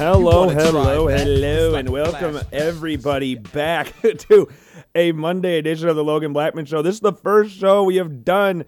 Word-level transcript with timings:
Hello, 0.00 0.48
hello, 0.48 1.08
hello, 1.08 1.74
and 1.74 1.90
welcome 1.90 2.32
classic. 2.32 2.48
everybody 2.52 3.34
back 3.34 3.92
to 4.30 4.48
a 4.94 5.12
Monday 5.12 5.58
edition 5.58 5.90
of 5.90 5.96
the 5.96 6.02
Logan 6.02 6.32
Blackman 6.32 6.64
Show. 6.64 6.80
This 6.80 6.94
is 6.94 7.00
the 7.02 7.12
first 7.12 7.54
show 7.54 7.84
we 7.84 7.96
have 7.96 8.24
done, 8.24 8.64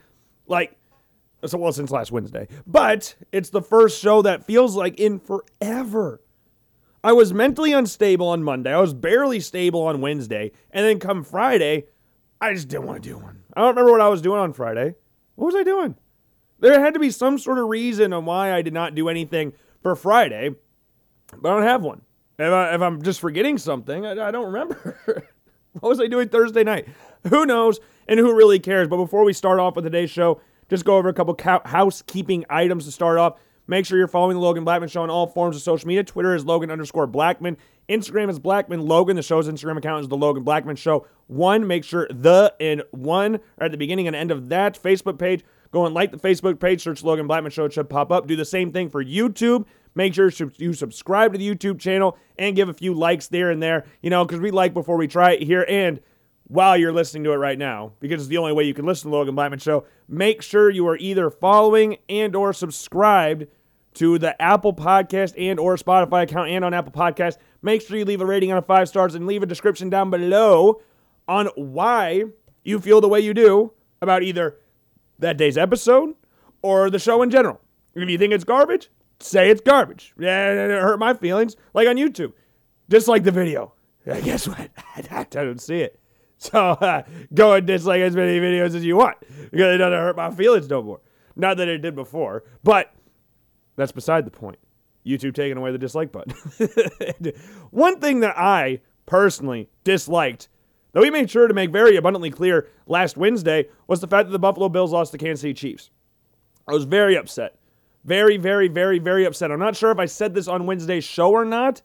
like, 0.47 0.77
so 1.47 1.57
well 1.57 1.73
since 1.73 1.91
last 1.91 2.13
Wednesday, 2.13 2.49
but 2.67 3.15
it's 3.33 3.49
the 3.49 3.63
first 3.63 3.99
show 3.99 4.21
that 4.21 4.45
feels 4.45 4.77
like 4.77 5.01
in 5.01 5.19
forever. 5.19 6.21
I 7.03 7.13
was 7.13 7.33
mentally 7.33 7.73
unstable 7.73 8.29
on 8.29 8.43
Monday. 8.43 8.75
I 8.75 8.81
was 8.83 8.93
barely 8.93 9.41
stable 9.41 9.85
on 9.87 10.03
Wednesday, 10.03 10.53
and 10.71 10.85
then 10.85 10.99
come 10.99 11.25
Friday, 11.25 11.87
I 12.43 12.53
just 12.53 12.69
didn't 12.69 12.89
want 12.89 13.03
to 13.03 13.09
do 13.09 13.17
one. 13.17 13.43
I 13.57 13.63
don't 13.63 13.71
remember 13.71 13.93
what 13.93 14.03
I 14.03 14.09
was 14.11 14.21
doing 14.21 14.39
on 14.39 14.53
Friday. 14.53 14.97
What 15.37 15.47
was 15.47 15.55
I 15.55 15.63
doing? 15.63 15.95
There 16.61 16.79
had 16.79 16.93
to 16.93 17.01
be 17.01 17.11
some 17.11 17.39
sort 17.39 17.59
of 17.59 17.69
reason 17.69 18.13
on 18.13 18.27
why 18.27 18.53
I 18.53 18.61
did 18.61 18.75
not 18.75 18.95
do 18.95 19.09
anything 19.09 19.55
for 19.83 19.97
Friday, 19.97 20.57
but 21.41 21.51
I 21.51 21.55
don't 21.55 21.63
have 21.63 21.83
one. 21.83 22.03
If, 22.39 22.53
I, 22.53 22.73
I'm 22.73 23.03
just 23.03 23.21
forgetting 23.21 23.59
something, 23.59 24.07
I, 24.07 24.13
I 24.13 24.31
don't 24.31 24.47
remember. 24.47 24.97
what 25.81 25.89
was 25.89 26.01
I 26.01 26.07
doing 26.07 26.29
Thursday 26.29 26.65
night? 26.65 26.89
Who 27.29 27.47
knows 27.47 27.79
and 28.09 28.19
who 28.19 28.35
really 28.35 28.59
cares? 28.59 28.89
But 28.89 28.97
before 28.97 29.25
we 29.25 29.33
start 29.33 29.61
off 29.61 29.77
with 29.77 29.85
today's 29.85 30.11
show, 30.11 30.41
just 30.69 30.85
go 30.85 30.97
over 30.97 31.09
a 31.09 31.13
couple 31.13 31.35
cou- 31.35 31.61
housekeeping 31.65 32.45
items 32.49 32.87
to 32.87 32.93
start 32.93 33.19
off. 33.19 33.39
Make 33.69 33.87
sure 33.87 33.97
you're 33.97 34.09
following 34.09 34.35
the 34.35 34.43
Logan 34.43 34.65
Blackman 34.65 34.89
Show 34.89 35.03
on 35.03 35.11
all 35.11 35.29
forms 35.29 35.55
of 35.55 35.63
social 35.63 35.87
media. 35.87 36.03
Twitter 36.03 36.35
is 36.35 36.45
Logan 36.45 36.71
underscore 36.71 37.07
Blackman. 37.07 37.57
Instagram 37.89 38.29
is 38.29 38.39
Blackman 38.39 38.81
Logan. 38.81 39.15
The 39.15 39.23
show's 39.23 39.49
Instagram 39.49 39.77
account 39.77 40.03
is 40.03 40.09
the 40.09 40.17
Logan 40.17 40.43
Blackman 40.43 40.77
Show. 40.77 41.07
One, 41.29 41.67
make 41.67 41.85
sure 41.85 42.09
the 42.11 42.55
and 42.59 42.83
one 42.91 43.37
are 43.59 43.67
at 43.67 43.71
the 43.71 43.77
beginning 43.79 44.09
and 44.09 44.17
end 44.17 44.31
of 44.31 44.49
that 44.49 44.83
Facebook 44.83 45.19
page. 45.19 45.45
Go 45.71 45.87
and 45.87 45.95
like 45.95 46.11
the 46.11 46.19
Facebook 46.19 46.59
page, 46.59 46.83
search 46.83 47.05
Logan 47.05 47.27
Blackman 47.27 47.53
Show. 47.53 47.65
It 47.67 47.73
should 47.73 47.89
pop 47.89 48.11
up. 48.11 48.27
Do 48.27 48.35
the 48.35 48.45
same 48.45 48.73
thing 48.73 48.91
for 48.91 49.03
YouTube. 49.03 49.67
Make 49.95 50.15
sure 50.15 50.31
you 50.57 50.73
subscribe 50.73 51.33
to 51.33 51.39
the 51.39 51.55
YouTube 51.55 51.79
channel 51.79 52.17
and 52.39 52.57
give 52.57 52.69
a 52.69 52.75
few 52.75 52.95
likes 52.95 53.29
there 53.29 53.51
and 53.51 53.63
there, 53.63 53.85
you 54.01 54.11
know, 54.11 54.25
because 54.25 54.41
we 54.41 54.51
like 54.51 54.73
before 54.73 54.97
we 54.97 55.07
try 55.07 55.33
it 55.33 55.43
here. 55.43 55.67
And 55.69 56.01
while 56.45 56.77
you're 56.77 56.93
listening 56.93 57.25
to 57.25 57.33
it 57.33 57.37
right 57.37 57.59
now, 57.59 57.93
because 58.01 58.23
it's 58.23 58.29
the 58.29 58.39
only 58.39 58.53
way 58.53 58.65
you 58.65 58.75
can 58.75 58.87
listen 58.87 59.05
to 59.05 59.11
the 59.11 59.17
Logan 59.17 59.35
Blackman 59.35 59.59
Show, 59.59 59.87
make 60.09 60.43
sure 60.43 60.71
you 60.71 60.87
are 60.89 60.97
either 60.97 61.31
following 61.31 61.99
and 62.09 62.35
or 62.35 62.53
subscribed 62.53 63.47
to 63.95 64.19
the 64.19 64.41
Apple 64.41 64.73
Podcast 64.73 65.35
and 65.37 65.61
or 65.61 65.77
Spotify 65.77 66.23
account 66.23 66.49
and 66.49 66.65
on 66.65 66.73
Apple 66.73 66.93
Podcast. 66.93 67.37
Make 67.61 67.83
sure 67.83 67.97
you 67.97 68.05
leave 68.05 68.21
a 68.21 68.27
rating 68.27 68.53
on 68.53 68.63
five 68.65 68.89
stars 68.89 69.15
and 69.15 69.27
leave 69.27 69.43
a 69.43 69.47
description 69.47 69.91
down 69.91 70.11
below 70.11 70.81
on 71.29 71.47
why 71.55 72.25
you 72.65 72.81
feel 72.81 73.01
the 73.01 73.09
way 73.09 73.21
you 73.21 73.35
do 73.35 73.73
about 74.01 74.23
either 74.23 74.57
that 75.19 75.37
day's 75.37 75.57
episode 75.57 76.15
or 76.63 76.91
the 76.91 76.99
show 76.99 77.23
in 77.23 77.31
general. 77.31 77.61
If 77.95 78.09
you 78.09 78.19
think 78.19 78.33
it's 78.33 78.45
garbage, 78.45 78.91
say 79.25 79.51
it's 79.51 79.61
garbage. 79.61 80.15
Yeah, 80.19 80.51
it 80.53 80.71
hurt 80.71 80.99
my 80.99 81.15
feelings. 81.15 81.57
Like 81.75 81.89
on 81.89 81.97
YouTube, 81.97 82.33
dislike 82.89 83.25
the 83.25 83.31
video. 83.31 83.75
Guess 84.05 84.49
what? 84.49 84.71
I 85.11 85.25
don't 85.31 85.61
see 85.61 85.79
it. 85.79 85.99
So 86.43 86.59
uh, 86.59 87.05
go 87.33 87.53
and 87.53 87.65
dislike 87.65 88.01
as 88.01 88.17
many 88.17 88.41
videos 88.41 88.75
as 88.75 88.85
you 88.85 88.97
want 88.97 89.17
because 89.53 89.77
it 89.77 89.79
doesn't 89.79 89.97
hurt 89.97 90.17
my 90.17 90.29
feelings 90.33 90.69
no 90.69 90.83
more. 90.83 91.01
Not 91.37 91.57
that 91.59 91.69
it 91.69 91.79
did 91.79 91.95
before, 91.95 92.43
but 92.65 92.93
that's 93.77 93.93
beside 93.93 94.27
the 94.27 94.33
point. 94.33 94.59
YouTube 95.07 95.35
taking 95.35 95.57
away 95.57 95.71
the 95.71 95.79
dislike 95.79 96.11
button. 96.11 96.35
One 97.71 98.01
thing 98.01 98.19
that 98.21 98.37
I 98.37 98.81
personally 99.07 99.71
disliked, 99.85 100.49
though 100.91 101.03
we 101.03 101.11
made 101.11 101.31
sure 101.31 101.47
to 101.47 101.55
make 101.55 101.71
very 101.71 101.95
abundantly 101.95 102.31
clear 102.31 102.67
last 102.89 103.17
Wednesday, 103.17 103.69
was 103.87 104.01
the 104.01 104.09
fact 104.09 104.27
that 104.27 104.33
the 104.33 104.41
Buffalo 104.41 104.69
Bills 104.69 104.91
lost 104.91 105.13
to 105.13 105.19
Kansas 105.19 105.43
City 105.43 105.55
Chiefs. 105.55 105.91
I 106.67 106.73
was 106.73 106.83
very 106.83 107.17
upset. 107.17 107.55
Very, 108.05 108.37
very, 108.37 108.69
very, 108.69 108.99
very 108.99 109.25
upset. 109.25 109.53
I'm 109.53 109.59
not 109.59 109.77
sure 109.77 109.91
if 109.91 109.99
I 109.99 110.07
said 110.07 110.35
this 110.35 110.49
on 110.49 110.67
Wednesday's 110.67 111.05
show 111.05 111.31
or 111.31 111.45
not, 111.45 111.83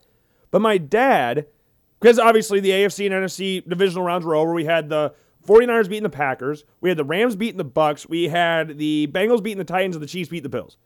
but 0.50 0.60
my 0.60 0.78
dad, 0.78 1.46
because 2.00 2.18
obviously 2.18 2.60
the 2.60 2.70
AFC 2.70 3.06
and 3.06 3.14
NFC 3.14 3.66
divisional 3.68 4.04
rounds 4.04 4.24
were 4.26 4.34
over. 4.34 4.52
We 4.52 4.64
had 4.64 4.88
the 4.88 5.14
49ers 5.46 5.88
beating 5.88 6.02
the 6.02 6.10
Packers. 6.10 6.64
We 6.80 6.90
had 6.90 6.98
the 6.98 7.04
Rams 7.04 7.36
beating 7.36 7.58
the 7.58 7.64
Bucks. 7.64 8.08
We 8.08 8.28
had 8.28 8.78
the 8.78 9.08
Bengals 9.12 9.42
beating 9.42 9.58
the 9.58 9.64
Titans 9.64 9.94
and 9.96 10.02
the 10.02 10.08
Chiefs 10.08 10.28
beating 10.28 10.42
the 10.42 10.48
Bills. 10.48 10.76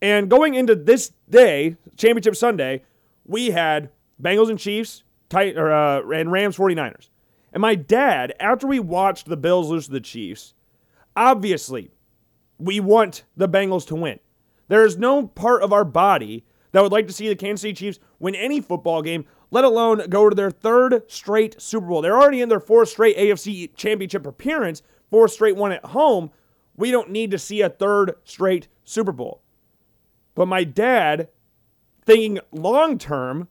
And 0.00 0.28
going 0.28 0.54
into 0.54 0.74
this 0.74 1.12
day, 1.30 1.76
Championship 1.96 2.34
Sunday, 2.34 2.82
we 3.24 3.50
had 3.50 3.90
Bengals 4.20 4.50
and 4.50 4.58
Chiefs, 4.58 5.04
or, 5.32 5.70
uh, 5.70 6.02
and 6.10 6.32
Rams 6.32 6.56
49ers. 6.56 7.08
And 7.52 7.60
my 7.60 7.74
dad, 7.74 8.34
after 8.40 8.66
we 8.66 8.80
watched 8.80 9.28
the 9.28 9.36
Bills 9.36 9.70
lose 9.70 9.86
to 9.86 9.92
the 9.92 10.00
Chiefs, 10.00 10.54
obviously 11.14 11.90
we 12.62 12.80
want 12.80 13.24
the 13.36 13.48
Bengals 13.48 13.86
to 13.88 13.96
win. 13.96 14.18
There 14.68 14.84
is 14.84 14.96
no 14.96 15.26
part 15.26 15.62
of 15.62 15.72
our 15.72 15.84
body 15.84 16.44
that 16.70 16.82
would 16.82 16.92
like 16.92 17.06
to 17.08 17.12
see 17.12 17.28
the 17.28 17.36
Kansas 17.36 17.62
City 17.62 17.74
Chiefs 17.74 17.98
win 18.18 18.34
any 18.34 18.60
football 18.60 19.02
game, 19.02 19.26
let 19.50 19.64
alone 19.64 20.08
go 20.08 20.28
to 20.28 20.34
their 20.34 20.50
third 20.50 21.02
straight 21.08 21.60
Super 21.60 21.86
Bowl. 21.86 22.00
They're 22.00 22.18
already 22.18 22.40
in 22.40 22.48
their 22.48 22.60
fourth 22.60 22.88
straight 22.88 23.16
AFC 23.16 23.74
championship 23.76 24.26
appearance, 24.26 24.82
fourth 25.10 25.32
straight 25.32 25.56
one 25.56 25.72
at 25.72 25.84
home. 25.86 26.30
We 26.76 26.90
don't 26.90 27.10
need 27.10 27.30
to 27.32 27.38
see 27.38 27.60
a 27.60 27.68
third 27.68 28.14
straight 28.24 28.68
Super 28.84 29.12
Bowl. 29.12 29.42
But 30.34 30.48
my 30.48 30.64
dad, 30.64 31.28
thinking 32.06 32.40
long 32.52 32.96
term, 32.96 33.48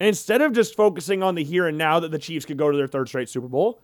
instead 0.00 0.40
of 0.40 0.52
just 0.52 0.74
focusing 0.74 1.22
on 1.22 1.34
the 1.34 1.44
here 1.44 1.66
and 1.66 1.76
now 1.76 2.00
that 2.00 2.10
the 2.10 2.18
Chiefs 2.18 2.46
could 2.46 2.56
go 2.56 2.70
to 2.70 2.76
their 2.76 2.86
third 2.86 3.08
straight 3.08 3.28
Super 3.28 3.48
Bowl, 3.48 3.80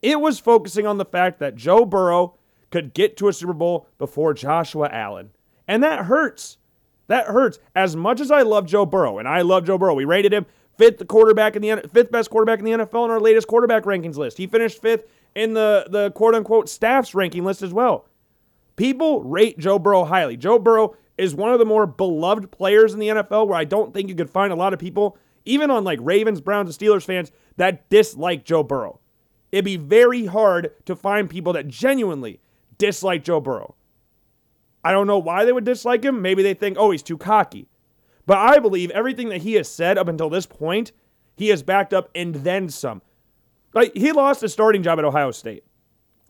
it 0.00 0.20
was 0.20 0.38
focusing 0.38 0.86
on 0.86 0.96
the 0.96 1.04
fact 1.04 1.38
that 1.40 1.56
Joe 1.56 1.84
Burrow 1.84 2.36
could 2.70 2.94
get 2.94 3.16
to 3.18 3.28
a 3.28 3.32
Super 3.32 3.52
Bowl 3.52 3.88
before 3.98 4.34
Joshua 4.34 4.88
Allen. 4.90 5.30
And 5.66 5.82
that 5.82 6.06
hurts. 6.06 6.58
That 7.08 7.26
hurts. 7.26 7.58
As 7.74 7.96
much 7.96 8.20
as 8.20 8.30
I 8.30 8.42
love 8.42 8.66
Joe 8.66 8.86
Burrow, 8.86 9.18
and 9.18 9.26
I 9.26 9.42
love 9.42 9.64
Joe 9.64 9.78
Burrow, 9.78 9.94
we 9.94 10.04
rated 10.04 10.32
him 10.32 10.46
fifth 10.78 11.06
quarterback 11.08 11.56
in 11.56 11.62
the 11.62 11.88
fifth 11.92 12.10
best 12.10 12.30
quarterback 12.30 12.58
in 12.60 12.64
the 12.64 12.70
NFL 12.70 13.04
in 13.04 13.10
our 13.10 13.20
latest 13.20 13.48
quarterback 13.48 13.84
rankings 13.84 14.16
list. 14.16 14.38
He 14.38 14.46
finished 14.46 14.80
fifth 14.80 15.04
in 15.34 15.54
the 15.54 15.86
the 15.90 16.10
quote 16.12 16.34
unquote 16.34 16.68
staff's 16.68 17.14
ranking 17.14 17.44
list 17.44 17.62
as 17.62 17.72
well. 17.72 18.06
People 18.76 19.22
rate 19.22 19.58
Joe 19.58 19.78
Burrow 19.78 20.04
highly. 20.04 20.36
Joe 20.36 20.58
Burrow 20.58 20.96
is 21.18 21.34
one 21.34 21.52
of 21.52 21.58
the 21.58 21.66
more 21.66 21.86
beloved 21.86 22.50
players 22.50 22.94
in 22.94 23.00
the 23.00 23.08
NFL 23.08 23.46
where 23.46 23.58
I 23.58 23.64
don't 23.64 23.92
think 23.92 24.08
you 24.08 24.14
could 24.14 24.30
find 24.30 24.52
a 24.52 24.56
lot 24.56 24.72
of 24.72 24.78
people, 24.78 25.18
even 25.44 25.70
on 25.70 25.84
like 25.84 25.98
Ravens, 26.00 26.40
Browns, 26.40 26.74
and 26.74 26.88
Steelers 26.88 27.04
fans, 27.04 27.30
that 27.56 27.90
dislike 27.90 28.44
Joe 28.44 28.62
Burrow. 28.62 29.00
It'd 29.52 29.66
be 29.66 29.76
very 29.76 30.26
hard 30.26 30.72
to 30.86 30.96
find 30.96 31.28
people 31.28 31.52
that 31.52 31.68
genuinely 31.68 32.40
dislike 32.80 33.22
Joe 33.22 33.40
Burrow. 33.40 33.76
I 34.82 34.90
don't 34.90 35.06
know 35.06 35.18
why 35.18 35.44
they 35.44 35.52
would 35.52 35.64
dislike 35.64 36.02
him. 36.02 36.22
Maybe 36.22 36.42
they 36.42 36.54
think, 36.54 36.76
oh, 36.78 36.90
he's 36.90 37.02
too 37.02 37.18
cocky. 37.18 37.68
But 38.26 38.38
I 38.38 38.58
believe 38.58 38.90
everything 38.90 39.28
that 39.28 39.42
he 39.42 39.52
has 39.54 39.68
said 39.68 39.98
up 39.98 40.08
until 40.08 40.30
this 40.30 40.46
point, 40.46 40.92
he 41.36 41.48
has 41.48 41.62
backed 41.62 41.92
up 41.92 42.10
and 42.14 42.34
then 42.36 42.68
some. 42.68 43.02
Like 43.74 43.94
he 43.94 44.10
lost 44.10 44.40
his 44.40 44.52
starting 44.52 44.82
job 44.82 44.98
at 44.98 45.04
Ohio 45.04 45.30
State. 45.30 45.64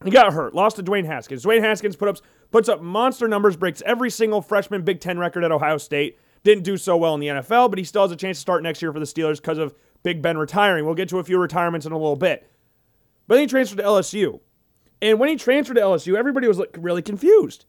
He 0.04 0.10
got 0.10 0.32
hurt, 0.32 0.54
lost 0.54 0.76
to 0.76 0.82
Dwayne 0.82 1.06
Haskins. 1.06 1.44
Dwayne 1.44 1.60
Haskins 1.60 1.96
put 1.96 2.08
up 2.08 2.18
puts 2.50 2.68
up 2.68 2.82
monster 2.82 3.28
numbers, 3.28 3.56
breaks 3.56 3.82
every 3.86 4.10
single 4.10 4.42
freshman 4.42 4.82
Big 4.82 5.00
Ten 5.00 5.18
record 5.18 5.44
at 5.44 5.52
Ohio 5.52 5.78
State. 5.78 6.18
Didn't 6.42 6.64
do 6.64 6.76
so 6.76 6.96
well 6.96 7.14
in 7.14 7.20
the 7.20 7.26
NFL, 7.28 7.70
but 7.70 7.78
he 7.78 7.84
still 7.84 8.02
has 8.02 8.10
a 8.10 8.16
chance 8.16 8.38
to 8.38 8.40
start 8.40 8.62
next 8.62 8.80
year 8.80 8.92
for 8.92 8.98
the 8.98 9.04
Steelers 9.04 9.36
because 9.36 9.58
of 9.58 9.74
Big 10.02 10.22
Ben 10.22 10.38
retiring. 10.38 10.86
We'll 10.86 10.94
get 10.94 11.10
to 11.10 11.18
a 11.18 11.24
few 11.24 11.38
retirements 11.38 11.86
in 11.86 11.92
a 11.92 11.98
little 11.98 12.16
bit. 12.16 12.50
But 13.26 13.34
then 13.34 13.42
he 13.42 13.46
transferred 13.46 13.76
to 13.76 13.84
LSU. 13.84 14.40
And 15.02 15.18
when 15.18 15.28
he 15.28 15.36
transferred 15.36 15.74
to 15.74 15.80
LSU, 15.80 16.16
everybody 16.16 16.46
was 16.46 16.58
like 16.58 16.76
really 16.78 17.02
confused. 17.02 17.64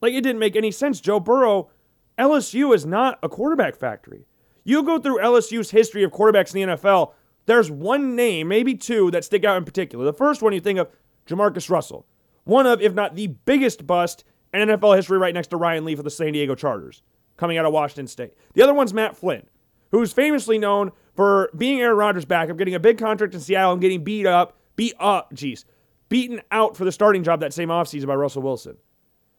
Like 0.00 0.12
it 0.12 0.20
didn't 0.20 0.40
make 0.40 0.56
any 0.56 0.70
sense. 0.70 1.00
Joe 1.00 1.20
Burrow, 1.20 1.70
LSU 2.18 2.74
is 2.74 2.84
not 2.84 3.18
a 3.22 3.28
quarterback 3.28 3.76
factory. 3.76 4.26
You 4.64 4.82
go 4.82 4.98
through 4.98 5.18
LSU's 5.18 5.70
history 5.70 6.02
of 6.02 6.12
quarterbacks 6.12 6.54
in 6.54 6.68
the 6.68 6.76
NFL, 6.76 7.12
there's 7.46 7.70
one 7.70 8.16
name, 8.16 8.48
maybe 8.48 8.74
two, 8.74 9.10
that 9.10 9.24
stick 9.24 9.44
out 9.44 9.56
in 9.56 9.64
particular. 9.64 10.04
The 10.04 10.12
first 10.12 10.42
one 10.42 10.52
you 10.52 10.60
think 10.60 10.78
of, 10.78 10.88
JaMarcus 11.26 11.68
Russell. 11.68 12.06
One 12.44 12.66
of, 12.66 12.80
if 12.80 12.94
not 12.94 13.14
the 13.14 13.28
biggest 13.28 13.86
bust 13.86 14.24
in 14.52 14.68
NFL 14.68 14.96
history 14.96 15.18
right 15.18 15.34
next 15.34 15.48
to 15.48 15.56
Ryan 15.56 15.84
Leaf 15.84 15.98
of 15.98 16.04
the 16.04 16.10
San 16.10 16.32
Diego 16.32 16.54
Chargers, 16.54 17.02
coming 17.36 17.58
out 17.58 17.66
of 17.66 17.72
Washington 17.72 18.06
State. 18.06 18.34
The 18.54 18.62
other 18.62 18.74
one's 18.74 18.94
Matt 18.94 19.16
Flynn, 19.16 19.46
who's 19.90 20.12
famously 20.12 20.58
known 20.58 20.92
for 21.14 21.50
being 21.56 21.80
Aaron 21.80 21.96
Rodgers' 21.96 22.24
backup, 22.24 22.56
getting 22.56 22.74
a 22.74 22.80
big 22.80 22.98
contract 22.98 23.34
in 23.34 23.40
Seattle 23.40 23.72
and 23.72 23.80
getting 23.80 24.04
beat 24.04 24.26
up, 24.26 24.58
beat 24.76 24.94
up, 24.98 25.32
geez, 25.34 25.64
beaten 26.08 26.40
out 26.50 26.76
for 26.76 26.84
the 26.84 26.92
starting 26.92 27.22
job 27.24 27.40
that 27.40 27.52
same 27.52 27.68
offseason 27.68 28.06
by 28.06 28.14
Russell 28.14 28.42
Wilson. 28.42 28.76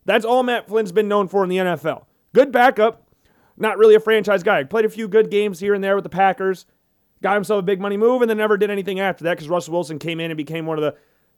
That's 0.06 0.26
all 0.26 0.44
Matt 0.44 0.68
Flynn's 0.68 0.92
been 0.92 1.08
known 1.08 1.28
for 1.28 1.44
in 1.44 1.50
the 1.50 1.58
NFL. 1.58 2.06
Good 2.34 2.52
backup, 2.52 3.08
not 3.58 3.78
really 3.78 3.96
a 3.96 4.00
franchise 4.00 4.44
guy. 4.44 4.64
Played 4.64 4.86
a 4.86 4.90
few 4.90 5.08
good 5.08 5.32
games 5.32 5.60
here 5.60 5.74
and 5.74 5.84
there 5.84 5.96
with 5.96 6.04
the 6.04 6.10
Packers, 6.10 6.66
got 7.22 7.36
himself 7.36 7.60
a 7.60 7.64
big 7.64 7.80
money 7.80 7.98
move, 7.98 8.22
and 8.22 8.30
then 8.30 8.38
never 8.38 8.58
did 8.58 8.70
anything 8.70 9.00
after 9.00 9.24
that 9.24 9.32
because 9.32 9.50
Russell 9.50 9.74
Wilson 9.74 10.00
came 10.00 10.20
in 10.20 10.32
and 10.32 10.38
became 10.38 10.66
one 10.66 10.78
of 10.78 10.84
the 10.84 10.96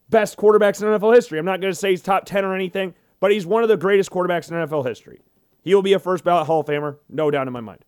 best 0.09 0.37
quarterbacks 0.37 0.81
in 0.81 0.87
NFL 0.87 1.15
history. 1.15 1.39
I'm 1.39 1.45
not 1.45 1.61
going 1.61 1.71
to 1.71 1.79
say 1.79 1.91
he's 1.91 2.01
top 2.01 2.25
10 2.25 2.43
or 2.45 2.55
anything, 2.55 2.93
but 3.19 3.31
he's 3.31 3.45
one 3.45 3.63
of 3.63 3.69
the 3.69 3.77
greatest 3.77 4.11
quarterbacks 4.11 4.49
in 4.49 4.57
NFL 4.57 4.85
history. 4.87 5.21
He 5.61 5.75
will 5.75 5.81
be 5.81 5.93
a 5.93 5.99
first 5.99 6.23
ballot 6.23 6.47
Hall 6.47 6.61
of 6.61 6.65
Famer, 6.65 6.97
no 7.09 7.29
doubt 7.29 7.47
in 7.47 7.53
my 7.53 7.61
mind. 7.61 7.83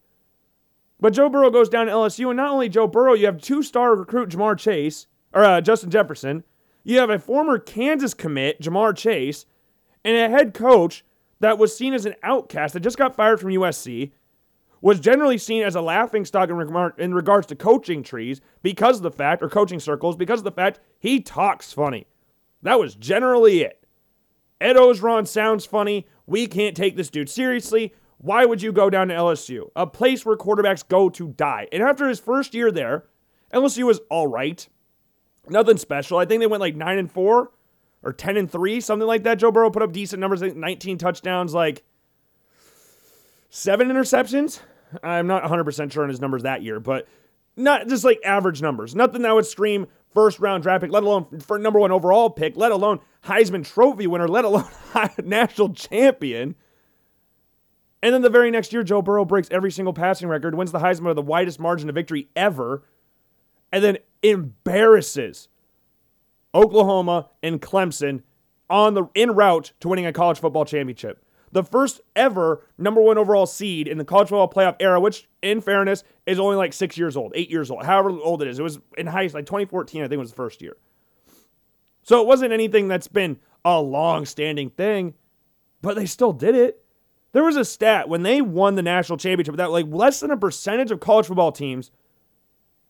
But 1.00 1.14
Joe 1.14 1.30
Burrow 1.30 1.50
goes 1.50 1.70
down 1.70 1.86
to 1.86 1.92
LSU, 1.92 2.28
and 2.28 2.38
not 2.38 2.52
only 2.52 2.68
Joe 2.68 2.88
Burrow, 2.88 3.14
you 3.14 3.26
have 3.26 3.42
two 3.42 3.64
star 3.64 3.96
recruit 3.96 4.30
Ja'Marr 4.30 4.58
Chase, 4.58 5.08
or 5.34 5.44
uh, 5.44 5.62
Justin 5.62 5.90
Jefferson. 5.90 6.44
You 6.90 6.98
have 6.98 7.12
a 7.12 7.20
former 7.20 7.60
Kansas 7.60 8.16
commit, 8.16 8.60
Ja'Marr 8.60 8.98
Chase, 8.98 9.46
and 10.04 10.18
a 10.18 10.36
head 10.36 10.56
coach 10.56 11.06
that 11.40 11.60
was 11.60 11.78
seen 11.78 11.94
as 11.94 12.08
an 12.08 12.16
outcast 12.24 12.74
that 12.74 12.80
just 12.80 12.98
got 12.98 13.16
fired 13.16 13.40
from 13.40 13.52
USC. 13.52 14.12
was 14.82 15.00
generally 15.00 15.38
seen 15.38 15.62
as 15.62 15.76
a 15.76 15.82
laughing 15.82 16.26
stock 16.26 16.50
in, 16.50 16.56
regard, 16.56 17.00
in 17.00 17.14
regards 17.14 17.46
to 17.46 17.56
coaching 17.56 18.02
trees 18.02 18.42
because 18.64 18.98
of 18.98 19.04
the 19.04 19.12
fact, 19.12 19.44
or 19.44 19.50
coaching 19.50 19.80
circles, 19.80 20.16
because 20.16 20.40
of 20.40 20.46
the 20.46 20.52
fact 20.52 20.80
he 20.98 21.22
talks 21.22 21.72
funny. 21.72 22.08
That 22.64 22.80
was 22.80 22.96
generally 22.96 23.62
it. 23.62 23.86
Ed 24.60 24.76
Orgeron 24.76 25.28
sounds 25.28 25.68
funny. 25.68 26.08
We 26.26 26.48
can't 26.48 26.76
take 26.76 26.96
this 26.96 27.12
dude 27.12 27.30
seriously. 27.30 27.94
Why 28.18 28.46
would 28.46 28.64
you 28.64 28.72
go 28.72 28.90
down 28.90 29.10
to 29.10 29.14
LSU? 29.14 29.70
A 29.76 29.86
place 29.86 30.26
where 30.26 30.36
quarterbacks 30.36 30.88
go 30.88 31.08
to 31.10 31.28
die. 31.28 31.68
And 31.72 31.84
after 31.84 32.10
his 32.10 32.20
first 32.20 32.56
year 32.56 32.72
there, 32.72 33.06
LSU 33.54 33.84
was 33.84 34.00
all 34.10 34.26
right. 34.26 34.68
Nothing 35.50 35.78
special. 35.78 36.18
I 36.18 36.26
think 36.26 36.42
they 36.42 36.48
went 36.48 36.62
like 36.62 36.76
9 36.76 36.98
and 36.98 37.12
4 37.12 37.52
or 38.04 38.14
10 38.14 38.38
and 38.38 38.52
3, 38.52 38.82
something 38.82 39.08
like 39.08 39.24
that. 39.24 39.36
Joe 39.36 39.52
Burrow 39.52 39.70
put 39.70 39.84
up 39.84 39.92
decent 39.92 40.20
numbers, 40.20 40.42
19 40.42 40.98
touchdowns, 40.98 41.54
like 41.54 41.84
seven 43.50 43.90
interceptions. 43.90 44.60
I'm 45.04 45.28
not 45.28 45.44
100% 45.44 45.92
sure 45.92 46.04
on 46.04 46.10
his 46.10 46.22
numbers 46.22 46.44
that 46.44 46.64
year, 46.64 46.80
but 46.80 47.08
not 47.56 47.88
just 47.88 48.04
like 48.04 48.20
average 48.24 48.62
numbers. 48.62 48.96
Nothing 48.96 49.22
that 49.24 49.36
would 49.36 49.46
scream 49.46 49.88
first 50.14 50.40
round 50.40 50.64
draft 50.64 50.84
pick, 50.84 50.92
let 50.92 51.04
alone 51.04 51.40
for 51.40 51.60
number 51.60 51.80
one 51.80 51.92
overall 51.92 52.30
pick, 52.30 52.56
let 52.58 52.72
alone 52.72 53.00
Heisman 53.26 53.66
Trophy 53.66 54.08
winner, 54.08 54.28
let 54.28 54.46
alone 54.46 54.70
national 55.24 55.74
champion. 55.74 56.56
And 58.02 58.14
then 58.14 58.22
the 58.22 58.30
very 58.30 58.50
next 58.50 58.72
year, 58.72 58.82
Joe 58.82 59.02
Burrow 59.02 59.26
breaks 59.26 59.50
every 59.52 59.72
single 59.72 59.94
passing 59.94 60.30
record, 60.30 60.56
wins 60.56 60.72
the 60.72 60.80
Heisman 60.80 61.08
with 61.08 61.18
the 61.18 61.22
widest 61.22 61.60
margin 61.60 61.90
of 61.90 61.96
victory 61.96 62.30
ever, 62.36 62.84
and 63.74 63.84
then 63.84 63.98
embarrasses 64.24 65.48
Oklahoma 66.54 67.30
and 67.42 67.62
Clemson 67.62 68.24
on 68.70 68.94
the 68.94 69.06
en 69.16 69.32
route 69.32 69.74
to 69.80 69.88
winning 69.88 70.06
a 70.06 70.14
college 70.14 70.40
football 70.40 70.66
championship 70.66 71.24
the 71.52 71.64
first 71.64 72.02
ever 72.16 72.66
number 72.78 73.02
one 73.02 73.18
overall 73.18 73.46
seed 73.46 73.88
in 73.88 73.98
the 73.98 74.06
college 74.06 74.30
football 74.30 74.50
playoff 74.50 74.76
era, 74.80 75.00
which, 75.00 75.28
in 75.42 75.62
fairness, 75.62 76.04
is 76.26 76.40
only 76.40 76.56
like 76.56 76.74
six 76.74 76.98
years 76.98 77.18
old, 77.18 77.32
eight 77.36 77.50
years 77.50 77.72
old, 77.72 77.86
however 77.86 78.12
old 78.12 78.42
it 78.42 78.48
is. 78.48 78.60
It 78.60 78.64
was 78.64 78.80
in 78.98 79.08
high, 79.08 79.30
like 79.34 79.46
2014, 79.46 80.04
I 80.04 80.08
think 80.08 80.20
was 80.20 80.32
the 80.32 80.36
first 80.36 80.62
year. 80.62 80.78
So 82.04 82.22
it 82.22 82.28
wasn't 82.28 82.54
anything 82.54 82.88
that's 82.88 83.08
been 83.08 83.38
a 83.66 83.80
long 83.80 84.26
standing 84.26 84.70
thing, 84.70 85.16
but 85.82 85.96
they 85.96 86.06
still 86.06 86.34
did 86.34 86.56
it. 86.56 86.84
There 87.32 87.44
was 87.44 87.58
a 87.58 87.66
stat 87.66 88.10
when 88.10 88.24
they 88.24 88.42
won 88.42 88.76
the 88.76 88.82
national 88.82 89.18
championship 89.18 89.58
that 89.58 89.72
like 89.72 89.86
less 89.88 90.20
than 90.20 90.32
a 90.32 90.38
percentage 90.38 90.92
of 90.92 91.00
college 91.00 91.28
football 91.28 91.52
teams 91.52 91.92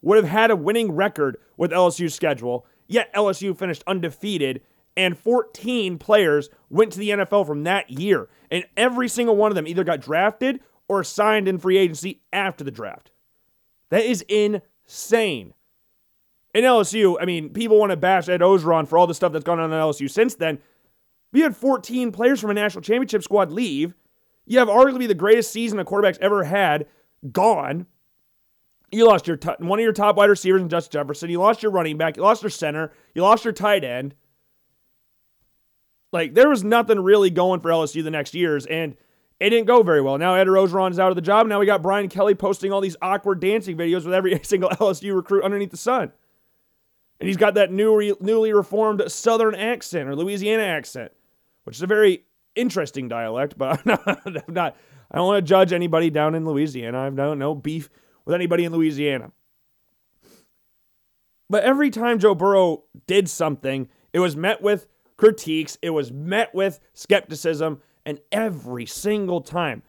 would 0.01 0.17
have 0.17 0.31
had 0.31 0.51
a 0.51 0.55
winning 0.55 0.91
record 0.91 1.37
with 1.57 1.71
LSU's 1.71 2.13
schedule, 2.13 2.65
yet 2.87 3.13
LSU 3.13 3.57
finished 3.57 3.83
undefeated 3.85 4.61
and 4.99 5.17
14 5.17 5.97
players 5.97 6.49
went 6.69 6.91
to 6.91 6.99
the 6.99 7.11
NFL 7.11 7.47
from 7.47 7.63
that 7.63 7.89
year. 7.89 8.27
And 8.51 8.65
every 8.75 9.07
single 9.07 9.37
one 9.37 9.49
of 9.49 9.55
them 9.55 9.65
either 9.65 9.85
got 9.85 10.01
drafted 10.01 10.59
or 10.89 11.05
signed 11.05 11.47
in 11.47 11.57
free 11.57 11.77
agency 11.77 12.21
after 12.33 12.65
the 12.65 12.71
draft. 12.71 13.11
That 13.91 14.03
is 14.03 14.25
insane. 14.27 15.53
In 16.53 16.63
LSU, 16.63 17.15
I 17.21 17.25
mean, 17.25 17.51
people 17.51 17.79
want 17.79 17.91
to 17.91 17.97
bash 17.97 18.27
Ed 18.27 18.41
Orgeron 18.41 18.87
for 18.87 18.97
all 18.97 19.07
the 19.07 19.13
stuff 19.13 19.31
that's 19.31 19.45
gone 19.45 19.59
on 19.59 19.71
in 19.71 19.79
LSU 19.79 20.09
since 20.09 20.35
then. 20.35 20.59
We 21.31 21.41
had 21.41 21.55
14 21.55 22.11
players 22.11 22.41
from 22.41 22.49
a 22.49 22.55
national 22.55 22.81
championship 22.81 23.23
squad 23.23 23.51
leave. 23.51 23.93
You 24.45 24.59
have 24.59 24.67
arguably 24.67 25.07
the 25.07 25.13
greatest 25.13 25.51
season 25.51 25.79
a 25.79 25.85
quarterback's 25.85 26.17
ever 26.21 26.43
had 26.43 26.87
gone. 27.31 27.85
You 28.91 29.07
lost 29.07 29.27
your 29.27 29.38
t- 29.38 29.50
one 29.59 29.80
of 29.80 29.83
your 29.83 29.94
top 29.94 30.15
wide 30.15 30.30
receivers 30.30 30.62
in 30.62 30.69
Justin 30.69 31.00
Jefferson. 31.00 31.30
You 31.30 31.39
lost 31.39 31.63
your 31.63 31.71
running 31.71 31.97
back. 31.97 32.18
You 32.18 32.24
lost 32.24 32.44
your 32.44 32.50
center. 32.50 32.91
You 33.13 33.21
lost 33.21 33.44
your 33.44 33.53
tight 33.53 33.83
end. 33.83 34.15
Like 36.12 36.33
there 36.33 36.50
was 36.50 36.63
nothing 36.63 37.00
really 37.00 37.30
going 37.30 37.59
for 37.59 37.69
LSU 37.69 38.03
the 38.03 38.09
next 38.09 38.33
years, 38.33 38.65
and 38.65 38.95
it 39.39 39.51
didn't 39.51 39.68
go 39.68 39.83
very 39.83 40.01
well. 40.01 40.18
Now 40.18 40.36
Ed 40.36 40.47
is 40.47 41.00
out 41.00 41.09
of 41.09 41.15
the 41.15 41.21
job. 41.21 41.47
Now 41.47 41.59
we 41.59 41.65
got 41.65 41.83
Brian 41.83 42.09
Kelly 42.09 42.36
posting 42.36 42.71
all 42.71 42.81
these 42.81 42.97
awkward 43.01 43.39
dancing 43.39 43.77
videos 43.77 44.06
with 44.06 44.13
every 44.13 44.39
single 44.44 44.69
LSU 44.69 45.15
recruit 45.15 45.44
underneath 45.44 45.71
the 45.71 45.77
sun. 45.77 46.12
And 47.19 47.27
he's 47.27 47.38
got 47.38 47.56
that 47.56 47.71
new, 47.71 48.15
newly 48.21 48.53
reformed 48.53 49.03
Southern 49.07 49.53
accent 49.53 50.07
or 50.07 50.15
Louisiana 50.15 50.63
accent, 50.63 51.12
which 51.65 51.75
is 51.75 51.81
a 51.81 51.88
very 51.88 52.24
interesting 52.56 53.07
dialect, 53.07 53.57
but 53.57 53.80
I'm 53.85 54.00
not, 54.06 54.21
I'm 54.25 54.53
not 54.53 54.77
I 55.12 55.18
don't 55.18 55.27
want 55.27 55.45
to 55.45 55.50
judge 55.50 55.74
anybody 55.74 56.09
down 56.09 56.35
in 56.35 56.45
Louisiana. 56.45 57.00
I 57.00 57.09
no, 57.09 57.33
no 57.33 57.56
beef 57.56 57.89
with 58.29 58.35
anybody 58.35 58.63
in 58.63 58.71
Louisiana. 58.71 59.31
But 61.49 61.63
every 61.63 61.89
time 61.89 62.19
Joe 62.19 62.35
Burrow 62.35 62.83
did 63.07 63.27
something, 63.27 63.89
it 64.13 64.19
was 64.19 64.35
met 64.35 64.61
with 64.61 64.85
critiques, 65.17 65.79
it 65.81 65.89
was 65.89 66.11
met 66.11 66.53
with 66.53 66.79
skepticism, 66.93 67.81
and 68.05 68.19
every 68.31 68.85
single 68.85 69.41
time, 69.41 69.81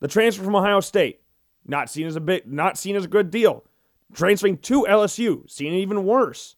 the 0.00 0.08
transfer 0.08 0.42
from 0.42 0.56
Ohio 0.56 0.80
State, 0.80 1.20
not 1.66 1.90
seen 1.90 2.06
as 2.06 2.16
a 2.16 2.22
bit, 2.22 2.50
not 2.50 2.78
seen 2.78 2.96
as 2.96 3.04
a 3.04 3.08
good 3.08 3.30
deal. 3.30 3.64
Transferring 4.14 4.56
to 4.58 4.86
LSU, 4.88 5.50
seen 5.50 5.74
even 5.74 6.04
worse. 6.04 6.56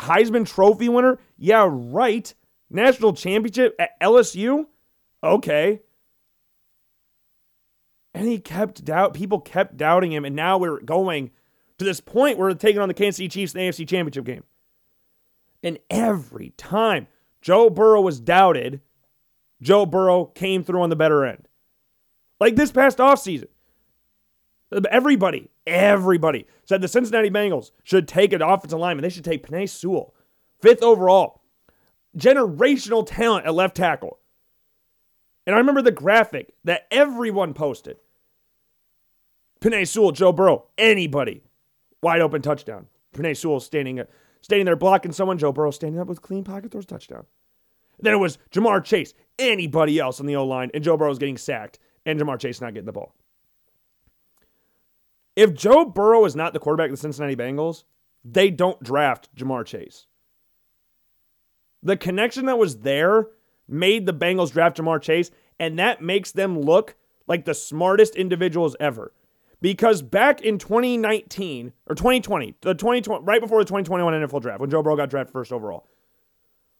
Heisman 0.00 0.46
Trophy 0.46 0.88
winner, 0.88 1.18
yeah, 1.36 1.68
right. 1.68 2.32
National 2.70 3.12
championship 3.12 3.74
at 3.80 4.00
LSU, 4.00 4.66
okay. 5.24 5.80
And 8.14 8.26
he 8.26 8.38
kept 8.38 8.84
doubt. 8.84 9.14
People 9.14 9.40
kept 9.40 9.76
doubting 9.76 10.12
him, 10.12 10.24
and 10.24 10.34
now 10.34 10.58
we're 10.58 10.80
going 10.80 11.30
to 11.78 11.84
this 11.84 12.00
point 12.00 12.38
where 12.38 12.48
we're 12.48 12.54
taking 12.54 12.80
on 12.80 12.88
the 12.88 12.94
Kansas 12.94 13.16
City 13.16 13.28
Chiefs 13.28 13.54
in 13.54 13.60
the 13.60 13.68
AFC 13.68 13.88
Championship 13.88 14.24
game. 14.24 14.44
And 15.62 15.78
every 15.90 16.50
time 16.56 17.06
Joe 17.40 17.70
Burrow 17.70 18.00
was 18.00 18.20
doubted, 18.20 18.80
Joe 19.60 19.86
Burrow 19.86 20.26
came 20.26 20.64
through 20.64 20.82
on 20.82 20.90
the 20.90 20.96
better 20.96 21.24
end. 21.24 21.48
Like 22.40 22.56
this 22.56 22.70
past 22.70 22.98
offseason, 22.98 23.48
everybody, 24.90 25.50
everybody 25.66 26.46
said 26.64 26.80
the 26.80 26.88
Cincinnati 26.88 27.30
Bengals 27.30 27.72
should 27.82 28.06
take 28.06 28.32
an 28.32 28.42
offensive 28.42 28.78
lineman. 28.78 29.02
They 29.02 29.08
should 29.08 29.24
take 29.24 29.46
Penei 29.46 29.68
Sewell, 29.68 30.14
fifth 30.60 30.82
overall. 30.82 31.42
Generational 32.16 33.06
talent 33.06 33.46
at 33.46 33.54
left 33.54 33.76
tackle. 33.76 34.18
And 35.48 35.54
I 35.54 35.60
remember 35.60 35.80
the 35.80 35.90
graphic 35.90 36.52
that 36.64 36.86
everyone 36.90 37.54
posted. 37.54 37.96
Penei 39.62 39.88
Sewell, 39.88 40.12
Joe 40.12 40.30
Burrow, 40.30 40.66
anybody. 40.76 41.42
Wide 42.02 42.20
open 42.20 42.42
touchdown. 42.42 42.86
Penei 43.14 43.34
Sewell 43.34 43.58
standing 43.58 43.98
uh, 43.98 44.04
standing 44.42 44.66
there 44.66 44.76
blocking 44.76 45.10
someone. 45.10 45.38
Joe 45.38 45.50
Burrow 45.50 45.70
standing 45.70 45.98
up 45.98 46.06
with 46.06 46.20
clean 46.20 46.44
pocket, 46.44 46.70
throws 46.70 46.84
touchdown. 46.84 47.24
Then 47.98 48.12
it 48.12 48.18
was 48.18 48.36
Ja'Marr 48.50 48.84
Chase, 48.84 49.14
anybody 49.38 49.98
else 49.98 50.20
on 50.20 50.26
the 50.26 50.36
O 50.36 50.44
line, 50.44 50.70
and 50.74 50.84
Joe 50.84 50.98
Burrow's 50.98 51.18
getting 51.18 51.38
sacked, 51.38 51.78
and 52.04 52.20
Ja'Marr 52.20 52.38
Chase 52.38 52.60
not 52.60 52.74
getting 52.74 52.84
the 52.84 52.92
ball. 52.92 53.14
If 55.34 55.54
Joe 55.54 55.86
Burrow 55.86 56.26
is 56.26 56.36
not 56.36 56.52
the 56.52 56.58
quarterback 56.58 56.90
of 56.90 56.96
the 56.96 57.00
Cincinnati 57.00 57.36
Bengals, 57.36 57.84
they 58.22 58.50
don't 58.50 58.82
draft 58.82 59.34
Ja'Marr 59.34 59.64
Chase. 59.64 60.08
The 61.82 61.96
connection 61.96 62.44
that 62.44 62.58
was 62.58 62.80
there 62.80 63.28
made 63.68 64.06
the 64.06 64.14
Bengals 64.14 64.52
draft 64.52 64.78
Ja'Marr 64.78 65.00
Chase, 65.00 65.30
and 65.58 65.78
that 65.78 66.02
makes 66.02 66.32
them 66.32 66.58
look 66.58 66.96
like 67.26 67.44
the 67.44 67.54
smartest 67.54 68.16
individuals 68.16 68.74
ever 68.80 69.12
because 69.60 70.02
back 70.02 70.40
in 70.40 70.58
2019 70.58 71.72
or 71.86 71.94
2020, 71.94 72.54
the 72.60 72.74
2020 72.74 73.24
right 73.24 73.40
before 73.40 73.58
the 73.58 73.64
2021 73.64 74.14
NFL 74.14 74.42
draft, 74.42 74.60
when 74.60 74.70
Joe 74.70 74.82
Burrow 74.82 74.96
got 74.96 75.10
drafted 75.10 75.32
first 75.32 75.52
overall, 75.52 75.86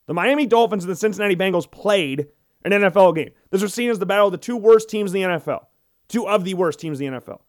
the 0.06 0.14
Miami 0.14 0.46
Dolphins 0.46 0.84
and 0.84 0.90
the 0.90 0.96
Cincinnati 0.96 1.36
Bengals 1.36 1.70
played 1.70 2.28
an 2.64 2.72
NFL 2.72 3.14
game. 3.14 3.30
This 3.50 3.62
was 3.62 3.74
seen 3.74 3.90
as 3.90 3.98
the 3.98 4.06
battle 4.06 4.26
of 4.26 4.32
the 4.32 4.38
two 4.38 4.56
worst 4.56 4.88
teams 4.88 5.14
in 5.14 5.20
the 5.20 5.28
NFL, 5.28 5.66
two 6.08 6.26
of 6.26 6.44
the 6.44 6.54
worst 6.54 6.80
teams 6.80 7.00
in 7.00 7.12
the 7.12 7.20
NFL. 7.20 7.40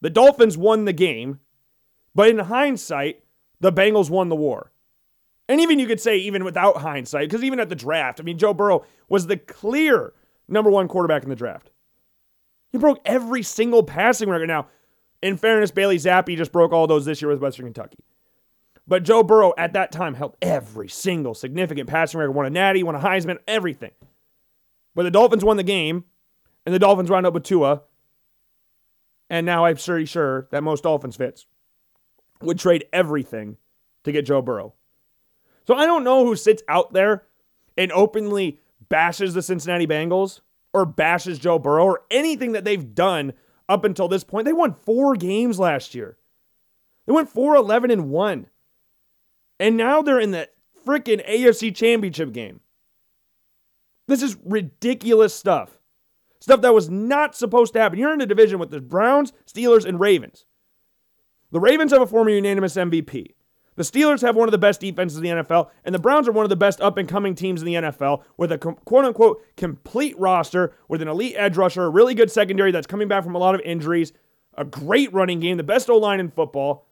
The 0.00 0.10
Dolphins 0.10 0.56
won 0.56 0.84
the 0.84 0.92
game, 0.92 1.40
but 2.14 2.28
in 2.28 2.38
hindsight, 2.38 3.24
the 3.60 3.72
Bengals 3.72 4.10
won 4.10 4.28
the 4.28 4.36
war. 4.36 4.72
And 5.48 5.60
even 5.60 5.78
you 5.78 5.86
could 5.86 6.00
say, 6.00 6.16
even 6.18 6.44
without 6.44 6.78
hindsight, 6.78 7.28
because 7.28 7.44
even 7.44 7.60
at 7.60 7.68
the 7.68 7.76
draft, 7.76 8.20
I 8.20 8.24
mean, 8.24 8.38
Joe 8.38 8.52
Burrow 8.52 8.84
was 9.08 9.26
the 9.26 9.36
clear 9.36 10.12
number 10.48 10.70
one 10.70 10.88
quarterback 10.88 11.22
in 11.22 11.28
the 11.28 11.36
draft. 11.36 11.70
He 12.72 12.78
broke 12.78 13.00
every 13.04 13.42
single 13.42 13.82
passing 13.82 14.28
record. 14.28 14.48
Now, 14.48 14.66
in 15.22 15.36
fairness, 15.36 15.70
Bailey 15.70 15.96
Zappe 15.96 16.36
just 16.36 16.52
broke 16.52 16.72
all 16.72 16.86
those 16.86 17.04
this 17.04 17.22
year 17.22 17.30
with 17.30 17.40
Western 17.40 17.66
Kentucky. 17.66 17.98
But 18.88 19.02
Joe 19.02 19.22
Burrow 19.22 19.52
at 19.56 19.72
that 19.72 19.92
time 19.92 20.14
held 20.14 20.36
every 20.42 20.88
single 20.88 21.34
significant 21.34 21.88
passing 21.88 22.20
record, 22.20 22.32
won 22.32 22.46
a 22.46 22.50
natty, 22.50 22.82
won 22.82 22.94
a 22.94 23.00
Heisman, 23.00 23.38
everything. 23.48 23.92
But 24.94 25.02
the 25.02 25.10
Dolphins 25.10 25.44
won 25.44 25.56
the 25.56 25.62
game, 25.62 26.04
and 26.64 26.74
the 26.74 26.78
Dolphins 26.78 27.10
wound 27.10 27.26
up 27.26 27.34
with 27.34 27.42
Tua. 27.44 27.82
And 29.28 29.44
now 29.44 29.64
I'm 29.64 29.76
pretty 29.76 30.04
sure 30.04 30.48
that 30.52 30.62
most 30.62 30.84
Dolphins 30.84 31.16
fits 31.16 31.46
would 32.40 32.58
trade 32.58 32.84
everything 32.92 33.56
to 34.04 34.12
get 34.12 34.26
Joe 34.26 34.42
Burrow. 34.42 34.74
So 35.66 35.74
I 35.74 35.86
don't 35.86 36.04
know 36.04 36.24
who 36.24 36.36
sits 36.36 36.62
out 36.68 36.92
there 36.92 37.24
and 37.76 37.90
openly 37.92 38.60
bashes 38.88 39.34
the 39.34 39.42
Cincinnati 39.42 39.86
Bengals 39.86 40.40
or 40.72 40.86
bashes 40.86 41.38
Joe 41.38 41.58
Burrow 41.58 41.84
or 41.84 42.02
anything 42.10 42.52
that 42.52 42.64
they've 42.64 42.94
done 42.94 43.32
up 43.68 43.84
until 43.84 44.08
this 44.08 44.24
point. 44.24 44.44
They 44.44 44.52
won 44.52 44.74
four 44.84 45.16
games 45.16 45.58
last 45.58 45.94
year. 45.94 46.18
They 47.06 47.12
went 47.12 47.30
4 47.30 47.56
11 47.56 47.90
and 47.90 48.10
1. 48.10 48.46
And 49.58 49.76
now 49.76 50.02
they're 50.02 50.20
in 50.20 50.32
the 50.32 50.48
freaking 50.86 51.26
AFC 51.28 51.74
championship 51.74 52.32
game. 52.32 52.60
This 54.06 54.22
is 54.22 54.36
ridiculous 54.44 55.34
stuff. 55.34 55.80
Stuff 56.40 56.60
that 56.60 56.74
was 56.74 56.90
not 56.90 57.34
supposed 57.34 57.72
to 57.72 57.80
happen. 57.80 57.98
You're 57.98 58.12
in 58.12 58.20
a 58.20 58.26
division 58.26 58.58
with 58.58 58.70
the 58.70 58.80
Browns, 58.80 59.32
Steelers, 59.46 59.84
and 59.84 59.98
Ravens. 59.98 60.44
The 61.50 61.60
Ravens 61.60 61.92
have 61.92 62.02
a 62.02 62.06
former 62.06 62.30
unanimous 62.30 62.76
MVP. 62.76 63.35
The 63.76 63.82
Steelers 63.82 64.22
have 64.22 64.36
one 64.36 64.48
of 64.48 64.52
the 64.52 64.58
best 64.58 64.80
defenses 64.80 65.18
in 65.18 65.22
the 65.22 65.42
NFL, 65.44 65.70
and 65.84 65.94
the 65.94 65.98
Browns 65.98 66.26
are 66.26 66.32
one 66.32 66.44
of 66.44 66.50
the 66.50 66.56
best 66.56 66.80
up 66.80 66.96
and 66.96 67.08
coming 67.08 67.34
teams 67.34 67.60
in 67.60 67.66
the 67.66 67.74
NFL 67.74 68.22
with 68.36 68.50
a 68.50 68.58
quote 68.58 69.04
unquote 69.04 69.42
complete 69.56 70.18
roster 70.18 70.74
with 70.88 71.02
an 71.02 71.08
elite 71.08 71.34
edge 71.36 71.56
rusher, 71.56 71.84
a 71.84 71.90
really 71.90 72.14
good 72.14 72.30
secondary 72.30 72.72
that's 72.72 72.86
coming 72.86 73.06
back 73.06 73.22
from 73.22 73.34
a 73.34 73.38
lot 73.38 73.54
of 73.54 73.60
injuries, 73.60 74.12
a 74.54 74.64
great 74.64 75.12
running 75.12 75.40
game, 75.40 75.58
the 75.58 75.62
best 75.62 75.90
O 75.90 75.98
line 75.98 76.20
in 76.20 76.30
football. 76.30 76.86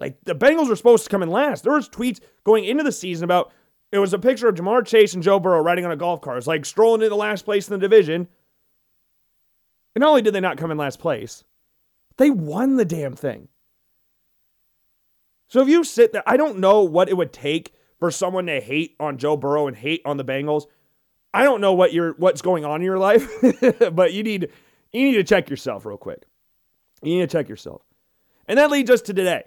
Like 0.00 0.16
the 0.24 0.34
Bengals 0.34 0.68
were 0.68 0.76
supposed 0.76 1.04
to 1.04 1.10
come 1.10 1.22
in 1.22 1.30
last. 1.30 1.64
There 1.64 1.72
was 1.72 1.88
tweets 1.88 2.20
going 2.44 2.64
into 2.64 2.82
the 2.82 2.92
season 2.92 3.24
about 3.24 3.52
it 3.92 3.98
was 3.98 4.14
a 4.14 4.18
picture 4.18 4.48
of 4.48 4.54
Ja'Marr 4.54 4.86
Chase 4.86 5.14
and 5.14 5.22
Joe 5.22 5.40
Burrow 5.40 5.60
riding 5.60 5.84
on 5.84 5.90
a 5.90 5.96
golf 5.96 6.20
cart. 6.20 6.38
It's 6.38 6.46
like 6.46 6.64
strolling 6.64 7.00
into 7.00 7.10
the 7.10 7.16
last 7.16 7.44
place 7.44 7.68
in 7.68 7.72
the 7.72 7.78
division. 7.78 8.28
And 9.94 10.00
not 10.00 10.10
only 10.10 10.22
did 10.22 10.34
they 10.34 10.40
not 10.40 10.58
come 10.58 10.70
in 10.70 10.78
last 10.78 10.98
place, 10.98 11.44
they 12.16 12.30
won 12.30 12.76
the 12.76 12.84
damn 12.84 13.16
thing. 13.16 13.48
So 15.48 15.60
if 15.60 15.68
you 15.68 15.82
sit 15.82 16.12
there, 16.12 16.22
I 16.26 16.36
don't 16.36 16.58
know 16.58 16.82
what 16.82 17.08
it 17.08 17.16
would 17.16 17.32
take 17.32 17.74
for 17.98 18.10
someone 18.10 18.46
to 18.46 18.60
hate 18.60 18.94
on 19.00 19.18
Joe 19.18 19.36
Burrow 19.36 19.66
and 19.66 19.76
hate 19.76 20.02
on 20.04 20.16
the 20.16 20.24
Bengals. 20.24 20.66
I 21.34 21.42
don't 21.42 21.60
know 21.60 21.72
what 21.72 21.92
your 21.92 22.14
what's 22.14 22.42
going 22.42 22.64
on 22.64 22.80
in 22.80 22.84
your 22.84 22.98
life, 22.98 23.28
but 23.92 24.12
you 24.12 24.22
need 24.22 24.50
you 24.92 25.04
need 25.04 25.16
to 25.16 25.24
check 25.24 25.50
yourself 25.50 25.84
real 25.84 25.96
quick. 25.96 26.24
You 27.02 27.14
need 27.14 27.28
to 27.28 27.36
check 27.38 27.48
yourself. 27.48 27.82
And 28.46 28.58
that 28.58 28.70
leads 28.70 28.90
us 28.90 29.02
to 29.02 29.14
today. 29.14 29.44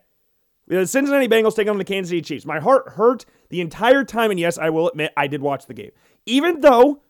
The 0.67 0.85
Cincinnati 0.87 1.27
Bengals 1.27 1.55
take 1.55 1.67
on 1.67 1.77
the 1.77 1.83
Kansas 1.83 2.09
City 2.09 2.21
Chiefs. 2.21 2.45
My 2.45 2.59
heart 2.59 2.89
hurt 2.89 3.25
the 3.49 3.61
entire 3.61 4.03
time, 4.03 4.31
and 4.31 4.39
yes, 4.39 4.57
I 4.57 4.69
will 4.69 4.89
admit 4.89 5.11
I 5.17 5.27
did 5.27 5.41
watch 5.41 5.65
the 5.65 5.73
game. 5.73 5.91
Even 6.25 6.61
though 6.61 7.01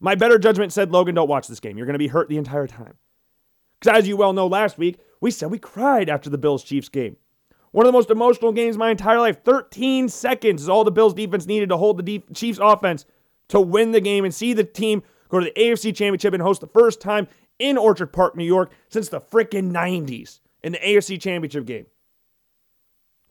my 0.00 0.14
better 0.14 0.38
judgment 0.38 0.72
said, 0.72 0.92
Logan, 0.92 1.14
don't 1.14 1.28
watch 1.28 1.48
this 1.48 1.60
game. 1.60 1.76
You're 1.76 1.86
going 1.86 1.94
to 1.94 1.98
be 1.98 2.08
hurt 2.08 2.28
the 2.28 2.38
entire 2.38 2.66
time. 2.66 2.94
Because 3.80 3.98
as 3.98 4.08
you 4.08 4.16
well 4.16 4.32
know, 4.32 4.46
last 4.46 4.78
week, 4.78 4.98
we 5.20 5.30
said 5.30 5.50
we 5.50 5.58
cried 5.58 6.08
after 6.08 6.30
the 6.30 6.38
Bills 6.38 6.64
Chiefs 6.64 6.88
game. 6.88 7.16
One 7.74 7.86
of 7.86 7.88
the 7.92 7.98
most 7.98 8.10
emotional 8.10 8.52
games 8.52 8.78
my 8.78 8.92
entire 8.92 9.18
life. 9.18 9.42
13 9.42 10.08
seconds 10.08 10.62
is 10.62 10.68
all 10.68 10.84
the 10.84 10.92
Bills 10.92 11.12
defense 11.12 11.44
needed 11.44 11.70
to 11.70 11.76
hold 11.76 12.06
the 12.06 12.22
Chiefs 12.32 12.60
offense 12.62 13.04
to 13.48 13.60
win 13.60 13.90
the 13.90 14.00
game 14.00 14.24
and 14.24 14.32
see 14.32 14.52
the 14.52 14.62
team 14.62 15.02
go 15.28 15.40
to 15.40 15.46
the 15.46 15.60
AFC 15.60 15.92
Championship 15.92 16.32
and 16.34 16.40
host 16.40 16.60
the 16.60 16.68
first 16.68 17.00
time 17.00 17.26
in 17.58 17.76
Orchard 17.76 18.12
Park, 18.12 18.36
New 18.36 18.44
York 18.44 18.70
since 18.90 19.08
the 19.08 19.20
freaking 19.20 19.72
90s 19.72 20.38
in 20.62 20.70
the 20.70 20.78
AFC 20.78 21.20
Championship 21.20 21.66
game. 21.66 21.86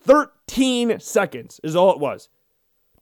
13 0.01 0.99
seconds 0.99 1.61
is 1.63 1.73
all 1.73 1.93
it 1.93 1.99
was. 1.99 2.27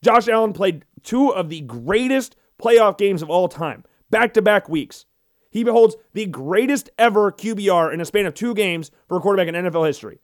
Josh 0.03 0.27
Allen 0.27 0.53
played 0.53 0.85
two 1.01 1.29
of 1.29 1.49
the 1.49 1.61
greatest 1.61 2.35
playoff 2.61 2.99
games 2.99 3.23
of 3.23 3.31
all 3.31 3.47
time, 3.47 3.83
back 4.11 4.35
to 4.35 4.43
back 4.43 4.69
weeks. 4.69 5.07
He 5.49 5.63
beholds 5.63 5.95
the 6.13 6.27
greatest 6.27 6.91
ever 6.99 7.31
QBR 7.31 7.91
in 7.91 7.99
a 7.99 8.05
span 8.05 8.27
of 8.27 8.35
two 8.35 8.53
games 8.53 8.91
for 9.07 9.17
a 9.17 9.19
quarterback 9.19 9.47
in 9.47 9.55
NFL 9.55 9.87
history 9.87 10.19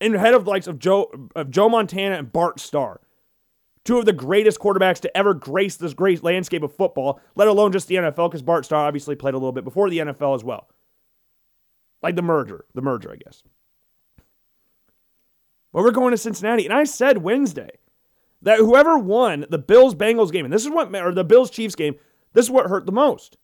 and 0.00 0.14
ahead 0.14 0.34
of 0.34 0.44
the 0.44 0.50
likes 0.50 0.66
of 0.66 0.78
Joe 0.78 1.10
of 1.34 1.50
Joe 1.50 1.68
Montana 1.68 2.16
and 2.16 2.32
Bart 2.32 2.60
Starr. 2.60 3.00
Two 3.84 3.98
of 3.98 4.04
the 4.04 4.12
greatest 4.12 4.58
quarterbacks 4.58 5.00
to 5.00 5.16
ever 5.16 5.32
grace 5.32 5.76
this 5.76 5.94
great 5.94 6.24
landscape 6.24 6.64
of 6.64 6.74
football, 6.74 7.20
let 7.36 7.46
alone 7.46 7.70
just 7.70 7.86
the 7.86 7.94
NFL, 7.94 8.30
because 8.30 8.42
Bart 8.42 8.64
Starr 8.64 8.84
obviously 8.84 9.14
played 9.14 9.34
a 9.34 9.38
little 9.38 9.52
bit 9.52 9.62
before 9.62 9.88
the 9.88 9.98
NFL 9.98 10.34
as 10.34 10.42
well. 10.42 10.68
Like 12.02 12.16
the 12.16 12.22
merger, 12.22 12.64
the 12.74 12.82
merger, 12.82 13.12
I 13.12 13.16
guess. 13.16 13.44
But 15.72 15.82
we're 15.82 15.92
going 15.92 16.10
to 16.10 16.18
Cincinnati, 16.18 16.64
and 16.64 16.74
I 16.74 16.84
said 16.84 17.18
Wednesday 17.18 17.78
that 18.42 18.58
whoever 18.58 18.98
won 18.98 19.46
the 19.50 19.58
Bills 19.58 19.94
Bengals 19.94 20.32
game, 20.32 20.44
and 20.44 20.52
this 20.52 20.64
is 20.64 20.70
what 20.70 20.94
or 20.94 21.12
the 21.12 21.24
Bills 21.24 21.50
Chiefs 21.50 21.76
game, 21.76 21.94
this 22.32 22.46
is 22.46 22.50
what 22.50 22.66
hurt 22.66 22.86
the 22.86 22.92
most. 22.92 23.36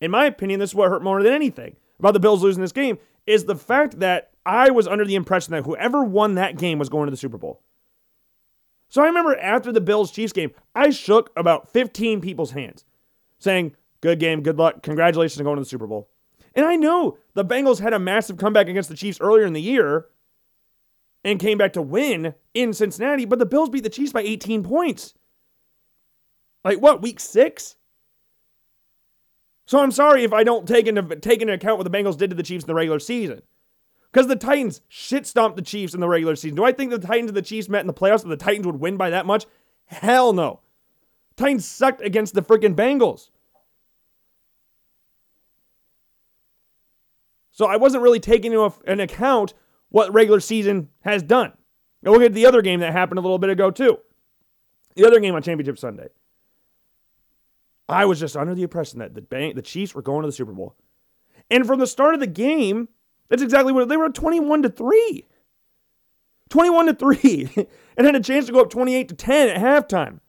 In 0.00 0.10
my 0.10 0.26
opinion, 0.26 0.60
this 0.60 0.70
is 0.70 0.74
what 0.74 0.90
hurt 0.90 1.04
more 1.04 1.22
than 1.22 1.32
anything 1.32 1.76
about 1.98 2.12
the 2.12 2.20
Bills 2.20 2.42
losing 2.42 2.62
this 2.62 2.72
game 2.72 2.98
is 3.26 3.44
the 3.44 3.56
fact 3.56 4.00
that 4.00 4.32
I 4.46 4.70
was 4.70 4.86
under 4.86 5.04
the 5.04 5.14
impression 5.14 5.52
that 5.52 5.64
whoever 5.64 6.04
won 6.04 6.34
that 6.34 6.58
game 6.58 6.78
was 6.78 6.88
going 6.88 7.06
to 7.06 7.10
the 7.10 7.16
Super 7.16 7.38
Bowl. 7.38 7.62
So 8.88 9.02
I 9.02 9.06
remember 9.06 9.36
after 9.38 9.72
the 9.72 9.80
Bills 9.80 10.10
Chiefs 10.10 10.32
game, 10.32 10.52
I 10.74 10.90
shook 10.90 11.30
about 11.36 11.72
15 11.72 12.20
people's 12.20 12.52
hands 12.52 12.84
saying, 13.38 13.74
Good 14.00 14.20
game, 14.20 14.42
good 14.42 14.58
luck, 14.58 14.82
congratulations 14.82 15.40
on 15.40 15.44
going 15.44 15.56
to 15.56 15.62
the 15.62 15.68
Super 15.68 15.86
Bowl. 15.86 16.10
And 16.54 16.66
I 16.66 16.76
know 16.76 17.16
the 17.32 17.44
Bengals 17.44 17.80
had 17.80 17.94
a 17.94 17.98
massive 17.98 18.36
comeback 18.36 18.68
against 18.68 18.90
the 18.90 18.96
Chiefs 18.96 19.18
earlier 19.20 19.46
in 19.46 19.54
the 19.54 19.62
year 19.62 20.06
and 21.24 21.40
came 21.40 21.56
back 21.56 21.72
to 21.72 21.82
win 21.82 22.34
in 22.52 22.74
Cincinnati, 22.74 23.24
but 23.24 23.38
the 23.38 23.46
Bills 23.46 23.70
beat 23.70 23.82
the 23.82 23.88
Chiefs 23.88 24.12
by 24.12 24.20
18 24.20 24.62
points. 24.62 25.14
Like 26.64 26.80
what, 26.80 27.02
week 27.02 27.18
six? 27.18 27.76
So 29.66 29.80
I'm 29.80 29.90
sorry 29.90 30.22
if 30.22 30.34
I 30.34 30.44
don't 30.44 30.68
take 30.68 30.86
into, 30.86 31.16
take 31.16 31.40
into 31.40 31.54
account 31.54 31.78
what 31.78 31.90
the 31.90 31.98
Bengals 31.98 32.18
did 32.18 32.30
to 32.30 32.36
the 32.36 32.42
Chiefs 32.42 32.64
in 32.64 32.68
the 32.68 32.74
regular 32.74 32.98
season. 32.98 33.42
Because 34.14 34.28
the 34.28 34.36
Titans 34.36 34.80
shit 34.86 35.26
stomped 35.26 35.56
the 35.56 35.62
Chiefs 35.62 35.92
in 35.92 35.98
the 35.98 36.06
regular 36.06 36.36
season. 36.36 36.54
Do 36.54 36.62
I 36.62 36.70
think 36.70 36.92
the 36.92 37.00
Titans 37.00 37.30
and 37.30 37.36
the 37.36 37.42
Chiefs 37.42 37.68
met 37.68 37.80
in 37.80 37.88
the 37.88 37.92
playoffs 37.92 38.22
and 38.22 38.30
the 38.30 38.36
Titans 38.36 38.64
would 38.64 38.78
win 38.78 38.96
by 38.96 39.10
that 39.10 39.26
much? 39.26 39.44
Hell 39.86 40.32
no. 40.32 40.60
Titans 41.36 41.66
sucked 41.66 42.00
against 42.00 42.32
the 42.32 42.40
freaking 42.40 42.76
Bengals. 42.76 43.30
So 47.50 47.66
I 47.66 47.76
wasn't 47.76 48.04
really 48.04 48.20
taking 48.20 48.52
into 48.52 48.72
an 48.86 49.00
account 49.00 49.52
what 49.88 50.14
regular 50.14 50.38
season 50.38 50.90
has 51.00 51.24
done. 51.24 51.52
Now 52.00 52.12
look 52.12 52.22
at 52.22 52.34
the 52.34 52.46
other 52.46 52.62
game 52.62 52.78
that 52.80 52.92
happened 52.92 53.18
a 53.18 53.22
little 53.22 53.38
bit 53.38 53.50
ago, 53.50 53.72
too. 53.72 53.98
The 54.94 55.08
other 55.08 55.18
game 55.18 55.34
on 55.34 55.42
Championship 55.42 55.76
Sunday. 55.76 56.06
I 57.88 58.04
was 58.04 58.20
just 58.20 58.36
under 58.36 58.54
the 58.54 58.62
impression 58.62 59.00
that 59.00 59.14
the, 59.14 59.52
the 59.56 59.62
Chiefs 59.62 59.92
were 59.92 60.02
going 60.02 60.22
to 60.22 60.28
the 60.28 60.32
Super 60.32 60.52
Bowl. 60.52 60.76
And 61.50 61.66
from 61.66 61.80
the 61.80 61.86
start 61.88 62.14
of 62.14 62.20
the 62.20 62.28
game, 62.28 62.88
that's 63.28 63.42
exactly 63.42 63.72
what 63.72 63.88
they 63.88 63.96
were 63.96 64.08
21 64.08 64.62
to 64.62 64.68
3. 64.68 65.26
21 66.50 66.86
to 66.86 66.94
3 66.94 67.50
and 67.96 68.06
had 68.06 68.14
a 68.14 68.20
chance 68.20 68.46
to 68.46 68.52
go 68.52 68.60
up 68.60 68.70
28 68.70 69.08
to 69.08 69.14
10 69.14 69.48
at 69.48 69.60
halftime. 69.60 70.20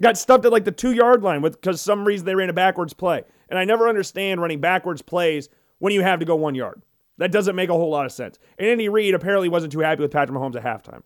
Got 0.00 0.18
stuffed 0.18 0.44
at 0.44 0.52
like 0.52 0.64
the 0.64 0.72
2-yard 0.72 1.22
line 1.22 1.42
with 1.42 1.60
cuz 1.60 1.80
some 1.80 2.04
reason 2.04 2.26
they 2.26 2.34
ran 2.34 2.50
a 2.50 2.52
backwards 2.52 2.94
play. 2.94 3.24
And 3.48 3.58
I 3.58 3.64
never 3.64 3.88
understand 3.88 4.40
running 4.40 4.60
backwards 4.60 5.02
plays 5.02 5.48
when 5.78 5.92
you 5.92 6.02
have 6.02 6.18
to 6.20 6.24
go 6.24 6.34
1 6.34 6.54
yard. 6.54 6.82
That 7.18 7.32
doesn't 7.32 7.56
make 7.56 7.68
a 7.68 7.74
whole 7.74 7.90
lot 7.90 8.06
of 8.06 8.12
sense. 8.12 8.38
And 8.58 8.68
Andy 8.68 8.88
Reid 8.88 9.14
apparently 9.14 9.48
wasn't 9.48 9.72
too 9.72 9.80
happy 9.80 10.02
with 10.02 10.10
Patrick 10.10 10.36
Mahomes 10.36 10.56
at 10.56 10.64
halftime. 10.64 11.02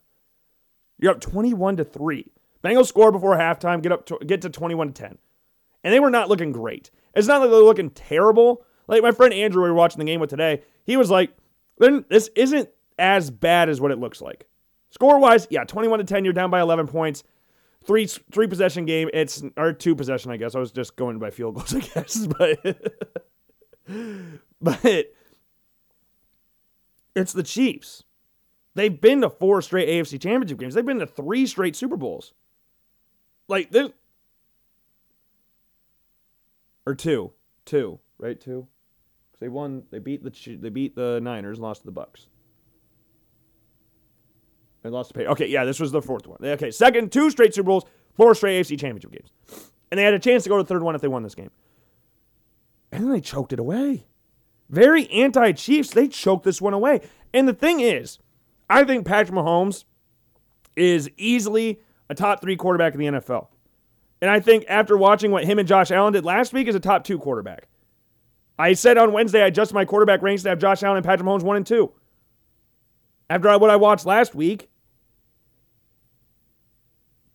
You're 0.97 1.11
up 1.11 1.21
21 1.21 1.77
to 1.77 1.83
3. 1.83 2.25
Bengals 2.63 2.87
score 2.87 3.11
before 3.11 3.35
halftime, 3.35 3.83
get 3.83 3.91
up 3.91 4.05
to, 4.07 4.17
get 4.25 4.41
to 4.41 4.49
21 4.49 4.93
to 4.93 4.93
10. 4.93 5.17
And 5.83 5.93
they 5.93 5.99
were 5.99 6.09
not 6.09 6.29
looking 6.29 6.51
great. 6.51 6.89
It's 7.13 7.27
not 7.27 7.41
like 7.41 7.49
they're 7.49 7.59
looking 7.59 7.91
terrible, 7.91 8.65
like 8.87 9.03
my 9.03 9.11
friend 9.11 9.33
Andrew, 9.33 9.63
we 9.63 9.69
were 9.69 9.75
watching 9.75 9.99
the 9.99 10.05
game 10.05 10.19
with 10.19 10.29
today, 10.29 10.63
he 10.87 10.97
was 10.97 11.11
like, 11.11 11.31
then 11.77 12.05
this 12.09 12.29
isn't 12.35 12.69
as 12.97 13.29
bad 13.29 13.69
as 13.69 13.79
what 13.79 13.91
it 13.91 13.99
looks 13.99 14.21
like. 14.21 14.47
Score 14.89 15.19
wise, 15.19 15.45
yeah, 15.51 15.65
21 15.65 15.99
to 15.99 16.05
10, 16.05 16.23
you're 16.23 16.33
down 16.33 16.49
by 16.49 16.61
11 16.61 16.87
points. 16.87 17.23
Three 17.85 18.07
three 18.07 18.47
possession 18.47 18.85
game. 18.85 19.09
It's 19.13 19.43
or 19.55 19.71
two 19.71 19.95
possession, 19.95 20.31
I 20.31 20.37
guess. 20.37 20.55
I 20.55 20.59
was 20.59 20.71
just 20.71 20.97
going 20.97 21.19
by 21.19 21.29
field 21.29 21.55
goals, 21.55 21.73
I 21.75 21.79
guess, 21.79 22.27
but 22.27 22.59
but 24.61 25.05
it's 27.15 27.31
the 27.31 27.43
Chiefs. 27.43 28.03
They've 28.75 28.99
been 28.99 29.21
to 29.21 29.29
four 29.29 29.61
straight 29.61 29.87
AFC 29.87 30.19
Championship 30.19 30.59
games. 30.59 30.73
They've 30.73 30.85
been 30.85 30.99
to 30.99 31.07
three 31.07 31.45
straight 31.45 31.77
Super 31.77 31.95
Bowls. 31.95 32.33
Like 33.47 33.71
this, 33.71 33.91
or 36.85 36.93
two, 36.93 37.31
two, 37.63 37.99
right? 38.17 38.39
Two. 38.39 38.67
They 39.39 39.49
won. 39.49 39.83
They 39.91 39.99
beat 39.99 40.23
the 40.23 40.55
they 40.55 40.69
beat 40.69 40.95
the 40.95 41.19
Niners, 41.21 41.59
lost 41.59 41.81
to 41.81 41.85
the 41.85 41.91
Bucks. 41.91 42.27
They 44.83 44.89
lost 44.89 45.09
to 45.09 45.13
Pay. 45.13 45.27
Okay, 45.27 45.47
yeah, 45.47 45.65
this 45.65 45.79
was 45.79 45.91
the 45.91 46.01
fourth 46.01 46.27
one. 46.27 46.39
Okay, 46.41 46.71
second, 46.71 47.11
two 47.11 47.29
straight 47.29 47.53
Super 47.53 47.67
Bowls, 47.67 47.85
four 48.15 48.33
straight 48.35 48.61
AFC 48.61 48.79
Championship 48.79 49.11
games, 49.11 49.31
and 49.91 49.97
they 49.97 50.03
had 50.03 50.13
a 50.13 50.19
chance 50.19 50.43
to 50.43 50.49
go 50.49 50.57
to 50.57 50.63
the 50.63 50.67
third 50.67 50.83
one 50.83 50.95
if 50.95 51.01
they 51.01 51.07
won 51.07 51.23
this 51.23 51.35
game. 51.35 51.51
And 52.91 53.03
then 53.03 53.11
they 53.11 53.21
choked 53.21 53.53
it 53.53 53.59
away. 53.59 54.07
Very 54.69 55.07
anti-Chiefs. 55.09 55.91
They 55.91 56.07
choked 56.07 56.43
this 56.43 56.61
one 56.61 56.73
away. 56.73 57.01
And 57.33 57.47
the 57.47 57.53
thing 57.53 57.79
is, 57.79 58.19
I 58.69 58.83
think 58.83 59.05
Patrick 59.05 59.37
Mahomes 59.37 59.85
is 60.75 61.09
easily 61.17 61.81
a 62.09 62.15
top 62.15 62.41
three 62.41 62.55
quarterback 62.55 62.93
in 62.93 62.99
the 62.99 63.05
NFL. 63.05 63.47
And 64.21 64.31
I 64.31 64.39
think 64.39 64.65
after 64.67 64.97
watching 64.97 65.31
what 65.31 65.45
him 65.45 65.59
and 65.59 65.67
Josh 65.67 65.91
Allen 65.91 66.13
did 66.13 66.25
last 66.25 66.53
week, 66.53 66.67
is 66.67 66.75
a 66.75 66.79
top 66.79 67.03
two 67.03 67.19
quarterback. 67.19 67.67
I 68.59 68.73
said 68.73 68.97
on 68.97 69.11
Wednesday 69.11 69.43
I 69.43 69.47
adjusted 69.47 69.75
my 69.75 69.85
quarterback 69.85 70.21
ranks 70.21 70.43
to 70.43 70.49
have 70.49 70.59
Josh 70.59 70.83
Allen 70.83 70.97
and 70.97 71.05
Patrick 71.05 71.27
Mahomes 71.27 71.43
one 71.43 71.57
and 71.57 71.65
two. 71.65 71.91
After 73.29 73.57
what 73.57 73.69
I 73.69 73.75
watched 73.75 74.05
last 74.05 74.33
week. 74.35 74.69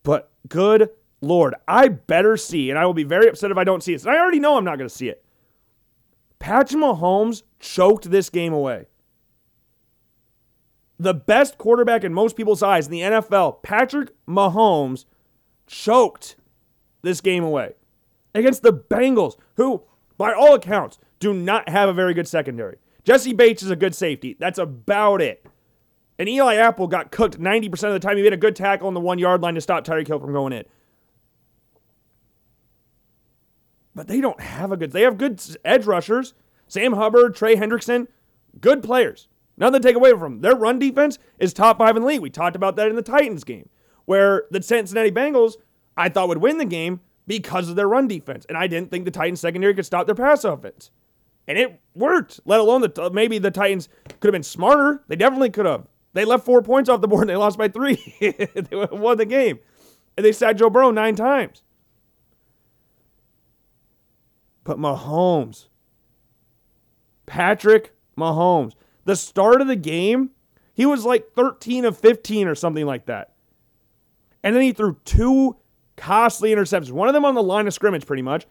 But 0.02 0.30
good 0.48 0.90
Lord, 1.22 1.54
I 1.68 1.88
better 1.88 2.36
see, 2.36 2.68
and 2.68 2.78
I 2.78 2.84
will 2.84 2.94
be 2.94 3.04
very 3.04 3.28
upset 3.28 3.52
if 3.52 3.56
I 3.56 3.64
don't 3.64 3.82
see 3.82 3.94
it. 3.94 4.02
And 4.02 4.10
I 4.10 4.18
already 4.18 4.40
know 4.40 4.56
I'm 4.56 4.64
not 4.64 4.76
going 4.76 4.88
to 4.88 4.94
see 4.94 5.08
it. 5.08 5.24
Patrick 6.40 6.82
Mahomes 6.82 7.44
choked 7.60 8.10
this 8.10 8.28
game 8.28 8.52
away. 8.52 8.86
The 10.98 11.14
best 11.14 11.56
quarterback 11.58 12.02
in 12.02 12.12
most 12.12 12.36
people's 12.36 12.62
eyes 12.62 12.86
in 12.86 12.92
the 12.92 13.00
NFL, 13.00 13.62
Patrick 13.62 14.10
Mahomes, 14.26 15.04
choked 15.68 16.34
this 17.02 17.20
game 17.20 17.44
away 17.44 17.74
against 18.34 18.62
the 18.62 18.72
Bengals, 18.72 19.36
who 19.56 19.82
by 20.18 20.32
all 20.32 20.54
accounts, 20.54 20.98
do 21.22 21.32
not 21.32 21.68
have 21.68 21.88
a 21.88 21.92
very 21.92 22.14
good 22.14 22.26
secondary. 22.26 22.78
Jessie 23.04 23.32
Bates 23.32 23.62
is 23.62 23.70
a 23.70 23.76
good 23.76 23.94
safety. 23.94 24.36
That's 24.38 24.58
about 24.58 25.22
it. 25.22 25.46
And 26.18 26.28
Eli 26.28 26.56
Apple 26.56 26.88
got 26.88 27.12
cooked 27.12 27.38
90% 27.40 27.70
of 27.84 27.92
the 27.92 28.00
time. 28.00 28.16
He 28.16 28.24
made 28.24 28.32
a 28.32 28.36
good 28.36 28.56
tackle 28.56 28.88
on 28.88 28.94
the 28.94 29.00
one 29.00 29.20
yard 29.20 29.40
line 29.40 29.54
to 29.54 29.60
stop 29.60 29.84
Tyreek 29.84 30.08
Hill 30.08 30.18
from 30.18 30.32
going 30.32 30.52
in. 30.52 30.64
But 33.94 34.08
they 34.08 34.20
don't 34.20 34.40
have 34.40 34.72
a 34.72 34.76
good. 34.76 34.90
They 34.90 35.02
have 35.02 35.16
good 35.16 35.40
edge 35.64 35.86
rushers. 35.86 36.34
Sam 36.66 36.94
Hubbard, 36.94 37.36
Trey 37.36 37.54
Hendrickson, 37.54 38.08
good 38.60 38.82
players. 38.82 39.28
Nothing 39.56 39.80
to 39.80 39.88
take 39.88 39.96
away 39.96 40.10
from 40.12 40.20
them. 40.20 40.40
Their 40.40 40.56
run 40.56 40.78
defense 40.78 41.18
is 41.38 41.52
top 41.52 41.78
five 41.78 41.94
in 41.94 42.02
the 42.02 42.08
league. 42.08 42.20
We 42.20 42.30
talked 42.30 42.56
about 42.56 42.74
that 42.76 42.88
in 42.88 42.96
the 42.96 43.02
Titans 43.02 43.44
game, 43.44 43.68
where 44.06 44.44
the 44.50 44.62
Cincinnati 44.62 45.12
Bengals, 45.12 45.54
I 45.96 46.08
thought, 46.08 46.28
would 46.28 46.38
win 46.38 46.58
the 46.58 46.64
game 46.64 47.00
because 47.26 47.68
of 47.68 47.76
their 47.76 47.88
run 47.88 48.08
defense. 48.08 48.44
And 48.48 48.58
I 48.58 48.66
didn't 48.66 48.90
think 48.90 49.04
the 49.04 49.10
Titans 49.10 49.40
secondary 49.40 49.74
could 49.74 49.86
stop 49.86 50.06
their 50.06 50.14
pass 50.14 50.44
offense. 50.44 50.90
And 51.48 51.58
it 51.58 51.80
worked, 51.94 52.40
let 52.44 52.60
alone 52.60 52.82
that 52.82 52.98
uh, 52.98 53.10
maybe 53.10 53.38
the 53.38 53.50
Titans 53.50 53.88
could 54.20 54.28
have 54.28 54.32
been 54.32 54.42
smarter. 54.42 55.02
They 55.08 55.16
definitely 55.16 55.50
could 55.50 55.66
have. 55.66 55.86
They 56.12 56.24
left 56.24 56.44
four 56.44 56.62
points 56.62 56.88
off 56.88 57.00
the 57.00 57.08
board 57.08 57.22
and 57.22 57.30
they 57.30 57.36
lost 57.36 57.58
by 57.58 57.68
three. 57.68 57.96
they 58.20 58.86
won 58.92 59.16
the 59.16 59.26
game. 59.26 59.58
And 60.16 60.24
they 60.24 60.32
sacked 60.32 60.58
Joe 60.58 60.70
Burrow 60.70 60.90
nine 60.90 61.16
times. 61.16 61.62
But 64.64 64.78
Mahomes, 64.78 65.66
Patrick 67.26 67.92
Mahomes, 68.16 68.74
the 69.04 69.16
start 69.16 69.60
of 69.60 69.66
the 69.66 69.76
game, 69.76 70.30
he 70.74 70.86
was 70.86 71.04
like 71.04 71.32
13 71.34 71.84
of 71.84 71.98
15 71.98 72.46
or 72.46 72.54
something 72.54 72.86
like 72.86 73.06
that. 73.06 73.32
And 74.44 74.54
then 74.54 74.62
he 74.62 74.72
threw 74.72 74.98
two 75.04 75.56
costly 75.96 76.50
interceptions, 76.50 76.92
one 76.92 77.08
of 77.08 77.14
them 77.14 77.24
on 77.24 77.34
the 77.34 77.42
line 77.42 77.66
of 77.66 77.74
scrimmage, 77.74 78.06
pretty 78.06 78.22
much, 78.22 78.46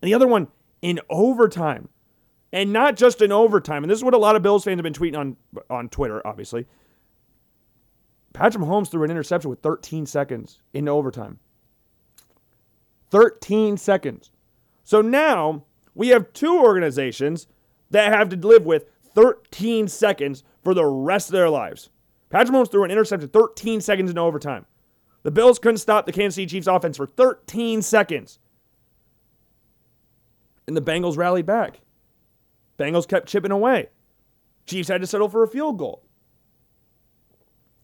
and 0.00 0.08
the 0.08 0.14
other 0.14 0.26
one 0.26 0.48
in 0.82 1.00
overtime. 1.10 1.88
And 2.52 2.72
not 2.72 2.96
just 2.96 3.20
in 3.20 3.32
overtime. 3.32 3.82
And 3.82 3.90
this 3.90 3.98
is 3.98 4.04
what 4.04 4.14
a 4.14 4.18
lot 4.18 4.36
of 4.36 4.42
Bills 4.42 4.64
fans 4.64 4.78
have 4.78 4.84
been 4.84 4.92
tweeting 4.92 5.18
on, 5.18 5.36
on 5.68 5.88
Twitter, 5.88 6.24
obviously. 6.26 6.66
Patrick 8.32 8.62
Mahomes 8.62 8.90
threw 8.90 9.02
an 9.02 9.10
interception 9.10 9.50
with 9.50 9.60
13 9.60 10.06
seconds 10.06 10.60
in 10.72 10.88
overtime. 10.88 11.38
13 13.10 13.76
seconds. 13.76 14.30
So 14.84 15.00
now 15.00 15.64
we 15.94 16.08
have 16.08 16.32
two 16.32 16.58
organizations 16.58 17.46
that 17.90 18.12
have 18.12 18.28
to 18.28 18.36
live 18.36 18.64
with 18.64 18.86
13 19.14 19.88
seconds 19.88 20.44
for 20.62 20.74
the 20.74 20.84
rest 20.84 21.28
of 21.28 21.32
their 21.32 21.48
lives. 21.48 21.90
Patrick 22.28 22.54
Mahomes 22.54 22.70
threw 22.70 22.84
an 22.84 22.90
interception 22.90 23.28
13 23.28 23.80
seconds 23.80 24.10
in 24.10 24.18
overtime. 24.18 24.66
The 25.22 25.30
Bills 25.30 25.58
couldn't 25.58 25.78
stop 25.78 26.06
the 26.06 26.12
Kansas 26.12 26.36
City 26.36 26.46
Chiefs 26.46 26.66
offense 26.66 26.96
for 26.96 27.06
13 27.06 27.82
seconds. 27.82 28.38
And 30.66 30.76
the 30.76 30.82
Bengals 30.82 31.16
rallied 31.16 31.46
back. 31.46 31.80
Bengals 32.78 33.08
kept 33.08 33.28
chipping 33.28 33.50
away. 33.50 33.88
Chiefs 34.66 34.88
had 34.88 35.00
to 35.00 35.06
settle 35.06 35.28
for 35.28 35.42
a 35.42 35.48
field 35.48 35.78
goal. 35.78 36.02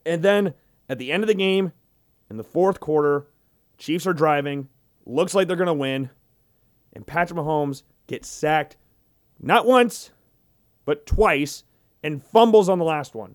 And 0.05 0.23
then 0.23 0.55
at 0.89 0.99
the 0.99 1.13
end 1.13 1.23
of 1.23 1.29
the 1.29 1.35
game, 1.35 1.73
in 2.29 2.37
the 2.37 2.45
fourth 2.45 2.81
quarter, 2.81 3.29
Chiefs 3.79 4.07
are 4.07 4.13
driving. 4.13 4.69
Looks 5.07 5.35
like 5.35 5.49
they're 5.49 5.57
going 5.57 5.66
to 5.66 5.75
win 5.75 6.11
and 6.93 7.07
Patrick 7.07 7.38
Mahomes 7.38 7.83
gets 8.07 8.29
sacked 8.29 8.77
not 9.40 9.66
once, 9.66 10.11
but 10.85 11.07
twice 11.07 11.64
and 12.03 12.23
fumbles 12.23 12.69
on 12.69 12.79
the 12.79 12.85
last 12.85 13.14
one. 13.14 13.35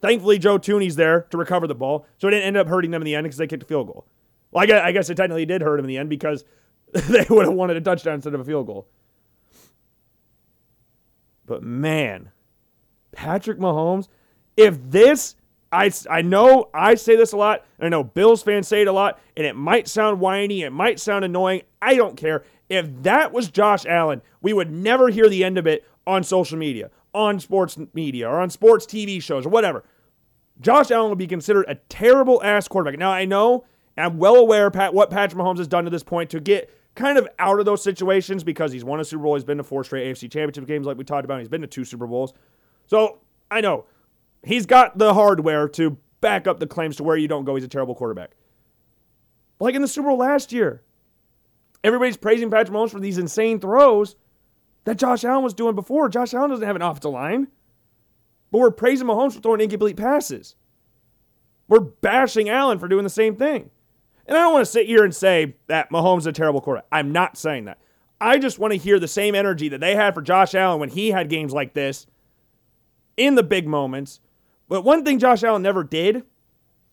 Thankfully, 0.00 0.38
Joe 0.38 0.58
Thuney's 0.58 0.96
there 0.96 1.22
to 1.30 1.36
recover 1.36 1.66
the 1.66 1.74
ball, 1.74 2.06
so 2.18 2.28
it 2.28 2.30
didn't 2.30 2.46
end 2.46 2.56
up 2.56 2.68
hurting 2.68 2.90
them 2.90 3.02
in 3.02 3.06
the 3.06 3.14
end 3.14 3.24
because 3.24 3.36
they 3.36 3.46
kicked 3.46 3.62
a 3.62 3.66
field 3.66 3.86
goal. 3.86 4.06
Well, 4.50 4.64
I 4.64 4.92
guess 4.92 5.10
it 5.10 5.16
technically 5.16 5.46
did 5.46 5.62
hurt 5.62 5.78
him 5.78 5.84
in 5.84 5.88
the 5.88 5.98
end 5.98 6.08
because 6.08 6.44
they 6.92 7.26
would 7.28 7.46
have 7.46 7.54
wanted 7.54 7.76
a 7.76 7.80
touchdown 7.80 8.14
instead 8.14 8.34
of 8.34 8.40
a 8.40 8.44
field 8.44 8.66
goal. 8.66 8.88
But 11.50 11.64
man, 11.64 12.30
Patrick 13.10 13.58
Mahomes, 13.58 14.06
if 14.56 14.78
this, 14.88 15.34
I, 15.72 15.90
I 16.08 16.22
know 16.22 16.70
I 16.72 16.94
say 16.94 17.16
this 17.16 17.32
a 17.32 17.36
lot, 17.36 17.66
and 17.76 17.86
I 17.86 17.88
know 17.88 18.04
Bills 18.04 18.40
fans 18.40 18.68
say 18.68 18.82
it 18.82 18.86
a 18.86 18.92
lot, 18.92 19.18
and 19.36 19.44
it 19.44 19.56
might 19.56 19.88
sound 19.88 20.20
whiny, 20.20 20.62
it 20.62 20.70
might 20.70 21.00
sound 21.00 21.24
annoying. 21.24 21.62
I 21.82 21.96
don't 21.96 22.16
care. 22.16 22.44
If 22.68 23.02
that 23.02 23.32
was 23.32 23.50
Josh 23.50 23.84
Allen, 23.84 24.22
we 24.40 24.52
would 24.52 24.70
never 24.70 25.08
hear 25.08 25.28
the 25.28 25.42
end 25.42 25.58
of 25.58 25.66
it 25.66 25.84
on 26.06 26.22
social 26.22 26.56
media, 26.56 26.88
on 27.12 27.40
sports 27.40 27.76
media, 27.94 28.28
or 28.28 28.40
on 28.40 28.48
sports 28.48 28.86
TV 28.86 29.20
shows, 29.20 29.44
or 29.44 29.48
whatever. 29.48 29.82
Josh 30.60 30.92
Allen 30.92 31.08
would 31.08 31.18
be 31.18 31.26
considered 31.26 31.64
a 31.66 31.74
terrible 31.88 32.40
ass 32.44 32.68
quarterback. 32.68 32.96
Now, 32.96 33.10
I 33.10 33.24
know, 33.24 33.64
I'm 33.96 34.18
well 34.18 34.36
aware 34.36 34.70
Pat, 34.70 34.94
what 34.94 35.10
Patrick 35.10 35.42
Mahomes 35.42 35.58
has 35.58 35.66
done 35.66 35.82
to 35.82 35.90
this 35.90 36.04
point 36.04 36.30
to 36.30 36.38
get 36.38 36.72
kind 36.94 37.18
of 37.18 37.28
out 37.38 37.58
of 37.58 37.66
those 37.66 37.82
situations 37.82 38.44
because 38.44 38.72
he's 38.72 38.84
won 38.84 39.00
a 39.00 39.04
Super 39.04 39.22
Bowl. 39.22 39.34
He's 39.34 39.44
been 39.44 39.58
to 39.58 39.64
four 39.64 39.84
straight 39.84 40.06
AFC 40.06 40.30
championship 40.30 40.66
games, 40.66 40.86
like 40.86 40.96
we 40.96 41.04
talked 41.04 41.24
about. 41.24 41.38
He's 41.38 41.48
been 41.48 41.62
to 41.62 41.66
two 41.66 41.84
Super 41.84 42.06
Bowls. 42.06 42.32
So 42.86 43.20
I 43.50 43.60
know 43.60 43.86
he's 44.42 44.66
got 44.66 44.98
the 44.98 45.14
hardware 45.14 45.68
to 45.70 45.96
back 46.20 46.46
up 46.46 46.60
the 46.60 46.66
claims 46.66 46.96
to 46.96 47.02
where 47.02 47.16
you 47.16 47.28
don't 47.28 47.44
go. 47.44 47.54
He's 47.54 47.64
a 47.64 47.68
terrible 47.68 47.94
quarterback. 47.94 48.32
Like 49.58 49.74
in 49.74 49.82
the 49.82 49.88
Super 49.88 50.08
Bowl 50.08 50.18
last 50.18 50.52
year, 50.52 50.82
Everybody's 51.82 52.16
praising 52.16 52.50
Patrick 52.50 52.76
Mahomes 52.76 52.90
for 52.90 53.00
these 53.00 53.18
insane 53.18 53.58
throws 53.58 54.16
that 54.84 54.98
Josh 54.98 55.24
Allen 55.24 55.44
was 55.44 55.54
doing 55.54 55.74
before. 55.74 56.08
Josh 56.08 56.34
Allen 56.34 56.50
doesn't 56.50 56.66
have 56.66 56.76
an 56.76 56.82
offensive 56.82 57.12
line. 57.12 57.48
But 58.50 58.58
we're 58.58 58.70
praising 58.70 59.06
Mahomes 59.06 59.34
for 59.34 59.40
throwing 59.40 59.60
incomplete 59.60 59.96
passes. 59.96 60.56
We're 61.68 61.80
bashing 61.80 62.48
Allen 62.48 62.78
for 62.78 62.88
doing 62.88 63.04
the 63.04 63.10
same 63.10 63.36
thing. 63.36 63.70
And 64.30 64.38
I 64.38 64.42
don't 64.42 64.52
want 64.52 64.64
to 64.64 64.70
sit 64.70 64.86
here 64.86 65.02
and 65.02 65.12
say 65.12 65.56
that 65.66 65.90
Mahomes 65.90 66.20
is 66.20 66.26
a 66.26 66.32
terrible 66.32 66.60
quarterback. 66.60 66.86
I'm 66.92 67.10
not 67.10 67.36
saying 67.36 67.64
that. 67.64 67.78
I 68.20 68.38
just 68.38 68.60
want 68.60 68.72
to 68.72 68.78
hear 68.78 69.00
the 69.00 69.08
same 69.08 69.34
energy 69.34 69.68
that 69.70 69.80
they 69.80 69.96
had 69.96 70.14
for 70.14 70.22
Josh 70.22 70.54
Allen 70.54 70.78
when 70.78 70.90
he 70.90 71.10
had 71.10 71.28
games 71.28 71.52
like 71.52 71.74
this 71.74 72.06
in 73.16 73.34
the 73.34 73.42
big 73.42 73.66
moments. 73.66 74.20
But 74.68 74.82
one 74.82 75.04
thing 75.04 75.18
Josh 75.18 75.42
Allen 75.42 75.62
never 75.62 75.82
did 75.82 76.22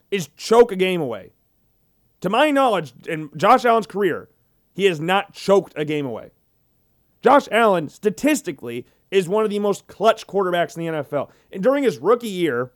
is 0.09 0.29
choke 0.35 0.71
a 0.71 0.75
game 0.75 0.99
away. 0.99 1.33
To 2.21 2.29
my 2.31 2.49
knowledge, 2.49 2.93
in 3.07 3.29
Josh 3.37 3.65
Allen's 3.65 3.85
career, 3.85 4.29
he 4.73 4.85
has 4.85 4.99
not 4.99 5.33
choked 5.33 5.73
a 5.75 5.85
game 5.85 6.07
away. 6.07 6.31
Josh 7.21 7.47
Allen, 7.51 7.87
statistically, 7.87 8.87
is 9.11 9.29
one 9.29 9.43
of 9.43 9.51
the 9.51 9.59
most 9.59 9.85
clutch 9.85 10.25
quarterbacks 10.25 10.75
in 10.75 10.85
the 10.85 11.03
NFL. 11.03 11.29
And 11.51 11.61
during 11.61 11.83
his 11.83 11.99
rookie 11.99 12.27
year, 12.27 12.71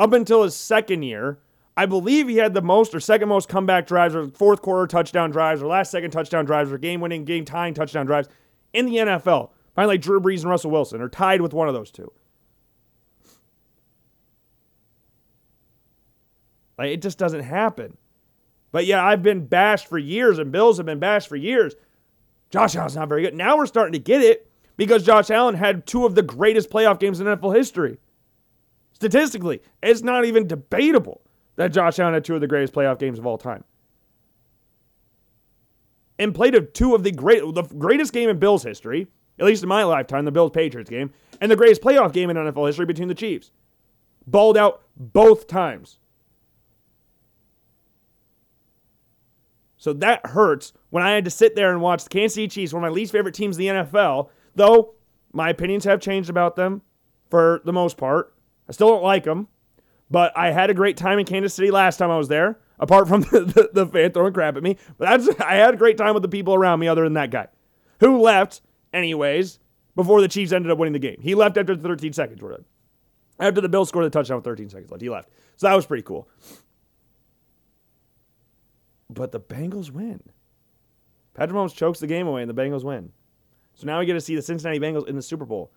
up 0.00 0.12
until 0.12 0.42
his 0.42 0.56
second 0.56 1.04
year, 1.04 1.38
I 1.76 1.86
believe 1.86 2.28
he 2.28 2.36
had 2.36 2.54
the 2.54 2.62
most 2.62 2.94
or 2.94 3.00
second 3.00 3.28
most 3.28 3.48
comeback 3.48 3.86
drives 3.86 4.14
or 4.14 4.28
fourth 4.28 4.62
quarter 4.62 4.86
touchdown 4.86 5.30
drives 5.30 5.60
or 5.60 5.66
last 5.66 5.90
second 5.90 6.12
touchdown 6.12 6.44
drives 6.44 6.70
or 6.70 6.78
game 6.78 7.00
winning, 7.00 7.24
game 7.24 7.44
tying 7.44 7.74
touchdown 7.74 8.06
drives 8.06 8.28
in 8.72 8.86
the 8.86 8.96
NFL. 8.96 9.50
Finally, 9.74 9.98
Drew 9.98 10.20
Brees 10.20 10.42
and 10.42 10.50
Russell 10.50 10.70
Wilson 10.70 11.00
are 11.00 11.08
tied 11.08 11.40
with 11.40 11.52
one 11.52 11.66
of 11.66 11.74
those 11.74 11.90
two. 11.90 12.12
Like, 16.78 16.90
it 16.90 17.02
just 17.02 17.18
doesn't 17.18 17.42
happen. 17.42 17.96
But 18.70 18.86
yeah, 18.86 19.04
I've 19.04 19.22
been 19.22 19.46
bashed 19.46 19.88
for 19.88 19.98
years, 19.98 20.38
and 20.38 20.50
Bills 20.50 20.76
have 20.78 20.86
been 20.86 20.98
bashed 20.98 21.28
for 21.28 21.36
years. 21.36 21.74
Josh 22.50 22.76
Allen's 22.76 22.96
not 22.96 23.08
very 23.08 23.22
good. 23.22 23.34
Now 23.34 23.56
we're 23.56 23.66
starting 23.66 23.92
to 23.92 23.98
get 23.98 24.20
it 24.20 24.50
because 24.76 25.04
Josh 25.04 25.30
Allen 25.30 25.54
had 25.54 25.86
two 25.86 26.06
of 26.06 26.14
the 26.14 26.22
greatest 26.22 26.70
playoff 26.70 27.00
games 27.00 27.20
in 27.20 27.26
NFL 27.26 27.54
history. 27.54 27.98
Statistically, 28.92 29.60
it's 29.82 30.02
not 30.02 30.24
even 30.24 30.46
debatable 30.46 31.20
that 31.56 31.72
Josh 31.72 31.98
Allen 31.98 32.14
had 32.14 32.24
two 32.24 32.34
of 32.34 32.40
the 32.40 32.46
greatest 32.46 32.72
playoff 32.72 32.98
games 32.98 33.18
of 33.18 33.26
all 33.26 33.38
time. 33.38 33.64
And 36.18 36.34
played 36.34 36.54
of 36.54 36.72
two 36.72 36.94
of 36.94 37.02
the 37.02 37.10
great 37.10 37.42
the 37.54 37.62
greatest 37.62 38.12
game 38.12 38.28
in 38.28 38.38
Bills 38.38 38.62
history, 38.62 39.08
at 39.38 39.46
least 39.46 39.62
in 39.62 39.68
my 39.68 39.82
lifetime, 39.82 40.24
the 40.24 40.32
Bills 40.32 40.52
Patriots 40.52 40.90
game, 40.90 41.12
and 41.40 41.50
the 41.50 41.56
greatest 41.56 41.82
playoff 41.82 42.12
game 42.12 42.30
in 42.30 42.36
NFL 42.36 42.66
history 42.66 42.86
between 42.86 43.08
the 43.08 43.14
Chiefs. 43.14 43.50
Balled 44.26 44.56
out 44.56 44.82
both 44.96 45.46
times. 45.46 45.98
So 49.76 49.92
that 49.92 50.24
hurts 50.24 50.72
when 50.88 51.02
I 51.02 51.10
had 51.10 51.26
to 51.26 51.30
sit 51.30 51.56
there 51.56 51.70
and 51.70 51.82
watch 51.82 52.04
the 52.04 52.08
Kansas 52.08 52.36
City 52.36 52.48
Chiefs, 52.48 52.72
one 52.72 52.82
of 52.82 52.90
my 52.90 52.94
least 52.94 53.12
favorite 53.12 53.34
teams 53.34 53.58
in 53.58 53.66
the 53.66 53.82
NFL, 53.82 54.30
though 54.54 54.94
my 55.32 55.50
opinions 55.50 55.84
have 55.84 56.00
changed 56.00 56.30
about 56.30 56.56
them 56.56 56.80
for 57.28 57.60
the 57.66 57.72
most 57.72 57.98
part. 57.98 58.32
I 58.66 58.72
still 58.72 58.88
don't 58.88 59.02
like 59.02 59.24
them, 59.24 59.48
but 60.10 60.36
I 60.36 60.50
had 60.50 60.70
a 60.70 60.74
great 60.74 60.96
time 60.96 61.18
in 61.18 61.24
Kansas 61.24 61.54
City 61.54 61.70
last 61.70 61.96
time 61.96 62.10
I 62.10 62.18
was 62.18 62.28
there, 62.28 62.58
apart 62.78 63.08
from 63.08 63.20
the, 63.32 63.40
the, 63.40 63.84
the 63.84 63.86
fan 63.86 64.12
throwing 64.12 64.32
crap 64.32 64.56
at 64.56 64.62
me. 64.62 64.76
But 64.98 65.08
that's 65.08 65.40
I 65.40 65.56
had 65.56 65.74
a 65.74 65.76
great 65.76 65.96
time 65.96 66.14
with 66.14 66.22
the 66.22 66.28
people 66.28 66.54
around 66.54 66.80
me, 66.80 66.88
other 66.88 67.04
than 67.04 67.14
that 67.14 67.30
guy, 67.30 67.48
who 68.00 68.20
left 68.20 68.60
anyways 68.92 69.58
before 69.96 70.20
the 70.20 70.28
Chiefs 70.28 70.52
ended 70.52 70.70
up 70.70 70.78
winning 70.78 70.92
the 70.92 70.98
game. 70.98 71.18
He 71.20 71.34
left 71.34 71.56
after 71.56 71.76
13 71.76 72.12
seconds. 72.12 72.42
After 73.38 73.60
the 73.60 73.68
Bills 73.68 73.88
scored 73.88 74.06
the 74.06 74.10
touchdown 74.10 74.36
with 74.36 74.44
13 74.44 74.68
seconds 74.68 74.90
left, 74.90 75.02
he 75.02 75.10
left. 75.10 75.28
So 75.56 75.68
that 75.68 75.74
was 75.74 75.86
pretty 75.86 76.02
cool. 76.02 76.28
But 79.10 79.32
the 79.32 79.40
Bengals 79.40 79.90
win. 79.90 80.22
Patrick 81.34 81.56
Mahomes 81.56 81.74
chokes 81.74 81.98
the 81.98 82.06
game 82.06 82.26
away 82.26 82.42
and 82.42 82.50
the 82.50 82.54
Bengals 82.54 82.84
win. 82.84 83.12
So 83.74 83.86
now 83.86 83.98
we 83.98 84.06
get 84.06 84.14
to 84.14 84.20
see 84.20 84.36
the 84.36 84.42
Cincinnati 84.42 84.78
Bengals 84.78 85.08
in 85.08 85.16
the 85.16 85.22
Super 85.22 85.44
Bowl. 85.44 85.72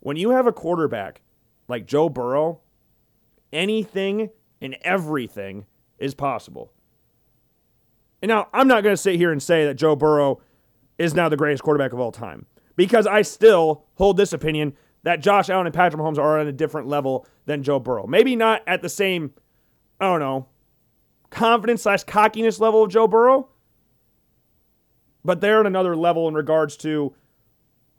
When 0.00 0.16
you 0.16 0.30
have 0.30 0.46
a 0.46 0.52
quarterback 0.52 1.22
like 1.68 1.86
Joe 1.86 2.08
Burrow, 2.08 2.60
anything 3.52 4.30
and 4.60 4.76
everything 4.82 5.66
is 5.98 6.14
possible. 6.14 6.72
And 8.20 8.28
now 8.28 8.48
I'm 8.52 8.68
not 8.68 8.82
going 8.82 8.92
to 8.94 9.00
sit 9.00 9.16
here 9.16 9.32
and 9.32 9.42
say 9.42 9.64
that 9.66 9.74
Joe 9.74 9.96
Burrow 9.96 10.40
is 10.98 11.14
now 11.14 11.28
the 11.28 11.36
greatest 11.36 11.62
quarterback 11.62 11.92
of 11.92 11.98
all 12.00 12.12
time. 12.12 12.46
because 12.76 13.06
I 13.06 13.22
still 13.22 13.84
hold 13.94 14.16
this 14.16 14.32
opinion 14.32 14.74
that 15.02 15.20
Josh 15.20 15.50
Allen 15.50 15.66
and 15.66 15.74
Patrick 15.74 16.00
Mahomes 16.00 16.18
are 16.18 16.38
on 16.38 16.46
a 16.46 16.52
different 16.52 16.86
level 16.88 17.26
than 17.46 17.62
Joe 17.62 17.78
Burrow. 17.78 18.06
Maybe 18.06 18.36
not 18.36 18.62
at 18.66 18.82
the 18.82 18.88
same, 18.88 19.32
I 20.00 20.06
don't 20.06 20.20
know, 20.20 20.48
confidence 21.30 21.82
slash 21.82 22.04
cockiness 22.04 22.60
level 22.60 22.84
of 22.84 22.90
Joe 22.90 23.08
Burrow, 23.08 23.48
but 25.24 25.40
they're 25.40 25.60
at 25.60 25.66
another 25.66 25.96
level 25.96 26.28
in 26.28 26.34
regards 26.34 26.76
to 26.78 27.14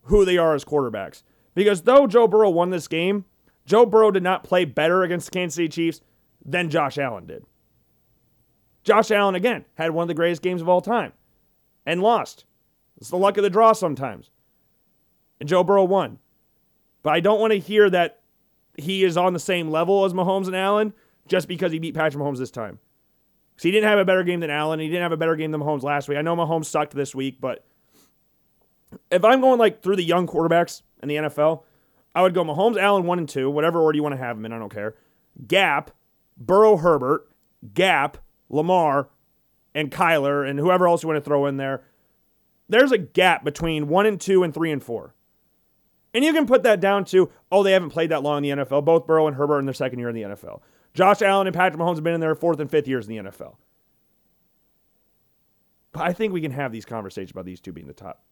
who 0.03 0.25
they 0.25 0.37
are 0.37 0.55
as 0.55 0.65
quarterbacks. 0.65 1.23
Because 1.55 1.83
though 1.83 2.07
Joe 2.07 2.27
Burrow 2.27 2.49
won 2.49 2.69
this 2.69 2.87
game, 2.87 3.25
Joe 3.65 3.85
Burrow 3.85 4.11
did 4.11 4.23
not 4.23 4.43
play 4.43 4.65
better 4.65 5.03
against 5.03 5.27
the 5.27 5.31
Kansas 5.31 5.55
City 5.55 5.69
Chiefs 5.69 6.01
than 6.43 6.69
Josh 6.69 6.97
Allen 6.97 7.25
did. 7.25 7.45
Josh 8.83 9.11
Allen, 9.11 9.35
again, 9.35 9.65
had 9.75 9.91
one 9.91 10.03
of 10.03 10.07
the 10.09 10.13
greatest 10.13 10.41
games 10.41 10.61
of 10.61 10.67
all 10.67 10.81
time 10.81 11.13
and 11.85 12.01
lost. 12.01 12.45
It's 12.97 13.09
the 13.09 13.17
luck 13.17 13.37
of 13.37 13.43
the 13.43 13.49
draw 13.49 13.73
sometimes. 13.73 14.29
And 15.39 15.47
Joe 15.47 15.63
Burrow 15.63 15.85
won. 15.85 16.19
But 17.01 17.13
I 17.13 17.19
don't 17.19 17.39
want 17.39 17.53
to 17.53 17.59
hear 17.59 17.89
that 17.89 18.21
he 18.77 19.03
is 19.03 19.17
on 19.17 19.33
the 19.33 19.39
same 19.39 19.69
level 19.69 20.05
as 20.05 20.13
Mahomes 20.13 20.47
and 20.47 20.55
Allen 20.55 20.93
just 21.27 21.47
because 21.47 21.71
he 21.71 21.79
beat 21.79 21.95
Patrick 21.95 22.21
Mahomes 22.21 22.39
this 22.39 22.51
time. 22.51 22.79
Because 23.51 23.63
he 23.63 23.71
didn't 23.71 23.89
have 23.89 23.99
a 23.99 24.05
better 24.05 24.23
game 24.23 24.39
than 24.39 24.49
Allen. 24.49 24.79
He 24.79 24.87
didn't 24.87 25.03
have 25.03 25.11
a 25.11 25.17
better 25.17 25.35
game 25.35 25.51
than 25.51 25.61
Mahomes 25.61 25.83
last 25.83 26.09
week. 26.09 26.17
I 26.17 26.21
know 26.21 26.35
Mahomes 26.35 26.65
sucked 26.65 26.93
this 26.93 27.13
week, 27.13 27.37
but 27.39 27.65
if 29.11 29.23
I'm 29.23 29.41
going 29.41 29.59
like 29.59 29.81
through 29.81 29.95
the 29.95 30.03
young 30.03 30.27
quarterbacks 30.27 30.81
in 31.01 31.09
the 31.09 31.15
NFL, 31.15 31.63
I 32.15 32.21
would 32.21 32.33
go 32.33 32.43
Mahomes, 32.43 32.77
Allen, 32.77 33.05
one 33.05 33.19
and 33.19 33.27
two, 33.27 33.49
whatever 33.49 33.79
order 33.81 33.95
you 33.95 34.03
want 34.03 34.13
to 34.13 34.19
have 34.21 34.37
them 34.37 34.45
in. 34.45 34.53
I 34.53 34.59
don't 34.59 34.73
care. 34.73 34.95
Gap, 35.47 35.91
Burrow, 36.37 36.77
Herbert, 36.77 37.27
Gap, 37.73 38.17
Lamar, 38.49 39.09
and 39.73 39.91
Kyler, 39.91 40.47
and 40.47 40.59
whoever 40.59 40.87
else 40.87 41.01
you 41.03 41.09
want 41.09 41.17
to 41.17 41.27
throw 41.27 41.45
in 41.47 41.57
there. 41.57 41.83
There's 42.69 42.91
a 42.91 42.97
gap 42.97 43.43
between 43.43 43.87
one 43.87 44.05
and 44.05 44.21
two 44.21 44.43
and 44.43 44.53
three 44.53 44.71
and 44.71 44.83
four. 44.83 45.15
And 46.13 46.23
you 46.23 46.31
can 46.31 46.45
put 46.45 46.61
that 46.63 46.79
down 46.79 47.05
to, 47.05 47.31
oh, 47.51 47.63
they 47.63 47.71
haven't 47.71 47.89
played 47.89 48.11
that 48.11 48.21
long 48.21 48.45
in 48.45 48.57
the 48.57 48.63
NFL. 48.65 48.85
Both 48.85 49.07
Burrow 49.07 49.25
and 49.27 49.35
Herbert 49.35 49.59
in 49.59 49.65
their 49.65 49.73
second 49.73 49.97
year 49.97 50.09
in 50.09 50.15
the 50.15 50.21
NFL. 50.21 50.61
Josh 50.93 51.23
Allen 51.23 51.47
and 51.47 51.55
Patrick 51.55 51.81
Mahomes 51.81 51.95
have 51.95 52.03
been 52.03 52.13
in 52.13 52.21
their 52.21 52.35
fourth 52.35 52.59
and 52.59 52.69
fifth 52.69 52.87
years 52.87 53.07
in 53.07 53.15
the 53.15 53.31
NFL. 53.31 53.55
But 55.91 56.03
I 56.03 56.13
think 56.13 56.33
we 56.33 56.41
can 56.41 56.51
have 56.51 56.71
these 56.71 56.85
conversations 56.85 57.31
about 57.31 57.45
these 57.45 57.59
two 57.59 57.71
being 57.71 57.87
the 57.87 57.93
top. 57.93 58.23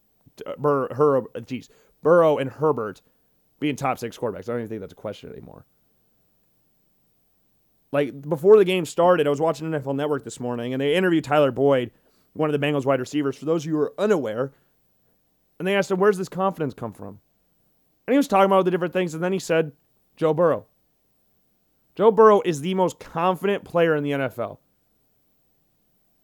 Uh, 0.46 0.54
Bur- 0.58 0.94
Her- 0.94 1.24
geez, 1.42 1.70
Burrow 2.04 2.38
and 2.38 2.50
Herbert 2.52 3.02
being 3.62 3.78
top 3.78 3.98
six 3.98 4.18
quarterbacks. 4.18 4.50
I 4.50 4.54
don't 4.54 4.58
even 4.58 4.68
think 4.68 4.82
that's 4.82 4.92
a 4.92 4.98
question 4.98 5.32
anymore. 5.32 5.66
Like 7.94 8.22
before 8.28 8.58
the 8.58 8.66
game 8.66 8.86
started, 8.86 9.28
I 9.28 9.30
was 9.30 9.40
watching 9.40 9.70
NFL 9.70 9.96
Network 9.96 10.26
this 10.26 10.40
morning, 10.40 10.74
and 10.74 10.82
they 10.82 10.96
interviewed 10.96 11.24
Tyler 11.24 11.52
Boyd, 11.52 11.92
one 12.34 12.54
of 12.54 12.60
the 12.60 12.66
Bengals 12.66 12.86
wide 12.86 13.00
receivers. 13.00 13.38
For 13.38 13.46
those 13.46 13.64
of 13.64 13.68
you 13.68 13.78
who 13.78 13.82
are 13.82 13.94
unaware, 13.98 14.52
and 15.60 15.68
they 15.68 15.76
asked 15.76 15.92
him, 15.92 16.00
"Where's 16.00 16.18
this 16.18 16.30
confidence 16.30 16.74
come 16.74 16.92
from?" 16.92 17.20
And 18.08 18.14
he 18.14 18.18
was 18.18 18.28
talking 18.28 18.46
about 18.46 18.66
the 18.66 18.72
different 18.72 18.94
things, 18.94 19.14
and 19.14 19.24
then 19.24 19.32
he 19.32 19.40
said, 19.40 19.74
Joe 20.18 20.34
Burrow. 20.34 20.66
Joe 21.96 22.12
Burrow 22.12 22.42
is 22.44 22.62
the 22.62 22.74
most 22.74 23.00
confident 23.00 23.64
player 23.64 23.96
in 23.96 24.04
the 24.04 24.12
NFL. 24.12 24.58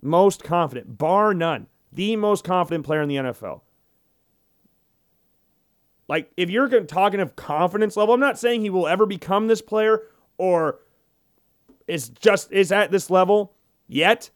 Most 0.01 0.43
confident, 0.43 0.97
bar 0.97 1.33
none. 1.33 1.67
The 1.91 2.15
most 2.15 2.43
confident 2.43 2.85
player 2.85 3.01
in 3.01 3.09
the 3.09 3.15
NFL. 3.15 3.61
Like, 6.07 6.31
if 6.37 6.49
you're 6.49 6.67
talking 6.85 7.19
of 7.19 7.35
confidence 7.35 7.97
level, 7.97 8.13
I'm 8.13 8.19
not 8.19 8.39
saying 8.39 8.61
he 8.61 8.69
will 8.69 8.87
ever 8.87 9.05
become 9.05 9.47
this 9.47 9.61
player 9.61 10.03
or 10.37 10.79
is 11.87 12.09
just 12.09 12.51
is 12.51 12.71
at 12.71 12.91
this 12.91 13.09
level 13.09 13.53
yet. 13.87 14.29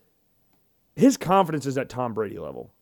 His 0.95 1.17
confidence 1.17 1.65
is 1.65 1.77
at 1.77 1.89
Tom 1.89 2.13
Brady 2.13 2.37
level. 2.37 2.73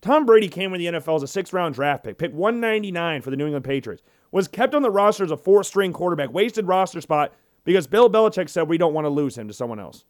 Tom 0.00 0.24
Brady 0.24 0.48
came 0.48 0.72
in 0.74 0.78
the 0.78 0.98
NFL 0.98 1.16
as 1.16 1.22
a 1.22 1.26
sixth 1.26 1.52
round 1.52 1.74
draft 1.74 2.04
pick, 2.04 2.18
picked 2.18 2.34
199 2.34 3.20
for 3.20 3.30
the 3.30 3.36
New 3.36 3.46
England 3.46 3.64
Patriots, 3.64 4.02
was 4.30 4.48
kept 4.48 4.74
on 4.74 4.82
the 4.82 4.90
roster 4.90 5.24
as 5.24 5.30
a 5.30 5.36
fourth 5.36 5.66
string 5.66 5.92
quarterback, 5.92 6.32
wasted 6.32 6.66
roster 6.66 7.00
spot 7.00 7.34
because 7.64 7.86
Bill 7.86 8.08
Belichick 8.08 8.48
said 8.48 8.68
we 8.68 8.78
don't 8.78 8.94
want 8.94 9.04
to 9.04 9.10
lose 9.10 9.36
him 9.36 9.48
to 9.48 9.54
someone 9.54 9.80
else. 9.80 10.04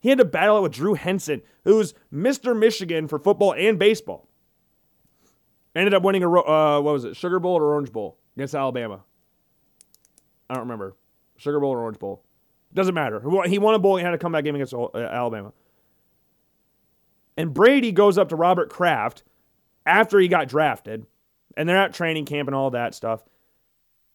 He 0.00 0.08
had 0.08 0.18
to 0.18 0.24
battle 0.24 0.58
it 0.58 0.62
with 0.62 0.72
Drew 0.72 0.94
Henson, 0.94 1.42
who's 1.64 1.94
Mr. 2.12 2.58
Michigan 2.58 3.06
for 3.06 3.18
football 3.18 3.54
and 3.54 3.78
baseball. 3.78 4.28
Ended 5.74 5.94
up 5.94 6.02
winning 6.02 6.22
a, 6.22 6.30
uh, 6.30 6.80
what 6.80 6.92
was 6.92 7.04
it, 7.04 7.16
Sugar 7.16 7.38
Bowl 7.38 7.56
or 7.56 7.72
Orange 7.72 7.92
Bowl 7.92 8.18
against 8.36 8.54
Alabama. 8.54 9.04
I 10.50 10.54
don't 10.54 10.64
remember. 10.64 10.94
Sugar 11.36 11.60
Bowl 11.60 11.70
or 11.70 11.80
Orange 11.80 11.98
Bowl. 11.98 12.22
Doesn't 12.74 12.94
matter. 12.94 13.20
He 13.46 13.58
won 13.58 13.74
a 13.74 13.78
bowl. 13.78 13.96
He 13.96 14.04
had 14.04 14.14
a 14.14 14.18
comeback 14.18 14.44
game 14.44 14.54
against 14.54 14.74
uh, 14.74 14.88
Alabama. 14.94 15.52
And 17.36 17.52
Brady 17.52 17.92
goes 17.92 18.18
up 18.18 18.28
to 18.30 18.36
Robert 18.36 18.70
Kraft 18.70 19.22
after 19.86 20.18
he 20.18 20.28
got 20.28 20.48
drafted, 20.48 21.06
and 21.56 21.68
they're 21.68 21.76
at 21.76 21.94
training 21.94 22.24
camp 22.24 22.48
and 22.48 22.54
all 22.54 22.70
that 22.70 22.94
stuff. 22.94 23.22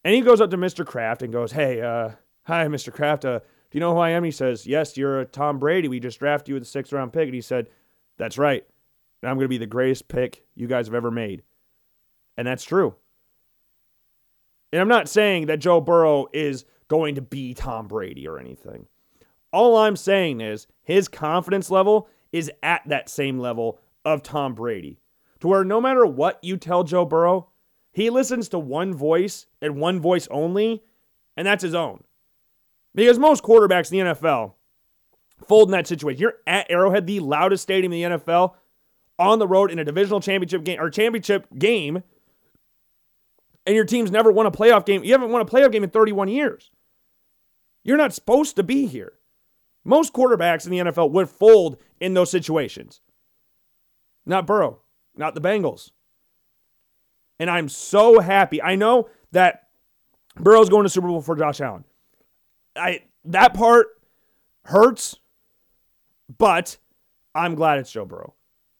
And 0.04 0.14
he 0.14 0.20
goes 0.20 0.40
up 0.40 0.50
to 0.50 0.56
Mr. 0.56 0.86
Kraft 0.86 1.22
and 1.22 1.32
goes, 1.32 1.52
Hey, 1.52 1.80
uh, 1.80 2.10
hi, 2.44 2.66
Mr. 2.66 2.92
Kraft. 2.92 3.24
Uh, 3.24 3.40
do 3.40 3.76
you 3.76 3.80
know 3.80 3.92
who 3.92 4.00
I 4.00 4.10
am? 4.10 4.24
He 4.24 4.30
says, 4.30 4.66
Yes, 4.66 4.96
you're 4.96 5.20
a 5.20 5.26
Tom 5.26 5.58
Brady. 5.58 5.88
We 5.88 6.00
just 6.00 6.18
drafted 6.18 6.48
you 6.48 6.54
with 6.54 6.62
a 6.62 6.66
sixth 6.66 6.92
round 6.92 7.12
pick. 7.12 7.24
And 7.24 7.34
he 7.34 7.40
said, 7.40 7.68
That's 8.16 8.38
right. 8.38 8.64
And 9.22 9.30
I'm 9.30 9.36
going 9.36 9.44
to 9.44 9.48
be 9.48 9.58
the 9.58 9.66
greatest 9.66 10.08
pick 10.08 10.44
you 10.54 10.66
guys 10.66 10.86
have 10.86 10.94
ever 10.94 11.10
made. 11.10 11.42
And 12.38 12.46
that's 12.46 12.64
true. 12.64 12.94
And 14.72 14.80
I'm 14.80 14.88
not 14.88 15.08
saying 15.08 15.46
that 15.46 15.58
Joe 15.58 15.80
Burrow 15.80 16.28
is 16.32 16.64
going 16.86 17.16
to 17.16 17.20
be 17.20 17.52
Tom 17.52 17.88
Brady 17.88 18.28
or 18.28 18.38
anything. 18.38 18.86
All 19.52 19.76
I'm 19.76 19.96
saying 19.96 20.40
is 20.40 20.68
his 20.82 21.08
confidence 21.08 21.68
level 21.70 22.08
is 22.32 22.50
at 22.62 22.82
that 22.86 23.08
same 23.08 23.40
level 23.40 23.80
of 24.04 24.22
Tom 24.22 24.54
Brady. 24.54 25.00
To 25.40 25.48
where 25.48 25.64
no 25.64 25.80
matter 25.80 26.06
what 26.06 26.38
you 26.42 26.56
tell 26.56 26.84
Joe 26.84 27.04
Burrow, 27.04 27.48
he 27.90 28.08
listens 28.08 28.48
to 28.50 28.58
one 28.58 28.94
voice 28.94 29.46
and 29.60 29.76
one 29.76 30.00
voice 30.00 30.28
only, 30.30 30.84
and 31.36 31.46
that's 31.46 31.62
his 31.62 31.74
own. 31.74 32.04
Because 32.94 33.18
most 33.18 33.42
quarterbacks 33.42 33.90
in 33.90 33.98
the 33.98 34.14
NFL 34.14 34.54
fold 35.46 35.68
in 35.68 35.72
that 35.72 35.86
situation. 35.86 36.20
You're 36.20 36.34
at 36.46 36.70
Arrowhead, 36.70 37.06
the 37.06 37.20
loudest 37.20 37.62
stadium 37.62 37.92
in 37.92 38.12
the 38.12 38.18
NFL, 38.18 38.54
on 39.18 39.38
the 39.38 39.48
road 39.48 39.70
in 39.70 39.78
a 39.78 39.84
divisional 39.84 40.20
championship 40.20 40.64
game 40.64 40.80
or 40.80 40.90
championship 40.90 41.46
game, 41.58 42.02
and 43.68 43.74
your 43.76 43.84
team's 43.84 44.10
never 44.10 44.32
won 44.32 44.46
a 44.46 44.50
playoff 44.50 44.86
game. 44.86 45.04
You 45.04 45.12
haven't 45.12 45.30
won 45.30 45.42
a 45.42 45.44
playoff 45.44 45.70
game 45.70 45.84
in 45.84 45.90
31 45.90 46.28
years. 46.28 46.70
You're 47.84 47.98
not 47.98 48.14
supposed 48.14 48.56
to 48.56 48.62
be 48.62 48.86
here. 48.86 49.12
Most 49.84 50.14
quarterbacks 50.14 50.64
in 50.64 50.70
the 50.70 50.78
NFL 50.78 51.10
would 51.10 51.28
fold 51.28 51.76
in 52.00 52.14
those 52.14 52.30
situations. 52.30 53.02
Not 54.24 54.46
Burrow, 54.46 54.80
not 55.14 55.34
the 55.34 55.42
Bengals. 55.42 55.90
And 57.38 57.50
I'm 57.50 57.68
so 57.68 58.20
happy. 58.20 58.62
I 58.62 58.74
know 58.74 59.10
that 59.32 59.68
Burrow's 60.34 60.70
going 60.70 60.84
to 60.84 60.88
Super 60.88 61.08
Bowl 61.08 61.20
for 61.20 61.36
Josh 61.36 61.60
Allen. 61.60 61.84
I 62.74 63.02
that 63.26 63.52
part 63.52 63.88
hurts, 64.64 65.14
but 66.38 66.78
I'm 67.34 67.54
glad 67.54 67.80
it's 67.80 67.92
Joe 67.92 68.06
Burrow. 68.06 68.34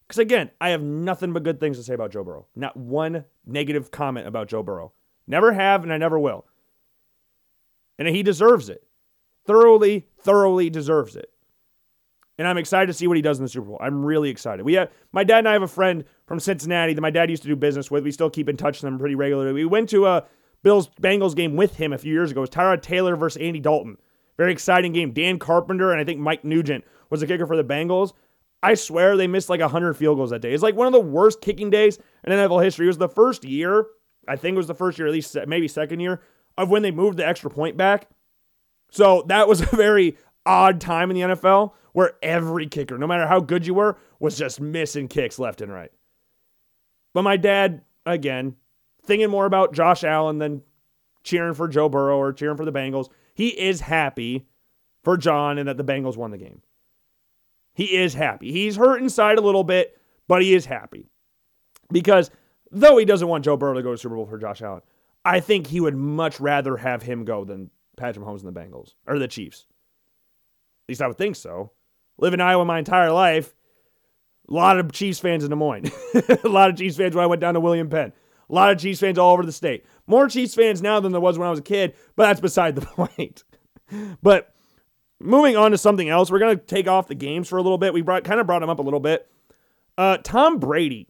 Because 0.07 0.18
again, 0.18 0.51
I 0.62 0.70
have 0.70 0.83
nothing 0.83 1.35
but 1.35 1.42
good 1.42 1.61
things 1.61 1.77
to 1.77 1.83
say 1.83 1.92
about 1.92 2.11
Joe 2.11 2.24
Burrow. 2.24 2.46
Not 2.57 2.74
one 2.74 3.27
negative 3.49 3.91
comment 3.91 4.27
about 4.27 4.49
Joe 4.49 4.63
Burrow. 4.63 4.93
Never 5.27 5.53
have, 5.53 5.83
and 5.83 5.93
I 5.93 5.97
never 5.97 6.19
will. 6.19 6.47
And 7.99 8.09
he 8.09 8.23
deserves 8.23 8.69
it 8.69 8.85
thoroughly, 9.49 10.07
thoroughly 10.19 10.69
deserves 10.71 11.17
it. 11.17 11.31
And 12.37 12.47
I'm 12.47 12.59
excited 12.59 12.87
to 12.87 12.93
see 12.93 13.09
what 13.09 13.17
he 13.17 13.23
does 13.23 13.39
in 13.39 13.45
the 13.45 13.49
Super 13.49 13.67
Bowl. 13.67 13.79
I'm 13.81 14.05
really 14.05 14.29
excited. 14.29 14.65
We 14.65 14.75
have 14.75 14.93
my 15.11 15.25
dad 15.25 15.39
and 15.39 15.49
I 15.49 15.55
have 15.55 15.63
a 15.63 15.69
friend 15.69 16.05
from 16.27 16.39
Cincinnati 16.39 16.93
that 16.95 17.01
my 17.01 17.11
dad 17.11 17.31
used 17.31 17.43
to 17.43 17.49
do 17.49 17.57
business 17.57 17.91
with. 17.91 18.05
We 18.05 18.13
still 18.13 18.31
keep 18.31 18.49
in 18.49 18.57
touch 18.57 18.77
with 18.77 18.83
them 18.83 18.99
pretty 18.99 19.17
regularly. 19.17 19.53
We 19.55 19.65
went 19.65 19.89
to 19.89 20.07
a 20.07 20.25
Bills 20.63 20.89
Bengals 21.01 21.35
game 21.35 21.57
with 21.57 21.77
him 21.77 21.93
a 21.93 21.99
few 21.99 22.13
years 22.13 22.31
ago. 22.31 22.41
It 22.41 22.43
was 22.43 22.51
Tyrod 22.51 22.83
Taylor 22.83 23.17
versus 23.17 23.43
Andy 23.43 23.59
Dalton. 23.59 23.97
Very 24.37 24.53
exciting 24.53 24.93
game. 24.93 25.13
Dan 25.13 25.39
Carpenter 25.39 25.91
and 25.91 26.01
I 26.01 26.05
think 26.05 26.21
Mike 26.21 26.45
Nugent 26.45 26.85
was 27.11 27.21
the 27.21 27.27
kicker 27.27 27.47
for 27.47 27.57
the 27.57 27.65
Bengals. 27.65 28.13
I 28.62 28.75
swear 28.75 29.16
they 29.16 29.27
missed 29.27 29.49
like 29.49 29.61
100 29.61 29.94
field 29.94 30.16
goals 30.16 30.31
that 30.31 30.42
day. 30.42 30.53
It's 30.53 30.62
like 30.62 30.75
one 30.75 30.87
of 30.87 30.92
the 30.92 31.01
worst 31.01 31.40
kicking 31.40 31.71
days 31.71 31.99
in 32.25 32.33
NFL 32.33 32.62
history. 32.62 32.87
It 32.87 32.88
was 32.88 32.99
the 32.99 33.09
first 33.09 33.44
year, 33.44 33.87
I 34.27 34.37
think 34.37 34.55
it 34.55 34.59
was 34.59 34.66
the 34.66 34.75
first 34.75 34.99
year, 34.99 35.07
at 35.07 35.12
least 35.12 35.37
maybe 35.47 35.68
second 35.68 36.01
year, 36.01 36.21
of 36.57 36.68
when 36.68 36.83
they 36.83 36.90
moved 36.90 37.18
the 37.18 37.27
extra 37.27 37.51
point 37.51 37.77
back. 37.77 38.09
So 38.90 39.25
that 39.29 39.47
was 39.47 39.61
a 39.73 39.77
very 39.77 40.16
odd 40.44 40.81
time 40.81 41.11
in 41.11 41.16
the 41.16 41.35
NFL 41.35 41.73
where 41.92 42.12
every 42.23 42.66
kicker, 42.66 42.99
no 42.99 43.07
matter 43.07 43.27
how 43.27 43.40
good 43.40 43.66
you 43.66 43.75
were, 43.75 43.97
was 44.18 44.37
just 44.37 44.61
missing 44.61 45.09
kicks 45.09 45.38
left 45.38 45.61
and 45.61 45.73
right. 45.73 45.92
But 47.14 47.23
my 47.23 47.37
dad, 47.37 47.83
again, 48.07 48.57
thinking 49.05 49.31
more 49.31 49.47
about 49.47 49.73
Josh 49.73 50.05
Allen 50.05 50.38
than 50.38 50.62
cheering 51.23 51.55
for 51.55 51.68
Joe 51.68 51.88
Burrow 51.88 52.18
or 52.18 52.33
cheering 52.33 52.57
for 52.57 52.64
the 52.64 52.73
Bengals, 52.73 53.09
he 53.35 53.49
is 53.49 53.81
happy 53.81 54.47
for 55.03 55.16
John 55.16 55.59
and 55.59 55.68
that 55.68 55.77
the 55.77 55.85
Bengals 55.85 56.16
won 56.16 56.31
the 56.31 56.38
game. 56.38 56.62
He 57.79 57.97
is 57.97 58.12
happy. 58.12 58.51
He's 58.51 58.75
hurt 58.75 59.01
inside 59.01 59.38
a 59.38 59.41
little 59.41 59.62
bit, 59.62 59.97
but 60.27 60.43
he 60.43 60.53
is 60.53 60.67
happy. 60.67 61.07
Because 61.93 62.29
though 62.73 62.99
he 62.99 63.05
doesn't 63.05 63.29
want 63.29 63.45
Joe 63.45 63.57
Burrow 63.57 63.75
to 63.75 63.85
go 63.85 63.93
to 63.93 63.97
Super 63.97 64.17
Bowl 64.17 64.27
for 64.27 64.37
Josh 64.37 64.62
Allen, 64.62 64.83
I 65.25 65.38
think 65.38 65.69
he 65.69 65.79
would 65.81 65.95
much 65.95 66.41
rather 66.41 66.77
have 66.77 67.03
him 67.03 67.25
go 67.25 67.45
than 67.45 67.71
Patrick 67.97 68.27
Mahomes 68.27 68.45
and 68.45 68.53
the 68.53 68.61
Bengals 68.61 68.95
or 69.07 69.21
the 69.21 69.29
Chiefs. 69.29 69.69
At 69.71 70.88
least 70.88 71.03
I 71.03 71.07
would 71.07 71.19
think 71.19 71.37
so. 71.37 71.71
Live 72.19 72.35
in 72.35 72.41
Iowa 72.41 72.64
my 72.64 72.81
entire 72.81 73.12
life. 73.12 73.55
A 74.49 74.53
lot 74.53 74.81
of 74.81 74.91
Chiefs 74.91 75.21
fans 75.21 75.45
in 75.45 75.51
Des 75.51 75.55
Moines. 75.55 75.93
a 76.43 76.49
lot 76.49 76.71
of 76.71 76.77
Chiefs 76.79 76.97
fans 76.97 77.14
when 77.14 77.23
I 77.23 77.29
went 77.29 77.41
down 77.41 77.55
to 77.55 77.61
William 77.61 77.88
Penn. 77.88 78.12
A 78.51 78.53
lot 78.53 78.73
of 78.73 78.79
Chiefs 78.79 78.99
fans 78.99 79.19
all 79.19 79.35
over 79.35 79.47
the 79.47 79.53
state. 79.53 79.87
More 80.09 80.27
Chiefs 80.27 80.57
fans 80.57 80.83
now 80.83 80.99
than 80.99 81.12
there 81.12 81.21
was 81.21 81.38
when 81.38 81.47
I 81.47 81.51
was 81.51 81.61
a 81.61 81.62
kid, 81.62 81.95
but 82.17 82.25
that's 82.25 82.41
beside 82.41 82.75
the 82.75 82.81
point. 82.87 83.45
but 84.21 84.53
moving 85.21 85.57
on 85.57 85.71
to 85.73 85.79
something 85.79 86.09
else, 86.09 86.31
we're 86.31 86.39
going 86.39 86.59
to 86.59 86.65
take 86.65 86.89
off 86.89 87.09
the 87.09 87.15
games 87.15 87.49
for 87.49 87.59
a 87.59 87.63
little 87.63 87.79
bit. 87.79 87.93
We 87.93 88.03
brought 88.03 88.25
kind 88.25 88.41
of 88.41 88.47
brought 88.47 88.63
him 88.63 88.71
up 88.71 88.79
a 88.79 88.83
little 88.83 89.01
bit. 89.01 89.31
Uh, 89.97 90.19
Tom 90.19 90.59
Brady, 90.59 91.09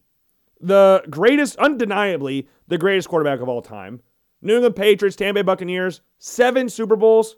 the 0.59 1.03
greatest, 1.09 1.55
undeniably 1.57 2.47
the 2.67 2.77
greatest 2.77 3.07
quarterback 3.07 3.39
of 3.39 3.49
all 3.49 3.61
time. 3.61 4.01
New 4.41 4.55
England 4.55 4.75
Patriots, 4.75 5.15
Tampa 5.15 5.39
Bay 5.39 5.41
Buccaneers, 5.43 6.01
seven 6.17 6.69
Super 6.69 6.95
Bowls. 6.95 7.35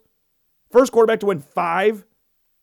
First 0.70 0.92
quarterback 0.92 1.20
to 1.22 1.26
win 1.26 1.40
five. 1.40 2.06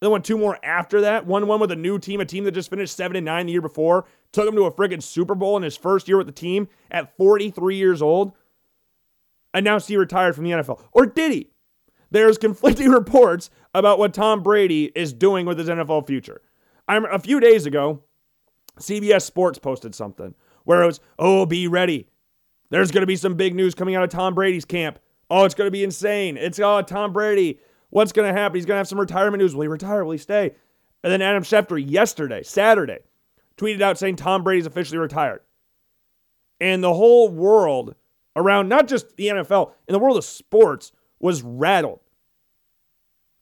Then 0.01 0.11
won 0.11 0.23
two 0.23 0.39
more 0.39 0.59
after 0.65 1.01
that. 1.03 1.27
One 1.27 1.47
one 1.49 1.61
with 1.61 1.73
a 1.73 1.77
new 1.77 1.99
team, 1.99 2.21
a 2.21 2.25
team 2.25 2.45
that 2.45 2.53
just 2.53 2.71
finished 2.71 2.97
seven 2.97 3.17
and 3.17 3.27
nine 3.27 3.47
the 3.47 3.53
year 3.53 3.61
before. 3.61 4.07
Took 4.33 4.49
him 4.49 4.55
to 4.55 4.65
a 4.65 4.73
friggin' 4.73 5.03
Super 5.03 5.35
Bowl 5.35 5.57
in 5.57 5.63
his 5.63 5.77
first 5.77 6.07
year 6.07 6.17
with 6.17 6.27
the 6.27 6.33
team 6.33 6.69
at 6.91 7.17
43 7.17 7.77
years 7.77 8.01
old. 8.01 8.33
Announced 9.53 9.89
he 9.89 9.97
retired 9.97 10.35
from 10.35 10.45
the 10.45 10.51
NFL. 10.51 10.81
Or 10.93 11.07
did 11.07 11.33
he? 11.33 11.51
There's 12.11 12.39
conflicting 12.39 12.89
reports 12.91 13.51
about 13.75 13.99
what 13.99 14.15
Tom 14.15 14.43
Brady 14.43 14.91
is 14.95 15.13
doing 15.13 15.47
with 15.47 15.59
his 15.59 15.69
NFL 15.69 16.07
future. 16.07 16.41
I'm 16.87 17.05
a 17.05 17.19
few 17.19 17.41
days 17.41 17.67
ago, 17.67 18.03
CBS 18.79 19.23
Sports 19.23 19.59
posted 19.59 19.95
something 19.95 20.35
where 20.65 20.83
it 20.83 20.87
was, 20.87 21.01
"Oh, 21.19 21.47
be 21.47 21.69
ready. 21.69 22.09
There's 22.71 22.91
going 22.91 23.03
to 23.03 23.07
be 23.07 23.17
some 23.17 23.35
big 23.35 23.55
news 23.55 23.75
coming 23.75 23.95
out 23.95 24.05
of 24.05 24.11
Tom 24.11 24.35
Brady's 24.35 24.65
camp. 24.65 24.99
Oh, 25.31 25.45
it's 25.45 25.55
going 25.55 25.67
to 25.67 25.73
be 25.73 25.85
insane. 25.85 26.37
It's 26.37 26.59
oh, 26.59 26.83
Tom 26.83 27.13
Brady. 27.13 27.61
What's 27.91 28.13
going 28.13 28.33
to 28.33 28.39
happen? 28.39 28.57
He's 28.57 28.67
going 28.67 28.77
to 28.77 28.81
have 28.81 28.89
some 28.89 29.01
retirement 29.01 29.43
news. 29.43 29.55
Will 29.55 29.63
he 29.63 29.69
retire? 29.69 30.05
Will 30.05 30.13
he 30.13 30.19
stay?" 30.19 30.55
And 31.03 31.13
then 31.13 31.23
Adam 31.23 31.43
Schefter 31.43 31.83
yesterday, 31.85 32.43
Saturday, 32.43 32.99
tweeted 33.57 33.81
out 33.81 33.99
saying 33.99 34.17
Tom 34.17 34.43
Brady's 34.43 34.67
officially 34.67 34.99
retired. 34.99 35.41
And 36.61 36.83
the 36.83 36.95
whole 36.95 37.29
world 37.29 37.95
around 38.35 38.69
not 38.69 38.89
just 38.89 39.17
the 39.17 39.29
NFL, 39.29 39.73
in 39.87 39.93
the 39.93 39.99
world 39.99 40.17
of 40.17 40.25
sports 40.25 40.93
was 41.19 41.43
rattled. 41.43 42.01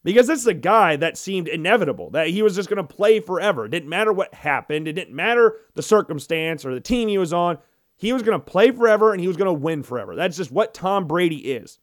Because 0.05 0.29
this 0.29 0.41
is 0.41 0.47
a 0.47 0.55
guy 0.55 0.95
that 0.97 1.19
seemed 1.19 1.49
inevitable, 1.49 2.11
that 2.11 2.29
he 2.29 2.41
was 2.41 2.55
just 2.55 2.69
going 2.69 2.77
to 2.77 2.85
play 2.85 3.19
forever. 3.19 3.65
It 3.65 3.71
didn't 3.71 3.89
matter 3.89 4.13
what 4.13 4.33
happened, 4.35 4.87
it 4.87 4.93
didn't 4.93 5.17
matter 5.17 5.57
the 5.75 5.83
circumstance 5.83 6.65
or 6.65 6.73
the 6.73 6.81
team 6.81 7.09
he 7.09 7.19
was 7.19 7.33
on. 7.33 7.59
He 7.97 8.13
was 8.13 8.23
going 8.23 8.39
to 8.39 8.45
play 8.45 8.71
forever 8.71 9.13
and 9.13 9.21
he 9.21 9.27
was 9.27 9.37
going 9.37 9.47
to 9.47 9.53
win 9.53 9.83
forever. 9.83 10.15
That's 10.15 10.37
just 10.37 10.53
what 10.53 10.75
Tom 10.75 11.07
Brady 11.07 11.39
is. 11.39 11.81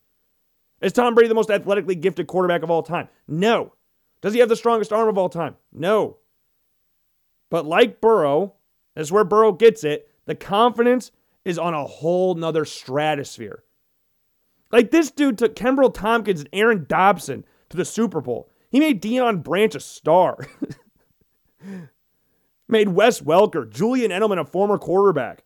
Is 0.82 0.94
Tom 0.94 1.16
Brady 1.16 1.28
the 1.28 1.36
most 1.36 1.50
athletically 1.50 1.96
gifted 1.96 2.28
quarterback 2.28 2.64
of 2.64 2.72
all 2.72 2.84
time? 2.84 3.10
No. 3.28 3.74
Does 4.22 4.34
he 4.34 4.40
have 4.40 4.50
the 4.50 4.56
strongest 4.56 4.94
arm 4.94 5.10
of 5.10 5.18
all 5.18 5.30
time? 5.30 5.56
No. 5.74 6.18
But 7.50 7.66
like 7.66 8.00
Burrow, 8.00 8.54
that's 8.96 9.12
where 9.12 9.24
Burrow 9.24 9.52
gets 9.52 9.84
it. 9.84 10.10
The 10.26 10.36
confidence 10.36 11.12
is 11.44 11.60
on 11.60 11.74
a 11.74 11.86
whole 11.86 12.36
nother 12.36 12.64
stratosphere. 12.64 13.64
Like 14.74 14.90
this 14.90 15.12
dude 15.12 15.38
took 15.38 15.56
Kenbrell 15.56 15.94
Thompkins 15.94 16.40
and 16.40 16.50
Aaron 16.52 16.88
Dobson 16.90 17.46
to 17.70 17.78
the 17.78 17.86
Super 17.86 18.22
Bowl. 18.22 18.50
He 18.72 18.80
made 18.80 19.04
Deion 19.04 19.44
Branch 19.44 19.76
a 19.76 19.80
star. 19.80 20.48
made 22.68 22.90
Wes 22.90 23.22
Welker, 23.22 23.70
Julian 23.70 24.10
Edelman 24.10 24.40
a 24.40 24.46
former 24.46 24.80
quarterback. 24.80 25.44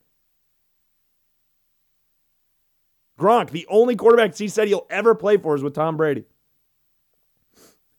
Gronk, 3.19 3.49
the 3.49 3.67
only 3.69 3.97
quarterbacks 3.97 4.37
he 4.37 4.47
said 4.47 4.69
he'll 4.69 4.87
ever 4.89 5.13
play 5.13 5.35
for 5.35 5.55
is 5.55 5.63
with 5.63 5.75
Tom 5.75 5.97
Brady. 5.97 6.23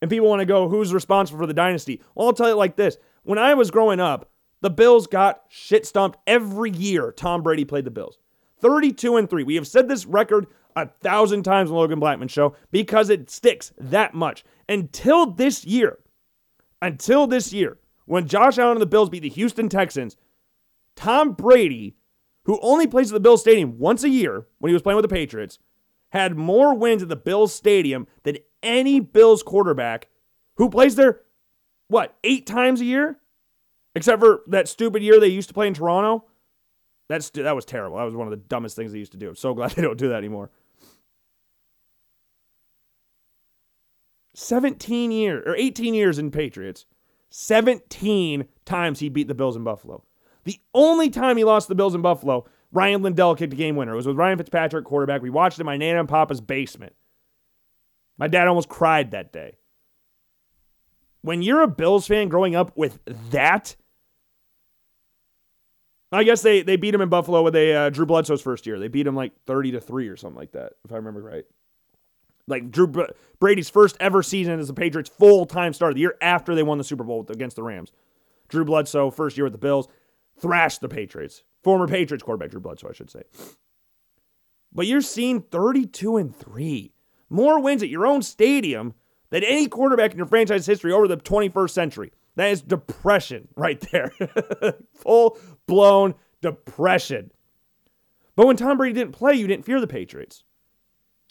And 0.01 0.09
people 0.09 0.29
want 0.29 0.41
to 0.41 0.47
go, 0.47 0.69
who's 0.69 0.95
responsible 0.95 1.41
for 1.41 1.47
the 1.47 1.53
dynasty? 1.53 2.01
Well, 2.15 2.29
I'll 2.29 2.33
tell 2.33 2.49
you 2.49 2.55
like 2.55 2.77
this 2.77 2.97
when 3.25 3.39
I 3.39 3.53
was 3.53 3.71
growing 3.71 4.01
up, 4.01 4.31
the 4.63 4.71
Bills 4.71 5.07
got 5.07 5.43
shit 5.49 5.85
stomped 5.85 6.19
every 6.27 6.71
year 6.71 7.13
Tom 7.13 7.43
Brady 7.43 7.67
played 7.67 7.85
the 7.85 7.91
Bills. 7.91 8.17
32 8.61 9.17
and 9.17 9.29
3. 9.29 9.43
We 9.43 9.57
have 9.57 9.67
said 9.67 9.89
this 9.89 10.07
record 10.07 10.47
a 10.83 10.93
thousand 11.01 11.43
times 11.43 11.71
on 11.71 11.77
Logan 11.77 12.01
Blackman 12.01 12.29
show 12.29 12.55
because 12.71 13.11
it 13.11 13.31
sticks 13.31 13.73
that 13.79 14.15
much. 14.15 14.45
Until 14.69 15.27
this 15.27 15.65
year, 15.65 15.99
until 16.83 17.27
this 17.27 17.53
year, 17.53 17.79
when 18.07 18.27
Josh 18.29 18.59
Allen 18.59 18.73
and 18.73 18.81
the 18.81 18.87
Bills 18.87 19.11
beat 19.11 19.21
the 19.21 19.29
Houston 19.29 19.69
Texans, 19.69 20.17
Tom 20.97 21.33
Brady, 21.33 21.97
who 22.45 22.59
only 22.63 22.87
plays 22.87 23.11
at 23.11 23.15
the 23.15 23.21
Bills 23.21 23.41
Stadium 23.41 23.79
once 23.79 24.03
a 24.05 24.09
year 24.09 24.47
when 24.59 24.71
he 24.71 24.73
was 24.73 24.83
playing 24.83 24.97
with 24.97 25.09
the 25.09 25.15
Patriots, 25.15 25.59
had 26.11 26.37
more 26.37 26.75
wins 26.75 27.03
at 27.03 27.09
the 27.09 27.17
Bills 27.17 27.55
Stadium 27.55 28.07
than 28.23 28.39
any 28.63 29.01
Bills 29.01 29.43
quarterback 29.43 30.09
who 30.57 30.69
plays 30.69 30.97
there 30.97 31.21
what, 31.89 32.17
eight 32.23 32.47
times 32.47 32.81
a 32.81 32.85
year? 32.85 33.19
Except 33.95 34.21
for 34.21 34.43
that 34.49 34.69
stupid 34.69 35.03
year 35.03 35.19
they 35.19 35.29
used 35.29 35.49
to 35.49 35.55
play 35.55 35.67
in 35.67 35.75
Toronto. 35.75 36.25
That's 37.09 37.31
that 37.31 37.57
was 37.57 37.65
terrible. 37.65 37.97
That 37.97 38.05
was 38.05 38.15
one 38.15 38.27
of 38.27 38.31
the 38.31 38.37
dumbest 38.37 38.77
things 38.77 38.93
they 38.93 38.99
used 38.99 39.13
to 39.13 39.19
do. 39.19 39.31
I'm 39.31 39.37
so 39.37 39.55
glad 39.55 39.73
they 39.73 39.83
don't 39.83 39.99
do 39.99 40.09
that 40.09 40.19
anymore. 40.19 40.51
17 44.39 45.11
years 45.11 45.43
or 45.47 45.57
18 45.57 45.95
years 45.95 46.19
in 46.19 46.31
Patriots. 46.31 46.87
17 47.31 48.47
times 48.65 49.01
he 49.01 49.09
beat 49.09 49.29
the 49.29 49.35
Bills 49.35 49.57
in 49.57 49.65
Buffalo. 49.65 50.03
The 50.45 50.59
only 50.73 51.11
time 51.11 51.37
he 51.37 51.45
lost 51.45 51.69
the 51.69 51.75
Bills 51.75 51.95
in 51.95 52.01
Buffalo, 52.01 52.47
Rian 52.75 53.03
Lindell 53.03 53.35
kicked 53.35 53.53
a 53.53 53.57
game 53.57 53.77
winner. 53.77 53.93
It 53.93 53.97
was 53.97 54.07
with 54.07 54.17
Ryan 54.17 54.39
Fitzpatrick, 54.39 54.85
quarterback. 54.85 55.21
We 55.21 55.31
watched 55.31 55.59
it 55.59 55.63
in 55.63 55.67
my 55.67 55.77
Nana 55.77 56.01
and 56.01 56.09
Papa's 56.09 56.41
basement. 56.41 56.95
My 58.17 58.29
dad 58.29 58.49
almost 58.49 58.69
cried 58.69 59.11
that 59.11 59.33
day 59.33 59.59
when 61.23 61.43
you're 61.43 61.63
a 61.63 61.69
Bills 61.69 62.07
fan 62.07 62.29
growing 62.29 62.55
up 62.55 62.77
with 62.77 62.99
that, 63.31 63.77
I 66.11 66.25
guess 66.25 66.43
they 66.43 66.63
they 66.63 66.77
beat 66.77 66.95
him 66.95 67.01
in 67.01 67.09
Buffalo 67.09 67.43
with 67.43 67.55
a 67.55 67.75
uh, 67.75 67.91
Drew 67.91 68.07
Bledsoe's 68.07 68.41
first 68.41 68.67
year. 68.67 68.79
They 68.79 68.89
beat 68.89 69.07
him 69.07 69.15
like 69.15 69.33
30 69.47 69.73
to 69.73 69.81
3 69.81 70.09
or 70.09 70.17
something 70.17 70.39
like 70.39 70.53
that, 70.53 70.73
if 70.85 70.93
I 70.93 70.97
remember 70.97 71.23
right. 71.23 71.45
Like 72.49 72.71
Drew 72.71 72.93
Brady's 73.39 73.71
first 73.71 73.97
ever 74.01 74.23
season 74.23 74.59
as 74.59 74.69
the 74.69 74.75
Patriots 74.75 75.11
full-time 75.11 75.73
starter, 75.73 75.95
the 75.95 76.01
year 76.01 76.17
after 76.21 76.55
they 76.55 76.63
won 76.63 76.79
the 76.79 76.85
Super 76.85 77.05
Bowl 77.05 77.25
against 77.29 77.57
the 77.57 77.63
Rams. 77.63 77.93
Drew 78.49 78.65
Bledsoe, 78.65 79.11
first 79.11 79.37
year 79.37 79.45
with 79.45 79.53
the 79.53 79.59
Bills, 79.59 79.89
thrashed 80.41 80.81
the 80.81 80.89
Patriots. 80.89 81.45
Former 81.63 81.87
Patriots 81.87 82.23
quarterback 82.23 82.51
Drew 82.51 82.61
Bledsoe, 82.61 82.89
I 82.89 82.93
should 82.93 83.11
say. 83.11 83.23
But 84.73 84.87
you're 84.87 85.01
seeing 85.01 85.43
32 85.43 86.17
and 86.17 86.35
3. 86.35 86.93
More 87.31 87.61
wins 87.61 87.83
at 87.83 87.89
your 87.89 88.07
own 88.07 88.23
stadium 88.23 88.95
than 89.31 89.45
any 89.45 89.69
quarterback 89.69 90.13
in 90.13 90.17
your 90.17 90.27
franchise 90.27 90.67
history 90.67 90.93
over 90.93 91.07
the 91.07 91.17
21st 91.17 91.71
century. 91.71 92.13
That 92.37 92.51
is 92.51 92.63
depression 92.63 93.49
right 93.57 93.81
there. 93.93 94.13
Full 94.95 95.39
blown 95.67 96.15
depression. 96.41 97.33
But 98.37 98.47
when 98.47 98.57
Tom 98.57 98.77
Brady 98.77 98.95
didn't 98.95 99.13
play, 99.13 99.35
you 99.35 99.49
didn't 99.49 99.65
fear 99.65 99.81
the 99.81 99.89
Patriots. 99.89 100.45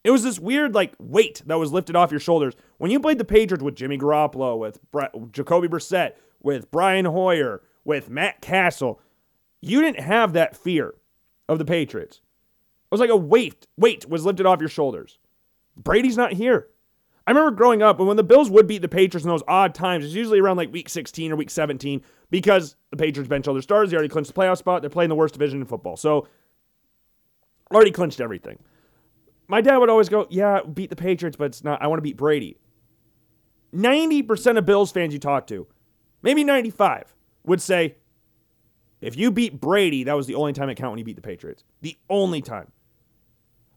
It 0.08 0.12
was 0.12 0.24
this 0.24 0.39
weird 0.39 0.74
like 0.74 0.93
weight 1.00 1.41
that 1.48 1.60
was 1.60 1.74
lifted 1.74 1.98
off 1.98 2.12
your 2.12 2.22
shoulders 2.22 2.54
when 2.78 2.91
you 2.91 2.98
played 2.98 3.17
the 3.17 3.26
Patriots 3.26 3.62
with 3.62 3.76
Jimmy 3.76 3.98
Garoppolo, 3.98 4.58
with 4.58 4.80
Jacoby 5.34 5.67
Brissett, 5.67 6.13
with 6.41 6.72
Brian 6.72 7.04
Hoyer, 7.04 7.62
with 7.84 8.10
Matt 8.10 8.39
Cassel. 8.39 9.02
You 9.60 9.82
didn't 9.82 10.00
have 10.00 10.32
that 10.32 10.56
fear 10.56 10.93
of 11.50 11.60
the 11.60 11.65
Patriots. 11.65 12.22
It 12.86 12.91
was 12.91 13.02
like 13.02 13.10
a 13.10 13.17
weight 13.17 13.67
weight 13.76 14.08
was 14.08 14.24
lifted 14.24 14.46
off 14.46 14.62
your 14.62 14.70
shoulders. 14.70 15.20
Brady's 15.76 16.15
not 16.15 16.32
here. 16.32 16.70
I 17.28 17.32
remember 17.32 17.52
growing 17.52 17.82
up, 17.82 18.00
and 18.00 18.08
when 18.08 18.15
the 18.15 18.24
Bills 18.24 18.50
would 18.50 18.65
beat 18.65 18.84
the 18.84 18.88
Patriots 18.88 19.26
in 19.26 19.30
those 19.30 19.43
odd 19.46 19.76
times, 19.76 20.06
it's 20.06 20.13
usually 20.13 20.39
around 20.39 20.56
like 20.56 20.72
week 20.72 20.88
16 20.88 21.34
or 21.34 21.36
week 21.36 21.50
17 21.50 22.02
because 22.30 22.78
the 22.91 22.98
Patriots 22.98 23.28
bench 23.28 23.46
all 23.46 23.54
their 23.54 23.62
stars. 23.62 23.91
They 23.91 23.98
already 23.98 24.08
clinched 24.08 24.34
the 24.34 24.39
playoff 24.39 24.58
spot. 24.58 24.82
They're 24.82 24.89
playing 24.89 25.10
the 25.10 25.15
worst 25.15 25.34
division 25.34 25.60
in 25.60 25.65
football. 25.65 25.98
So, 25.98 26.30
already 27.74 27.91
clinched 27.91 28.22
everything. 28.22 28.60
My 29.47 29.62
dad 29.62 29.77
would 29.77 29.89
always 29.89 30.10
go, 30.10 30.27
Yeah, 30.29 30.62
beat 30.62 30.89
the 30.89 30.95
Patriots, 30.95 31.38
but 31.38 31.45
it's 31.45 31.63
not, 31.63 31.81
I 31.81 31.88
want 31.88 31.99
to 31.99 32.03
beat 32.03 32.17
Brady. 32.17 32.57
90% 33.73 34.57
of 34.57 34.65
Bills 34.65 34.91
fans 34.91 35.13
you 35.13 35.19
talk 35.19 35.47
to, 35.47 35.67
maybe 36.21 36.43
95, 36.43 37.13
would 37.45 37.62
say, 37.62 37.95
if 39.01 39.15
you 39.15 39.31
beat 39.31 39.60
Brady, 39.60 40.03
that 40.05 40.15
was 40.15 40.25
the 40.25 40.36
only 40.36 40.53
time 40.53 40.69
it 40.69 40.75
counted 40.75 40.91
when 40.91 40.99
you 40.99 41.05
beat 41.05 41.15
the 41.15 41.21
Patriots. 41.21 41.63
The 41.81 41.97
only 42.10 42.41
time. 42.41 42.71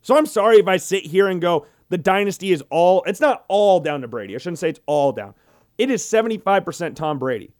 So 0.02 0.16
I'm 0.16 0.26
sorry 0.26 0.58
if 0.58 0.66
I 0.66 0.78
sit 0.78 1.04
here 1.04 1.28
and 1.28 1.40
go, 1.40 1.66
the 1.90 1.98
dynasty 1.98 2.52
is 2.52 2.62
all, 2.70 3.02
it's 3.06 3.20
not 3.20 3.44
all 3.48 3.80
down 3.80 4.00
to 4.00 4.08
Brady. 4.08 4.34
I 4.34 4.38
shouldn't 4.38 4.58
say 4.58 4.70
it's 4.70 4.80
all 4.86 5.12
down. 5.12 5.34
It 5.76 5.90
is 5.90 6.02
75% 6.02 6.94
Tom 6.94 7.18
Brady. 7.18 7.52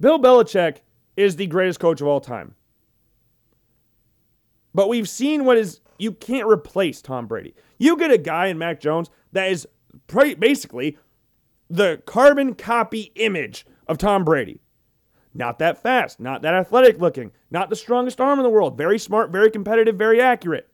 Bill 0.00 0.18
Belichick 0.18 0.78
is 1.16 1.36
the 1.36 1.46
greatest 1.46 1.80
coach 1.80 2.00
of 2.00 2.06
all 2.06 2.20
time. 2.20 2.54
But 4.74 4.88
we've 4.88 5.08
seen 5.08 5.44
what 5.44 5.56
is, 5.56 5.80
you 5.98 6.12
can't 6.12 6.48
replace 6.48 7.02
Tom 7.02 7.26
Brady. 7.26 7.54
You 7.78 7.96
get 7.96 8.10
a 8.10 8.18
guy 8.18 8.46
in 8.46 8.58
Mac 8.58 8.80
Jones 8.80 9.10
that 9.32 9.50
is 9.50 9.66
basically 10.06 10.98
the 11.68 12.02
carbon 12.06 12.54
copy 12.54 13.12
image 13.16 13.66
of 13.86 13.98
Tom 13.98 14.24
Brady. 14.24 14.60
Not 15.34 15.58
that 15.58 15.82
fast, 15.82 16.18
not 16.18 16.42
that 16.42 16.54
athletic 16.54 16.98
looking, 16.98 17.32
not 17.50 17.68
the 17.68 17.76
strongest 17.76 18.20
arm 18.20 18.38
in 18.38 18.42
the 18.42 18.50
world. 18.50 18.78
Very 18.78 18.98
smart, 18.98 19.30
very 19.30 19.50
competitive, 19.50 19.96
very 19.96 20.20
accurate. 20.20 20.68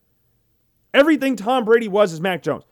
Everything 0.94 1.36
Tom 1.36 1.64
Brady 1.64 1.88
was 1.88 2.12
is 2.12 2.20
Mac 2.20 2.42
Jones. 2.42 2.64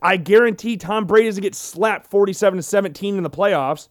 I 0.00 0.16
guarantee 0.16 0.76
Tom 0.76 1.06
Brady 1.06 1.28
doesn't 1.28 1.42
get 1.42 1.54
slapped 1.54 2.10
47 2.10 2.56
to 2.56 2.62
17 2.62 3.16
in 3.16 3.22
the 3.22 3.30
playoffs. 3.30 3.88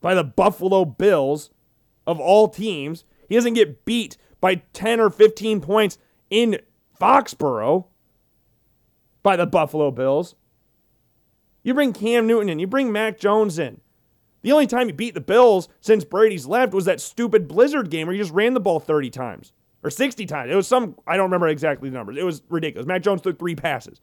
by 0.00 0.14
the 0.14 0.24
Buffalo 0.24 0.84
Bills 0.84 1.50
of 2.06 2.18
all 2.18 2.48
teams. 2.48 3.04
He 3.28 3.36
doesn't 3.36 3.54
get 3.54 3.84
beat 3.84 4.16
by 4.42 4.56
10 4.74 5.00
or 5.00 5.08
15 5.08 5.62
points 5.62 5.96
in 6.28 6.58
Foxborough 7.00 7.86
by 9.22 9.36
the 9.36 9.46
Buffalo 9.46 9.90
Bills. 9.90 10.34
You 11.62 11.72
bring 11.72 11.94
Cam 11.94 12.26
Newton 12.26 12.50
in, 12.50 12.58
you 12.58 12.66
bring 12.66 12.92
Mac 12.92 13.18
Jones 13.18 13.58
in. 13.58 13.80
The 14.42 14.50
only 14.50 14.66
time 14.66 14.88
you 14.88 14.94
beat 14.94 15.14
the 15.14 15.20
Bills 15.20 15.68
since 15.80 16.04
Brady's 16.04 16.46
left 16.46 16.74
was 16.74 16.84
that 16.86 17.00
stupid 17.00 17.46
Blizzard 17.46 17.88
game 17.88 18.08
where 18.08 18.14
he 18.14 18.20
just 18.20 18.32
ran 18.32 18.52
the 18.52 18.60
ball 18.60 18.80
30 18.80 19.08
times 19.10 19.52
or 19.84 19.90
60 19.90 20.26
times. 20.26 20.50
It 20.50 20.56
was 20.56 20.66
some, 20.66 20.96
I 21.06 21.16
don't 21.16 21.26
remember 21.26 21.46
exactly 21.46 21.88
the 21.88 21.96
numbers. 21.96 22.16
It 22.18 22.24
was 22.24 22.42
ridiculous. 22.48 22.86
Mac 22.86 23.02
Jones 23.02 23.22
threw 23.22 23.32
three 23.32 23.54
passes. 23.54 24.00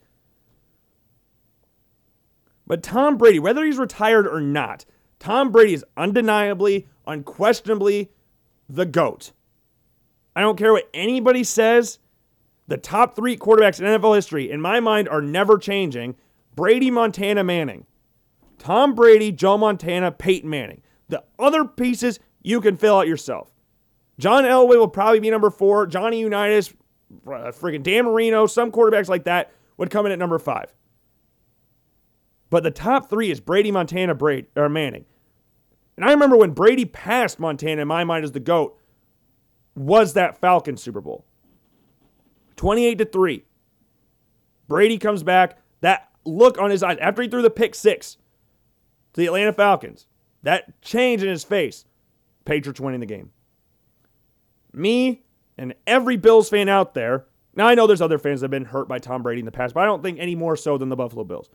But 2.65 2.82
Tom 2.82 3.17
Brady, 3.17 3.39
whether 3.39 3.65
he's 3.65 3.78
retired 3.78 4.25
or 4.25 4.39
not, 4.39 4.86
Tom 5.19 5.52
Brady 5.52 5.73
is 5.73 5.84
undeniably, 5.97 6.88
unquestionably 7.06 8.12
the 8.69 8.86
GOAT. 8.86 9.34
I 10.39 10.41
don't 10.41 10.58
care 10.58 10.71
what 10.71 10.89
anybody 10.93 11.43
says. 11.43 11.99
The 12.69 12.78
top 12.78 13.13
three 13.13 13.36
quarterbacks 13.36 13.82
in 13.82 13.86
NFL 13.86 14.15
history, 14.15 14.49
in 14.49 14.62
my 14.62 14.80
mind, 14.80 15.10
are 15.10 15.21
never 15.21 15.58
changing 15.58 16.15
Brady, 16.56 16.89
Montana, 16.89 17.43
Manning. 17.43 17.86
Tom 18.58 18.95
Brady, 18.95 19.34
Joe 19.34 19.58
Montana, 19.58 20.13
Peyton 20.13 20.49
Manning. 20.49 20.82
The 21.10 21.25
other 21.38 21.65
pieces 21.65 22.21
you 22.41 22.62
can 22.62 22.78
fill 22.78 22.95
out 22.99 23.06
yourself. 23.06 23.52
John 24.17 24.45
Elway 24.45 24.78
will 24.78 24.88
probably 24.88 25.19
be 25.19 25.30
number 25.30 25.49
four. 25.49 25.86
Johnny 25.86 26.21
Unitas, 26.21 26.73
uh, 27.28 27.52
freaking 27.52 27.84
Dan 27.84 28.06
Marino, 28.06 28.45
some 28.47 28.71
quarterbacks 28.71 29.10
like 29.10 29.25
that 29.25 29.52
would 29.75 29.89
come 29.89 30.06
in 30.06 30.13
at 30.13 30.19
number 30.19 30.39
five. 30.39 30.73
But 32.49 32.63
the 32.63 32.71
top 32.71 33.10
three 33.10 33.30
is 33.30 33.41
Brady, 33.41 33.73
Montana, 33.73 34.15
Brady, 34.15 34.47
or 34.56 34.69
Manning. 34.69 35.04
And 35.97 36.06
I 36.06 36.12
remember 36.12 36.38
when 36.38 36.52
Brady 36.52 36.86
passed 36.86 37.41
Montana 37.41 37.82
in 37.82 37.89
my 37.89 38.06
mind 38.06 38.23
as 38.23 38.32
the 38.32 38.39
GOAT, 38.39 38.79
was 39.80 40.13
that 40.13 40.38
Falcon 40.42 40.76
Super 40.76 41.00
Bowl. 41.00 41.24
28 42.58 42.98
to 42.98 43.06
3. 43.06 43.46
Brady 44.68 44.98
comes 44.98 45.24
back. 45.24 45.58
That 45.80 46.10
look 46.26 46.58
on 46.58 46.70
his 46.70 46.84
eyes 46.84 46.98
after 47.00 47.22
he 47.22 47.30
threw 47.30 47.42
the 47.42 47.50
pick 47.50 47.74
six 47.74 48.18
to 49.13 49.22
the 49.22 49.28
Atlanta 49.28 49.54
Falcons, 49.54 50.06
that 50.44 50.82
change 50.82 51.24
in 51.24 51.30
his 51.30 51.46
face, 51.46 51.86
Patriots 52.44 52.82
winning 52.82 53.00
the 53.00 53.06
game. 53.06 53.32
Me 54.74 55.24
and 55.58 55.74
every 55.88 56.18
Bills 56.18 56.50
fan 56.50 56.68
out 56.68 56.94
there, 56.94 57.26
now 57.56 57.65
I 57.65 57.74
know 57.74 57.88
there's 57.88 58.02
other 58.02 58.20
fans 58.20 58.42
that 58.42 58.46
have 58.46 58.52
been 58.52 58.65
hurt 58.65 58.89
by 58.89 59.00
Tom 59.00 59.24
Brady 59.24 59.39
in 59.39 59.46
the 59.46 59.52
past, 59.52 59.74
but 59.74 59.82
I 59.82 59.86
don't 59.86 60.04
think 60.04 60.20
any 60.20 60.36
more 60.36 60.58
so 60.58 60.78
than 60.78 60.89
the 60.89 60.98
Buffalo 60.98 61.24
Bills. 61.24 61.50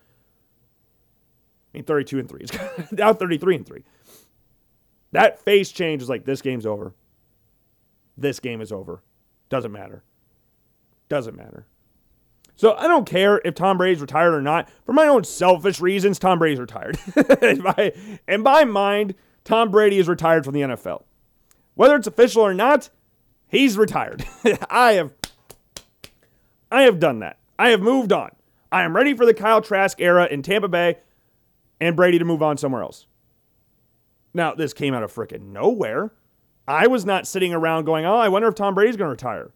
I 1.75 1.79
mean, 1.79 1.85
32 1.85 2.21
and 2.21 2.29
3. 2.29 2.41
It's 2.79 2.93
now 2.93 3.13
33 3.13 3.57
and 3.57 3.67
3. 3.67 3.85
That 5.13 5.39
face 5.41 5.71
change 5.71 6.01
is 6.01 6.09
like, 6.09 6.25
this 6.25 6.41
game's 6.41 6.65
over. 6.65 6.95
This 8.17 8.41
game 8.41 8.61
is 8.61 8.73
over. 8.73 9.03
Doesn't 9.49 9.73
matter. 9.73 10.05
Doesn't 11.09 11.37
matter. 11.37 11.67
So 12.57 12.75
I 12.77 12.87
don't 12.87 13.07
care 13.07 13.41
if 13.45 13.55
Tom 13.55 13.79
Brady's 13.79 14.01
retired 14.01 14.33
or 14.33 14.43
not. 14.43 14.69
For 14.85 14.93
my 14.93 15.07
own 15.07 15.25
selfish 15.25 15.81
reasons, 15.81 16.19
Tom 16.19 16.39
Brady's 16.39 16.61
retired. 16.61 16.99
in, 17.43 17.63
my, 17.63 17.93
in 18.29 18.43
my 18.43 18.65
mind, 18.65 19.15
Tom 19.43 19.71
Brady 19.71 19.99
is 19.99 20.09
retired 20.09 20.45
from 20.45 20.55
the 20.55 20.61
NFL. 20.61 21.03
Whether 21.75 21.97
it's 21.97 22.07
official 22.07 22.43
or 22.43 22.55
not, 22.55 22.91
he's 23.49 23.77
retired. 23.77 24.25
I 24.71 24.93
have 24.93 25.13
I 26.71 26.83
have 26.83 26.99
done 26.99 27.21
that. 27.21 27.39
I 27.57 27.71
have 27.71 27.81
moved 27.81 28.13
on. 28.13 28.31
I 28.73 28.83
am 28.83 28.97
ready 28.97 29.15
for 29.15 29.25
the 29.25 29.35
Kyle 29.35 29.61
Trask 29.61 30.01
era 30.01 30.27
in 30.27 30.43
Tampa 30.43 30.67
Bay 30.67 30.99
and 31.81 31.95
Brady 31.95 32.19
to 32.19 32.25
move 32.25 32.43
on 32.43 32.57
somewhere 32.57 32.83
else. 32.83 33.07
Now, 34.33 34.55
this 34.55 34.73
came 34.73 34.93
out 34.93 35.05
of 35.05 35.15
freaking 35.15 35.53
nowhere. 35.53 36.11
I 36.67 36.87
was 36.87 37.05
not 37.05 37.27
sitting 37.27 37.53
around 37.53 37.85
going, 37.85 38.07
oh, 38.07 38.17
I 38.17 38.29
wonder 38.29 38.49
if 38.49 38.55
Tom 38.55 38.75
Brady's 38.75 38.97
going 38.97 39.09
to 39.09 39.13
retire. 39.13 39.51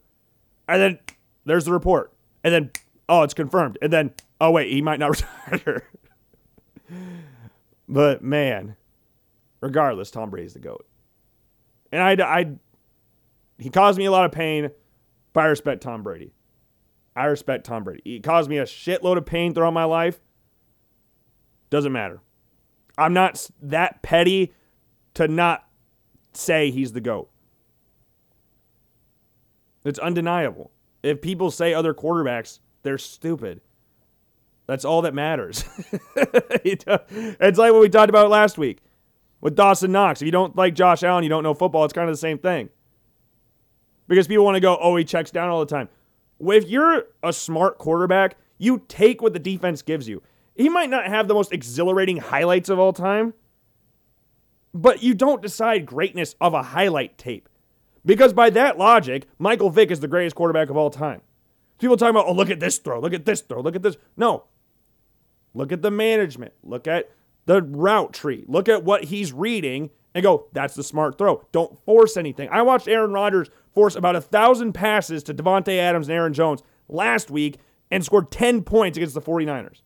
And 0.69 0.81
then 0.81 0.99
there's 1.45 1.65
the 1.65 1.73
report. 1.73 2.13
And 2.45 2.53
then, 2.53 2.71
oh, 3.09 3.23
it's 3.23 3.35
confirmed. 3.35 3.79
And 3.81 3.93
then, 3.93 4.13
oh, 4.41 4.51
wait, 4.51 4.71
he 4.71 4.83
might 4.83 4.99
not 4.99 5.11
retire. 5.51 5.89
but 7.89 8.23
man, 8.23 8.77
regardless, 9.61 10.11
Tom 10.11 10.31
Brady's 10.31 10.53
the 10.55 10.61
GOAT. 10.61 10.87
And 11.91 12.03
I, 12.03 12.13
I, 12.23 12.53
he 13.59 13.71
caused 13.71 13.99
me 13.99 14.05
a 14.05 14.11
lot 14.11 14.27
of 14.27 14.33
pain, 14.33 14.71
but 15.33 15.45
I 15.45 15.47
respect 15.47 15.83
Tom 15.83 16.03
Brady. 16.03 16.33
I 17.17 17.25
respect 17.25 17.65
Tom 17.65 17.85
Brady. 17.85 18.03
He 18.05 18.21
caused 18.21 18.51
me 18.51 18.59
a 18.59 18.65
shitload 18.65 19.17
of 19.17 19.25
pain 19.27 19.55
throughout 19.55 19.73
my 19.73 19.85
life. 19.85 20.21
Doesn't 21.71 21.93
matter. 21.93 22.21
I'm 22.97 23.13
not 23.13 23.49
that 23.63 24.03
petty 24.03 24.53
to 25.15 25.29
not 25.29 25.68
say 26.33 26.71
he's 26.71 26.93
the 26.93 27.01
GOAT. 27.01 27.29
It's 29.85 29.99
undeniable. 29.99 30.71
If 31.03 31.23
people 31.23 31.51
say 31.51 31.73
other 31.73 31.95
quarterbacks, 31.95 32.59
they're 32.83 32.99
stupid. 32.99 33.61
That's 34.67 34.85
all 34.85 35.03
that 35.03 35.15
matters. 35.15 35.65
it's 36.65 37.59
like 37.59 37.73
what 37.73 37.81
we 37.81 37.89
talked 37.89 38.11
about 38.11 38.29
last 38.29 38.59
week 38.59 38.81
with 39.41 39.57
Dawson 39.57 39.93
Knox. 39.93 40.21
If 40.21 40.27
you 40.27 40.33
don't 40.33 40.55
like 40.57 40.75
Josh 40.75 41.03
Allen, 41.03 41.23
you 41.23 41.31
don't 41.31 41.43
know 41.43 41.55
football. 41.55 41.85
It's 41.85 41.95
kind 41.95 42.09
of 42.09 42.13
the 42.13 42.19
same 42.21 42.39
thing. 42.39 42.69
Because 44.09 44.27
people 44.27 44.45
want 44.45 44.57
to 44.57 44.61
go, 44.61 44.77
oh, 44.81 44.97
he 44.97 45.05
checks 45.05 45.31
down 45.31 45.49
all 45.49 45.61
the 45.61 45.67
time. 45.67 45.89
If 46.41 46.69
you're 46.69 47.05
a 47.23 47.33
smart 47.33 47.79
quarterback, 47.79 48.37
you 48.59 48.83
take 48.89 49.23
what 49.23 49.33
the 49.33 49.39
defense 49.39 49.83
gives 49.83 50.09
you. 50.09 50.23
He 50.55 50.69
might 50.69 50.91
not 50.91 51.07
have 51.07 51.29
the 51.29 51.35
most 51.35 51.53
exhilarating 51.53 52.17
highlights 52.17 52.69
of 52.69 52.79
all 52.79 52.93
time, 52.93 53.35
but 54.83 55.03
you 55.03 55.13
don't 55.13 55.43
decide 55.43 55.87
greatness 55.87 56.37
of 56.41 56.55
a 56.55 56.63
highlight 56.63 57.19
tape. 57.19 57.49
Because 58.07 58.33
by 58.33 58.49
that 58.51 58.79
logic, 58.79 59.27
Michael 59.39 59.71
Vick 59.71 59.91
is 59.91 60.01
the 60.01 60.09
greatest 60.09 60.37
quarterback 60.37 60.71
of 60.71 60.77
all 60.77 60.89
time. 60.89 61.21
People 61.79 61.97
talking 61.97 62.11
about, 62.11 62.27
oh, 62.27 62.33
look 62.33 62.51
at 62.51 62.61
this 62.61 62.79
throw, 62.79 63.01
look 63.01 63.13
at 63.13 63.25
this 63.25 63.41
throw, 63.41 63.61
look 63.61 63.77
at 63.77 63.83
this. 63.83 63.97
No. 64.17 64.45
Look 65.53 65.73
at 65.73 65.83
the 65.83 65.91
management. 65.91 66.53
Look 66.63 66.87
at 66.87 67.11
the 67.47 67.63
route 67.63 68.13
tree. 68.13 68.45
Look 68.47 68.69
at 68.69 68.85
what 68.85 69.05
he's 69.05 69.33
reading 69.33 69.91
and 70.15 70.23
go, 70.23 70.47
that's 70.53 70.75
the 70.75 70.83
smart 70.83 71.19
throw. 71.19 71.45
Don't 71.53 71.79
force 71.85 72.17
anything. 72.17 72.49
I 72.51 72.63
watched 72.63 72.89
Aaron 72.89 73.13
Rodgers 73.13 73.51
force 73.75 73.97
about 73.97 74.17
a 74.17 74.21
thousand 74.21 74.73
passes 74.73 75.23
to 75.25 75.35
Davante 75.35 75.77
Adams 75.79 76.09
and 76.09 76.17
Aaron 76.17 76.33
Jones 76.33 76.63
last 76.89 77.31
week 77.31 77.59
and 77.91 78.05
scored 78.05 78.31
10 78.31 78.63
points 78.63 78.97
against 78.97 79.15
the 79.15 79.21
49ers. 79.21 79.83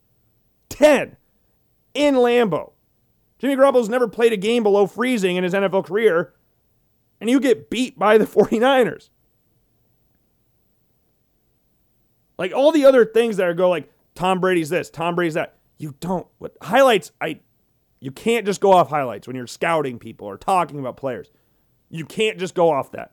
10 0.68 1.16
in 1.94 2.14
Lambeau. 2.14 2.72
Jimmy 3.42 3.57
Garoppolo's 3.57 3.88
never 3.88 4.07
played 4.07 4.33
a 4.33 4.37
game 4.37 4.62
below 4.62 4.87
freezing 4.87 5.35
in 5.35 5.42
his 5.42 5.52
NFL 5.52 5.85
career, 5.87 6.33
and 7.20 7.28
you 7.28 7.40
get 7.40 7.70
beat 7.70 7.98
by 7.98 8.16
the 8.16 8.24
49ers. 8.26 9.11
Like 12.38 12.52
all 12.52 12.70
the 12.70 12.85
other 12.85 13.05
things 13.05 13.38
that 13.38 13.48
are 13.48 13.55
go 13.55 13.68
like 13.68 13.90
Tom 14.14 14.38
Brady's 14.38 14.68
this, 14.68 14.90
Tom 14.90 15.16
Brady's 15.16 15.35
that. 15.35 15.57
You 15.76 15.96
don't 15.98 16.28
what 16.38 16.57
highlights 16.62 17.11
I 17.20 17.40
you 17.98 18.12
can't 18.12 18.46
just 18.46 18.61
go 18.61 18.70
off 18.70 18.88
highlights 18.90 19.26
when 19.26 19.35
you're 19.35 19.48
scouting 19.48 19.98
people 19.98 20.28
or 20.28 20.37
talking 20.37 20.78
about 20.78 20.96
players. 20.96 21.28
You 21.90 22.05
can't 22.05 22.38
just 22.38 22.55
go 22.55 22.70
off 22.70 22.92
that. 22.92 23.11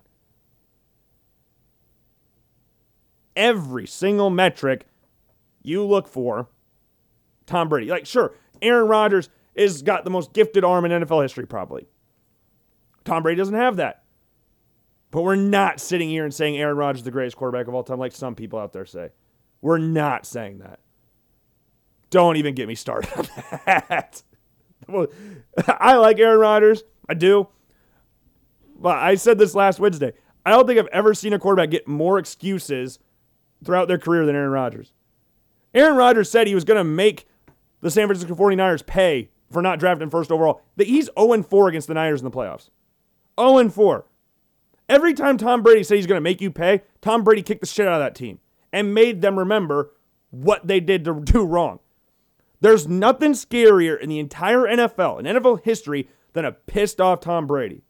Every 3.36 3.88
single 3.88 4.30
metric 4.30 4.86
you 5.64 5.84
look 5.84 6.08
for 6.08 6.50
Tom 7.48 7.68
Brady. 7.68 7.88
Like, 7.88 8.06
sure, 8.06 8.34
Aaron 8.62 8.88
Rodgers 8.88 9.30
is 9.56 9.82
got 9.82 10.04
the 10.04 10.10
most 10.10 10.34
gifted 10.34 10.64
arm 10.64 10.86
in 10.86 10.92
NFL 10.92 11.22
history, 11.22 11.46
probably. 11.46 11.88
Tom 13.04 13.24
Brady 13.24 13.38
doesn't 13.38 13.56
have 13.56 13.78
that. 13.78 14.04
But 15.12 15.24
we're 15.24 15.36
not 15.36 15.80
sitting 15.80 16.10
here 16.10 16.24
and 16.24 16.34
saying 16.34 16.58
Aaron 16.58 16.78
Rodgers 16.78 17.00
is 17.00 17.06
the 17.06 17.12
greatest 17.12 17.36
quarterback 17.36 17.68
of 17.68 17.74
all 17.74 17.84
time, 17.84 18.00
like 18.00 18.12
some 18.12 18.36
people 18.36 18.60
out 18.60 18.74
there 18.74 18.86
say. 18.86 19.10
We're 19.62 19.80
not 19.80 20.26
saying 20.26 20.60
that. 20.60 20.80
Don't 22.10 22.38
even 22.38 22.56
get 22.56 22.68
me 22.68 22.76
started 22.76 23.12
on 23.18 23.28
that. 23.66 24.24
I 25.68 25.96
like 25.96 26.20
Aaron 26.20 26.40
Rodgers. 26.40 26.84
I 27.08 27.14
do. 27.14 27.48
But 28.76 28.98
I 28.98 29.16
said 29.16 29.38
this 29.38 29.56
last 29.56 29.80
Wednesday. 29.80 30.14
I 30.46 30.52
don't 30.52 30.66
think 30.66 30.80
I've 30.80 30.88
ever 30.88 31.14
seen 31.14 31.34
a 31.34 31.40
quarterback 31.40 31.72
get 31.72 31.88
more 31.88 32.18
excuses 32.18 33.00
throughout 33.64 33.88
their 33.88 33.98
career 33.98 34.26
than 34.26 34.36
Aaron 34.36 34.52
Rodgers. 34.52 34.94
Aaron 35.74 35.98
Rodgers 35.98 36.30
said 36.30 36.48
he 36.48 36.56
was 36.56 36.64
going 36.64 36.78
to 36.78 36.84
make 36.84 37.28
the 37.82 37.92
San 37.92 38.08
Francisco 38.08 38.36
49ers 38.36 38.86
pay 38.86 39.30
for 39.52 39.62
not 39.62 39.80
drafting 39.80 40.10
first 40.10 40.32
overall. 40.32 40.62
That 40.78 40.88
he's 40.88 41.10
0 41.18 41.44
4 41.44 41.70
against 41.70 41.88
the 41.88 41.94
Niners 41.94 42.22
in 42.22 42.26
the 42.26 42.36
playoffs. 42.36 42.70
0 43.40 43.70
4. 43.70 44.06
Every 44.88 45.14
time 45.14 45.38
Tom 45.38 45.62
Brady 45.62 45.84
said 45.84 45.96
he's 45.96 46.08
going 46.08 46.18
to 46.18 46.22
make 46.22 46.42
you 46.42 46.52
pay, 46.52 46.82
Tom 47.02 47.24
Brady 47.24 47.44
kicked 47.44 47.62
the 47.62 47.68
shit 47.68 47.88
out 47.88 48.02
of 48.02 48.06
that 48.06 48.16
team 48.16 48.40
and 48.74 48.94
made 48.94 49.22
them 49.22 49.38
remember 49.38 49.92
what 50.32 50.68
they 50.68 50.80
did 50.80 51.06
to 51.06 51.20
do 51.20 51.46
wrong. 51.46 51.80
There's 52.62 52.88
nothing 52.88 53.34
scarier 53.34 54.00
in 54.00 54.10
the 54.10 54.20
entire 54.20 54.62
NFL, 54.62 55.20
in 55.20 55.26
NFL 55.26 55.64
history, 55.64 56.10
than 56.34 56.44
a 56.44 56.52
pissed 56.52 57.00
off 57.00 57.22
Tom 57.22 57.48
Brady. 57.48 57.84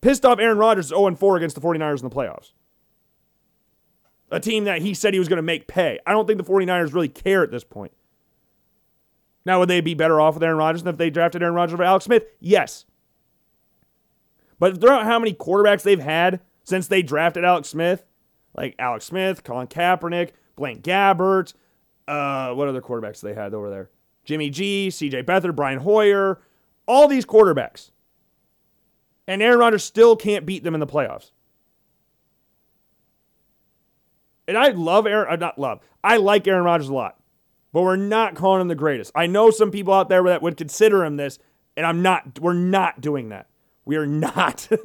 Pissed 0.00 0.24
off 0.24 0.38
Aaron 0.38 0.58
Rodgers 0.58 0.88
0 0.88 1.14
4 1.14 1.36
against 1.36 1.54
the 1.54 1.60
49ers 1.60 2.02
in 2.02 2.08
the 2.08 2.14
playoffs. 2.14 2.52
A 4.30 4.40
team 4.40 4.64
that 4.64 4.80
he 4.80 4.94
said 4.94 5.12
he 5.12 5.18
was 5.18 5.28
going 5.28 5.36
to 5.36 5.42
make 5.42 5.68
pay. 5.68 5.98
I 6.06 6.12
don't 6.12 6.26
think 6.26 6.38
the 6.38 6.50
49ers 6.50 6.94
really 6.94 7.08
care 7.08 7.42
at 7.42 7.50
this 7.50 7.64
point. 7.64 7.92
Now, 9.44 9.58
would 9.58 9.68
they 9.68 9.80
be 9.80 9.94
better 9.94 10.20
off 10.20 10.34
with 10.34 10.42
Aaron 10.42 10.56
Rodgers 10.56 10.82
than 10.82 10.94
if 10.94 10.98
they 10.98 11.10
drafted 11.10 11.42
Aaron 11.42 11.54
Rodgers 11.54 11.74
over 11.74 11.82
Alex 11.82 12.04
Smith? 12.04 12.24
Yes. 12.40 12.84
But 14.58 14.80
throughout 14.80 15.04
how 15.04 15.18
many 15.18 15.34
quarterbacks 15.34 15.82
they've 15.82 15.98
had 15.98 16.40
since 16.62 16.86
they 16.86 17.02
drafted 17.02 17.44
Alex 17.44 17.68
Smith, 17.68 18.04
like 18.56 18.76
Alex 18.78 19.04
Smith, 19.04 19.42
Colin 19.42 19.66
Kaepernick, 19.66 20.30
Blaine 20.54 20.80
Gabbert, 20.80 21.54
uh, 22.06 22.52
what 22.54 22.68
other 22.68 22.80
quarterbacks 22.80 23.20
they 23.20 23.34
had 23.34 23.54
over 23.54 23.70
there? 23.70 23.90
Jimmy 24.24 24.50
G, 24.50 24.88
CJ 24.88 25.24
Beathard, 25.24 25.56
Brian 25.56 25.80
Hoyer, 25.80 26.40
all 26.86 27.08
these 27.08 27.26
quarterbacks. 27.26 27.90
And 29.26 29.42
Aaron 29.42 29.58
Rodgers 29.58 29.84
still 29.84 30.16
can't 30.16 30.46
beat 30.46 30.62
them 30.62 30.74
in 30.74 30.80
the 30.80 30.86
playoffs. 30.86 31.30
And 34.46 34.56
I 34.56 34.68
love 34.68 35.06
Aaron, 35.06 35.32
uh, 35.32 35.36
not 35.36 35.58
love, 35.58 35.80
I 36.02 36.16
like 36.16 36.46
Aaron 36.46 36.64
Rodgers 36.64 36.88
a 36.88 36.94
lot, 36.94 37.18
but 37.72 37.82
we're 37.82 37.96
not 37.96 38.34
calling 38.34 38.60
him 38.60 38.68
the 38.68 38.74
greatest. 38.74 39.12
I 39.14 39.26
know 39.26 39.50
some 39.50 39.70
people 39.70 39.94
out 39.94 40.08
there 40.08 40.22
that 40.24 40.42
would 40.42 40.56
consider 40.56 41.04
him 41.04 41.16
this, 41.16 41.38
and 41.76 41.86
I'm 41.86 42.02
not, 42.02 42.38
we're 42.38 42.52
not 42.52 43.00
doing 43.00 43.30
that. 43.30 43.48
We 43.84 43.96
are 43.96 44.06
not. 44.06 44.68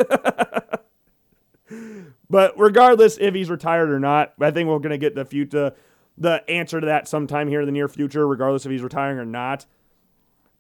but 2.30 2.58
regardless 2.58 3.18
if 3.20 3.34
he's 3.34 3.50
retired 3.50 3.90
or 3.90 4.00
not, 4.00 4.34
I 4.40 4.52
think 4.52 4.70
we're 4.70 4.80
going 4.80 4.92
to 4.92 4.98
get 4.98 5.16
the 5.16 5.26
future, 5.26 5.74
the 6.18 6.50
answer 6.50 6.80
to 6.80 6.88
that 6.88 7.08
sometime 7.08 7.48
here 7.48 7.62
in 7.62 7.66
the 7.66 7.72
near 7.72 7.88
future, 7.88 8.28
regardless 8.28 8.66
if 8.66 8.72
he's 8.72 8.82
retiring 8.82 9.20
or 9.20 9.26
not. 9.26 9.66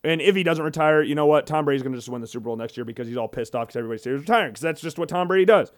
And 0.03 0.21
if 0.21 0.35
he 0.35 0.43
doesn't 0.43 0.63
retire, 0.63 1.01
you 1.01 1.15
know 1.15 1.25
what? 1.25 1.47
Tom 1.47 1.65
Brady's 1.65 1.81
going 1.81 1.93
to 1.93 1.97
just 1.97 2.09
win 2.09 2.21
the 2.21 2.27
Super 2.27 2.45
Bowl 2.45 2.55
next 2.55 2.77
year 2.77 2.85
because 2.85 3.07
he's 3.07 3.17
all 3.17 3.27
pissed 3.27 3.55
off 3.55 3.67
because 3.67 3.77
everybody 3.77 3.97
says 3.97 4.13
he's 4.13 4.21
retiring 4.21 4.51
because 4.51 4.61
that's 4.61 4.81
just 4.81 4.99
what 4.99 5.09
Tom 5.09 5.27
Brady 5.27 5.45
does. 5.45 5.71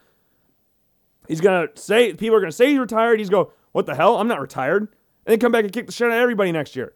He's 1.26 1.40
going 1.40 1.68
to 1.68 1.80
say, 1.80 2.12
people 2.12 2.36
are 2.36 2.40
going 2.40 2.50
to 2.50 2.56
say 2.56 2.70
he's 2.70 2.78
retired. 2.78 3.18
He's 3.18 3.30
go, 3.30 3.52
what 3.72 3.86
the 3.86 3.94
hell? 3.94 4.18
I'm 4.18 4.28
not 4.28 4.40
retired. 4.40 4.88
And 5.26 5.32
then 5.32 5.38
come 5.38 5.52
back 5.52 5.64
and 5.64 5.72
kick 5.72 5.86
the 5.86 5.92
shit 5.92 6.06
out 6.06 6.12
of 6.12 6.18
everybody 6.18 6.52
next 6.52 6.76
year. 6.76 6.94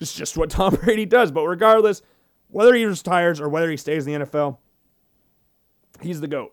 It's 0.00 0.14
just 0.14 0.36
what 0.36 0.50
Tom 0.50 0.74
Brady 0.74 1.06
does. 1.06 1.30
But 1.30 1.46
regardless, 1.46 2.02
whether 2.48 2.74
he 2.74 2.84
retires 2.84 3.40
or 3.40 3.48
whether 3.48 3.70
he 3.70 3.76
stays 3.76 4.06
in 4.06 4.20
the 4.20 4.26
NFL, 4.26 4.58
he's 6.00 6.20
the 6.20 6.28
GOAT. 6.28 6.52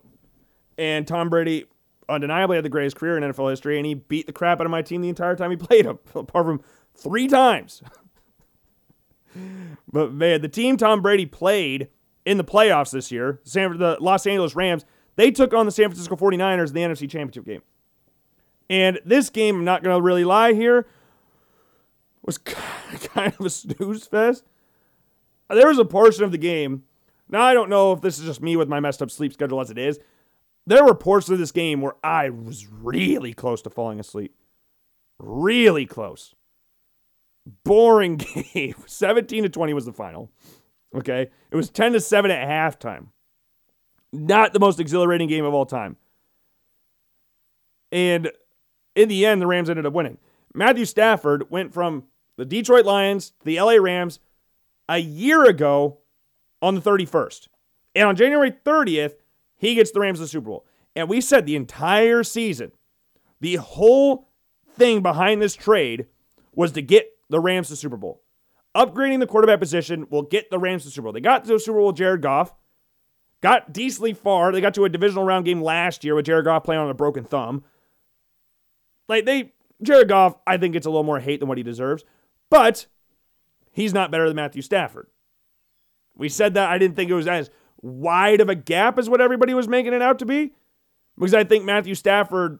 And 0.77 1.07
Tom 1.07 1.29
Brady 1.29 1.65
undeniably 2.09 2.57
had 2.57 2.65
the 2.65 2.69
greatest 2.69 2.95
career 2.95 3.17
in 3.17 3.23
NFL 3.23 3.49
history, 3.49 3.77
and 3.77 3.85
he 3.85 3.93
beat 3.93 4.27
the 4.27 4.33
crap 4.33 4.59
out 4.59 4.65
of 4.65 4.71
my 4.71 4.81
team 4.81 5.01
the 5.01 5.09
entire 5.09 5.35
time 5.35 5.51
he 5.51 5.57
played 5.57 5.85
them, 5.85 5.99
apart 6.15 6.45
from 6.45 6.61
three 6.95 7.27
times. 7.27 7.81
but 9.91 10.13
man, 10.13 10.41
the 10.41 10.49
team 10.49 10.77
Tom 10.77 11.01
Brady 11.01 11.25
played 11.25 11.89
in 12.25 12.37
the 12.37 12.43
playoffs 12.43 12.91
this 12.91 13.11
year, 13.11 13.39
the 13.43 13.97
Los 13.99 14.25
Angeles 14.25 14.55
Rams, 14.55 14.85
they 15.15 15.29
took 15.29 15.53
on 15.53 15.65
the 15.65 15.71
San 15.71 15.89
Francisco 15.89 16.15
49ers 16.15 16.69
in 16.69 16.73
the 16.73 16.81
NFC 16.81 17.09
Championship 17.09 17.45
game. 17.45 17.61
And 18.69 18.99
this 19.05 19.29
game, 19.29 19.57
I'm 19.57 19.65
not 19.65 19.83
going 19.83 19.95
to 19.95 20.01
really 20.01 20.23
lie 20.23 20.53
here, 20.53 20.87
was 22.23 22.37
kind 22.37 23.33
of 23.39 23.45
a 23.45 23.49
snooze 23.49 24.07
fest. 24.07 24.45
There 25.49 25.67
was 25.67 25.77
a 25.77 25.85
portion 25.85 26.23
of 26.23 26.31
the 26.31 26.37
game. 26.37 26.83
Now, 27.29 27.41
I 27.43 27.53
don't 27.53 27.69
know 27.69 27.93
if 27.93 28.01
this 28.01 28.19
is 28.19 28.25
just 28.25 28.41
me 28.41 28.55
with 28.55 28.69
my 28.69 28.79
messed 28.79 29.01
up 29.01 29.11
sleep 29.11 29.33
schedule 29.33 29.61
as 29.61 29.69
it 29.69 29.77
is. 29.77 29.99
There 30.65 30.83
were 30.85 30.95
portions 30.95 31.31
of 31.31 31.39
this 31.39 31.51
game 31.51 31.81
where 31.81 31.95
I 32.03 32.29
was 32.29 32.67
really 32.67 33.33
close 33.33 33.61
to 33.63 33.69
falling 33.69 33.99
asleep. 33.99 34.33
Really 35.19 35.85
close. 35.85 36.33
Boring 37.63 38.17
game. 38.53 38.75
17 38.85 39.43
to 39.43 39.49
20 39.49 39.73
was 39.73 39.85
the 39.85 39.93
final. 39.93 40.31
Okay. 40.95 41.29
It 41.51 41.55
was 41.55 41.69
10 41.69 41.93
to 41.93 41.99
7 41.99 42.31
at 42.31 42.47
halftime. 42.47 43.07
Not 44.11 44.53
the 44.53 44.59
most 44.59 44.79
exhilarating 44.79 45.27
game 45.27 45.43
of 45.43 45.53
all 45.53 45.65
time. 45.65 45.97
And 47.91 48.31
in 48.95 49.09
the 49.09 49.25
end, 49.25 49.41
the 49.41 49.47
Rams 49.47 49.69
ended 49.69 49.85
up 49.85 49.93
winning. 49.93 50.17
Matthew 50.53 50.85
Stafford 50.85 51.49
went 51.49 51.73
from 51.73 52.03
the 52.37 52.45
Detroit 52.45 52.85
Lions 52.85 53.31
to 53.39 53.45
the 53.45 53.59
LA 53.59 53.73
Rams 53.73 54.19
a 54.87 54.99
year 54.99 55.45
ago 55.45 55.99
on 56.61 56.75
the 56.75 56.81
31st. 56.81 57.47
And 57.95 58.07
on 58.07 58.15
January 58.15 58.51
30th, 58.51 59.13
he 59.55 59.75
gets 59.75 59.91
the 59.91 59.99
Rams 59.99 60.19
to 60.19 60.23
the 60.23 60.27
Super 60.27 60.47
Bowl. 60.47 60.65
And 60.95 61.09
we 61.09 61.21
said 61.21 61.45
the 61.45 61.55
entire 61.55 62.23
season, 62.23 62.71
the 63.39 63.55
whole 63.55 64.29
thing 64.75 65.01
behind 65.01 65.41
this 65.41 65.55
trade 65.55 66.07
was 66.55 66.71
to 66.73 66.81
get 66.81 67.07
the 67.29 67.39
Rams 67.39 67.67
to 67.67 67.73
the 67.73 67.77
Super 67.77 67.97
Bowl. 67.97 68.21
Upgrading 68.75 69.19
the 69.19 69.27
quarterback 69.27 69.59
position 69.59 70.07
will 70.09 70.23
get 70.23 70.49
the 70.49 70.59
Rams 70.59 70.83
to 70.83 70.87
the 70.87 70.91
Super 70.91 71.03
Bowl. 71.03 71.13
They 71.13 71.21
got 71.21 71.45
to 71.45 71.53
the 71.53 71.59
Super 71.59 71.77
Bowl 71.77 71.87
with 71.87 71.97
Jared 71.97 72.21
Goff, 72.21 72.53
got 73.41 73.71
decently 73.71 74.13
far. 74.13 74.51
They 74.51 74.61
got 74.61 74.73
to 74.75 74.85
a 74.85 74.89
divisional 74.89 75.23
round 75.23 75.45
game 75.45 75.61
last 75.61 76.03
year 76.03 76.15
with 76.15 76.25
Jared 76.25 76.45
Goff 76.45 76.63
playing 76.63 76.81
on 76.81 76.89
a 76.89 76.95
broken 76.95 77.23
thumb. 77.23 77.63
Like 79.07 79.25
they, 79.25 79.53
Jared 79.81 80.07
Goff, 80.07 80.35
I 80.47 80.57
think 80.57 80.73
gets 80.73 80.85
a 80.85 80.89
little 80.89 81.03
more 81.03 81.19
hate 81.19 81.39
than 81.39 81.49
what 81.49 81.57
he 81.57 81.63
deserves, 81.63 82.03
but 82.49 82.87
he's 83.71 83.93
not 83.93 84.11
better 84.11 84.27
than 84.27 84.35
Matthew 84.35 84.61
Stafford. 84.61 85.07
We 86.15 86.29
said 86.29 86.53
that 86.53 86.69
I 86.69 86.77
didn't 86.77 86.95
think 86.95 87.09
it 87.09 87.15
was 87.15 87.27
as 87.27 87.49
wide 87.81 88.41
of 88.41 88.49
a 88.49 88.55
gap 88.55 88.97
as 88.97 89.09
what 89.09 89.21
everybody 89.21 89.53
was 89.53 89.67
making 89.67 89.93
it 89.93 90.01
out 90.01 90.19
to 90.19 90.25
be. 90.25 90.53
Because 91.17 91.33
I 91.33 91.43
think 91.43 91.65
Matthew 91.65 91.95
Stafford, 91.95 92.59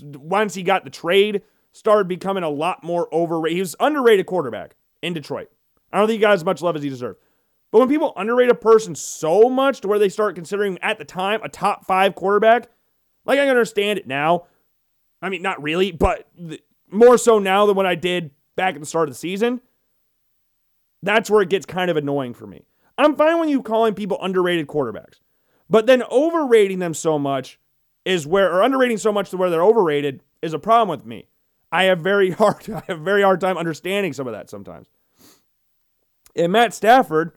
once 0.00 0.54
he 0.54 0.62
got 0.62 0.84
the 0.84 0.90
trade, 0.90 1.42
started 1.72 2.08
becoming 2.08 2.42
a 2.42 2.48
lot 2.48 2.82
more 2.82 3.08
overrated. 3.12 3.56
He 3.56 3.60
was 3.60 3.76
underrated 3.78 4.26
quarterback 4.26 4.76
in 5.02 5.12
Detroit. 5.12 5.50
I 5.92 5.98
don't 5.98 6.06
think 6.06 6.18
he 6.18 6.20
got 6.20 6.32
as 6.32 6.44
much 6.44 6.62
love 6.62 6.76
as 6.76 6.82
he 6.82 6.88
deserved. 6.88 7.20
But 7.70 7.78
when 7.78 7.88
people 7.88 8.12
underrate 8.16 8.50
a 8.50 8.54
person 8.54 8.94
so 8.94 9.48
much 9.48 9.80
to 9.80 9.88
where 9.88 9.98
they 9.98 10.08
start 10.08 10.34
considering 10.34 10.78
at 10.82 10.98
the 10.98 11.04
time 11.04 11.40
a 11.42 11.48
top 11.48 11.86
five 11.86 12.14
quarterback, 12.14 12.68
like 13.24 13.38
I 13.38 13.48
understand 13.48 13.98
it 13.98 14.06
now. 14.06 14.46
I 15.22 15.28
mean, 15.28 15.40
not 15.40 15.62
really, 15.62 15.92
but 15.92 16.28
more 16.90 17.16
so 17.16 17.38
now 17.38 17.64
than 17.64 17.76
what 17.76 17.86
I 17.86 17.94
did 17.94 18.32
back 18.56 18.74
at 18.74 18.80
the 18.80 18.86
start 18.86 19.08
of 19.08 19.14
the 19.14 19.18
season. 19.18 19.60
That's 21.02 21.30
where 21.30 21.42
it 21.42 21.48
gets 21.48 21.64
kind 21.64 21.90
of 21.90 21.96
annoying 21.96 22.34
for 22.34 22.46
me. 22.46 22.66
I'm 22.98 23.16
fine 23.16 23.38
when 23.38 23.48
you 23.48 23.62
calling 23.62 23.94
people 23.94 24.18
underrated 24.20 24.66
quarterbacks, 24.66 25.20
but 25.70 25.86
then 25.86 26.02
overrating 26.04 26.78
them 26.78 26.94
so 26.94 27.18
much 27.18 27.58
is 28.04 28.26
where, 28.26 28.52
or 28.52 28.62
underrating 28.62 28.98
so 28.98 29.12
much 29.12 29.30
to 29.30 29.36
where 29.36 29.48
they're 29.48 29.64
overrated 29.64 30.22
is 30.42 30.52
a 30.52 30.58
problem 30.58 30.88
with 30.88 31.06
me. 31.06 31.28
I 31.70 31.84
have 31.84 32.00
very 32.00 32.30
hard, 32.32 32.68
I 32.70 32.82
have 32.88 33.00
very 33.00 33.22
hard 33.22 33.40
time 33.40 33.56
understanding 33.56 34.12
some 34.12 34.26
of 34.26 34.34
that 34.34 34.50
sometimes. 34.50 34.88
And 36.36 36.52
Matt 36.52 36.74
Stafford 36.74 37.32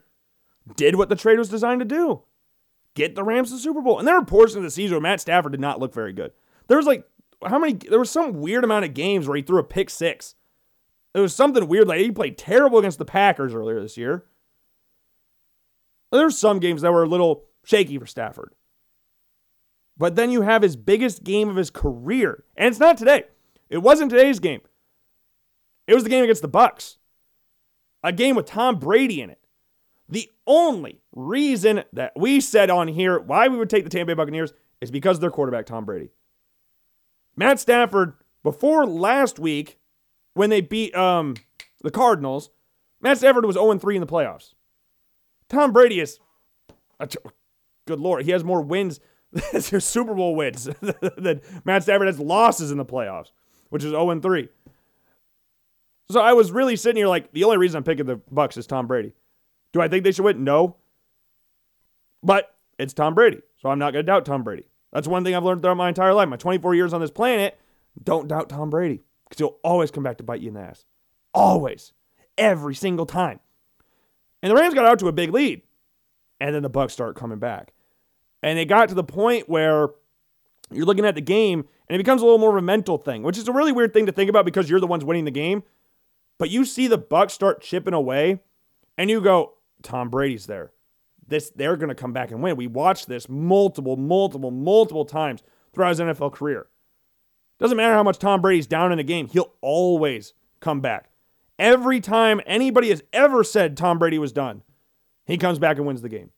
did 0.76 0.96
what 0.96 1.10
the 1.10 1.16
trade 1.16 1.38
was 1.40 1.50
designed 1.50 1.82
to 1.82 1.86
do: 1.86 2.24
get 2.94 3.16
the 3.16 3.24
Rams 3.24 3.50
to 3.50 3.56
the 3.56 3.62
Super 3.62 3.82
Bowl. 3.82 4.00
And 4.00 4.08
there 4.08 4.20
were 4.20 4.26
portions 4.26 4.58
of 4.58 4.64
the 4.64 4.72
season 4.72 4.96
where 4.96 5.02
Matt 5.02 5.22
Stafford 5.22 5.52
did 5.52 5.62
not 5.62 5.80
look 5.80 5.94
very 5.94 6.14
good. 6.14 6.32
There 6.68 6.78
was 6.78 6.88
like 6.88 7.06
how 7.46 7.60
many? 7.60 7.74
There 7.74 8.00
was 8.00 8.12
some 8.12 8.40
weird 8.40 8.64
amount 8.64 8.86
of 8.86 8.94
games 8.94 9.28
where 9.28 9.38
he 9.38 9.44
threw 9.44 9.60
a 9.60 9.64
pick 9.64 9.90
six. 9.90 10.36
It 11.14 11.20
was 11.20 11.34
something 11.34 11.68
weird. 11.68 11.88
Like 11.88 12.00
he 12.00 12.12
played 12.12 12.38
terrible 12.38 12.80
against 12.80 12.98
the 12.98 13.06
Packers 13.06 13.54
earlier 13.54 13.82
this 13.82 13.98
year. 13.98 14.26
There's 16.12 16.38
some 16.38 16.60
games 16.60 16.82
that 16.82 16.92
were 16.92 17.04
a 17.04 17.08
little 17.10 17.46
shaky 17.64 17.98
for 17.98 18.06
Stafford. 18.06 18.54
But 19.98 20.16
then 20.16 20.32
you 20.32 20.42
have 20.42 20.62
his 20.62 20.76
biggest 20.76 21.24
game 21.24 21.50
of 21.50 21.56
his 21.56 21.70
career. 21.70 22.44
And 22.58 22.68
it's 22.68 22.80
not 22.80 22.98
today. 22.98 23.24
It 23.70 23.80
wasn't 23.80 24.12
today's 24.12 24.40
game. 24.40 24.62
It 25.88 25.94
was 25.94 26.04
the 26.04 26.10
game 26.10 26.24
against 26.24 26.42
the 26.42 26.48
Bucks. 26.48 26.98
A 28.04 28.12
game 28.12 28.36
with 28.36 28.46
Tom 28.46 28.78
Brady 28.78 29.22
in 29.22 29.30
it. 29.30 29.40
The 30.08 30.30
only 30.46 31.02
reason 31.16 31.84
that 31.94 32.12
we 32.16 32.40
said 32.40 32.70
on 32.70 32.88
here 32.88 33.20
why 33.20 33.48
we 33.48 33.58
would 33.58 33.70
take 33.70 33.84
the 33.84 33.90
Tampa 33.90 34.12
Bay 34.12 34.14
Buccaneers 34.14 34.54
is 34.82 34.92
because 34.92 35.18
of 35.18 35.22
their 35.22 35.32
quarterback, 35.32 35.66
Tom 35.66 35.86
Brady. 35.86 36.12
Matt 37.36 37.60
Stafford, 37.60 38.14
before 38.44 38.86
last 38.86 39.40
week, 39.40 39.78
when 40.34 40.50
they 40.50 40.62
beat 40.62 40.96
um, 40.96 41.36
the 41.82 41.92
Cardinals, 41.92 42.50
Matt 43.02 43.18
Stafford 43.18 43.46
was 43.46 43.56
0 43.56 43.78
3 43.78 43.96
in 43.96 44.02
the 44.02 44.08
playoffs. 44.08 44.54
Tom 45.50 45.72
Brady 45.72 46.00
is, 46.00 46.20
good 47.88 48.00
lord, 48.00 48.26
he 48.26 48.32
has 48.32 48.44
more 48.44 48.62
wins, 48.62 49.00
Super 49.60 50.14
Bowl 50.14 50.36
wins 50.36 50.66
than 51.18 51.42
Matt 51.64 51.84
Stafford 51.84 52.08
has 52.08 52.20
losses 52.20 52.72
in 52.72 52.78
the 52.78 52.86
playoffs, 52.86 53.32
which 53.70 53.84
is 53.84 53.92
0 53.92 54.20
3. 54.20 54.50
So 56.10 56.22
I 56.22 56.34
was 56.34 56.52
really 56.52 56.76
sitting 56.76 56.98
here 56.98 57.08
like 57.08 57.32
the 57.32 57.44
only 57.44 57.58
reason 57.58 57.78
I'm 57.78 57.84
picking 57.84 58.06
the 58.06 58.18
Bucks 58.32 58.58
is 58.58 58.68
Tom 58.68 58.88
Brady. 58.88 59.14
Do 59.74 59.82
I 59.82 59.88
think 59.88 60.04
they 60.04 60.12
should 60.12 60.26
win? 60.26 60.44
No. 60.44 60.78
But 62.22 62.56
it's 62.78 62.94
Tom 62.94 63.16
Brady, 63.16 63.42
so 63.62 63.70
I'm 63.70 63.80
not 63.80 63.92
going 63.92 64.06
to 64.06 64.12
doubt 64.12 64.26
Tom 64.26 64.44
Brady. 64.44 64.66
That's 64.96 65.10
one 65.10 65.26
thing 65.26 65.36
I've 65.36 65.44
learned 65.44 65.62
throughout 65.62 65.76
my 65.76 65.90
entire 65.90 66.14
life. 66.14 66.30
My 66.30 66.38
24 66.38 66.74
years 66.74 66.94
on 66.94 67.02
this 67.02 67.12
planet, 67.12 67.60
don't 68.02 68.30
doubt 68.30 68.48
Tom 68.48 68.70
Brady 68.70 69.02
because 69.26 69.40
he'll 69.40 69.58
always 69.62 69.92
come 69.92 70.04
back 70.04 70.20
to 70.20 70.24
bite 70.24 70.40
you 70.40 70.48
in 70.48 70.54
the 70.54 70.62
ass. 70.62 70.86
Always. 71.34 71.92
Every 72.38 72.76
single 72.76 73.06
time. 73.06 73.42
And 74.42 74.50
the 74.50 74.56
Rams 74.56 74.74
got 74.74 74.86
out 74.86 75.00
to 75.00 75.10
a 75.10 75.12
big 75.12 75.34
lead. 75.34 75.64
And 76.40 76.56
then 76.56 76.64
the 76.64 76.70
Bucks 76.70 76.94
start 76.94 77.18
coming 77.18 77.40
back. 77.40 77.74
And 78.42 78.58
it 78.58 78.70
got 78.70 78.88
to 78.88 78.96
the 78.96 79.04
point 79.04 79.50
where 79.50 79.90
you're 80.72 80.86
looking 80.86 81.06
at 81.06 81.16
the 81.16 81.22
game 81.22 81.68
and 81.90 81.96
it 81.96 81.98
becomes 81.98 82.22
a 82.22 82.26
little 82.26 82.40
more 82.40 82.52
of 82.52 82.64
a 82.64 82.66
mental 82.66 82.98
thing, 82.98 83.22
which 83.22 83.38
is 83.38 83.50
a 83.50 83.54
really 83.54 83.74
weird 83.74 83.92
thing 83.92 84.06
to 84.06 84.14
think 84.14 84.30
about 84.30 84.46
because 84.46 84.70
you're 84.70 84.80
the 84.80 84.88
ones 84.88 85.04
winning 85.04 85.26
the 85.26 85.32
game. 85.32 85.64
But 86.38 86.52
you 86.52 86.64
see 86.64 86.88
the 86.88 86.98
Bucks 86.98 87.34
start 87.34 87.62
chipping 87.62 87.94
away 87.94 88.40
and 88.98 89.10
you 89.10 89.20
go, 89.20 89.56
Tom 89.84 90.10
Brady's 90.10 90.46
there. 90.46 90.72
This 91.28 91.50
they're 91.50 91.78
going 91.78 91.90
to 91.90 91.96
come 91.96 92.14
back 92.14 92.32
and 92.32 92.42
win. 92.42 92.56
We 92.56 92.68
watched 92.68 93.08
this 93.08 93.28
multiple, 93.28 93.98
multiple, 93.98 94.52
multiple 94.52 95.06
times 95.06 95.42
throughout 95.74 95.90
his 95.90 96.00
NFL 96.00 96.34
career. 96.34 96.68
Doesn't 97.60 97.78
matter 97.78 97.94
how 97.94 98.04
much 98.04 98.20
Tom 98.20 98.42
Brady's 98.42 98.68
down 98.68 98.92
in 98.92 98.98
the 98.98 99.04
game, 99.04 99.28
he'll 99.28 99.54
always 99.62 100.34
come 100.60 100.82
back. 100.82 101.10
Every 101.58 102.02
time 102.02 102.42
anybody 102.46 102.90
has 102.90 103.02
ever 103.14 103.44
said 103.44 103.78
Tom 103.78 103.98
Brady 103.98 104.20
was 104.20 104.34
done, 104.34 104.64
he 105.26 105.38
comes 105.38 105.58
back 105.58 105.78
and 105.78 105.86
wins 105.86 106.02
the 106.02 106.10
game. 106.10 106.32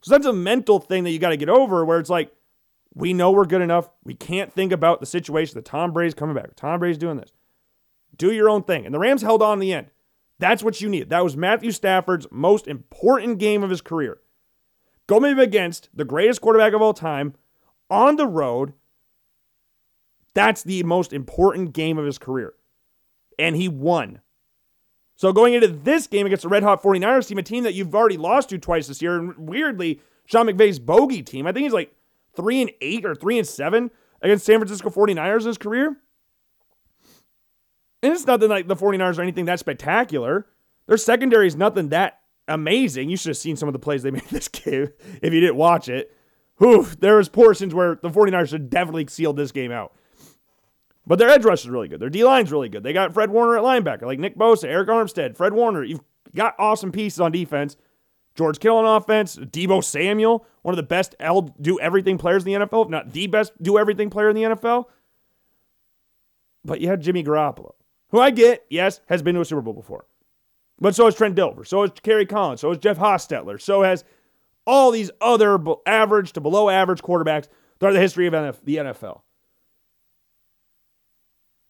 So 0.00 0.12
that's 0.12 0.26
a 0.26 0.32
mental 0.32 0.78
thing 0.78 1.04
that 1.04 1.10
you 1.10 1.18
got 1.18 1.30
to 1.30 1.36
get 1.36 1.48
over 1.48 1.84
where 1.84 1.98
it's 1.98 2.10
like, 2.10 2.32
we 2.94 3.12
know 3.12 3.30
we're 3.30 3.44
good 3.44 3.60
enough. 3.60 3.90
We 4.04 4.14
can't 4.14 4.52
think 4.52 4.72
about 4.72 5.00
the 5.00 5.06
situation 5.06 5.54
that 5.54 5.66
Tom 5.66 5.92
Brady's 5.92 6.14
coming 6.14 6.34
back. 6.34 6.56
Tom 6.56 6.78
Brady's 6.78 6.96
doing 6.96 7.18
this. 7.18 7.32
Do 8.16 8.32
your 8.32 8.48
own 8.48 8.62
thing. 8.62 8.86
And 8.86 8.94
the 8.94 8.98
Rams 8.98 9.20
held 9.20 9.42
on 9.42 9.54
in 9.54 9.58
the 9.60 9.74
end. 9.74 9.88
That's 10.38 10.62
what 10.62 10.80
you 10.80 10.88
need. 10.88 11.10
That 11.10 11.24
was 11.24 11.36
Matthew 11.36 11.70
Stafford's 11.70 12.26
most 12.30 12.66
important 12.68 13.38
game 13.38 13.62
of 13.62 13.70
his 13.70 13.80
career. 13.80 14.18
Going 15.06 15.38
against 15.38 15.88
the 15.94 16.04
greatest 16.04 16.40
quarterback 16.40 16.72
of 16.72 16.82
all 16.82 16.92
time 16.92 17.34
on 17.88 18.16
the 18.16 18.26
road. 18.26 18.72
That's 20.34 20.62
the 20.62 20.82
most 20.82 21.12
important 21.12 21.72
game 21.72 21.96
of 21.96 22.04
his 22.04 22.18
career. 22.18 22.54
And 23.38 23.56
he 23.56 23.68
won. 23.68 24.20
So 25.14 25.32
going 25.32 25.54
into 25.54 25.68
this 25.68 26.06
game 26.06 26.26
against 26.26 26.42
the 26.42 26.48
Red 26.48 26.62
Hot 26.62 26.82
49ers 26.82 27.26
team, 27.26 27.38
a 27.38 27.42
team 27.42 27.64
that 27.64 27.72
you've 27.72 27.94
already 27.94 28.18
lost 28.18 28.50
to 28.50 28.58
twice 28.58 28.86
this 28.86 29.00
year, 29.00 29.16
and 29.16 29.34
weirdly, 29.38 30.00
Sean 30.26 30.46
McVay's 30.46 30.78
bogey 30.78 31.22
team, 31.22 31.46
I 31.46 31.52
think 31.52 31.64
he's 31.64 31.72
like 31.72 31.94
three 32.34 32.60
and 32.60 32.70
eight 32.82 33.06
or 33.06 33.14
three 33.14 33.38
and 33.38 33.48
seven 33.48 33.90
against 34.20 34.44
San 34.44 34.58
Francisco 34.58 34.90
49ers 34.90 35.40
in 35.40 35.46
his 35.46 35.58
career. 35.58 35.96
And 38.02 38.12
it's 38.12 38.26
nothing 38.26 38.48
like 38.48 38.68
the 38.68 38.76
49ers 38.76 39.18
or 39.18 39.22
anything 39.22 39.46
that 39.46 39.58
spectacular. 39.58 40.46
Their 40.86 40.96
secondary 40.96 41.46
is 41.46 41.56
nothing 41.56 41.88
that 41.88 42.20
amazing. 42.48 43.10
You 43.10 43.16
should 43.16 43.30
have 43.30 43.36
seen 43.36 43.56
some 43.56 43.68
of 43.68 43.72
the 43.72 43.78
plays 43.78 44.02
they 44.02 44.10
made 44.12 44.22
in 44.22 44.28
this 44.30 44.48
game 44.48 44.88
if 45.22 45.32
you 45.32 45.40
didn't 45.40 45.56
watch 45.56 45.88
it. 45.88 46.12
Whew, 46.58 46.86
there 47.00 47.16
was 47.16 47.28
portions 47.28 47.74
where 47.74 47.96
the 47.96 48.08
49ers 48.08 48.48
should 48.48 48.70
definitely 48.70 49.06
sealed 49.08 49.36
this 49.36 49.52
game 49.52 49.72
out. 49.72 49.94
But 51.06 51.18
their 51.18 51.28
edge 51.28 51.44
rush 51.44 51.62
is 51.62 51.70
really 51.70 51.88
good. 51.88 52.00
Their 52.00 52.10
D 52.10 52.24
line's 52.24 52.50
really 52.50 52.68
good. 52.68 52.82
They 52.82 52.92
got 52.92 53.14
Fred 53.14 53.30
Warner 53.30 53.56
at 53.58 53.62
linebacker, 53.62 54.02
like 54.02 54.18
Nick 54.18 54.36
Bosa, 54.36 54.68
Arik 54.68 54.88
Armstead, 54.88 55.36
Fred 55.36 55.52
Warner. 55.52 55.84
You've 55.84 56.00
got 56.34 56.54
awesome 56.58 56.90
pieces 56.90 57.20
on 57.20 57.30
defense. 57.30 57.76
George 58.34 58.58
Kittle 58.58 58.78
on 58.78 58.84
offense, 58.84 59.36
Deebo 59.36 59.82
Samuel, 59.82 60.46
one 60.62 60.72
of 60.72 60.76
the 60.76 60.82
best 60.82 61.14
L 61.18 61.42
do 61.60 61.80
everything 61.80 62.18
players 62.18 62.44
in 62.44 62.52
the 62.52 62.66
NFL, 62.66 62.84
if 62.84 62.90
not 62.90 63.12
the 63.12 63.26
best 63.28 63.52
do 63.62 63.78
everything 63.78 64.10
player 64.10 64.28
in 64.28 64.36
the 64.36 64.42
NFL. 64.42 64.84
But 66.64 66.80
you 66.80 66.88
had 66.88 67.00
Jimmy 67.00 67.24
Garoppolo, 67.24 67.72
who 68.16 68.22
I 68.22 68.30
get, 68.30 68.64
yes, 68.70 69.02
has 69.10 69.22
been 69.22 69.34
to 69.34 69.42
a 69.42 69.44
Super 69.44 69.60
Bowl 69.60 69.74
before. 69.74 70.06
But 70.80 70.94
so 70.94 71.04
has 71.04 71.14
Trent 71.14 71.36
Dilfer, 71.36 71.66
so 71.66 71.82
has 71.82 71.90
Kerry 72.02 72.24
Collins, 72.24 72.62
so 72.62 72.70
has 72.70 72.78
Jeff 72.78 72.96
Hostetler, 72.96 73.60
so 73.60 73.82
has 73.82 74.04
all 74.66 74.90
these 74.90 75.10
other 75.20 75.58
average 75.84 76.32
to 76.32 76.40
below 76.40 76.70
average 76.70 77.02
quarterbacks 77.02 77.48
throughout 77.78 77.92
the 77.92 78.00
history 78.00 78.26
of 78.26 78.32
the 78.64 78.76
NFL. 78.76 79.20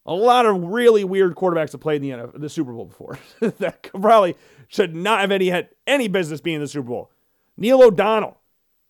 A 0.06 0.14
lot 0.14 0.46
of 0.46 0.62
really 0.62 1.02
weird 1.02 1.34
quarterbacks 1.34 1.72
have 1.72 1.80
played 1.80 2.00
in 2.04 2.10
the, 2.10 2.16
NFL, 2.16 2.40
the 2.40 2.48
Super 2.48 2.72
Bowl 2.72 2.84
before 2.84 3.18
that 3.40 3.82
probably 3.92 4.36
should 4.68 4.94
not 4.94 5.22
have 5.22 5.32
any 5.32 5.48
had 5.48 5.70
any 5.84 6.06
business 6.06 6.40
being 6.40 6.56
in 6.56 6.60
the 6.60 6.68
Super 6.68 6.88
Bowl. 6.88 7.10
Neil 7.56 7.82
O'Donnell, 7.82 8.38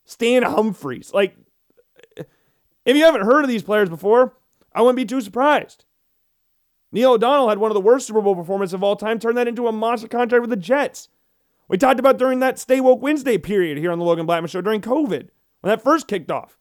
Stan 0.05 0.43
Humphries. 0.43 1.15
Like, 1.15 1.35
if 2.85 2.97
you 2.97 3.05
haven't 3.07 3.25
heard 3.25 3.45
of 3.45 3.49
these 3.49 3.63
players 3.63 3.89
before, 3.89 4.37
I 4.75 4.83
wouldn't 4.83 4.97
be 4.97 5.07
too 5.07 5.23
surprised. 5.23 5.86
Neil 6.93 7.12
O'Donnell 7.12 7.49
had 7.49 7.59
one 7.59 7.70
of 7.70 7.74
the 7.74 7.80
worst 7.80 8.07
Super 8.07 8.22
Bowl 8.22 8.34
performances 8.34 8.74
of 8.74 8.82
all 8.82 8.97
time, 8.97 9.18
turned 9.18 9.37
that 9.37 9.49
into 9.49 9.66
a 9.66 9.72
monster 9.72 10.09
contract 10.09 10.41
with 10.41 10.51
the 10.51 10.57
Jets. 10.57 11.09
We 11.68 11.78
talked 11.78 11.99
about 11.99 12.18
during 12.18 12.39
that 12.41 12.59
Stay 12.59 12.80
Woke 12.80 13.03
Wednesday 13.03 13.39
period 13.39 13.78
here 13.78 13.91
on 13.91 13.99
the 13.99 14.05
Logan 14.05 14.26
Blackman 14.26 14.49
Show 14.49 14.61
during 14.61 14.80
COVID, 14.80 15.28
when 15.61 15.70
that 15.70 15.82
first 15.82 16.07
kicked 16.07 16.30
off. 16.30 16.59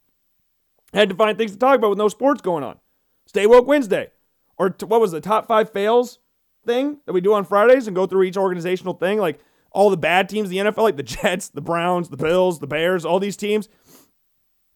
had 0.93 1.09
to 1.09 1.15
find 1.15 1.38
things 1.38 1.51
to 1.51 1.57
talk 1.57 1.78
about 1.78 1.89
with 1.89 1.99
no 1.99 2.07
sports 2.07 2.41
going 2.41 2.63
on. 2.63 2.80
Stay 3.28 3.45
Woke 3.45 3.67
Wednesday. 3.67 4.11
Or 4.57 4.69
t- 4.69 4.86
what 4.86 5.01
was 5.01 5.11
the 5.11 5.21
top 5.21 5.47
five 5.47 5.71
fails 5.71 6.19
thing 6.65 6.99
that 7.05 7.13
we 7.13 7.21
do 7.21 7.34
on 7.34 7.45
Fridays 7.45 7.88
and 7.88 7.95
go 7.95 8.07
through 8.07 8.23
each 8.23 8.38
organizational 8.38 8.93
thing? 8.93 9.19
Like 9.19 9.39
all 9.71 9.89
the 9.89 9.97
bad 9.97 10.30
teams 10.30 10.49
the 10.49 10.57
NFL, 10.57 10.78
like 10.78 10.97
the 10.97 11.03
Jets, 11.03 11.49
the 11.49 11.61
Browns, 11.61 12.09
the 12.09 12.17
Bills, 12.17 12.59
the 12.59 12.67
Bears, 12.67 13.05
all 13.05 13.19
these 13.19 13.38
teams. 13.38 13.69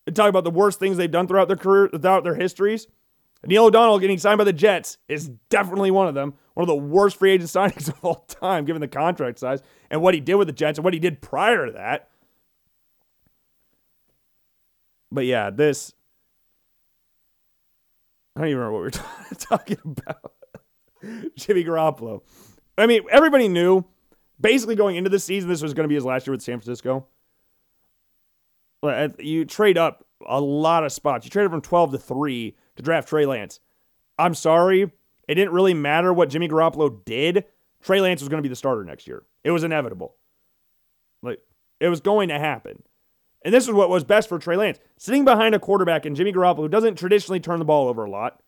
And 0.06 0.16
talk 0.16 0.30
about 0.30 0.44
the 0.44 0.52
worst 0.52 0.80
things 0.80 0.98
they've 0.98 1.10
done 1.10 1.28
throughout 1.28 1.48
their 1.48 1.58
career, 1.58 1.90
throughout 1.90 2.24
their 2.24 2.36
histories. 2.36 2.88
Neil 3.46 3.66
O'Donnell 3.66 4.00
getting 4.00 4.18
signed 4.18 4.38
by 4.38 4.44
the 4.44 4.54
Jets 4.54 4.98
is 5.08 5.30
definitely 5.50 5.92
one 5.92 6.08
of 6.08 6.14
them. 6.14 6.34
One 6.56 6.64
of 6.64 6.68
the 6.68 6.76
worst 6.76 7.18
free 7.18 7.32
agent 7.32 7.50
signings 7.50 7.88
of 7.88 8.04
all 8.04 8.26
time, 8.28 8.66
given 8.66 8.82
the 8.82 8.88
contract 8.88 9.40
size 9.40 9.62
and 9.90 10.02
what 10.02 10.14
he 10.14 10.20
did 10.20 10.36
with 10.36 10.48
the 10.48 10.54
Jets 10.54 10.78
and 10.78 10.84
what 10.84 10.94
he 10.94 11.00
did 11.00 11.22
prior 11.22 11.66
to 11.66 11.72
that. 11.74 12.10
But 15.12 15.26
yeah, 15.26 15.50
this. 15.50 15.94
I 18.36 18.42
don't 18.42 18.50
even 18.50 18.60
remember 18.60 18.74
what 18.74 18.80
we 18.80 19.00
were 19.00 19.36
talking 19.40 19.78
about. 19.84 20.34
Jimmy 21.36 21.64
Garoppolo. 21.64 22.22
I 22.78 22.88
mean, 22.88 23.04
everybody 23.10 23.48
knew 23.48 23.86
basically 24.40 24.76
going 24.76 24.96
into 24.96 25.10
the 25.10 25.20
season 25.20 25.50
this 25.50 25.62
was 25.62 25.74
going 25.74 25.86
to 25.86 25.90
be 25.90 25.96
his 25.96 26.06
last 26.06 26.28
year 26.28 26.34
with 26.34 26.42
San 26.42 26.60
Francisco. 26.60 27.08
You 29.18 29.46
trade 29.46 29.78
up 29.78 30.06
a 30.26 30.40
lot 30.40 30.86
of 30.86 30.92
spots. 30.92 31.26
You 31.26 31.32
traded 31.32 31.52
from 31.52 31.62
12 31.62 31.92
to 31.94 31.98
3 31.98 32.56
to 32.80 32.84
draft 32.84 33.10
Trey 33.10 33.26
Lance. 33.26 33.60
I'm 34.18 34.34
sorry. 34.34 34.92
It 35.28 35.36
didn't 35.36 35.54
really 35.54 35.74
matter 35.74 36.12
what 36.12 36.30
Jimmy 36.30 36.50
Garoppolo 36.50 37.04
did. 37.06 37.46
Trey 37.84 38.02
Lance 38.02 38.22
was 38.22 38.30
going 38.30 38.40
to 38.40 38.48
be 38.48 38.50
the 38.50 38.56
starter 38.56 38.84
next 38.84 39.06
year. 39.06 39.24
It 39.44 39.52
was 39.52 39.64
inevitable. 39.64 40.16
Like, 41.22 41.40
it 41.80 41.90
was 41.90 42.00
going 42.00 42.30
to 42.30 42.40
happen. 42.40 42.84
And 43.44 43.54
this 43.54 43.66
is 43.66 43.74
what 43.74 43.90
was 43.90 44.04
best 44.04 44.28
for 44.28 44.40
Trey 44.40 44.58
Lance. 44.58 44.80
Sitting 44.98 45.24
behind 45.24 45.56
a 45.56 45.60
quarterback 45.60 46.06
in 46.06 46.16
Jimmy 46.16 46.34
Garoppolo 46.34 46.58
who 46.64 46.68
doesn't 46.70 46.96
traditionally 46.96 47.40
turn 47.40 47.60
the 47.60 47.66
ball 47.66 47.88
over 47.88 48.06
a 48.06 48.10
lot 48.10 48.42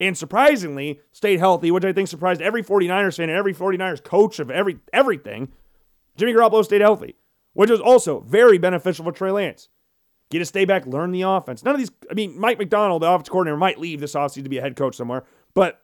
and 0.00 0.16
surprisingly 0.16 1.00
stayed 1.12 1.38
healthy, 1.38 1.70
which 1.70 1.84
I 1.84 1.92
think 1.92 2.08
surprised 2.08 2.42
every 2.42 2.62
49ers 2.62 3.16
fan 3.16 3.28
and 3.28 3.38
every 3.38 3.54
49ers 3.54 4.02
coach 4.02 4.38
of 4.38 4.50
every 4.50 4.78
everything. 4.92 5.52
Jimmy 6.16 6.32
Garoppolo 6.32 6.64
stayed 6.64 6.80
healthy, 6.80 7.16
which 7.52 7.70
was 7.70 7.80
also 7.80 8.20
very 8.20 8.58
beneficial 8.58 9.04
for 9.04 9.12
Trey 9.12 9.30
Lance. 9.30 9.68
Get 10.30 10.38
to 10.40 10.46
stay 10.46 10.64
back, 10.64 10.86
learn 10.86 11.12
the 11.12 11.22
offense. 11.22 11.62
None 11.62 11.74
of 11.74 11.78
these, 11.78 11.90
I 12.10 12.14
mean, 12.14 12.38
Mike 12.38 12.58
McDaniel, 12.58 12.98
the 13.00 13.10
offense 13.10 13.28
coordinator, 13.28 13.56
might 13.56 13.78
leave 13.78 14.00
this 14.00 14.14
offseason 14.14 14.44
to 14.44 14.48
be 14.48 14.58
a 14.58 14.62
head 14.62 14.74
coach 14.74 14.96
somewhere, 14.96 15.24
but 15.54 15.80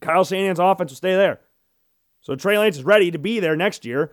Kyle 0.00 0.24
Shanahan's 0.24 0.60
offense 0.60 0.92
will 0.92 0.96
stay 0.96 1.14
there. 1.14 1.40
So 2.20 2.36
Trey 2.36 2.58
Lance 2.58 2.76
is 2.76 2.84
ready 2.84 3.10
to 3.10 3.18
be 3.18 3.40
there 3.40 3.56
next 3.56 3.84
year. 3.84 4.12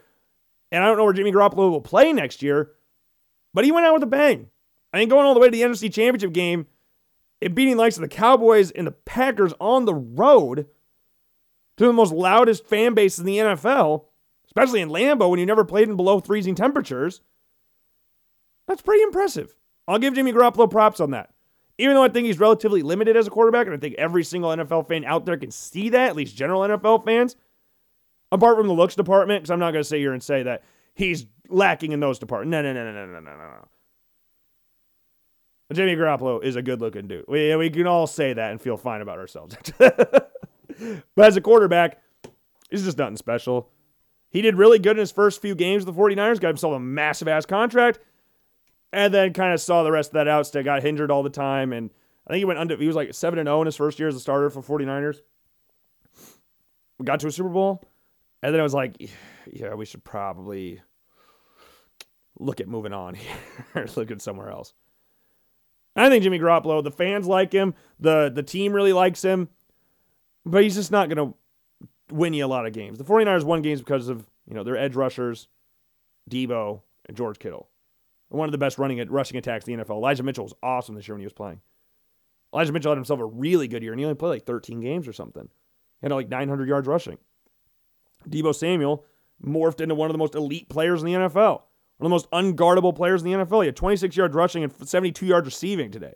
And 0.72 0.84
I 0.84 0.88
don't 0.88 0.98
know 0.98 1.06
where 1.06 1.14
Jimmy 1.14 1.32
Garoppolo 1.32 1.70
will 1.70 1.82
play 1.82 2.12
next 2.12 2.42
year, 2.42 2.72
but 3.54 3.64
he 3.64 3.72
went 3.72 3.86
out 3.86 3.94
with 3.94 4.04
a 4.04 4.08
bang. 4.08 4.50
I 4.92 5.00
mean, 5.00 5.10
going 5.10 5.26
all 5.26 5.34
the 5.34 5.40
way 5.40 5.48
to 5.48 5.52
the 5.52 5.62
NFC 5.62 5.94
Championship 5.94 6.34
game 6.34 6.68
and 7.42 7.56
beating 7.56 7.76
the 7.76 7.82
likes 7.82 7.98
of 7.98 8.02
the 8.02 8.08
Cowboys 8.08 8.72
and 8.72 8.88
the 8.88 8.92
Packers 8.92 9.54
on 9.60 9.86
the 9.86 9.94
road 9.94 10.68
to 11.78 11.86
the 11.86 11.94
most 11.94 12.12
loudest 12.12 12.66
fan 12.66 12.94
base 12.96 13.20
in 13.20 13.26
the 13.26 13.38
NFL, 13.38 14.06
especially 14.46 14.82
in 14.82 14.90
Lambeau 14.90 15.30
when 15.30 15.40
you 15.40 15.46
never 15.46 15.64
played 15.64 15.88
in 15.88 15.96
below 15.96 16.20
freezing 16.20 16.56
temperatures. 16.56 17.22
That's 18.68 18.82
pretty 18.82 19.04
impressive. 19.04 19.56
I'll 19.88 20.00
give 20.00 20.14
Jimmy 20.14 20.34
Garoppolo 20.34 20.70
props 20.70 21.00
on 21.00 21.12
that. 21.12 21.32
Even 21.78 21.96
though 21.96 22.04
I 22.04 22.10
think 22.10 22.26
he's 22.26 22.40
relatively 22.40 22.82
limited 22.82 23.16
as 23.16 23.28
a 23.28 23.30
quarterback, 23.30 23.68
and 23.68 23.76
I 23.76 23.80
think 23.80 23.96
every 23.96 24.24
single 24.24 24.50
NFL 24.50 24.88
fan 24.88 25.06
out 25.06 25.26
there 25.26 25.38
can 25.38 25.52
see 25.52 25.90
that, 25.90 26.10
at 26.10 26.16
least 26.16 26.36
general 26.36 26.62
NFL 26.62 27.06
fans, 27.06 27.36
apart 28.32 28.58
from 28.58 28.68
the 28.68 28.74
looks 28.74 28.96
department, 28.96 29.44
because 29.44 29.52
I'm 29.52 29.60
not 29.60 29.72
going 29.72 29.84
to 29.84 29.88
sit 29.88 30.00
here 30.00 30.14
and 30.14 30.22
say 30.22 30.44
that 30.44 30.64
he's 30.96 31.28
lacking 31.50 31.92
in 31.92 32.00
those 32.00 32.20
departments. 32.20 32.52
No, 32.52 32.62
no, 32.62 32.74
no, 32.74 32.84
no, 32.84 33.06
no, 33.06 33.20
no, 33.20 33.20
no, 33.20 33.38
no. 33.38 33.68
Jimmy 35.74 35.96
Garoppolo 35.96 36.44
is 36.44 36.56
a 36.56 36.62
good 36.62 36.80
looking 36.82 37.08
dude. 37.08 37.26
We, 37.28 37.56
we 37.56 37.70
can 37.70 37.88
all 37.88 38.08
say 38.08 38.34
that 38.34 38.52
and 38.52 38.62
feel 38.62 38.78
fine 38.78 39.02
about 39.02 39.20
ourselves. 39.20 39.56
but 39.78 40.32
as 41.18 41.36
a 41.36 41.42
quarterback, 41.42 42.02
he's 42.70 42.86
just 42.86 42.98
nothing 42.98 43.18
special. 43.18 43.70
He 44.30 44.42
did 44.42 44.56
really 44.56 44.80
good 44.80 44.92
in 44.92 45.00
his 45.00 45.12
first 45.12 45.42
few 45.42 45.56
games 45.56 45.86
with 45.86 45.96
the 45.96 46.02
49ers, 46.02 46.40
got 46.40 46.50
himself 46.50 46.74
a 46.76 46.80
massive 46.80 47.28
ass 47.28 47.46
contract, 47.46 48.00
and 48.94 49.14
then 49.14 49.34
kind 49.34 49.54
of 49.54 49.62
saw 49.62 49.84
the 49.84 49.92
rest 49.92 50.10
of 50.10 50.14
that 50.14 50.28
out. 50.28 50.48
Still 50.48 50.64
got 50.64 50.86
injured 50.86 51.12
all 51.12 51.24
the 51.24 51.30
time. 51.30 51.74
And 51.74 51.90
I 52.26 52.32
think 52.32 52.40
he 52.40 52.46
went 52.46 52.60
under, 52.60 52.78
he 52.78 52.88
was 52.88 52.96
like 52.96 53.14
7 53.14 53.40
and 53.40 53.48
0 53.48 53.62
in 53.62 53.66
his 53.66 53.76
first 53.76 54.00
year 54.00 54.08
as 54.08 54.16
a 54.16 54.20
starter 54.20 54.50
for 54.50 54.62
49ers. 54.62 55.18
We 57.00 57.06
got 57.06 57.20
to 57.20 57.28
a 57.28 57.32
Super 57.32 57.50
Bowl, 57.50 57.84
and 58.42 58.54
then 58.54 58.60
it 58.60 58.64
was 58.64 58.74
like, 58.74 58.96
yeah, 59.52 59.76
we 59.76 59.86
should 59.86 60.04
probably 60.04 60.82
look 62.40 62.60
at 62.60 62.68
moving 62.68 62.94
on 62.94 63.14
here, 63.74 63.88
look 63.96 64.10
at 64.10 64.22
somewhere 64.22 64.50
else. 64.50 64.74
I 65.96 66.10
think 66.10 66.24
Jimmy 66.24 66.40
Garoppolo, 66.40 66.84
the 66.84 66.92
fans 66.92 67.28
like 67.28 67.52
him, 67.52 67.74
the 68.00 68.32
the 68.34 68.44
team 68.44 68.74
really 68.74 68.94
likes 68.94 69.24
him, 69.24 69.50
but 70.46 70.64
he's 70.64 70.76
just 70.76 70.92
not 70.92 71.10
going 71.10 71.32
to 71.32 72.16
win 72.16 72.34
you 72.34 72.46
a 72.46 72.48
lot 72.48 72.66
of 72.66 72.74
games. 72.74 72.98
The 72.98 73.04
49ers 73.04 73.44
won 73.44 73.62
games 73.62 73.80
because 73.80 74.08
of, 74.08 74.26
you 74.48 74.54
know, 74.54 74.64
their 74.64 74.78
edge 74.78 74.96
rushers, 74.96 75.48
Deebo, 76.30 76.82
and 77.06 77.18
George 77.18 77.40
Kittle. 77.40 77.68
One 78.30 78.48
of 78.48 78.52
the 78.52 78.58
best 78.58 78.78
running 78.78 79.00
at 79.00 79.10
rushing 79.10 79.38
attacks 79.38 79.68
in 79.68 79.78
the 79.78 79.84
NFL. 79.84 79.98
Elijah 79.98 80.24
Mitchell 80.24 80.44
was 80.44 80.54
awesome 80.62 80.96
this 80.96 81.08
year 81.08 81.16
when 81.16 81.22
he 81.22 81.26
was 81.26 81.34
playing. 81.34 81.62
Elijah 82.54 82.74
Mitchell 82.74 82.92
had 82.92 82.98
himself 82.98 83.20
a 83.20 83.26
really 83.26 83.68
good 83.68 83.84
year, 83.84 83.94
and 83.94 84.00
he 84.00 84.06
only 84.06 84.16
played 84.16 84.30
like 84.30 84.46
13 84.46 84.82
games 84.82 85.08
or 85.08 85.14
something. 85.14 85.48
He 86.02 86.06
had 86.06 86.12
like 86.12 86.30
900 86.30 86.68
yards 86.68 86.88
rushing. 86.88 87.18
Deebo 88.28 88.54
Samuel 88.54 89.06
morphed 89.44 89.82
into 89.82 89.96
one 89.96 90.10
of 90.10 90.14
the 90.14 90.18
most 90.18 90.36
elite 90.36 90.70
players 90.70 91.02
in 91.02 91.08
the 91.08 91.14
NFL. 91.14 91.62
One 91.98 92.12
of 92.12 92.22
the 92.22 92.28
most 92.28 92.30
unguardable 92.32 92.96
players 92.96 93.24
in 93.24 93.32
the 93.32 93.38
NFL. 93.38 93.64
He 93.64 93.68
had 93.68 93.76
26 93.76 94.16
yards 94.16 94.36
rushing 94.36 94.64
and 94.64 94.88
72 94.88 95.26
yards 95.26 95.46
receiving 95.46 95.92
today, 95.92 96.16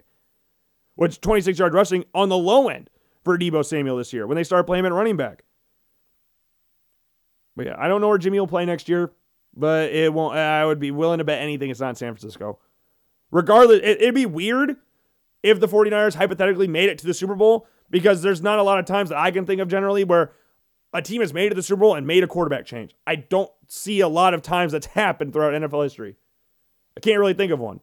which 0.95 1.21
26 1.21 1.57
yard 1.57 1.73
rushing 1.73 2.05
on 2.13 2.29
the 2.29 2.37
low 2.37 2.69
end 2.69 2.89
for 3.23 3.37
Deebo 3.37 3.65
Samuel 3.65 3.97
this 3.97 4.13
year 4.13 4.27
when 4.27 4.35
they 4.35 4.43
started 4.43 4.65
playing 4.65 4.81
him 4.81 4.91
at 4.91 4.95
running 4.95 5.17
back. 5.17 5.43
But 7.55 7.65
yeah, 7.65 7.75
I 7.77 7.87
don't 7.87 8.01
know 8.01 8.09
where 8.09 8.17
Jimmy 8.17 8.39
will 8.39 8.47
play 8.47 8.65
next 8.65 8.87
year, 8.87 9.11
but 9.55 9.91
it 9.91 10.13
won't. 10.13 10.35
I 10.35 10.65
would 10.65 10.79
be 10.79 10.91
willing 10.91 11.19
to 11.19 11.23
bet 11.23 11.41
anything 11.41 11.69
it's 11.69 11.79
not 11.79 11.97
San 11.97 12.13
Francisco. 12.13 12.59
Regardless, 13.31 13.79
it, 13.79 14.01
it'd 14.01 14.15
be 14.15 14.25
weird 14.25 14.77
if 15.43 15.59
the 15.59 15.67
49ers 15.67 16.15
hypothetically 16.15 16.67
made 16.67 16.89
it 16.89 16.97
to 16.99 17.07
the 17.07 17.13
Super 17.13 17.35
Bowl 17.35 17.67
because 17.89 18.21
there's 18.21 18.41
not 18.41 18.59
a 18.59 18.63
lot 18.63 18.79
of 18.79 18.85
times 18.85 19.09
that 19.09 19.17
I 19.17 19.31
can 19.31 19.45
think 19.45 19.61
of 19.61 19.67
generally 19.67 20.03
where 20.03 20.31
a 20.93 21.01
team 21.01 21.21
has 21.21 21.33
made 21.33 21.47
it 21.47 21.49
to 21.49 21.55
the 21.55 21.63
Super 21.63 21.81
Bowl 21.81 21.95
and 21.95 22.05
made 22.05 22.23
a 22.23 22.27
quarterback 22.27 22.65
change. 22.65 22.95
I 23.07 23.15
don't 23.15 23.51
see 23.67 23.99
a 24.01 24.07
lot 24.07 24.33
of 24.33 24.41
times 24.41 24.71
that's 24.71 24.85
happened 24.87 25.33
throughout 25.33 25.53
NFL 25.53 25.83
history. 25.83 26.15
I 26.95 26.99
can't 26.99 27.19
really 27.19 27.33
think 27.33 27.51
of 27.51 27.59
one. 27.59 27.79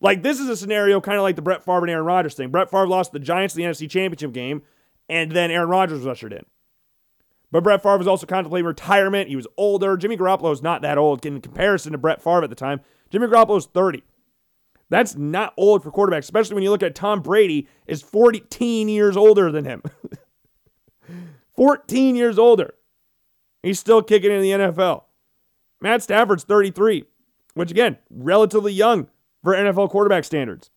Like 0.00 0.22
this 0.22 0.38
is 0.38 0.48
a 0.48 0.56
scenario 0.56 1.00
kind 1.00 1.18
of 1.18 1.22
like 1.22 1.36
the 1.36 1.42
Brett 1.42 1.64
Favre 1.64 1.82
and 1.82 1.90
Aaron 1.90 2.04
Rodgers 2.04 2.34
thing. 2.34 2.50
Brett 2.50 2.70
Favre 2.70 2.86
lost 2.86 3.12
the 3.12 3.18
Giants 3.18 3.54
the 3.54 3.62
NFC 3.62 3.90
Championship 3.90 4.32
game, 4.32 4.62
and 5.08 5.32
then 5.32 5.50
Aaron 5.50 5.68
Rodgers 5.68 5.98
was 5.98 6.06
ushered 6.06 6.32
in. 6.32 6.44
But 7.50 7.64
Brett 7.64 7.82
Favre 7.82 7.98
was 7.98 8.06
also 8.06 8.26
contemplating 8.26 8.66
retirement. 8.66 9.28
He 9.28 9.36
was 9.36 9.46
older. 9.56 9.96
Jimmy 9.96 10.16
Garoppolo 10.16 10.52
is 10.52 10.62
not 10.62 10.82
that 10.82 10.98
old 10.98 11.24
in 11.24 11.40
comparison 11.40 11.92
to 11.92 11.98
Brett 11.98 12.22
Favre 12.22 12.44
at 12.44 12.50
the 12.50 12.56
time. 12.56 12.80
Jimmy 13.10 13.26
Garoppolo 13.26 13.56
is 13.56 13.66
30. 13.66 14.02
That's 14.90 15.16
not 15.16 15.54
old 15.56 15.82
for 15.82 15.90
quarterbacks, 15.90 16.20
especially 16.20 16.54
when 16.54 16.62
you 16.62 16.70
look 16.70 16.82
at 16.82 16.94
Tom 16.94 17.20
Brady 17.20 17.68
is 17.86 18.02
14 18.02 18.88
years 18.88 19.16
older 19.16 19.50
than 19.50 19.64
him. 19.64 19.82
14 21.56 22.16
years 22.16 22.38
older. 22.38 22.74
He's 23.62 23.80
still 23.80 24.02
kicking 24.02 24.30
in 24.30 24.42
the 24.42 24.50
NFL. 24.50 25.04
Matt 25.80 26.02
Stafford's 26.02 26.44
33, 26.44 27.04
which 27.54 27.70
again, 27.70 27.98
relatively 28.10 28.72
young 28.72 29.08
for 29.42 29.54
NFL 29.54 29.90
quarterback 29.90 30.24
standards. 30.24 30.70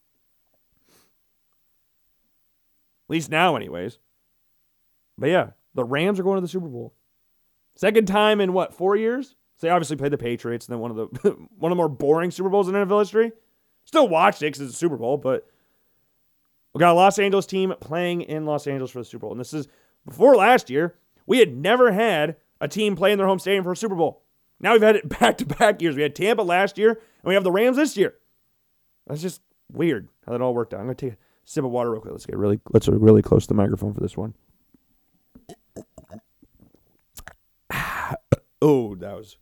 At 3.05 3.13
least 3.13 3.29
now, 3.29 3.55
anyways. 3.55 3.99
But 5.17 5.29
yeah, 5.29 5.49
the 5.73 5.83
Rams 5.83 6.19
are 6.19 6.23
going 6.23 6.37
to 6.37 6.41
the 6.41 6.47
Super 6.47 6.67
Bowl. 6.67 6.93
Second 7.75 8.07
time 8.07 8.41
in 8.41 8.53
what, 8.53 8.73
four 8.73 8.95
years? 8.95 9.35
So 9.57 9.67
they 9.67 9.71
obviously 9.71 9.95
played 9.95 10.11
the 10.11 10.17
Patriots 10.17 10.67
and 10.67 10.73
then 10.73 10.79
one 10.79 10.91
of 10.91 10.97
the 10.97 11.29
one 11.57 11.71
of 11.71 11.75
the 11.75 11.75
more 11.75 11.89
boring 11.89 12.31
Super 12.31 12.49
Bowls 12.49 12.67
in 12.67 12.75
NFL 12.75 12.99
history. 12.99 13.31
Still 13.85 14.07
watched 14.07 14.41
it 14.41 14.47
because 14.47 14.61
it's 14.61 14.73
a 14.73 14.77
Super 14.77 14.97
Bowl, 14.97 15.17
but 15.17 15.47
we 16.73 16.79
got 16.79 16.91
a 16.91 16.93
Los 16.93 17.19
Angeles 17.19 17.45
team 17.45 17.73
playing 17.79 18.21
in 18.21 18.45
Los 18.45 18.67
Angeles 18.67 18.91
for 18.91 18.99
the 18.99 19.05
Super 19.05 19.21
Bowl. 19.21 19.31
And 19.31 19.39
this 19.39 19.53
is 19.53 19.67
before 20.05 20.35
last 20.35 20.69
year, 20.69 20.95
we 21.25 21.39
had 21.39 21.55
never 21.55 21.91
had 21.91 22.37
a 22.59 22.67
team 22.67 22.95
play 22.95 23.11
in 23.11 23.17
their 23.17 23.27
home 23.27 23.39
stadium 23.39 23.63
for 23.63 23.71
a 23.71 23.77
Super 23.77 23.95
Bowl. 23.95 24.23
Now 24.59 24.73
we've 24.73 24.81
had 24.81 24.95
it 24.95 25.09
back 25.19 25.37
to 25.39 25.45
back 25.45 25.81
years. 25.81 25.95
We 25.95 26.03
had 26.03 26.15
Tampa 26.15 26.43
last 26.43 26.77
year, 26.77 26.91
and 26.91 26.99
we 27.23 27.33
have 27.33 27.43
the 27.43 27.51
Rams 27.51 27.77
this 27.77 27.97
year. 27.97 28.15
That's 29.07 29.21
just 29.21 29.41
weird 29.71 30.07
how 30.25 30.31
that 30.31 30.41
all 30.41 30.53
worked 30.53 30.73
out. 30.73 30.79
I'm 30.79 30.85
gonna 30.85 30.95
take 30.95 31.13
a 31.13 31.17
sip 31.45 31.65
of 31.65 31.71
water 31.71 31.91
real 31.91 32.01
quick. 32.01 32.13
Let's 32.13 32.25
get 32.25 32.37
really 32.37 32.59
let's 32.71 32.87
get 32.87 32.99
really 32.99 33.21
close 33.21 33.43
to 33.43 33.49
the 33.49 33.53
microphone 33.55 33.93
for 33.93 34.01
this 34.01 34.15
one. 34.15 34.33
Oh, 38.61 38.95
that 38.95 39.15
was 39.15 39.37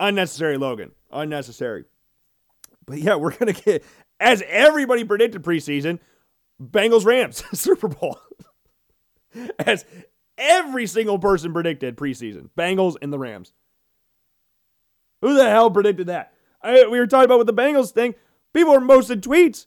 unnecessary, 0.00 0.56
Logan. 0.58 0.92
Unnecessary. 1.12 1.84
But 2.86 2.98
yeah, 2.98 3.16
we're 3.16 3.36
gonna 3.36 3.52
get 3.52 3.84
as 4.20 4.42
everybody 4.46 5.04
predicted 5.04 5.42
preseason, 5.42 5.98
Bengals 6.62 7.04
Rams 7.04 7.42
Super 7.58 7.88
Bowl. 7.88 8.18
as 9.58 9.84
every 10.38 10.86
single 10.86 11.18
person 11.18 11.52
predicted 11.52 11.96
preseason, 11.96 12.50
Bengals 12.56 12.96
and 13.00 13.12
the 13.12 13.18
Rams. 13.18 13.52
Who 15.22 15.34
the 15.34 15.48
hell 15.48 15.70
predicted 15.70 16.08
that? 16.08 16.32
I, 16.62 16.86
we 16.86 16.98
were 16.98 17.06
talking 17.06 17.26
about 17.26 17.38
with 17.38 17.46
the 17.46 17.54
Bengals 17.54 17.92
thing. 17.92 18.14
People 18.52 18.74
are 18.74 18.86
posting 18.86 19.20
tweets 19.20 19.66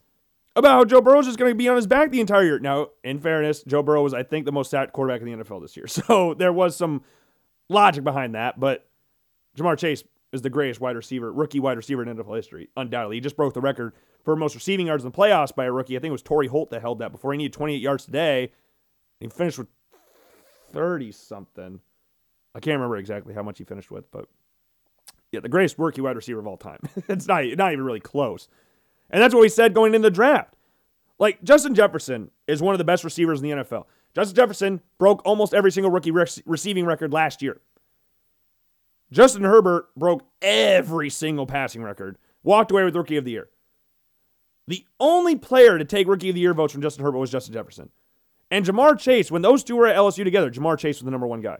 about 0.55 0.71
how 0.71 0.85
Joe 0.85 1.01
Burrow 1.01 1.19
is 1.19 1.25
just 1.25 1.39
going 1.39 1.51
to 1.51 1.55
be 1.55 1.67
on 1.67 1.75
his 1.75 1.87
back 1.87 2.11
the 2.11 2.21
entire 2.21 2.43
year. 2.43 2.59
Now, 2.59 2.89
in 3.03 3.19
fairness, 3.19 3.63
Joe 3.63 3.83
Burrow 3.83 4.03
was, 4.03 4.13
I 4.13 4.23
think, 4.23 4.45
the 4.45 4.51
most 4.51 4.69
sacked 4.71 4.93
quarterback 4.93 5.21
in 5.21 5.37
the 5.39 5.43
NFL 5.43 5.61
this 5.61 5.75
year. 5.75 5.87
So 5.95 6.33
there 6.33 6.53
was 6.53 6.75
some 6.75 7.03
logic 7.69 8.03
behind 8.03 8.35
that. 8.35 8.59
But 8.59 8.87
Ja'Marr 9.57 9.77
Chase 9.77 10.03
is 10.31 10.41
the 10.41 10.49
greatest 10.49 10.81
wide 10.81 10.95
receiver, 10.95 11.31
rookie 11.31 11.59
wide 11.59 11.77
receiver 11.77 12.03
in 12.03 12.15
NFL 12.15 12.35
history, 12.35 12.69
undoubtedly. 12.75 13.17
He 13.17 13.21
just 13.21 13.37
broke 13.37 13.53
the 13.53 13.61
record 13.61 13.93
for 14.23 14.35
most 14.35 14.55
receiving 14.55 14.87
yards 14.87 15.03
in 15.03 15.11
the 15.11 15.17
playoffs 15.17 15.55
by 15.55 15.65
a 15.65 15.71
rookie. 15.71 15.95
I 15.95 15.99
think 15.99 16.09
it 16.09 16.13
was 16.13 16.21
Torry 16.21 16.47
Holt 16.47 16.71
that 16.71 16.81
held 16.81 16.99
that 16.99 17.11
before. 17.11 17.31
He 17.31 17.37
needed 17.37 17.53
28 17.53 17.81
yards 17.81 18.05
today. 18.05 18.51
He 19.19 19.27
finished 19.27 19.57
with 19.57 19.67
30 20.71 21.11
something. 21.11 21.79
I 22.53 22.59
can't 22.59 22.75
remember 22.75 22.97
exactly 22.97 23.33
how 23.33 23.43
much 23.43 23.57
he 23.57 23.63
finished 23.63 23.91
with, 23.91 24.09
but 24.11 24.27
yeah, 25.31 25.39
the 25.39 25.49
greatest 25.49 25.77
rookie 25.77 26.01
wide 26.01 26.15
receiver 26.15 26.39
of 26.39 26.47
all 26.47 26.57
time. 26.57 26.79
it's 27.07 27.27
not, 27.27 27.43
not 27.57 27.71
even 27.71 27.85
really 27.85 27.99
close. 27.99 28.47
And 29.09 29.21
that's 29.21 29.33
what 29.33 29.41
we 29.41 29.49
said 29.49 29.73
going 29.73 29.93
into 29.93 30.07
the 30.07 30.11
draft. 30.11 30.55
Like, 31.17 31.43
Justin 31.43 31.75
Jefferson 31.75 32.31
is 32.47 32.61
one 32.61 32.73
of 32.73 32.77
the 32.77 32.83
best 32.83 33.03
receivers 33.03 33.41
in 33.41 33.49
the 33.49 33.63
NFL. 33.63 33.85
Justin 34.13 34.35
Jefferson 34.35 34.81
broke 34.97 35.21
almost 35.25 35.53
every 35.53 35.71
single 35.71 35.91
rookie 35.91 36.11
re- 36.11 36.25
receiving 36.45 36.85
record 36.85 37.13
last 37.13 37.41
year. 37.41 37.61
Justin 39.15 39.43
Herbert 39.45 39.87
broke 39.95 40.27
every 40.41 41.09
single 41.09 41.45
passing 41.45 41.81
record, 41.81 42.17
walked 42.43 42.69
away 42.69 42.83
with 42.83 42.97
Rookie 42.97 43.15
of 43.15 43.23
the 43.23 43.31
Year. 43.31 43.47
The 44.67 44.85
only 44.99 45.37
player 45.37 45.77
to 45.77 45.85
take 45.85 46.09
Rookie 46.09 46.27
of 46.29 46.35
the 46.35 46.41
Year 46.41 46.53
votes 46.53 46.73
from 46.73 46.81
Justin 46.81 47.05
Herbert 47.05 47.19
was 47.19 47.31
Justin 47.31 47.53
Jefferson. 47.53 47.91
And 48.51 48.65
Ja'Marr 48.65 48.99
Chase, 48.99 49.31
when 49.31 49.41
those 49.41 49.63
two 49.63 49.77
were 49.77 49.87
at 49.87 49.95
LSU 49.95 50.25
together, 50.25 50.51
Ja'Marr 50.51 50.77
Chase 50.77 50.97
was 50.97 51.05
the 51.05 51.11
number 51.11 51.27
one 51.27 51.39
guy. 51.39 51.59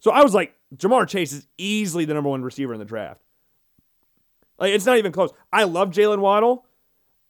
So 0.00 0.10
I 0.10 0.22
was 0.22 0.34
like, 0.34 0.54
Ja'Marr 0.76 1.08
Chase 1.08 1.32
is 1.32 1.46
easily 1.56 2.04
the 2.04 2.12
number 2.12 2.28
one 2.28 2.42
receiver 2.42 2.74
in 2.74 2.78
the 2.78 2.84
draft. 2.84 3.22
Like, 4.58 4.74
it's 4.74 4.84
not 4.84 4.98
even 4.98 5.12
close. 5.12 5.30
I 5.50 5.64
love 5.64 5.92
Jaylen 5.92 6.18
Waddle, 6.18 6.66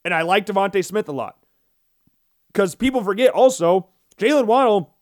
and 0.04 0.12
I 0.12 0.22
like 0.22 0.46
DeVonta 0.46 0.84
Smith 0.84 1.08
a 1.08 1.12
lot. 1.12 1.36
Because 2.52 2.74
people 2.74 3.04
forget 3.04 3.30
also, 3.30 3.90
Jaylen 4.18 4.46
Waddle, 4.46 4.92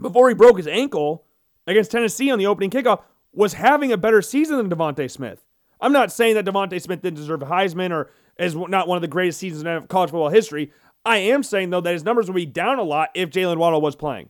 before 0.00 0.30
he 0.30 0.34
broke 0.34 0.56
his 0.56 0.66
ankle 0.66 1.26
against 1.66 1.90
Tennessee 1.90 2.30
on 2.30 2.38
the 2.38 2.46
opening 2.46 2.70
kickoff, 2.70 3.02
was 3.32 3.54
having 3.54 3.92
a 3.92 3.96
better 3.96 4.22
season 4.22 4.56
than 4.56 4.70
DeVonta 4.70 5.10
Smith. 5.10 5.44
I'm 5.80 5.92
not 5.92 6.12
saying 6.12 6.34
that 6.34 6.44
DeVonta 6.44 6.80
Smith 6.80 7.02
didn't 7.02 7.16
deserve 7.16 7.42
a 7.42 7.46
Heisman 7.46 7.90
or 7.90 8.10
is 8.38 8.54
not 8.54 8.88
one 8.88 8.96
of 8.96 9.02
the 9.02 9.08
greatest 9.08 9.38
seasons 9.38 9.62
in 9.62 9.86
college 9.86 10.10
football 10.10 10.28
history. 10.28 10.72
I 11.04 11.18
am 11.18 11.42
saying, 11.42 11.70
though, 11.70 11.80
that 11.80 11.92
his 11.92 12.04
numbers 12.04 12.26
would 12.26 12.34
be 12.34 12.46
down 12.46 12.78
a 12.78 12.82
lot 12.82 13.10
if 13.14 13.30
Jaylen 13.30 13.56
Waddle 13.56 13.80
was 13.80 13.96
playing. 13.96 14.28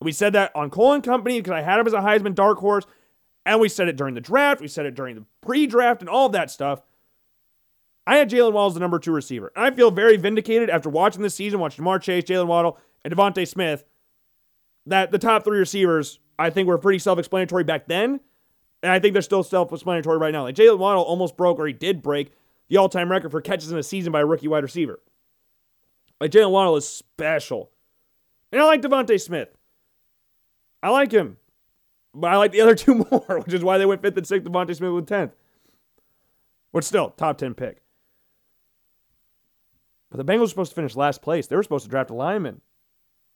We 0.00 0.12
said 0.12 0.32
that 0.34 0.54
on 0.54 0.70
Cole 0.70 0.94
and 0.94 1.02
Company 1.02 1.40
because 1.40 1.52
I 1.52 1.62
had 1.62 1.80
him 1.80 1.86
as 1.86 1.92
a 1.92 1.98
Heisman 1.98 2.34
dark 2.34 2.58
horse. 2.58 2.84
And 3.46 3.60
we 3.60 3.68
said 3.68 3.88
it 3.88 3.96
during 3.96 4.14
the 4.14 4.20
draft. 4.20 4.60
We 4.60 4.68
said 4.68 4.86
it 4.86 4.94
during 4.94 5.16
the 5.16 5.24
pre 5.40 5.66
draft 5.66 6.02
and 6.02 6.08
all 6.08 6.26
of 6.26 6.32
that 6.32 6.50
stuff. 6.50 6.82
I 8.06 8.16
had 8.16 8.30
Jaylen 8.30 8.52
Waddle 8.52 8.68
as 8.68 8.74
the 8.74 8.80
number 8.80 8.98
two 8.98 9.12
receiver. 9.12 9.52
I 9.56 9.70
feel 9.70 9.90
very 9.90 10.16
vindicated 10.16 10.70
after 10.70 10.88
watching 10.88 11.22
this 11.22 11.34
season, 11.34 11.60
watching 11.60 11.84
Ja'Marr 11.84 12.00
Chase, 12.00 12.24
Jaylen 12.24 12.46
Waddle, 12.46 12.78
and 13.04 13.14
DeVonta 13.14 13.46
Smith, 13.46 13.84
that 14.90 15.10
the 15.10 15.18
top 15.18 15.44
three 15.44 15.58
receivers, 15.58 16.18
I 16.38 16.50
think, 16.50 16.68
were 16.68 16.78
pretty 16.78 16.98
self 16.98 17.18
explanatory 17.18 17.64
back 17.64 17.86
then. 17.86 18.20
And 18.82 18.92
I 18.92 18.98
think 18.98 19.12
they're 19.12 19.22
still 19.22 19.42
self 19.42 19.72
explanatory 19.72 20.18
right 20.18 20.32
now. 20.32 20.42
Like 20.42 20.54
Jaylen 20.54 20.78
Waddle 20.78 21.02
almost 21.02 21.36
broke, 21.36 21.58
or 21.58 21.66
he 21.66 21.72
did 21.72 22.02
break, 22.02 22.32
the 22.68 22.76
all 22.76 22.88
time 22.88 23.10
record 23.10 23.30
for 23.30 23.40
catches 23.40 23.72
in 23.72 23.78
a 23.78 23.82
season 23.82 24.12
by 24.12 24.20
a 24.20 24.26
rookie 24.26 24.48
wide 24.48 24.62
receiver. 24.62 25.00
Like 26.20 26.30
Jaylen 26.30 26.50
Waddle 26.50 26.76
is 26.76 26.88
special. 26.88 27.70
And 28.52 28.60
I 28.60 28.66
like 28.66 28.82
DeVonta 28.82 29.20
Smith. 29.20 29.48
I 30.82 30.90
like 30.90 31.12
him. 31.12 31.36
But 32.12 32.32
I 32.32 32.36
like 32.36 32.52
the 32.52 32.60
other 32.62 32.74
two 32.74 32.94
more, 33.10 33.42
which 33.44 33.54
is 33.54 33.64
why 33.64 33.78
they 33.78 33.86
went 33.86 34.02
fifth 34.02 34.16
and 34.16 34.26
sixth. 34.26 34.48
DeVonta 34.48 34.74
Smith 34.74 34.92
with 34.92 35.06
10th. 35.06 35.32
But 36.72 36.84
still, 36.84 37.10
top 37.10 37.38
10 37.38 37.54
pick. 37.54 37.82
But 40.10 40.16
the 40.18 40.24
Bengals 40.24 40.40
were 40.40 40.46
supposed 40.48 40.72
to 40.72 40.74
finish 40.74 40.96
last 40.96 41.22
place. 41.22 41.46
They 41.46 41.56
were 41.56 41.62
supposed 41.62 41.84
to 41.84 41.90
draft 41.90 42.10
a 42.10 42.14
lineman. 42.14 42.60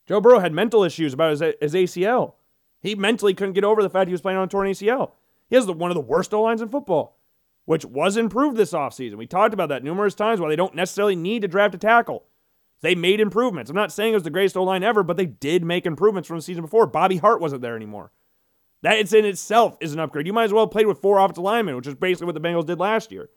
Joe 0.06 0.20
Burrow 0.20 0.38
had 0.38 0.52
mental 0.52 0.84
issues 0.84 1.14
about 1.14 1.30
his, 1.30 1.40
his 1.60 1.74
ACL. 1.74 2.34
He 2.80 2.94
mentally 2.94 3.34
couldn't 3.34 3.54
get 3.54 3.64
over 3.64 3.82
the 3.82 3.90
fact 3.90 4.08
he 4.08 4.12
was 4.12 4.20
playing 4.20 4.38
on 4.38 4.44
a 4.44 4.48
torn 4.48 4.68
ACL. 4.68 5.12
He 5.48 5.56
has 5.56 5.66
the, 5.66 5.72
one 5.72 5.90
of 5.90 5.94
the 5.94 6.00
worst 6.00 6.34
O 6.34 6.42
lines 6.42 6.60
in 6.60 6.68
football, 6.68 7.16
which 7.64 7.84
was 7.84 8.16
improved 8.16 8.56
this 8.56 8.72
offseason. 8.72 9.16
We 9.16 9.26
talked 9.26 9.54
about 9.54 9.70
that 9.70 9.84
numerous 9.84 10.14
times 10.14 10.40
why 10.40 10.48
they 10.48 10.56
don't 10.56 10.74
necessarily 10.74 11.16
need 11.16 11.42
to 11.42 11.48
draft 11.48 11.74
a 11.74 11.78
tackle. 11.78 12.24
They 12.82 12.94
made 12.94 13.20
improvements. 13.20 13.70
I'm 13.70 13.76
not 13.76 13.92
saying 13.92 14.12
it 14.12 14.16
was 14.16 14.24
the 14.24 14.30
greatest 14.30 14.56
O 14.56 14.62
line 14.62 14.82
ever, 14.82 15.02
but 15.02 15.16
they 15.16 15.26
did 15.26 15.64
make 15.64 15.86
improvements 15.86 16.28
from 16.28 16.36
the 16.36 16.42
season 16.42 16.62
before. 16.62 16.86
Bobby 16.86 17.16
Hart 17.16 17.40
wasn't 17.40 17.62
there 17.62 17.76
anymore. 17.76 18.12
That 18.82 19.14
in 19.14 19.24
itself 19.24 19.78
is 19.80 19.94
an 19.94 20.00
upgrade. 20.00 20.26
You 20.26 20.34
might 20.34 20.44
as 20.44 20.52
well 20.52 20.66
have 20.66 20.70
played 20.70 20.86
with 20.86 21.00
four 21.00 21.18
offensive 21.18 21.42
linemen, 21.42 21.76
which 21.76 21.86
is 21.86 21.94
basically 21.94 22.26
what 22.26 22.34
the 22.34 22.40
Bengals 22.46 22.66
did 22.66 22.78
last 22.78 23.10
year. 23.10 23.30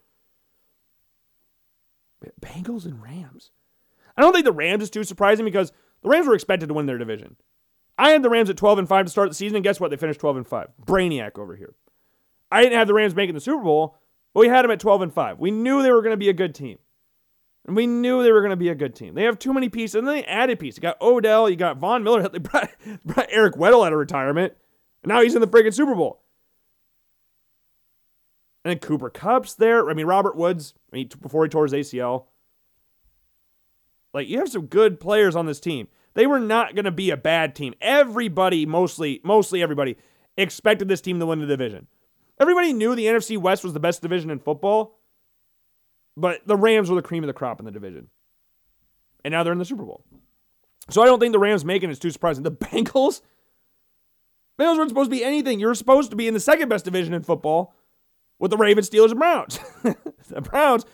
Bengals 2.42 2.84
and 2.84 3.02
Rams. 3.02 3.50
I 4.14 4.20
don't 4.20 4.34
think 4.34 4.44
the 4.44 4.52
Rams 4.52 4.82
is 4.82 4.90
too 4.90 5.04
surprising 5.04 5.46
because 5.46 5.72
the 6.02 6.08
Rams 6.08 6.26
were 6.26 6.34
expected 6.34 6.68
to 6.68 6.74
win 6.74 6.86
their 6.86 6.98
division. 6.98 7.36
I 7.96 8.10
had 8.10 8.22
the 8.22 8.30
Rams 8.30 8.48
at 8.48 8.56
12 8.56 8.78
and 8.78 8.88
5 8.88 9.06
to 9.06 9.10
start 9.10 9.28
the 9.28 9.34
season, 9.34 9.56
and 9.56 9.64
guess 9.64 9.80
what? 9.80 9.90
They 9.90 9.96
finished 9.96 10.20
12 10.20 10.36
and 10.36 10.46
5. 10.46 10.68
Brainiac 10.84 11.38
over 11.38 11.56
here. 11.56 11.74
I 12.50 12.62
didn't 12.62 12.78
have 12.78 12.86
the 12.86 12.94
Rams 12.94 13.14
making 13.14 13.34
the 13.34 13.40
Super 13.40 13.62
Bowl, 13.62 13.96
but 14.32 14.40
we 14.40 14.48
had 14.48 14.64
them 14.64 14.70
at 14.70 14.80
12 14.80 15.02
and 15.02 15.12
5. 15.12 15.38
We 15.38 15.50
knew 15.50 15.82
they 15.82 15.90
were 15.90 16.02
going 16.02 16.12
to 16.12 16.16
be 16.16 16.28
a 16.28 16.34
good 16.34 16.54
team. 16.54 16.78
And 17.66 17.76
we 17.76 17.86
knew 17.86 18.22
they 18.22 18.32
were 18.32 18.40
going 18.40 18.50
to 18.50 18.56
be 18.56 18.68
a 18.68 18.74
good 18.74 18.94
team. 18.94 19.14
They 19.14 19.24
have 19.24 19.38
too 19.38 19.52
many 19.52 19.68
pieces, 19.68 19.96
and 19.96 20.06
then 20.06 20.14
they 20.14 20.24
added 20.24 20.58
pieces. 20.58 20.78
You 20.78 20.82
got 20.82 21.02
Odell, 21.02 21.50
you 21.50 21.56
got 21.56 21.78
Von 21.78 22.04
Miller, 22.04 22.26
they 22.28 22.38
brought, 22.38 22.70
brought 23.04 23.26
Eric 23.30 23.54
Weddle 23.54 23.84
out 23.84 23.92
of 23.92 23.98
retirement. 23.98 24.54
And 25.02 25.10
now 25.10 25.20
he's 25.20 25.34
in 25.34 25.40
the 25.40 25.48
freaking 25.48 25.74
Super 25.74 25.94
Bowl. 25.94 26.22
And 28.64 28.70
then 28.72 28.78
Cooper 28.78 29.10
Kupp's 29.10 29.54
there. 29.54 29.88
I 29.88 29.94
mean, 29.94 30.06
Robert 30.06 30.36
Woods, 30.36 30.74
I 30.92 30.96
mean, 30.96 31.10
before 31.20 31.44
he 31.44 31.48
tore 31.48 31.64
his 31.64 31.72
ACL. 31.72 32.24
Like, 34.14 34.28
you 34.28 34.38
have 34.38 34.48
some 34.48 34.66
good 34.66 35.00
players 35.00 35.36
on 35.36 35.46
this 35.46 35.60
team. 35.60 35.88
They 36.14 36.26
were 36.26 36.40
not 36.40 36.74
going 36.74 36.84
to 36.84 36.90
be 36.90 37.10
a 37.10 37.16
bad 37.16 37.54
team. 37.54 37.74
Everybody, 37.80 38.66
mostly, 38.66 39.20
mostly 39.22 39.62
everybody, 39.62 39.96
expected 40.36 40.88
this 40.88 41.00
team 41.00 41.18
to 41.20 41.26
win 41.26 41.40
the 41.40 41.46
division. 41.46 41.86
Everybody 42.40 42.72
knew 42.72 42.94
the 42.94 43.06
NFC 43.06 43.36
West 43.36 43.64
was 43.64 43.72
the 43.72 43.80
best 43.80 44.02
division 44.02 44.30
in 44.30 44.38
football, 44.38 44.98
but 46.16 46.46
the 46.46 46.56
Rams 46.56 46.88
were 46.88 46.96
the 46.96 47.02
cream 47.02 47.22
of 47.22 47.26
the 47.28 47.32
crop 47.32 47.58
in 47.58 47.66
the 47.66 47.72
division. 47.72 48.08
And 49.24 49.32
now 49.32 49.42
they're 49.42 49.52
in 49.52 49.58
the 49.58 49.64
Super 49.64 49.84
Bowl. 49.84 50.04
So 50.90 51.02
I 51.02 51.06
don't 51.06 51.20
think 51.20 51.32
the 51.32 51.38
Rams 51.38 51.64
making 51.64 51.90
is 51.90 51.98
too 51.98 52.10
surprising. 52.10 52.44
The 52.44 52.50
Bengals, 52.52 53.20
Bengals 54.58 54.78
weren't 54.78 54.88
supposed 54.88 55.10
to 55.10 55.16
be 55.16 55.24
anything. 55.24 55.60
You're 55.60 55.74
supposed 55.74 56.10
to 56.10 56.16
be 56.16 56.28
in 56.28 56.34
the 56.34 56.40
second 56.40 56.68
best 56.68 56.84
division 56.84 57.14
in 57.14 57.22
football 57.22 57.74
with 58.38 58.50
the 58.50 58.56
Ravens, 58.56 58.88
Steelers, 58.88 59.10
and 59.10 59.18
Browns. 59.18 59.58
the 60.28 60.40
Browns, 60.40 60.84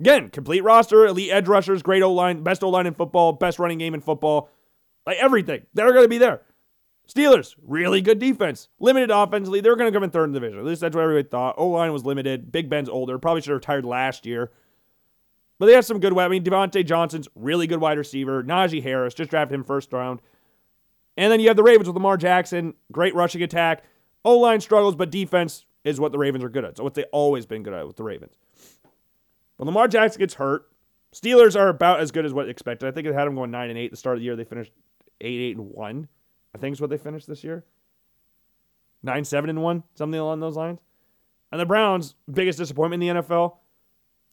again, 0.00 0.30
complete 0.30 0.64
roster, 0.64 1.06
elite 1.06 1.30
edge 1.30 1.46
rushers, 1.46 1.82
great 1.82 2.02
O 2.02 2.12
line, 2.12 2.42
best 2.42 2.64
O 2.64 2.68
line 2.68 2.86
in 2.86 2.94
football, 2.94 3.32
best 3.32 3.58
running 3.58 3.78
game 3.78 3.94
in 3.94 4.00
football, 4.00 4.50
like 5.06 5.18
everything. 5.18 5.66
They're 5.74 5.92
going 5.92 6.04
to 6.04 6.08
be 6.08 6.18
there. 6.18 6.42
Steelers, 7.08 7.56
really 7.66 8.00
good 8.00 8.18
defense. 8.18 8.68
Limited 8.78 9.10
offensively. 9.10 9.60
They're 9.60 9.76
going 9.76 9.92
to 9.92 9.96
come 9.96 10.04
in 10.04 10.10
third 10.10 10.24
in 10.24 10.32
the 10.32 10.40
division. 10.40 10.60
At 10.60 10.64
least 10.64 10.80
that's 10.80 10.94
what 10.94 11.02
everybody 11.02 11.28
thought. 11.28 11.56
O 11.58 11.68
line 11.68 11.92
was 11.92 12.04
limited. 12.04 12.52
Big 12.52 12.68
Ben's 12.68 12.88
older. 12.88 13.18
Probably 13.18 13.42
should 13.42 13.50
have 13.50 13.56
retired 13.56 13.84
last 13.84 14.26
year. 14.26 14.52
But 15.58 15.66
they 15.66 15.74
have 15.74 15.84
some 15.84 16.00
good. 16.00 16.16
I 16.16 16.28
mean, 16.28 16.44
Diontae 16.44 16.86
Johnson's 16.86 17.28
really 17.34 17.66
good 17.66 17.80
wide 17.80 17.98
receiver. 17.98 18.42
Najee 18.42 18.82
Harris 18.82 19.12
just 19.12 19.30
drafted 19.30 19.56
him 19.56 19.64
first 19.64 19.92
round. 19.92 20.22
And 21.16 21.32
then 21.32 21.40
you 21.40 21.48
have 21.48 21.56
the 21.56 21.62
Ravens 21.62 21.88
with 21.88 21.96
Lamar 21.96 22.16
Jackson, 22.16 22.74
great 22.92 23.14
rushing 23.14 23.42
attack. 23.42 23.84
O 24.24 24.38
line 24.38 24.60
struggles, 24.60 24.94
but 24.94 25.10
defense 25.10 25.66
is 25.84 25.98
what 25.98 26.12
the 26.12 26.18
Ravens 26.18 26.44
are 26.44 26.48
good 26.48 26.64
at. 26.64 26.76
So 26.76 26.84
what 26.84 26.94
they've 26.94 27.04
always 27.12 27.44
been 27.44 27.62
good 27.62 27.74
at 27.74 27.86
with 27.86 27.96
the 27.96 28.04
Ravens. 28.04 28.38
But 29.60 29.66
Lamar 29.66 29.88
Jackson 29.88 30.18
gets 30.18 30.32
hurt. 30.32 30.70
Steelers 31.12 31.54
are 31.54 31.68
about 31.68 32.00
as 32.00 32.12
good 32.12 32.24
as 32.24 32.32
what 32.32 32.48
expected. 32.48 32.88
I 32.88 32.92
think 32.92 33.06
it 33.06 33.12
had 33.12 33.26
them 33.26 33.34
going 33.34 33.50
nine 33.50 33.68
and 33.68 33.78
eight 33.78 33.86
at 33.86 33.90
the 33.90 33.96
start 33.98 34.16
of 34.16 34.20
the 34.20 34.24
year. 34.24 34.34
They 34.34 34.44
finished 34.44 34.72
eight, 35.20 35.38
eight 35.38 35.56
and 35.58 35.68
one. 35.68 36.08
I 36.54 36.58
think 36.58 36.72
is 36.72 36.80
what 36.80 36.88
they 36.88 36.96
finished 36.96 37.26
this 37.26 37.44
year. 37.44 37.66
Nine, 39.02 39.22
seven, 39.22 39.50
and 39.50 39.62
one, 39.62 39.82
something 39.94 40.18
along 40.18 40.40
those 40.40 40.56
lines. 40.56 40.80
And 41.52 41.60
the 41.60 41.66
Browns, 41.66 42.14
biggest 42.32 42.58
disappointment 42.58 43.02
in 43.02 43.16
the 43.16 43.22
NFL, 43.22 43.56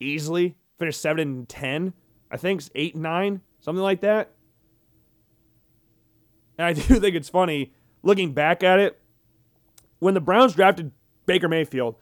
easily 0.00 0.56
finished 0.78 0.98
seven 0.98 1.20
and 1.20 1.46
ten. 1.46 1.92
I 2.30 2.38
think 2.38 2.62
it's 2.62 2.70
eight 2.74 2.96
nine, 2.96 3.42
something 3.60 3.82
like 3.82 4.00
that. 4.00 4.30
And 6.56 6.66
I 6.66 6.72
do 6.72 6.80
think 6.80 7.14
it's 7.14 7.28
funny 7.28 7.74
looking 8.02 8.32
back 8.32 8.62
at 8.62 8.78
it. 8.78 8.98
When 9.98 10.14
the 10.14 10.22
Browns 10.22 10.54
drafted 10.54 10.90
Baker 11.26 11.48
Mayfield, 11.48 11.96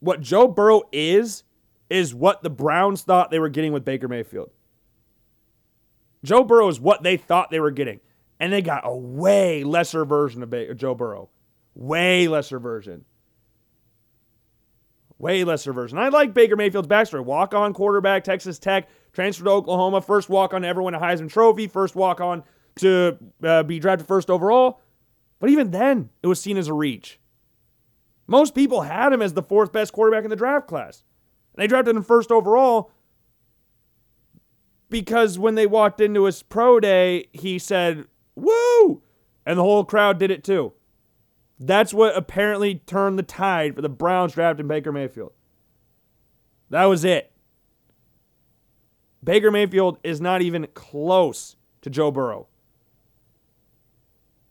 what 0.00 0.22
Joe 0.22 0.48
Burrow 0.48 0.84
is, 0.90 1.44
is 1.92 2.14
what 2.14 2.42
the 2.42 2.50
Browns 2.50 3.02
thought 3.02 3.30
they 3.30 3.38
were 3.38 3.48
getting 3.48 3.72
with 3.72 3.84
Baker 3.84 4.08
Mayfield. 4.08 4.50
Joe 6.24 6.44
Burrow 6.44 6.68
is 6.68 6.80
what 6.80 7.02
they 7.02 7.16
thought 7.16 7.50
they 7.50 7.60
were 7.60 7.70
getting 7.70 8.00
and 8.42 8.52
they 8.52 8.60
got 8.60 8.82
a 8.84 8.92
way 8.92 9.62
lesser 9.62 10.04
version 10.04 10.42
of 10.42 10.76
Joe 10.76 10.96
Burrow. 10.96 11.28
Way 11.76 12.26
lesser 12.26 12.58
version. 12.58 13.04
Way 15.16 15.44
lesser 15.44 15.72
version. 15.72 15.96
I 15.96 16.08
like 16.08 16.34
Baker 16.34 16.56
Mayfield's 16.56 16.88
backstory. 16.88 17.24
Walk 17.24 17.54
on 17.54 17.72
quarterback, 17.72 18.24
Texas 18.24 18.58
Tech, 18.58 18.88
transferred 19.12 19.44
to 19.44 19.50
Oklahoma, 19.50 20.00
first 20.00 20.28
walk 20.28 20.52
on 20.54 20.62
to 20.62 20.68
ever 20.68 20.82
win 20.82 20.94
a 20.94 20.98
Heisman 20.98 21.30
Trophy, 21.30 21.68
first 21.68 21.94
walk 21.94 22.20
on 22.20 22.42
to 22.76 23.16
uh, 23.44 23.62
be 23.62 23.78
drafted 23.78 24.08
first 24.08 24.28
overall. 24.28 24.80
But 25.38 25.50
even 25.50 25.70
then, 25.70 26.10
it 26.20 26.26
was 26.26 26.40
seen 26.40 26.56
as 26.56 26.66
a 26.66 26.74
reach. 26.74 27.20
Most 28.26 28.56
people 28.56 28.82
had 28.82 29.12
him 29.12 29.22
as 29.22 29.34
the 29.34 29.42
fourth 29.42 29.70
best 29.70 29.92
quarterback 29.92 30.24
in 30.24 30.30
the 30.30 30.36
draft 30.36 30.66
class. 30.66 31.04
They 31.62 31.68
drafted 31.68 31.94
him 31.94 32.02
first 32.02 32.32
overall 32.32 32.90
because 34.90 35.38
when 35.38 35.54
they 35.54 35.64
walked 35.64 36.00
into 36.00 36.24
his 36.24 36.42
pro 36.42 36.80
day, 36.80 37.28
he 37.32 37.56
said, 37.56 38.06
Woo! 38.34 39.00
And 39.46 39.56
the 39.56 39.62
whole 39.62 39.84
crowd 39.84 40.18
did 40.18 40.32
it 40.32 40.42
too. 40.42 40.72
That's 41.60 41.94
what 41.94 42.16
apparently 42.16 42.82
turned 42.84 43.16
the 43.16 43.22
tide 43.22 43.76
for 43.76 43.80
the 43.80 43.88
Browns 43.88 44.32
drafting 44.32 44.66
Baker 44.66 44.90
Mayfield. 44.90 45.34
That 46.70 46.86
was 46.86 47.04
it. 47.04 47.30
Baker 49.22 49.52
Mayfield 49.52 49.98
is 50.02 50.20
not 50.20 50.42
even 50.42 50.66
close 50.74 51.54
to 51.82 51.90
Joe 51.90 52.10
Burrow. 52.10 52.48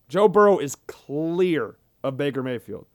Joe 0.07 0.29
Burrow 0.29 0.59
is 0.59 0.77
clear 0.87 1.75
of 2.05 2.15
Baker 2.15 2.41
Mayfield. 2.41 2.85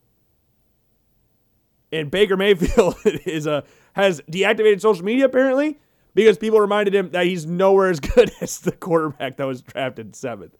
And 1.93 2.11
Baker 2.11 2.37
Mayfield 2.37 2.97
is 3.05 3.47
a 3.47 3.65
has 3.97 4.21
deactivated 4.31 4.79
social 4.81 5.05
media 5.05 5.25
apparently 5.25 5.81
because 6.15 6.37
people 6.37 6.61
reminded 6.61 6.95
him 6.95 7.11
that 7.11 7.25
he's 7.25 7.47
nowhere 7.47 7.89
as 7.89 7.99
good 8.15 8.31
as 8.43 8.61
the 8.61 8.73
quarterback 8.73 9.39
that 9.39 9.47
was 9.47 9.63
drafted 9.63 10.15
seventh 10.15 10.55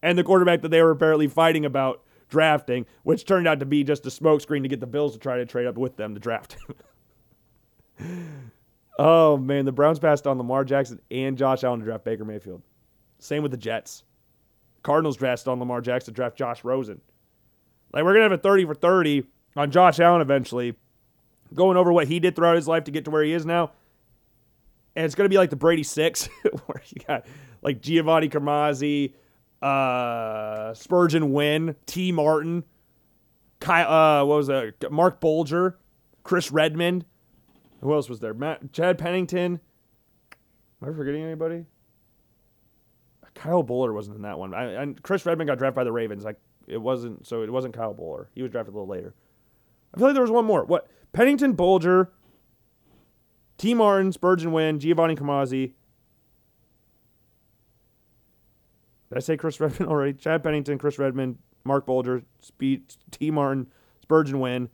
and 0.00 0.16
the 0.16 0.22
quarterback 0.22 0.62
that 0.62 0.68
they 0.68 0.80
were 0.80 0.92
apparently 0.92 1.26
fighting 1.26 1.64
about 1.64 2.04
drafting, 2.28 2.86
which 3.02 3.24
turned 3.24 3.48
out 3.48 3.58
to 3.58 3.66
be 3.66 3.82
just 3.82 4.06
a 4.06 4.10
smokescreen 4.10 4.62
to 4.62 4.68
get 4.68 4.78
the 4.78 4.86
Bills 4.86 5.14
to 5.14 5.18
try 5.18 5.38
to 5.38 5.44
trade 5.44 5.66
up 5.66 5.76
with 5.76 5.96
them 5.96 6.14
to 6.14 6.20
draft 6.20 6.56
oh 8.98 9.36
man, 9.36 9.64
the 9.64 9.72
Browns 9.72 9.98
passed 9.98 10.28
on 10.28 10.38
Lamar 10.38 10.64
Jackson 10.64 11.00
and 11.10 11.36
Josh 11.36 11.64
Allen 11.64 11.80
to 11.80 11.84
draft 11.84 12.04
Baker 12.04 12.24
Mayfield. 12.24 12.62
Same 13.18 13.42
with 13.42 13.50
the 13.50 13.58
Jets. 13.58 14.04
Cardinals 14.84 15.16
drafted 15.16 15.48
on 15.48 15.58
Lamar 15.58 15.80
Jackson 15.80 16.14
to 16.14 16.16
draft 16.16 16.38
Josh 16.38 16.62
Rosen. 16.62 17.00
Like 17.92 18.04
we're 18.04 18.12
gonna 18.12 18.22
have 18.22 18.32
a 18.32 18.38
30 18.38 18.66
for 18.66 18.74
30 18.74 19.24
on 19.56 19.72
Josh 19.72 19.98
Allen 19.98 20.20
eventually, 20.20 20.76
going 21.54 21.76
over 21.76 21.92
what 21.92 22.08
he 22.08 22.20
did 22.20 22.36
throughout 22.36 22.56
his 22.56 22.68
life 22.68 22.84
to 22.84 22.90
get 22.90 23.04
to 23.06 23.10
where 23.10 23.22
he 23.22 23.32
is 23.32 23.46
now. 23.46 23.72
And 24.96 25.04
it's 25.04 25.14
gonna 25.14 25.28
be 25.28 25.38
like 25.38 25.50
the 25.50 25.56
Brady 25.56 25.82
Six, 25.82 26.26
where 26.66 26.82
you 26.86 27.02
got 27.06 27.26
like 27.62 27.80
Giovanni 27.80 28.28
Carmazzi, 28.28 29.14
uh, 29.62 30.74
Spurgeon 30.74 31.32
Wynn, 31.32 31.76
Tee 31.86 32.12
Martin, 32.12 32.64
Kyle, 33.60 33.90
uh, 33.90 34.24
what 34.24 34.36
was 34.36 34.46
that? 34.48 34.90
Marc 34.90 35.20
Bulger, 35.20 35.78
Chris 36.22 36.50
Redman. 36.50 37.04
Who 37.80 37.92
else 37.92 38.08
was 38.08 38.20
there? 38.20 38.34
Matt, 38.34 38.72
Chad 38.72 38.98
Pennington. 38.98 39.60
Am 40.82 40.88
I 40.88 40.92
forgetting 40.96 41.22
anybody? 41.22 41.64
Kyle 43.34 43.62
Boller 43.62 43.94
wasn't 43.94 44.16
in 44.16 44.22
that 44.22 44.38
one. 44.38 44.52
I, 44.52 44.82
and 44.82 45.00
Chris 45.02 45.24
Redman 45.24 45.46
got 45.46 45.58
drafted 45.58 45.76
by 45.76 45.84
the 45.84 45.92
Ravens. 45.92 46.24
Like 46.24 46.40
it 46.66 46.78
wasn't, 46.78 47.26
so 47.26 47.42
it 47.42 47.50
wasn't 47.50 47.74
Kyle 47.74 47.94
Boller. 47.94 48.26
He 48.34 48.42
was 48.42 48.50
drafted 48.50 48.74
a 48.74 48.76
little 48.78 48.92
later. 48.92 49.14
I 49.94 49.98
feel 49.98 50.08
like 50.08 50.14
there 50.14 50.22
was 50.22 50.30
one 50.30 50.44
more. 50.44 50.64
What? 50.64 50.88
Pennington, 51.12 51.52
Bulger, 51.52 52.12
Tee 53.56 53.74
Martin, 53.74 54.12
Spurgeon 54.12 54.52
Wynn, 54.52 54.78
Giovanni 54.78 55.16
Carmazzi, 55.16 55.72
Did 59.08 59.16
I 59.16 59.20
say 59.20 59.36
Chris 59.36 59.60
Redman 59.60 59.88
already? 59.88 60.12
Chad 60.12 60.42
Pennington, 60.42 60.78
Chris 60.78 60.98
Redman, 60.98 61.38
Marc 61.64 61.86
Bulger, 61.86 62.22
Speed, 62.40 62.94
Tee 63.10 63.30
Martin, 63.30 63.68
Spurgeon 64.02 64.40
Wynn. 64.40 64.68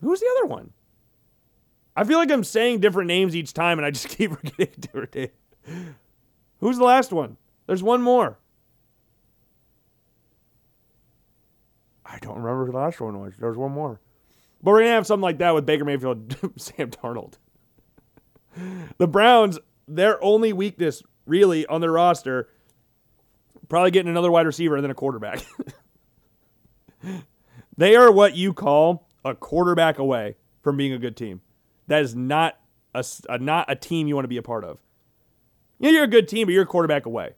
Who's 0.00 0.20
the 0.20 0.30
other 0.38 0.46
one? 0.46 0.72
I 1.96 2.04
feel 2.04 2.18
like 2.18 2.30
I'm 2.30 2.44
saying 2.44 2.80
different 2.80 3.08
names 3.08 3.34
each 3.34 3.52
time 3.52 3.78
and 3.78 3.86
I 3.86 3.90
just 3.90 4.08
keep 4.16 4.30
forgetting 4.32 4.74
different 4.80 5.14
names. 5.14 5.94
Who's 6.60 6.78
the 6.78 6.84
last 6.84 7.12
one? 7.12 7.36
There's 7.66 7.82
one 7.82 8.02
more. 8.02 8.38
I 12.06 12.18
don't 12.20 12.36
remember 12.36 12.66
who 12.66 12.72
the 12.72 12.78
last 12.78 13.00
one 13.00 13.20
was. 13.20 13.34
There's 13.38 13.56
one 13.56 13.72
more. 13.72 14.00
But 14.62 14.72
we're 14.72 14.78
going 14.78 14.90
to 14.90 14.94
have 14.94 15.06
something 15.06 15.22
like 15.22 15.38
that 15.38 15.54
with 15.54 15.66
Baker 15.66 15.84
Mayfield 15.84 16.36
Sam 16.56 16.90
Darnold. 16.90 17.34
the 18.98 19.06
Browns, 19.06 19.58
their 19.86 20.22
only 20.22 20.52
weakness 20.52 21.02
really 21.26 21.66
on 21.66 21.80
their 21.80 21.92
roster, 21.92 22.48
probably 23.68 23.90
getting 23.90 24.10
another 24.10 24.30
wide 24.30 24.46
receiver 24.46 24.76
and 24.76 24.82
then 24.82 24.90
a 24.90 24.94
quarterback. 24.94 25.44
they 27.76 27.94
are 27.94 28.10
what 28.10 28.36
you 28.36 28.52
call 28.52 29.08
a 29.24 29.34
quarterback 29.34 29.98
away 29.98 30.36
from 30.62 30.76
being 30.76 30.92
a 30.92 30.98
good 30.98 31.16
team. 31.16 31.40
That 31.86 32.02
is 32.02 32.14
not 32.14 32.58
a, 32.94 33.04
a 33.28 33.38
not 33.38 33.70
a 33.70 33.76
team 33.76 34.08
you 34.08 34.14
want 34.14 34.24
to 34.24 34.28
be 34.28 34.36
a 34.36 34.42
part 34.42 34.64
of. 34.64 34.78
Yeah, 35.78 35.90
you're 35.90 36.04
a 36.04 36.08
good 36.08 36.28
team, 36.28 36.46
but 36.46 36.52
you're 36.52 36.64
a 36.64 36.66
quarterback 36.66 37.06
away. 37.06 37.34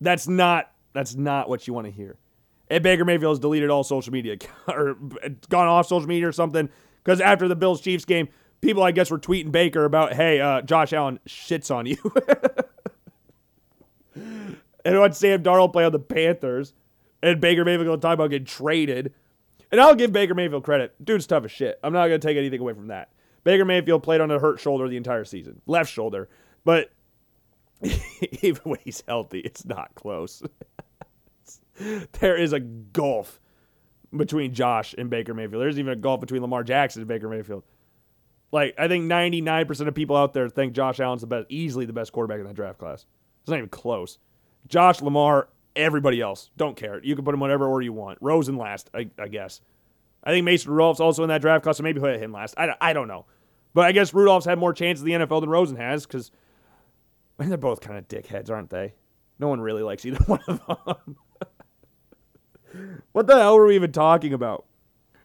That's 0.00 0.26
not 0.26 0.72
that's 0.92 1.14
not 1.14 1.48
what 1.48 1.66
you 1.66 1.72
want 1.72 1.86
to 1.86 1.92
hear. 1.92 2.16
And 2.68 2.82
Baker 2.82 3.04
Mayfield 3.04 3.32
has 3.32 3.38
deleted 3.38 3.70
all 3.70 3.84
social 3.84 4.12
media 4.12 4.36
or 4.68 4.96
gone 5.48 5.68
off 5.68 5.86
social 5.86 6.08
media 6.08 6.28
or 6.28 6.32
something 6.32 6.68
because 7.04 7.20
after 7.20 7.46
the 7.48 7.56
Bills 7.56 7.80
Chiefs 7.80 8.04
game, 8.04 8.28
people 8.60 8.82
I 8.82 8.90
guess 8.90 9.10
were 9.10 9.18
tweeting 9.18 9.52
Baker 9.52 9.84
about, 9.84 10.12
"Hey, 10.12 10.40
uh, 10.40 10.62
Josh 10.62 10.92
Allen 10.92 11.20
shits 11.28 11.74
on 11.74 11.86
you." 11.86 11.96
and 14.84 14.98
watch 14.98 15.14
Sam 15.14 15.42
Darnold 15.42 15.72
play 15.72 15.84
on 15.84 15.92
the 15.92 15.98
Panthers, 15.98 16.74
and 17.22 17.40
Baker 17.40 17.64
Mayfield 17.64 17.86
going 17.86 18.00
to 18.00 18.02
talk 18.02 18.14
about 18.14 18.30
getting 18.30 18.46
traded. 18.46 19.14
And 19.70 19.80
I'll 19.80 19.96
give 19.96 20.12
Baker 20.12 20.34
Mayfield 20.34 20.62
credit. 20.62 20.94
Dude's 21.04 21.26
tough 21.26 21.44
as 21.44 21.50
shit. 21.50 21.78
I'm 21.82 21.92
not 21.92 22.06
going 22.06 22.20
to 22.20 22.26
take 22.26 22.36
anything 22.36 22.60
away 22.60 22.72
from 22.72 22.86
that. 22.88 23.10
Baker 23.42 23.64
Mayfield 23.64 24.02
played 24.02 24.20
on 24.20 24.30
a 24.30 24.38
hurt 24.38 24.60
shoulder 24.60 24.88
the 24.88 24.96
entire 24.96 25.24
season, 25.24 25.60
left 25.66 25.92
shoulder. 25.92 26.28
But 26.64 26.90
even 28.42 28.62
when 28.62 28.78
he's 28.84 29.02
healthy, 29.06 29.40
it's 29.40 29.64
not 29.64 29.94
close. 29.94 30.42
there 32.20 32.36
is 32.36 32.52
a 32.52 32.60
gulf 32.60 33.40
between 34.16 34.54
Josh 34.54 34.94
and 34.96 35.10
Baker 35.10 35.34
Mayfield. 35.34 35.62
There's 35.62 35.78
even 35.78 35.92
a 35.92 35.96
gulf 35.96 36.20
between 36.20 36.42
Lamar 36.42 36.64
Jackson 36.64 37.02
and 37.02 37.08
Baker 37.08 37.28
Mayfield. 37.28 37.64
Like, 38.52 38.74
I 38.78 38.88
think 38.88 39.10
99% 39.10 39.88
of 39.88 39.94
people 39.94 40.16
out 40.16 40.32
there 40.32 40.48
think 40.48 40.72
Josh 40.72 41.00
Allen's 41.00 41.20
the 41.22 41.26
best, 41.26 41.46
easily 41.48 41.84
the 41.84 41.92
best 41.92 42.12
quarterback 42.12 42.40
in 42.40 42.46
that 42.46 42.54
draft 42.54 42.78
class. 42.78 43.04
It's 43.42 43.50
not 43.50 43.58
even 43.58 43.68
close. 43.68 44.18
Josh 44.68 45.02
Lamar, 45.02 45.48
everybody 45.74 46.20
else. 46.20 46.50
Don't 46.56 46.76
care. 46.76 47.02
You 47.02 47.14
can 47.16 47.24
put 47.24 47.34
him 47.34 47.40
whatever 47.40 47.66
order 47.66 47.84
you 47.84 47.92
want. 47.92 48.18
Rosen 48.20 48.56
last, 48.56 48.90
I, 48.94 49.10
I 49.18 49.28
guess. 49.28 49.60
I 50.24 50.30
think 50.30 50.44
Mason 50.44 50.70
Rudolph's 50.70 51.00
also 51.00 51.22
in 51.22 51.28
that 51.28 51.40
draft 51.40 51.62
class, 51.62 51.76
so 51.76 51.82
maybe 51.82 52.00
put 52.00 52.18
him 52.20 52.32
last. 52.32 52.54
I, 52.56 52.74
I 52.80 52.92
don't 52.92 53.08
know. 53.08 53.26
But 53.74 53.84
I 53.84 53.92
guess 53.92 54.14
Rudolph's 54.14 54.46
had 54.46 54.58
more 54.58 54.72
chances 54.72 55.04
in 55.04 55.20
the 55.20 55.26
NFL 55.26 55.40
than 55.40 55.50
Rosen 55.50 55.76
has 55.76 56.06
because 56.06 56.30
they're 57.38 57.56
both 57.56 57.80
kind 57.80 57.98
of 57.98 58.08
dickheads, 58.08 58.50
aren't 58.50 58.70
they? 58.70 58.94
No 59.38 59.48
one 59.48 59.60
really 59.60 59.82
likes 59.82 60.04
either 60.06 60.18
one 60.26 60.40
of 60.48 60.60
them. 60.66 61.16
What 63.12 63.26
the 63.26 63.36
hell 63.36 63.56
were 63.56 63.66
we 63.66 63.74
even 63.74 63.92
talking 63.92 64.32
about? 64.32 64.64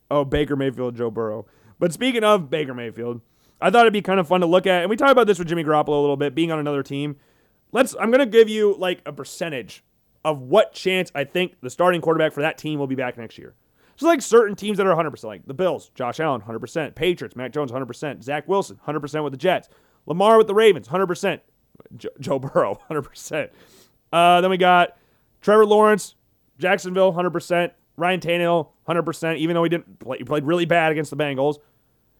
Oh, 0.09 0.25
Baker 0.25 0.55
Mayfield, 0.55 0.95
Joe 0.95 1.11
Burrow. 1.11 1.45
But 1.79 1.93
speaking 1.93 2.23
of 2.23 2.49
Baker 2.49 2.73
Mayfield, 2.73 3.21
I 3.59 3.69
thought 3.69 3.81
it'd 3.81 3.93
be 3.93 4.01
kind 4.01 4.19
of 4.19 4.27
fun 4.27 4.41
to 4.41 4.47
look 4.47 4.67
at, 4.67 4.81
and 4.81 4.89
we 4.89 4.95
talked 4.95 5.11
about 5.11 5.27
this 5.27 5.39
with 5.39 5.47
Jimmy 5.47 5.63
Garoppolo 5.63 5.89
a 5.89 6.01
little 6.01 6.17
bit, 6.17 6.35
being 6.35 6.51
on 6.51 6.59
another 6.59 6.83
team. 6.83 7.17
Let's. 7.71 7.95
I'm 7.99 8.11
gonna 8.11 8.25
give 8.25 8.49
you 8.49 8.75
like 8.77 9.01
a 9.05 9.13
percentage 9.13 9.83
of 10.23 10.41
what 10.41 10.73
chance 10.73 11.11
I 11.15 11.23
think 11.23 11.55
the 11.61 11.69
starting 11.69 12.01
quarterback 12.01 12.33
for 12.33 12.41
that 12.41 12.57
team 12.57 12.79
will 12.79 12.87
be 12.87 12.95
back 12.95 13.17
next 13.17 13.37
year. 13.37 13.55
So 13.95 14.07
like 14.07 14.21
certain 14.21 14.55
teams 14.55 14.77
that 14.77 14.87
are 14.87 14.95
100%, 14.95 15.23
like 15.23 15.45
the 15.45 15.53
Bills, 15.53 15.91
Josh 15.93 16.19
Allen, 16.19 16.41
100%, 16.41 16.95
Patriots, 16.95 17.35
Mac 17.35 17.51
Jones, 17.51 17.71
100%, 17.71 18.23
Zach 18.23 18.47
Wilson, 18.47 18.79
100% 18.87 19.23
with 19.23 19.31
the 19.31 19.37
Jets, 19.37 19.69
Lamar 20.05 20.37
with 20.37 20.47
the 20.47 20.55
Ravens, 20.55 20.87
100%, 20.87 21.39
Joe 22.19 22.39
Burrow, 22.39 22.79
100%. 22.89 23.49
Uh, 24.11 24.41
then 24.41 24.49
we 24.49 24.57
got 24.57 24.97
Trevor 25.41 25.65
Lawrence, 25.65 26.15
Jacksonville, 26.61 27.11
100%, 27.11 27.71
Ryan 27.97 28.19
Tannehill, 28.19 28.69
100%, 28.87 29.37
even 29.37 29.53
though 29.55 29.63
he 29.63 29.69
didn't 29.69 29.99
play, 29.99 30.19
he 30.19 30.23
played 30.23 30.45
really 30.45 30.65
bad 30.65 30.91
against 30.91 31.11
the 31.11 31.17
Bengals. 31.17 31.57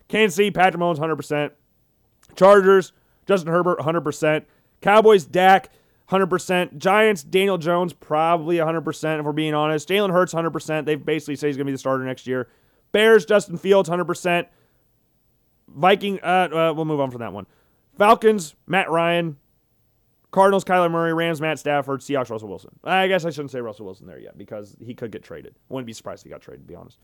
Kansas 0.07 0.35
City, 0.35 0.51
Patrick 0.51 0.81
Mahomes, 0.81 0.97
100%. 0.97 1.51
Chargers, 2.35 2.91
Justin 3.25 3.51
Herbert, 3.51 3.79
100%. 3.79 4.45
Cowboys, 4.81 5.25
Dak, 5.25 5.69
100%. 6.09 6.77
Giants, 6.77 7.23
Daniel 7.23 7.57
Jones, 7.57 7.93
probably 7.93 8.57
100%, 8.57 9.19
if 9.19 9.25
we're 9.25 9.31
being 9.31 9.53
honest. 9.53 9.87
Jalen 9.87 10.11
Hurts, 10.11 10.33
100%. 10.33 10.85
They 10.85 10.95
basically 10.95 11.35
say 11.35 11.47
he's 11.47 11.55
going 11.55 11.65
to 11.65 11.71
be 11.71 11.73
the 11.73 11.77
starter 11.77 12.03
next 12.03 12.27
year. 12.27 12.49
Bears, 12.91 13.25
Justin 13.25 13.57
Fields, 13.57 13.89
100%. 13.89 14.47
Viking, 15.69 16.19
uh, 16.21 16.49
uh, 16.51 16.73
we'll 16.75 16.85
move 16.85 16.99
on 16.99 17.11
from 17.11 17.21
that 17.21 17.31
one. 17.31 17.45
Falcons, 17.97 18.55
Matt 18.67 18.89
Ryan. 18.89 19.37
Cardinals, 20.31 20.63
Kyler 20.63 20.89
Murray. 20.89 21.13
Rams, 21.13 21.41
Matt 21.41 21.59
Stafford. 21.59 22.01
Seahawks, 22.01 22.29
Russell 22.29 22.47
Wilson. 22.47 22.71
I 22.83 23.07
guess 23.07 23.25
I 23.25 23.29
shouldn't 23.29 23.51
say 23.51 23.59
Russell 23.59 23.85
Wilson 23.85 24.07
there 24.07 24.19
yet 24.19 24.37
because 24.37 24.75
he 24.79 24.93
could 24.93 25.11
get 25.11 25.23
traded. 25.23 25.55
Wouldn't 25.69 25.85
be 25.85 25.93
surprised 25.93 26.21
if 26.21 26.23
he 26.25 26.29
got 26.29 26.41
traded, 26.41 26.65
to 26.65 26.67
be 26.67 26.75
honest. 26.75 26.99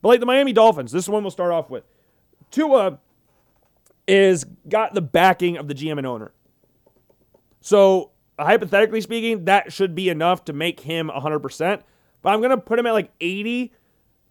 But 0.00 0.08
like 0.08 0.20
the 0.20 0.26
Miami 0.26 0.52
Dolphins, 0.52 0.92
this 0.92 1.08
one 1.08 1.22
we'll 1.22 1.30
start 1.30 1.52
off 1.52 1.68
with. 1.68 1.84
Tua 2.50 2.98
is 4.06 4.46
got 4.68 4.94
the 4.94 5.02
backing 5.02 5.56
of 5.56 5.68
the 5.68 5.74
GM 5.74 5.98
and 5.98 6.06
owner. 6.06 6.32
So, 7.60 8.12
hypothetically 8.38 9.00
speaking, 9.02 9.44
that 9.44 9.72
should 9.72 9.94
be 9.94 10.08
enough 10.08 10.44
to 10.46 10.52
make 10.52 10.80
him 10.80 11.10
100%. 11.10 11.82
But 12.22 12.30
I'm 12.30 12.40
going 12.40 12.50
to 12.50 12.56
put 12.56 12.78
him 12.78 12.86
at 12.86 12.92
like 12.92 13.12
80 13.20 13.72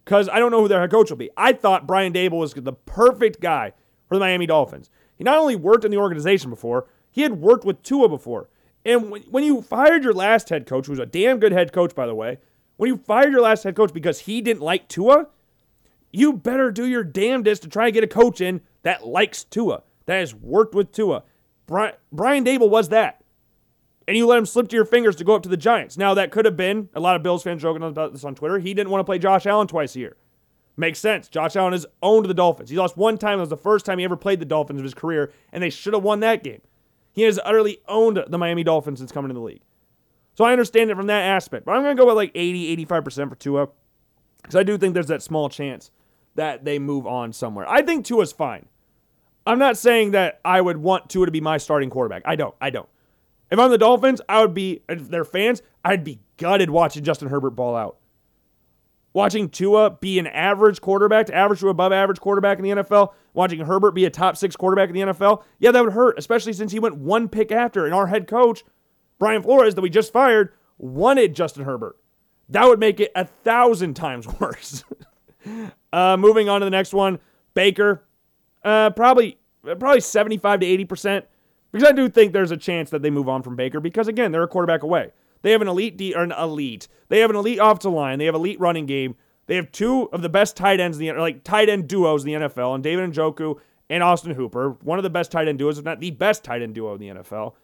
because 0.04 0.28
I 0.28 0.38
don't 0.38 0.50
know 0.50 0.60
who 0.60 0.68
their 0.68 0.80
head 0.80 0.90
coach 0.90 1.10
will 1.10 1.16
be. 1.16 1.30
I 1.36 1.52
thought 1.52 1.86
Brian 1.86 2.12
Daboll 2.12 2.40
was 2.40 2.54
the 2.54 2.72
perfect 2.72 3.40
guy 3.40 3.72
for 4.08 4.16
the 4.16 4.20
Miami 4.20 4.46
Dolphins. 4.46 4.90
He 5.16 5.24
not 5.24 5.38
only 5.38 5.54
worked 5.54 5.84
in 5.84 5.90
the 5.90 5.98
organization 5.98 6.50
before, 6.50 6.88
he 7.10 7.22
had 7.22 7.40
worked 7.40 7.64
with 7.64 7.82
Tua 7.82 8.08
before. 8.08 8.48
And 8.84 9.10
when 9.10 9.44
you 9.44 9.62
fired 9.62 10.04
your 10.04 10.12
last 10.12 10.48
head 10.48 10.66
coach, 10.66 10.86
who 10.86 10.92
was 10.92 10.98
a 10.98 11.06
damn 11.06 11.38
good 11.38 11.52
head 11.52 11.72
coach, 11.72 11.94
by 11.94 12.06
the 12.06 12.14
way, 12.14 12.38
when 12.76 12.88
you 12.88 12.96
fired 12.96 13.32
your 13.32 13.42
last 13.42 13.64
head 13.64 13.76
coach 13.76 13.92
because 13.92 14.20
he 14.20 14.40
didn't 14.40 14.62
like 14.62 14.88
Tua, 14.88 15.28
you 16.12 16.32
better 16.32 16.70
do 16.70 16.86
your 16.86 17.04
damnedest 17.04 17.62
to 17.62 17.68
try 17.68 17.86
and 17.86 17.94
get 17.94 18.04
a 18.04 18.08
coach 18.08 18.40
in 18.40 18.62
that 18.82 19.06
likes 19.06 19.44
Tua, 19.44 19.82
that 20.06 20.16
has 20.16 20.34
worked 20.34 20.74
with 20.74 20.92
Tua. 20.92 21.24
Brian, 21.66 21.94
Brian 22.10 22.44
Daboll 22.44 22.70
was 22.70 22.88
that. 22.88 23.22
And 24.08 24.16
you 24.16 24.26
let 24.26 24.38
him 24.38 24.46
slip 24.46 24.68
to 24.68 24.76
your 24.76 24.86
fingers 24.86 25.14
to 25.16 25.24
go 25.24 25.34
up 25.34 25.42
to 25.44 25.48
the 25.48 25.56
Giants. 25.56 25.96
Now, 25.96 26.14
that 26.14 26.32
could 26.32 26.44
have 26.44 26.56
been 26.56 26.88
a 26.94 27.00
lot 27.00 27.16
of 27.16 27.22
Bills 27.22 27.44
fans 27.44 27.62
joking 27.62 27.82
about 27.82 28.12
this 28.12 28.24
on 28.24 28.34
Twitter. 28.34 28.58
He 28.58 28.74
didn't 28.74 28.90
want 28.90 29.00
to 29.00 29.04
play 29.04 29.18
Josh 29.18 29.46
Allen 29.46 29.68
twice 29.68 29.94
a 29.94 30.00
year. 30.00 30.16
Makes 30.76 30.98
sense. 30.98 31.28
Josh 31.28 31.54
Allen 31.54 31.74
has 31.74 31.86
owned 32.02 32.26
the 32.26 32.34
Dolphins. 32.34 32.70
He 32.70 32.76
lost 32.76 32.96
one 32.96 33.18
time. 33.18 33.38
It 33.38 33.42
was 33.42 33.50
the 33.50 33.56
first 33.56 33.84
time 33.84 33.98
he 33.98 34.04
ever 34.04 34.16
played 34.16 34.40
the 34.40 34.46
Dolphins 34.46 34.80
of 34.80 34.84
his 34.84 34.94
career, 34.94 35.32
and 35.52 35.62
they 35.62 35.70
should 35.70 35.92
have 35.92 36.02
won 36.02 36.20
that 36.20 36.42
game. 36.42 36.62
He 37.12 37.22
has 37.22 37.40
utterly 37.44 37.78
owned 37.88 38.24
the 38.28 38.38
Miami 38.38 38.64
Dolphins 38.64 39.00
since 39.00 39.12
coming 39.12 39.28
to 39.28 39.34
the 39.34 39.40
league. 39.40 39.62
So 40.34 40.44
I 40.44 40.52
understand 40.52 40.90
it 40.90 40.96
from 40.96 41.08
that 41.08 41.22
aspect. 41.22 41.66
But 41.66 41.72
I'm 41.72 41.82
going 41.82 41.96
to 41.96 42.00
go 42.00 42.06
with 42.06 42.16
like 42.16 42.32
80, 42.34 42.84
85% 42.86 43.28
for 43.28 43.34
Tua. 43.34 43.68
Because 44.42 44.56
I 44.56 44.62
do 44.62 44.78
think 44.78 44.94
there's 44.94 45.06
that 45.08 45.22
small 45.22 45.48
chance 45.48 45.90
that 46.36 46.64
they 46.64 46.78
move 46.78 47.06
on 47.06 47.32
somewhere. 47.32 47.68
I 47.68 47.82
think 47.82 48.06
Tua's 48.06 48.32
fine. 48.32 48.66
I'm 49.46 49.58
not 49.58 49.76
saying 49.76 50.12
that 50.12 50.40
I 50.44 50.60
would 50.60 50.78
want 50.78 51.10
Tua 51.10 51.26
to 51.26 51.32
be 51.32 51.40
my 51.40 51.58
starting 51.58 51.90
quarterback. 51.90 52.22
I 52.24 52.36
don't. 52.36 52.54
I 52.60 52.70
don't. 52.70 52.88
If 53.50 53.58
I'm 53.58 53.70
the 53.70 53.78
Dolphins, 53.78 54.20
I 54.28 54.40
would 54.40 54.54
be, 54.54 54.82
if 54.88 55.08
they're 55.08 55.24
fans, 55.24 55.62
I'd 55.84 56.04
be 56.04 56.20
gutted 56.36 56.70
watching 56.70 57.02
Justin 57.02 57.28
Herbert 57.28 57.50
ball 57.50 57.74
out. 57.74 57.98
Watching 59.12 59.48
Tua 59.48 59.90
be 59.90 60.20
an 60.20 60.28
average 60.28 60.80
quarterback 60.80 61.26
to 61.26 61.34
average 61.34 61.60
to 61.60 61.68
above 61.68 61.92
average 61.92 62.20
quarterback 62.20 62.58
in 62.58 62.64
the 62.64 62.70
NFL, 62.70 63.12
watching 63.34 63.60
Herbert 63.60 63.92
be 63.92 64.04
a 64.04 64.10
top 64.10 64.36
six 64.36 64.54
quarterback 64.54 64.88
in 64.88 64.94
the 64.94 65.00
NFL, 65.00 65.42
yeah, 65.58 65.72
that 65.72 65.82
would 65.82 65.94
hurt, 65.94 66.16
especially 66.16 66.52
since 66.52 66.70
he 66.70 66.78
went 66.78 66.96
one 66.96 67.28
pick 67.28 67.50
after. 67.50 67.84
And 67.84 67.94
our 67.94 68.06
head 68.06 68.28
coach, 68.28 68.64
Brian 69.18 69.42
Flores, 69.42 69.74
that 69.74 69.80
we 69.80 69.90
just 69.90 70.12
fired, 70.12 70.52
wanted 70.78 71.34
Justin 71.34 71.64
Herbert. 71.64 71.96
That 72.48 72.66
would 72.66 72.78
make 72.78 73.00
it 73.00 73.10
a 73.16 73.24
thousand 73.24 73.94
times 73.94 74.28
worse. 74.40 74.84
Uh, 75.92 76.16
moving 76.16 76.48
on 76.48 76.60
to 76.60 76.64
the 76.64 76.70
next 76.70 76.92
one, 76.92 77.18
Baker, 77.54 78.04
uh, 78.64 78.90
probably 78.90 79.38
probably 79.62 80.00
75 80.00 80.60
to 80.60 80.66
80 80.66 80.84
percent, 80.84 81.24
because 81.72 81.88
I 81.88 81.92
do 81.92 82.08
think 82.08 82.32
there's 82.32 82.50
a 82.50 82.56
chance 82.56 82.90
that 82.90 83.02
they 83.02 83.10
move 83.10 83.28
on 83.28 83.42
from 83.42 83.56
Baker 83.56 83.80
because 83.80 84.06
again 84.06 84.30
they're 84.32 84.42
a 84.42 84.48
quarterback 84.48 84.82
away. 84.82 85.10
They 85.42 85.52
have 85.52 85.62
an 85.62 85.68
elite 85.68 85.96
D 85.96 86.14
or 86.14 86.22
an 86.22 86.32
elite. 86.32 86.88
They 87.08 87.20
have 87.20 87.30
an 87.30 87.36
elite 87.36 87.58
offensive 87.60 87.92
line. 87.92 88.18
They 88.18 88.26
have 88.26 88.34
elite 88.34 88.60
running 88.60 88.86
game. 88.86 89.16
They 89.46 89.56
have 89.56 89.72
two 89.72 90.08
of 90.12 90.22
the 90.22 90.28
best 90.28 90.56
tight 90.56 90.80
ends 90.80 90.98
in 90.98 91.06
the 91.06 91.20
like 91.20 91.42
tight 91.42 91.68
end 91.68 91.88
duos 91.88 92.24
in 92.24 92.32
the 92.32 92.48
NFL, 92.48 92.74
and 92.74 92.84
David 92.84 93.12
Njoku 93.12 93.58
and 93.88 94.02
Austin 94.02 94.34
Hooper, 94.34 94.76
one 94.82 94.98
of 94.98 95.02
the 95.02 95.10
best 95.10 95.32
tight 95.32 95.48
end 95.48 95.58
duos, 95.58 95.78
if 95.78 95.84
not 95.84 96.00
the 96.00 96.12
best 96.12 96.44
tight 96.44 96.62
end 96.62 96.74
duo 96.74 96.94
in 96.94 97.00
the 97.00 97.08
NFL. 97.08 97.54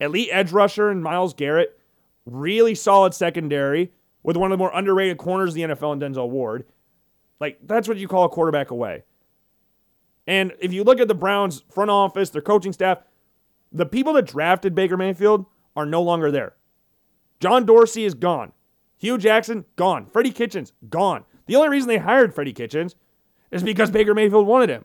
Elite 0.00 0.28
edge 0.32 0.52
rusher 0.52 0.90
and 0.90 1.02
Myles 1.02 1.34
Garrett, 1.34 1.78
really 2.26 2.74
solid 2.74 3.14
secondary 3.14 3.92
with 4.22 4.36
one 4.36 4.50
of 4.50 4.58
the 4.58 4.62
more 4.62 4.72
underrated 4.74 5.18
corners 5.18 5.54
in 5.54 5.68
the 5.68 5.74
NFL 5.74 5.92
in 5.92 6.00
Denzel 6.00 6.28
Ward. 6.28 6.64
Like, 7.40 7.58
that's 7.64 7.86
what 7.86 7.98
you 7.98 8.08
call 8.08 8.24
a 8.24 8.28
quarterback 8.28 8.70
away. 8.70 9.04
And 10.26 10.52
if 10.60 10.72
you 10.72 10.84
look 10.84 11.00
at 11.00 11.08
the 11.08 11.14
Browns' 11.14 11.62
front 11.70 11.90
office, 11.90 12.30
their 12.30 12.42
coaching 12.42 12.72
staff, 12.72 12.98
the 13.72 13.86
people 13.86 14.12
that 14.14 14.26
drafted 14.26 14.74
Baker 14.74 14.96
Mayfield 14.96 15.46
are 15.76 15.86
no 15.86 16.02
longer 16.02 16.30
there. 16.30 16.54
John 17.40 17.66
Dorsey 17.66 18.04
is 18.04 18.14
gone. 18.14 18.52
Hue 18.96 19.18
Jackson, 19.18 19.64
gone. 19.76 20.06
Freddie 20.06 20.32
Kitchens, 20.32 20.72
gone. 20.88 21.24
The 21.46 21.56
only 21.56 21.68
reason 21.68 21.88
they 21.88 21.98
hired 21.98 22.34
Freddie 22.34 22.52
Kitchens 22.52 22.96
is 23.50 23.62
because 23.62 23.90
Baker 23.90 24.14
Mayfield 24.14 24.46
wanted 24.46 24.70
him. 24.70 24.84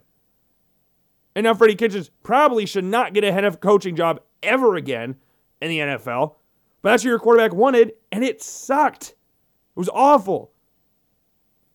And 1.35 1.45
now 1.45 1.53
Freddie 1.55 1.75
Kitchens 1.75 2.11
probably 2.21 2.65
should 2.65 2.83
not 2.85 3.13
get 3.13 3.23
a 3.23 3.31
head 3.31 3.43
of 3.43 3.59
coaching 3.59 3.95
job 3.95 4.21
ever 4.43 4.75
again 4.75 5.15
in 5.61 5.69
the 5.69 5.79
NFL. 5.79 6.35
But 6.81 6.91
that's 6.91 7.03
what 7.03 7.09
your 7.09 7.19
quarterback 7.19 7.53
wanted, 7.53 7.93
and 8.11 8.23
it 8.23 8.41
sucked. 8.41 9.09
It 9.09 9.79
was 9.79 9.89
awful. 9.89 10.51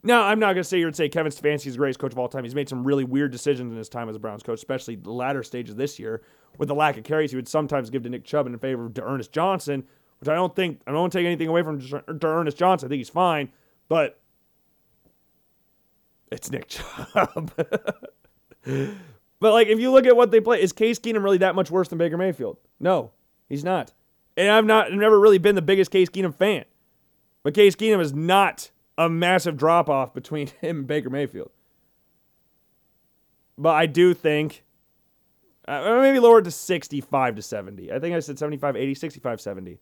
Now, 0.04 0.24
I'm 0.24 0.38
not 0.38 0.52
going 0.52 0.62
to 0.62 0.64
say 0.64 0.78
here 0.78 0.86
and 0.86 0.94
say 0.94 1.08
Kevin 1.08 1.32
Stefanski 1.32 1.66
is 1.66 1.74
the 1.74 1.78
greatest 1.78 1.98
coach 1.98 2.12
of 2.12 2.18
all 2.18 2.28
time. 2.28 2.44
He's 2.44 2.54
made 2.54 2.68
some 2.68 2.84
really 2.84 3.02
weird 3.02 3.32
decisions 3.32 3.72
in 3.72 3.78
his 3.78 3.88
time 3.88 4.08
as 4.08 4.14
a 4.14 4.20
Browns 4.20 4.44
coach, 4.44 4.58
especially 4.58 4.94
the 4.94 5.10
latter 5.10 5.42
stages 5.42 5.74
this 5.74 5.98
year 5.98 6.22
with 6.56 6.68
the 6.68 6.74
lack 6.74 6.96
of 6.96 7.04
carries 7.04 7.30
he 7.32 7.36
would 7.36 7.48
sometimes 7.48 7.90
give 7.90 8.04
to 8.04 8.08
Nick 8.08 8.24
Chubb 8.24 8.46
in 8.46 8.56
favor 8.58 8.86
of 8.86 8.98
Ernest 8.98 9.32
Johnson, 9.32 9.84
which 10.20 10.28
I 10.28 10.34
don't 10.34 10.54
think, 10.54 10.80
I 10.86 10.92
don't 10.92 11.12
take 11.12 11.26
anything 11.26 11.48
away 11.48 11.62
from 11.62 11.80
to 11.80 12.26
Ernest 12.26 12.56
Johnson. 12.56 12.86
I 12.86 12.88
think 12.88 12.98
he's 12.98 13.08
fine, 13.08 13.50
but 13.88 14.18
it's 16.30 16.50
Nick 16.50 16.68
Chubb. 16.68 17.52
but 18.66 19.52
like, 19.52 19.68
if 19.68 19.78
you 19.78 19.90
look 19.90 20.06
at 20.06 20.16
what 20.16 20.30
they 20.30 20.40
play, 20.40 20.60
is 20.60 20.72
Case 20.72 20.98
Keenum 20.98 21.22
really 21.22 21.38
that 21.38 21.54
much 21.54 21.70
worse 21.70 21.88
than 21.88 21.98
Baker 21.98 22.16
Mayfield? 22.16 22.58
No, 22.80 23.12
he's 23.48 23.64
not. 23.64 23.92
And 24.36 24.50
I've 24.50 24.64
not, 24.64 24.86
I've 24.92 24.98
never 24.98 25.18
really 25.18 25.38
been 25.38 25.54
the 25.54 25.62
biggest 25.62 25.90
Case 25.90 26.08
Keenum 26.08 26.34
fan. 26.34 26.64
But 27.42 27.54
Case 27.54 27.76
Keenum 27.76 28.00
is 28.00 28.12
not 28.12 28.70
a 28.96 29.08
massive 29.08 29.56
drop 29.56 29.88
off 29.88 30.12
between 30.12 30.48
him 30.60 30.78
and 30.78 30.86
Baker 30.86 31.10
Mayfield. 31.10 31.50
But 33.56 33.74
I 33.74 33.86
do 33.86 34.14
think 34.14 34.64
uh, 35.66 35.98
maybe 36.00 36.20
lower 36.20 36.38
it 36.38 36.44
to 36.44 36.50
65 36.50 37.36
to 37.36 37.42
70. 37.42 37.92
I 37.92 37.98
think 37.98 38.14
I 38.14 38.20
said 38.20 38.38
75, 38.38 38.76
80, 38.76 38.94
65, 38.94 39.40
70. 39.40 39.78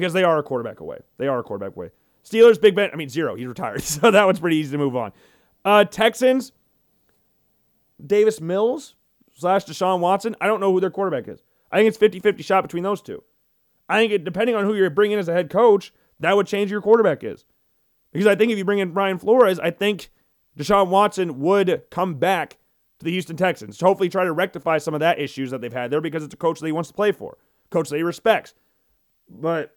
Because 0.00 0.12
they 0.12 0.24
are 0.24 0.38
a 0.38 0.42
quarterback 0.42 0.80
away. 0.80 0.98
They 1.18 1.26
are 1.26 1.38
a 1.38 1.42
quarterback 1.42 1.76
away. 1.76 1.90
Steelers, 2.24 2.60
Big 2.60 2.74
Ben, 2.74 2.90
I 2.92 2.96
mean, 2.96 3.08
zero. 3.08 3.34
He's 3.34 3.46
retired. 3.46 3.82
So 3.84 4.10
that 4.10 4.24
one's 4.24 4.40
pretty 4.40 4.56
easy 4.56 4.72
to 4.72 4.78
move 4.78 4.96
on. 4.96 5.12
Uh, 5.64 5.84
Texans, 5.84 6.52
Davis 8.04 8.40
Mills 8.40 8.94
slash 9.34 9.64
Deshaun 9.64 10.00
Watson. 10.00 10.36
I 10.40 10.46
don't 10.46 10.60
know 10.60 10.72
who 10.72 10.80
their 10.80 10.90
quarterback 10.90 11.28
is. 11.28 11.42
I 11.70 11.78
think 11.78 11.88
it's 11.88 11.96
50 11.96 12.20
50 12.20 12.42
shot 12.42 12.62
between 12.62 12.82
those 12.82 13.02
two. 13.02 13.22
I 13.88 14.00
think 14.00 14.12
it, 14.12 14.24
depending 14.24 14.56
on 14.56 14.64
who 14.64 14.74
you're 14.74 14.90
bringing 14.90 15.18
as 15.18 15.28
a 15.28 15.32
head 15.32 15.50
coach, 15.50 15.92
that 16.20 16.36
would 16.36 16.46
change 16.46 16.70
your 16.70 16.80
quarterback 16.80 17.22
is. 17.22 17.44
Because 18.12 18.26
I 18.26 18.34
think 18.34 18.50
if 18.50 18.58
you 18.58 18.64
bring 18.64 18.78
in 18.78 18.92
Brian 18.92 19.18
Flores, 19.18 19.58
I 19.58 19.70
think 19.70 20.10
Deshaun 20.58 20.88
Watson 20.88 21.40
would 21.40 21.82
come 21.90 22.14
back 22.14 22.58
to 22.98 23.04
the 23.04 23.10
Houston 23.12 23.36
Texans 23.36 23.78
to 23.78 23.84
hopefully 23.84 24.08
try 24.08 24.24
to 24.24 24.32
rectify 24.32 24.78
some 24.78 24.94
of 24.94 25.00
that 25.00 25.18
issues 25.20 25.50
that 25.50 25.60
they've 25.60 25.72
had 25.72 25.90
there 25.90 26.00
because 26.00 26.24
it's 26.24 26.34
a 26.34 26.38
coach 26.38 26.60
that 26.60 26.66
he 26.66 26.72
wants 26.72 26.88
to 26.88 26.94
play 26.94 27.12
for, 27.12 27.36
coach 27.70 27.90
that 27.90 27.96
he 27.96 28.02
respects. 28.02 28.54
But 29.28 29.75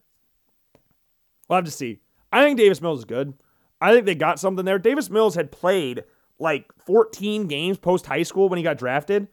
We'll 1.49 1.57
have 1.57 1.65
to 1.65 1.71
see. 1.71 1.99
I 2.31 2.43
think 2.43 2.57
Davis 2.57 2.81
Mills 2.81 2.99
is 2.99 3.05
good. 3.05 3.33
I 3.81 3.93
think 3.93 4.05
they 4.05 4.15
got 4.15 4.39
something 4.39 4.65
there. 4.65 4.79
Davis 4.79 5.09
Mills 5.09 5.35
had 5.35 5.51
played 5.51 6.03
like 6.37 6.71
14 6.85 7.47
games 7.47 7.77
post 7.77 8.05
high 8.05 8.23
school 8.23 8.49
when 8.49 8.57
he 8.57 8.63
got 8.63 8.77
drafted. 8.77 9.27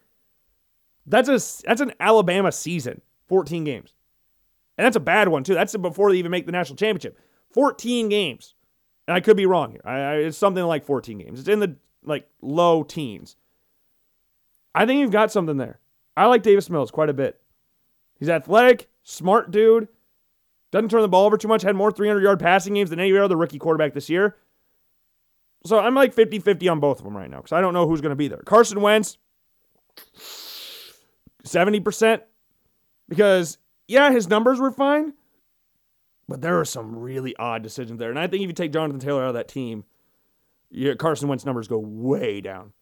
That's 1.07 1.29
a 1.29 1.67
that's 1.67 1.81
an 1.81 1.93
Alabama 2.01 2.51
season, 2.51 3.03
14 3.29 3.64
games. 3.64 3.95
And 4.79 4.85
that's 4.85 4.97
a 4.97 5.01
bad 5.01 5.29
one 5.29 5.45
too. 5.45 5.55
That's 5.55 5.77
before 5.77 6.11
they 6.11 6.19
even 6.19 6.31
make 6.31 6.47
the 6.47 6.53
national 6.53 6.77
championship. 6.77 7.19
14 7.53 8.09
games. 8.09 8.55
And 9.07 9.14
I 9.14 9.21
could 9.21 9.37
be 9.37 9.47
wrong 9.47 9.71
here. 9.71 9.81
I, 9.85 9.99
I, 9.99 10.14
it's 10.17 10.39
something 10.39 10.64
like 10.64 10.85
14 10.85 11.19
games. 11.19 11.41
It's 11.41 11.49
in 11.49 11.61
the 11.61 11.77
like 12.05 12.29
low 12.43 12.83
teens. 12.83 13.37
I 14.75 14.85
think 14.85 15.01
you've 15.01 15.11
got 15.11 15.33
something 15.33 15.57
there. 15.57 15.81
I 16.17 16.27
like 16.27 16.43
Davis 16.43 16.69
Mills 16.71 16.91
quite 16.91 17.09
a 17.09 17.14
bit. 17.14 17.41
He's 18.19 18.29
athletic, 18.29 18.89
smart 19.03 19.51
dude, 19.51 19.89
doesn't 20.73 20.91
turn 20.91 21.03
the 21.03 21.09
ball 21.09 21.27
over 21.27 21.37
too 21.37 21.49
much, 21.49 21.62
had 21.62 21.77
more 21.77 21.91
300 21.91 22.23
yard 22.23 22.41
passing 22.41 22.75
games 22.75 22.91
than 22.91 23.01
any 23.01 23.17
other 23.17 23.37
rookie 23.37 23.59
quarterback 23.59 23.95
this 23.95 24.11
year. 24.11 24.37
So 25.64 25.79
I'm 25.79 25.95
like 25.95 26.14
50 26.14 26.39
50 26.39 26.69
on 26.69 26.81
both 26.81 26.99
of 26.99 27.05
them 27.05 27.17
right 27.17 27.31
now 27.31 27.39
because 27.39 27.53
I 27.53 27.61
don't 27.61 27.75
know 27.75 27.89
who's 27.89 28.01
going 28.01 28.11
to 28.11 28.17
be 28.17 28.29
there. 28.29 28.43
Carson 28.45 28.81
Wentz, 28.81 29.19
70%. 31.45 32.21
Because, 33.09 33.59
yeah, 33.87 34.11
his 34.11 34.29
numbers 34.29 34.59
were 34.59 34.73
fine, 34.73 35.14
but 36.29 36.41
there 36.41 36.59
are 36.59 36.64
some 36.64 36.97
really 36.97 37.37
odd 37.37 37.62
decisions 37.62 37.99
there. 37.99 38.11
And 38.11 38.19
I 38.19 38.27
think 38.27 38.43
if 38.43 38.49
you 38.49 38.53
take 38.53 38.73
Jonathan 38.73 38.99
Taylor 38.99 39.23
out 39.23 39.29
of 39.29 39.35
that 39.35 39.49
team, 39.49 39.85
Carson 40.99 41.29
Wentz 41.29 41.47
numbers 41.47 41.69
go 41.69 41.79
way 41.79 42.41
down. 42.41 42.73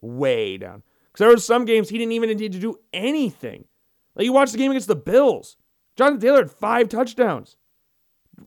Way 0.00 0.56
down. 0.56 0.82
Because 1.06 1.18
there 1.18 1.28
were 1.28 1.36
some 1.36 1.64
games 1.66 1.88
he 1.88 1.98
didn't 1.98 2.12
even 2.12 2.34
need 2.36 2.52
to 2.52 2.58
do 2.58 2.78
anything. 2.92 3.66
Like 4.14 4.24
you 4.24 4.32
watch 4.32 4.52
the 4.52 4.58
game 4.58 4.70
against 4.70 4.88
the 4.88 4.96
Bills. 4.96 5.56
Jonathan 5.96 6.20
Taylor 6.20 6.38
had 6.38 6.50
five 6.50 6.88
touchdowns. 6.88 7.56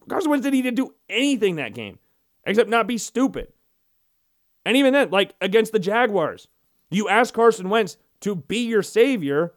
Carson 0.09 0.29
Wentz 0.29 0.45
didn't 0.45 0.75
do 0.75 0.93
anything 1.09 1.55
that 1.55 1.73
game 1.73 1.99
except 2.45 2.69
not 2.69 2.87
be 2.87 2.97
stupid. 2.97 3.49
And 4.65 4.75
even 4.75 4.93
then, 4.93 5.11
like 5.11 5.33
against 5.39 5.71
the 5.71 5.79
Jaguars, 5.79 6.47
you 6.89 7.07
ask 7.07 7.33
Carson 7.33 7.69
Wentz 7.69 7.97
to 8.21 8.35
be 8.35 8.65
your 8.67 8.83
savior 8.83 9.53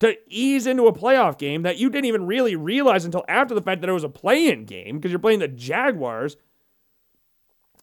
to 0.00 0.16
ease 0.28 0.66
into 0.66 0.86
a 0.86 0.92
playoff 0.92 1.38
game 1.38 1.62
that 1.62 1.78
you 1.78 1.90
didn't 1.90 2.06
even 2.06 2.26
really 2.26 2.56
realize 2.56 3.04
until 3.04 3.24
after 3.28 3.54
the 3.54 3.62
fact 3.62 3.80
that 3.80 3.90
it 3.90 3.94
was 3.94 4.04
a 4.04 4.08
play 4.08 4.48
in 4.48 4.64
game 4.64 4.96
because 4.96 5.10
you're 5.10 5.18
playing 5.18 5.38
the 5.38 5.48
Jaguars. 5.48 6.36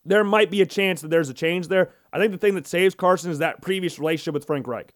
There 0.05 0.23
might 0.23 0.51
be 0.51 0.61
a 0.61 0.65
chance 0.65 1.01
that 1.01 1.09
there's 1.09 1.29
a 1.29 1.33
change 1.33 1.67
there. 1.67 1.91
I 2.11 2.19
think 2.19 2.31
the 2.31 2.37
thing 2.37 2.55
that 2.55 2.67
saves 2.67 2.95
Carson 2.95 3.31
is 3.31 3.39
that 3.39 3.61
previous 3.61 3.99
relationship 3.99 4.33
with 4.33 4.45
Frank 4.45 4.67
Reich. 4.67 4.93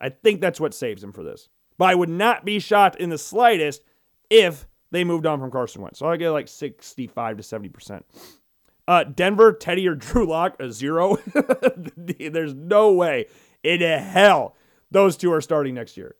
I 0.00 0.08
think 0.08 0.40
that's 0.40 0.60
what 0.60 0.74
saves 0.74 1.02
him 1.02 1.12
for 1.12 1.22
this. 1.22 1.48
But 1.78 1.90
I 1.90 1.94
would 1.94 2.08
not 2.08 2.44
be 2.44 2.58
shocked 2.58 2.96
in 2.96 3.10
the 3.10 3.18
slightest 3.18 3.82
if 4.32 4.66
they 4.90 5.04
moved 5.04 5.26
on 5.26 5.38
from 5.38 5.50
Carson 5.50 5.82
Wentz. 5.82 5.98
So 5.98 6.06
I 6.06 6.16
get 6.16 6.30
like 6.30 6.48
65 6.48 7.36
to 7.36 7.42
70%. 7.42 8.02
Uh, 8.88 9.04
Denver, 9.04 9.52
Teddy 9.52 9.86
or 9.86 9.94
Drew 9.96 10.26
Lock, 10.26 10.56
a 10.58 10.72
zero. 10.72 11.18
There's 11.96 12.54
no 12.54 12.92
way 12.92 13.26
in 13.62 13.80
hell 13.80 14.56
those 14.90 15.16
two 15.16 15.32
are 15.32 15.40
starting 15.40 15.74
next 15.74 15.96
year. 15.96 16.16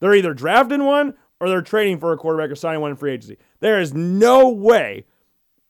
They're 0.00 0.14
either 0.14 0.34
drafting 0.34 0.84
one 0.84 1.14
or 1.40 1.48
they're 1.48 1.62
trading 1.62 1.98
for 1.98 2.12
a 2.12 2.16
quarterback 2.16 2.50
or 2.50 2.56
signing 2.56 2.80
one 2.80 2.90
in 2.90 2.96
free 2.96 3.12
agency. 3.12 3.38
There 3.60 3.80
is 3.80 3.92
no 3.94 4.48
way 4.48 5.04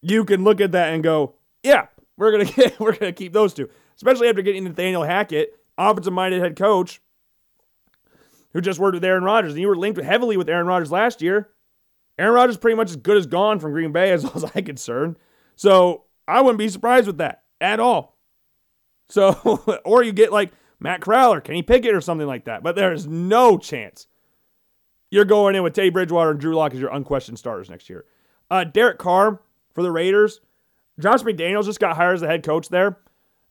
you 0.01 0.25
can 0.25 0.45
look 0.45 0.61
at 0.61 0.73
that 0.73 0.93
and 0.93 1.03
go, 1.03 1.35
yeah, 1.63 1.87
we're 2.17 2.31
gonna 2.31 2.45
get 2.57 2.79
we're 2.79 2.97
gonna 2.97 3.13
keep 3.13 3.33
those 3.33 3.55
two. 3.55 3.69
Especially 3.97 4.29
after 4.29 4.43
getting 4.43 4.65
Nathaniel 4.65 5.03
Hackett, 5.03 5.59
offensive 5.79 6.13
minded 6.13 6.43
head 6.43 6.57
coach, 6.57 7.01
who 8.53 8.61
just 8.61 8.79
worked 8.79 8.95
with 8.95 9.05
Aaron 9.05 9.25
Rodgers. 9.25 9.53
And 9.53 9.61
you 9.61 9.69
were 9.69 9.77
linked 9.77 10.01
heavily 10.01 10.37
with 10.37 10.49
Aaron 10.49 10.67
Rodgers 10.67 10.93
last 10.93 11.23
year. 11.23 11.49
Aaron 12.19 12.35
Rodgers 12.35 12.57
pretty 12.57 12.77
much 12.77 12.91
as 12.91 12.97
good 12.97 13.17
as 13.17 13.27
gone 13.27 13.59
from 13.59 13.73
Green 13.73 13.93
Bay 13.93 14.11
as 14.13 14.25
far 14.25 14.37
as 14.37 14.51
I'm 14.55 14.65
concerned. 14.65 15.17
So 15.57 16.05
I 16.27 16.41
wouldn't 16.41 16.59
be 16.59 16.69
surprised 16.69 17.07
with 17.07 17.19
that 17.19 17.43
at 17.61 17.81
all. 17.81 18.17
So, 19.09 19.81
or 19.85 20.03
you 20.03 20.13
get 20.13 20.33
like 20.33 20.53
Matt 20.81 21.01
Corral 21.01 21.33
or 21.33 21.41
Kenny 21.41 21.63
Pickett 21.63 21.95
or 21.95 22.01
something 22.01 22.27
like 22.27 22.45
that. 22.47 22.63
But 22.63 22.77
there's 22.77 23.07
no 23.07 23.59
chance 23.59 24.07
you're 25.11 25.25
going 25.25 25.55
in 25.55 25.63
with 25.63 25.75
Teddy 25.75 25.91
Bridgewater 25.91 26.31
and 26.31 26.41
Drew 26.41 26.55
Lock 26.55 26.75
as 26.75 26.81
your 26.81 26.93
unquestioned 26.93 27.39
starters 27.39 27.71
next 27.71 27.89
year. 27.89 28.05
Uh, 28.51 28.65
Derek 28.65 28.99
Carr 28.99 29.41
for 29.73 29.83
the 29.83 29.91
Raiders. 29.91 30.41
Josh 30.99 31.23
McDaniels 31.23 31.65
just 31.65 31.81
got 31.81 31.97
hired 31.97 32.15
as 32.15 32.21
the 32.21 32.27
head 32.27 32.43
coach 32.43 32.69
there. 32.69 32.99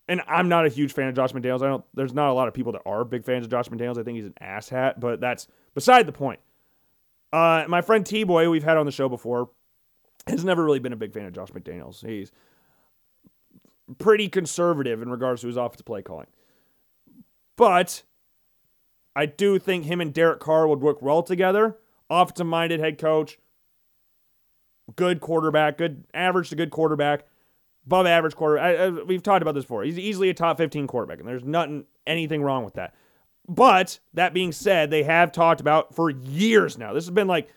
And 0.07 0.21
I'm 0.27 0.49
not 0.49 0.65
a 0.65 0.69
huge 0.69 0.91
fan 0.91 1.07
of 1.07 1.15
Josh 1.15 1.31
McDaniels. 1.31 1.61
I 1.61 1.67
don't 1.67 1.85
there's 1.93 2.13
not 2.13 2.29
a 2.29 2.33
lot 2.33 2.47
of 2.47 2.53
people 2.53 2.73
that 2.73 2.81
are 2.85 3.05
big 3.05 3.23
fans 3.23 3.45
of 3.45 3.51
Josh 3.51 3.69
McDaniels. 3.69 3.97
I 3.97 4.03
think 4.03 4.17
he's 4.17 4.25
an 4.25 4.35
asshat, 4.41 4.99
but 4.99 5.21
that's 5.21 5.47
beside 5.73 6.05
the 6.05 6.11
point. 6.11 6.39
Uh, 7.33 7.65
my 7.67 7.81
friend 7.81 8.05
T 8.05 8.23
Boy, 8.23 8.47
we've 8.47 8.63
had 8.63 8.77
on 8.77 8.85
the 8.85 8.91
show 8.91 9.09
before, 9.09 9.49
has 10.27 10.45
never 10.45 10.63
really 10.63 10.79
been 10.79 10.93
a 10.93 10.95
big 10.95 11.11
fan 11.11 11.25
of 11.25 11.33
Josh 11.33 11.49
McDaniels. 11.49 12.05
He's 12.05 12.31
pretty 13.97 14.29
conservative 14.29 15.01
in 15.01 15.09
regards 15.09 15.41
to 15.41 15.47
his 15.47 15.57
offensive 15.57 15.85
play 15.85 16.03
calling. 16.03 16.27
But 17.57 18.03
I 19.15 19.25
do 19.25 19.57
think 19.57 19.85
him 19.85 19.99
and 19.99 20.13
Derek 20.13 20.39
Carr 20.39 20.67
would 20.67 20.81
work 20.81 21.01
well 21.01 21.23
together. 21.23 21.77
Offensive 22.07 22.45
minded 22.45 22.79
head 22.79 22.99
coach, 22.99 23.39
good 24.95 25.19
quarterback, 25.19 25.79
good 25.79 26.05
average 26.13 26.49
to 26.49 26.55
good 26.55 26.69
quarterback, 26.69 27.25
above 27.87 28.05
average 28.05 28.35
quarterback. 28.35 28.79
I, 28.79 28.83
I, 28.85 28.89
we've 28.89 29.23
talked 29.23 29.41
about 29.41 29.55
this 29.55 29.63
before. 29.63 29.83
He's 29.83 29.97
easily 29.97 30.29
a 30.29 30.35
top 30.35 30.57
15 30.57 30.85
quarterback, 30.85 31.19
and 31.19 31.27
there's 31.27 31.43
nothing, 31.43 31.85
anything 32.05 32.43
wrong 32.43 32.63
with 32.63 32.75
that. 32.75 32.93
But 33.47 33.99
that 34.13 34.33
being 34.33 34.51
said, 34.51 34.89
they 34.89 35.03
have 35.03 35.31
talked 35.31 35.61
about 35.61 35.93
for 35.93 36.09
years 36.09 36.77
now. 36.77 36.93
This 36.93 37.05
has 37.05 37.13
been 37.13 37.27
like 37.27 37.49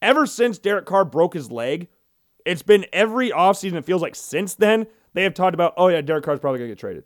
ever 0.00 0.26
since 0.26 0.58
Derek 0.58 0.86
Carr 0.86 1.04
broke 1.04 1.34
his 1.34 1.50
leg. 1.50 1.88
It's 2.44 2.62
been 2.62 2.86
every 2.92 3.30
offseason, 3.30 3.74
it 3.74 3.84
feels 3.84 4.02
like 4.02 4.14
since 4.14 4.54
then, 4.54 4.86
they 5.14 5.22
have 5.22 5.34
talked 5.34 5.54
about, 5.54 5.74
oh 5.76 5.88
yeah, 5.88 6.00
Derek 6.00 6.24
Carr's 6.24 6.40
probably 6.40 6.58
going 6.58 6.70
to 6.70 6.74
get 6.74 6.80
traded. 6.80 7.04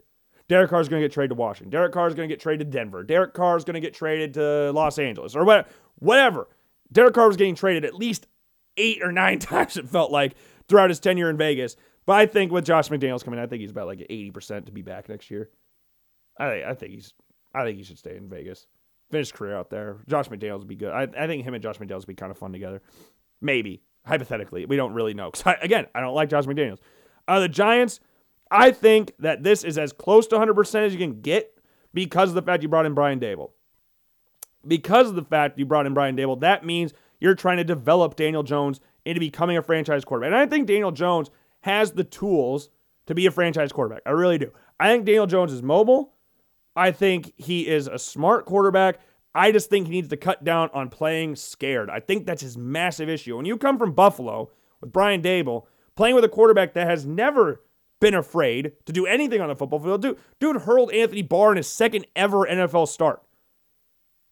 Derek 0.49 0.71
Carr's 0.71 0.89
going 0.89 1.03
to 1.03 1.09
get 1.09 1.13
traded 1.13 1.31
to 1.31 1.35
Washington. 1.35 1.71
Derek 1.71 1.93
Carr's 1.93 2.15
going 2.15 2.29
to 2.29 2.33
get 2.33 2.41
traded 2.41 2.71
to 2.71 2.79
Denver. 2.79 3.03
Derek 3.03 3.35
Carr's 3.35 3.65
going 3.65 3.75
to 3.75 3.81
get 3.81 3.95
traded 3.95 4.35
to 4.35 4.71
Los 4.73 4.99
Angeles 4.99 5.35
or 5.35 5.45
whatever. 5.45 5.69
whatever. 5.99 6.49
Derek 6.93 7.15
Carr 7.15 7.27
was 7.27 7.37
getting 7.37 7.57
traded 7.57 7.85
at 7.85 7.95
least 7.95 8.29
eight 8.77 9.03
or 9.03 9.11
nine 9.11 9.39
times, 9.41 9.77
it 9.77 9.89
felt 9.89 10.13
like, 10.13 10.35
throughout 10.69 10.91
his 10.91 11.01
tenure 11.01 11.31
in 11.31 11.37
Vegas. 11.37 11.77
But 12.07 12.15
I 12.15 12.27
think 12.27 12.53
with 12.53 12.65
Josh 12.65 12.89
McDaniels 12.89 13.25
coming, 13.25 13.41
I 13.41 13.47
think 13.47 13.61
he's 13.61 13.73
about 13.73 13.89
like 13.89 13.99
80% 13.99 14.67
to 14.67 14.73
be 14.73 14.83
back 14.83 15.09
next 15.09 15.31
year. 15.31 15.51
I, 16.39 16.63
I 16.65 16.75
think 16.75 16.93
he's 16.93 17.13
I 17.57 17.65
think 17.65 17.79
he 17.79 17.85
should 17.85 17.99
stay 17.99 18.17
in 18.17 18.29
Vegas. 18.29 18.67
Finish 19.11 19.33
career 19.33 19.57
out 19.57 19.71
there. 19.71 19.99
Josh 20.09 20.29
McDaniels 20.29 20.59
would 20.59 20.69
be 20.69 20.77
good. 20.77 20.93
I, 20.93 21.09
I 21.17 21.27
think 21.27 21.45
him 21.45 21.55
and 21.55 21.63
Josh 21.63 21.79
McDaniels 21.79 22.01
would 22.01 22.07
be 22.09 22.15
kind 22.15 22.31
of 22.31 22.39
fun 22.39 22.53
together. 22.53 22.83
Maybe. 23.41 23.83
Hypothetically. 24.05 24.67
We 24.67 24.77
don't 24.77 24.93
really 24.93 25.15
know. 25.15 25.31
Because, 25.31 25.55
again, 25.63 25.87
I 25.95 26.01
don't 26.01 26.15
like 26.15 26.29
Josh 26.29 26.45
McDaniels. 26.45 26.79
Uh, 27.27 27.41
the 27.41 27.49
Giants, 27.49 28.01
I 28.51 28.71
think 28.71 29.13
that 29.19 29.43
this 29.43 29.65
is 29.65 29.79
as 29.79 29.93
close 29.93 30.27
to 30.29 30.37
100% 30.37 30.75
as 30.87 30.93
you 30.93 30.99
can 30.99 31.21
get 31.21 31.59
because 31.95 32.29
of 32.29 32.35
the 32.35 32.43
fact 32.43 32.63
you 32.63 32.69
brought 32.69 32.87
in 32.87 32.95
Brian 32.95 33.19
Daboll. 33.19 33.53
Because 34.67 35.09
of 35.09 35.15
the 35.15 35.25
fact 35.25 35.59
you 35.59 35.67
brought 35.67 35.87
in 35.87 35.95
Brian 35.95 36.17
Daboll, 36.17 36.41
that 36.41 36.65
means 36.65 36.93
you're 37.21 37.35
trying 37.35 37.57
to 37.57 37.65
develop 37.65 38.17
Daniel 38.17 38.43
Jones 38.43 38.81
into 39.05 39.21
becoming 39.21 39.57
a 39.57 39.63
franchise 39.63 40.05
quarterback. 40.05 40.29
And 40.33 40.37
I 40.37 40.47
think 40.47 40.67
Daniel 40.67 40.93
Jones 40.93 41.31
has 41.61 41.93
the 41.93 42.05
tools 42.05 42.69
to 43.07 43.15
be 43.15 43.27
a 43.27 43.31
franchise 43.31 43.73
quarterback. 43.73 44.03
I 44.05 44.11
really 44.11 44.39
do. 44.39 44.53
I 44.79 44.89
think 44.89 45.05
Daniel 45.05 45.27
Jones 45.27 45.53
is 45.53 45.63
mobile. 45.63 46.13
I 46.77 46.93
think 46.93 47.33
he 47.37 47.67
is 47.67 47.87
a 47.89 47.99
smart 47.99 48.45
quarterback. 48.45 49.01
I 49.35 49.51
just 49.51 49.71
think 49.71 49.87
he 49.87 49.93
needs 49.93 50.09
to 50.09 50.17
cut 50.17 50.45
down 50.45 50.71
on 50.73 50.89
playing 50.89 51.37
scared. 51.37 51.91
I 51.91 52.01
think 52.01 52.27
that's 52.27 52.43
his 52.43 52.57
massive 52.57 53.09
issue. 53.09 53.37
When 53.37 53.47
you 53.47 53.57
come 53.57 53.79
from 53.79 53.93
Buffalo 53.93 54.51
with 54.81 54.93
Brian 54.93 55.23
Daboll, 55.23 55.65
playing 55.95 56.15
with 56.15 56.25
a 56.25 56.29
quarterback 56.29 56.75
that 56.75 56.87
has 56.87 57.07
never 57.07 57.63
been 58.01 58.15
afraid 58.15 58.73
to 58.85 58.93
do 58.93 59.07
anything 59.07 59.41
on 59.41 59.49
the 59.49 59.57
football 59.57 59.81
field, 59.81 60.03
dude, 60.03 60.19
dude 60.39 60.63
hurled 60.63 60.93
Anthony 60.93 61.23
Barr 61.23 61.51
in 61.51 61.57
his 61.57 61.69
second 61.69 62.07
ever 62.15 62.47
NFL 62.47 62.89
start. 62.89 63.23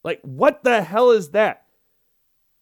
Like, 0.02 0.20
what 0.22 0.64
the 0.64 0.82
hell 0.82 1.10
is 1.10 1.30
that? 1.30 1.64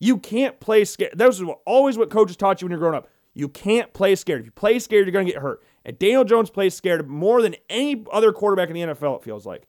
You 0.01 0.19
can't 0.19 0.59
play 0.59 0.85
scared. 0.85 1.13
That 1.17 1.27
was 1.27 1.43
always 1.67 1.99
what 1.99 2.11
coaches 2.11 2.37
taught 2.37 2.61
you 2.61 2.67
when 2.67 2.71
you're 2.71 2.81
growing 2.81 2.97
up. 2.97 3.09
You 3.35 3.49
can't 3.49 3.93
play 3.93 4.15
scared. 4.15 4.41
If 4.41 4.47
you 4.47 4.53
play 4.53 4.79
scared, 4.79 5.07
you're 5.07 5.13
going 5.13 5.27
to 5.27 5.33
get 5.33 5.43
hurt. 5.43 5.63
And 5.85 5.99
Daniel 5.99 6.25
Jones 6.25 6.51
plays 6.51 6.75
scared 6.75 7.09
more 7.09 7.41
than 7.41 7.57
any 7.69 8.05
other 8.13 8.33
quarterback 8.33 8.69
in 8.69 8.75
the 8.75 8.81
NFL, 8.81 9.19
it 9.19 9.25
feels 9.25 9.47
like. 9.47 9.67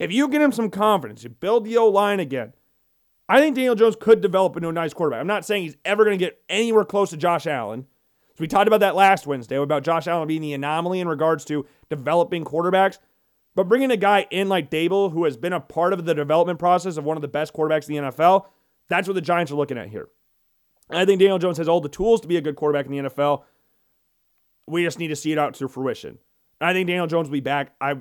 If 0.00 0.10
you 0.10 0.28
get 0.28 0.40
him 0.40 0.50
some 0.50 0.70
confidence, 0.70 1.22
you 1.22 1.28
build 1.28 1.64
the 1.64 1.76
O 1.76 1.86
line 1.86 2.20
again, 2.20 2.54
I 3.28 3.38
think 3.38 3.54
Daniel 3.54 3.74
Jones 3.76 3.96
could 4.00 4.22
develop 4.22 4.56
into 4.56 4.70
a 4.70 4.72
nice 4.72 4.94
quarterback. 4.94 5.20
I'm 5.20 5.26
not 5.26 5.44
saying 5.44 5.62
he's 5.62 5.76
ever 5.84 6.04
going 6.04 6.18
to 6.18 6.24
get 6.24 6.42
anywhere 6.48 6.86
close 6.86 7.10
to 7.10 7.18
Josh 7.18 7.46
Allen. 7.46 7.86
So 8.30 8.36
we 8.40 8.48
talked 8.48 8.66
about 8.66 8.80
that 8.80 8.96
last 8.96 9.26
Wednesday 9.26 9.56
about 9.56 9.84
Josh 9.84 10.08
Allen 10.08 10.26
being 10.26 10.40
the 10.40 10.54
anomaly 10.54 11.00
in 11.00 11.06
regards 11.06 11.44
to 11.44 11.66
developing 11.90 12.44
quarterbacks. 12.44 12.98
But 13.54 13.68
bringing 13.68 13.90
a 13.90 13.96
guy 13.96 14.26
in 14.30 14.48
like 14.48 14.70
Daboll, 14.70 15.12
who 15.12 15.24
has 15.24 15.36
been 15.36 15.52
a 15.52 15.60
part 15.60 15.92
of 15.92 16.04
the 16.06 16.14
development 16.14 16.58
process 16.58 16.96
of 16.96 17.04
one 17.04 17.18
of 17.18 17.20
the 17.20 17.28
best 17.28 17.52
quarterbacks 17.52 17.88
in 17.88 17.96
the 17.96 18.10
NFL, 18.10 18.46
that's 18.88 19.06
what 19.06 19.14
the 19.14 19.20
Giants 19.20 19.52
are 19.52 19.56
looking 19.56 19.78
at 19.78 19.90
here. 19.90 20.08
I 20.88 21.04
think 21.04 21.20
Daniel 21.20 21.38
Jones 21.38 21.58
has 21.58 21.68
all 21.68 21.80
the 21.80 21.88
tools 21.88 22.22
to 22.22 22.28
be 22.28 22.38
a 22.38 22.40
good 22.40 22.56
quarterback 22.56 22.86
in 22.86 22.92
the 22.92 23.10
NFL. 23.10 23.42
We 24.66 24.82
just 24.82 24.98
need 24.98 25.08
to 25.08 25.16
see 25.16 25.32
it 25.32 25.38
out 25.38 25.54
to 25.54 25.68
fruition. 25.68 26.18
I 26.60 26.72
think 26.72 26.86
Daniel 26.86 27.06
Jones 27.06 27.28
will 27.28 27.34
be 27.34 27.40
back. 27.40 27.74
I 27.80 27.98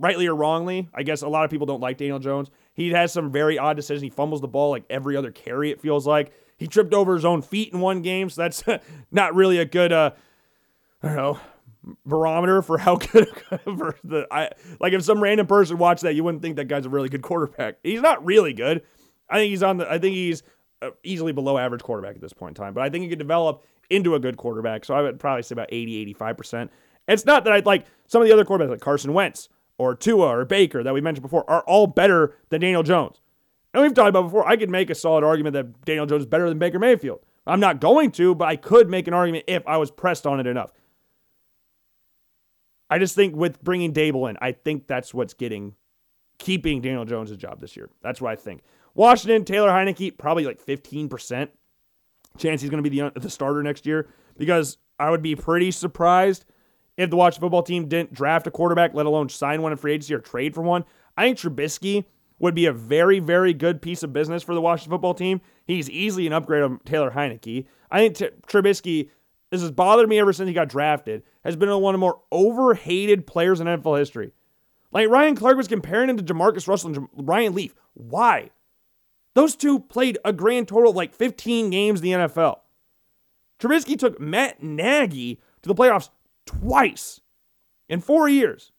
rightly 0.00 0.26
or 0.26 0.34
wrongly, 0.34 0.88
I 0.94 1.02
guess 1.02 1.22
a 1.22 1.28
lot 1.28 1.44
of 1.44 1.50
people 1.50 1.66
don't 1.66 1.80
like 1.80 1.98
Daniel 1.98 2.18
Jones. 2.18 2.50
He 2.74 2.90
has 2.90 3.12
some 3.12 3.30
very 3.30 3.58
odd 3.58 3.76
decisions. 3.76 4.02
He 4.02 4.10
fumbles 4.10 4.40
the 4.40 4.48
ball 4.48 4.70
like 4.70 4.84
every 4.90 5.16
other 5.16 5.30
carry, 5.30 5.70
it 5.70 5.80
feels 5.80 6.06
like. 6.06 6.32
He 6.56 6.66
tripped 6.66 6.92
over 6.92 7.14
his 7.14 7.24
own 7.24 7.42
feet 7.42 7.72
in 7.72 7.80
one 7.80 8.02
game, 8.02 8.28
so 8.28 8.42
that's 8.42 8.64
not 9.10 9.34
really 9.34 9.58
a 9.58 9.64
good, 9.64 9.92
uh, 9.92 10.10
I 11.02 11.06
don't 11.06 11.16
know, 11.16 11.38
barometer 12.04 12.62
for 12.62 12.78
how 12.78 12.96
good 13.12 13.28
for 13.64 13.96
the 14.04 14.26
I 14.30 14.50
like 14.80 14.92
if 14.92 15.02
some 15.02 15.22
random 15.22 15.46
person 15.46 15.78
watched 15.78 16.02
that, 16.02 16.14
you 16.14 16.24
wouldn't 16.24 16.42
think 16.42 16.56
that 16.56 16.66
guy's 16.66 16.86
a 16.86 16.90
really 16.90 17.08
good 17.08 17.22
quarterback. 17.22 17.76
He's 17.82 18.02
not 18.02 18.24
really 18.24 18.52
good. 18.52 18.82
I 19.28 19.36
think 19.36 19.50
he's 19.50 19.62
on 19.62 19.78
the. 19.78 19.90
I 19.90 19.98
think 19.98 20.14
he's 20.14 20.42
uh, 20.82 20.90
easily 21.02 21.32
below 21.32 21.58
average 21.58 21.82
quarterback 21.82 22.16
at 22.16 22.20
this 22.20 22.32
point 22.32 22.58
in 22.58 22.62
time, 22.62 22.74
but 22.74 22.82
I 22.82 22.90
think 22.90 23.04
he 23.04 23.08
could 23.08 23.18
develop 23.18 23.64
into 23.90 24.14
a 24.14 24.20
good 24.20 24.36
quarterback. 24.36 24.84
So 24.84 24.94
I 24.94 25.02
would 25.02 25.18
probably 25.18 25.42
say 25.42 25.54
about 25.54 25.68
80, 25.70 26.14
85%. 26.14 26.68
It's 27.08 27.26
not 27.26 27.44
that 27.44 27.52
I'd 27.52 27.66
like 27.66 27.86
some 28.06 28.22
of 28.22 28.28
the 28.28 28.32
other 28.32 28.44
quarterbacks 28.44 28.70
like 28.70 28.80
Carson 28.80 29.12
Wentz 29.12 29.48
or 29.80 29.94
Tua 29.94 30.26
or 30.26 30.44
Baker 30.44 30.82
that 30.82 30.92
we 30.92 31.00
mentioned 31.00 31.22
before 31.22 31.48
are 31.48 31.62
all 31.62 31.86
better 31.86 32.36
than 32.50 32.60
Daniel 32.60 32.82
Jones. 32.82 33.22
And 33.72 33.82
we've 33.82 33.94
talked 33.94 34.10
about 34.10 34.24
before, 34.24 34.46
I 34.46 34.58
could 34.58 34.68
make 34.68 34.90
a 34.90 34.94
solid 34.94 35.24
argument 35.24 35.54
that 35.54 35.86
Daniel 35.86 36.04
Jones 36.04 36.24
is 36.24 36.26
better 36.26 36.50
than 36.50 36.58
Baker 36.58 36.78
Mayfield. 36.78 37.20
I'm 37.46 37.60
not 37.60 37.80
going 37.80 38.10
to, 38.12 38.34
but 38.34 38.46
I 38.46 38.56
could 38.56 38.90
make 38.90 39.08
an 39.08 39.14
argument 39.14 39.44
if 39.48 39.66
I 39.66 39.78
was 39.78 39.90
pressed 39.90 40.26
on 40.26 40.38
it 40.38 40.46
enough. 40.46 40.70
I 42.90 42.98
just 42.98 43.14
think 43.14 43.34
with 43.34 43.62
bringing 43.62 43.94
Daboll 43.94 44.28
in, 44.28 44.36
I 44.42 44.52
think 44.52 44.86
that's 44.86 45.14
what's 45.14 45.32
getting, 45.32 45.76
keeping 46.38 46.82
Daniel 46.82 47.06
Jones' 47.06 47.34
job 47.38 47.60
this 47.60 47.74
year. 47.74 47.88
That's 48.02 48.20
what 48.20 48.32
I 48.32 48.36
think. 48.36 48.62
Washington, 48.94 49.46
Taylor 49.46 49.70
Heinicke, 49.70 50.18
probably 50.18 50.44
like 50.44 50.62
15% 50.62 51.48
chance 52.36 52.60
he's 52.60 52.70
going 52.70 52.84
to 52.84 52.90
be 52.90 53.00
the, 53.00 53.12
the 53.18 53.30
starter 53.30 53.62
next 53.62 53.86
year 53.86 54.10
because 54.36 54.76
I 54.98 55.08
would 55.08 55.22
be 55.22 55.36
pretty 55.36 55.70
surprised 55.70 56.44
if 57.00 57.08
the 57.08 57.16
Washington 57.16 57.40
football 57.46 57.62
team 57.62 57.88
didn't 57.88 58.12
draft 58.12 58.46
a 58.46 58.50
quarterback, 58.50 58.92
let 58.92 59.06
alone 59.06 59.30
sign 59.30 59.62
one 59.62 59.72
in 59.72 59.78
free 59.78 59.94
agency 59.94 60.12
or 60.12 60.18
trade 60.18 60.54
for 60.54 60.60
one. 60.60 60.84
I 61.16 61.24
think 61.24 61.38
Trubisky 61.38 62.04
would 62.38 62.54
be 62.54 62.66
a 62.66 62.72
very, 62.72 63.20
very 63.20 63.54
good 63.54 63.80
piece 63.80 64.02
of 64.02 64.12
business 64.12 64.42
for 64.42 64.54
the 64.54 64.60
Washington 64.60 64.90
football 64.90 65.14
team. 65.14 65.40
He's 65.66 65.88
easily 65.88 66.26
an 66.26 66.34
upgrade 66.34 66.62
on 66.62 66.78
Taylor 66.84 67.10
Heinicke. 67.10 67.64
I 67.90 68.00
think 68.00 68.16
T- 68.16 68.28
Trubisky, 68.46 69.08
this 69.50 69.62
has 69.62 69.70
bothered 69.70 70.10
me 70.10 70.18
ever 70.18 70.34
since 70.34 70.46
he 70.46 70.52
got 70.52 70.68
drafted, 70.68 71.22
has 71.42 71.56
been 71.56 71.70
one 71.70 71.94
of 71.94 71.98
the 71.98 72.04
more 72.04 72.20
overhated 72.30 73.26
players 73.26 73.60
in 73.60 73.66
NFL 73.66 73.98
history. 73.98 74.32
Like 74.92 75.08
Ryan 75.08 75.36
Clark 75.36 75.56
was 75.56 75.68
comparing 75.68 76.10
him 76.10 76.18
to 76.18 76.22
JaMarcus 76.22 76.68
Russell 76.68 76.94
and 76.94 77.08
Ryan 77.16 77.54
Leaf. 77.54 77.74
Why? 77.94 78.50
Those 79.34 79.56
two 79.56 79.78
played 79.80 80.18
a 80.22 80.34
grand 80.34 80.68
total 80.68 80.90
of 80.90 80.96
like 80.96 81.14
15 81.14 81.70
games 81.70 82.00
in 82.00 82.04
the 82.04 82.12
NFL. 82.12 82.58
Trubisky 83.58 83.98
took 83.98 84.20
Matt 84.20 84.62
Nagy 84.62 85.40
to 85.62 85.68
the 85.68 85.74
playoffs 85.74 86.10
twice 86.50 87.20
in 87.88 88.00
four 88.00 88.28
years 88.28 88.72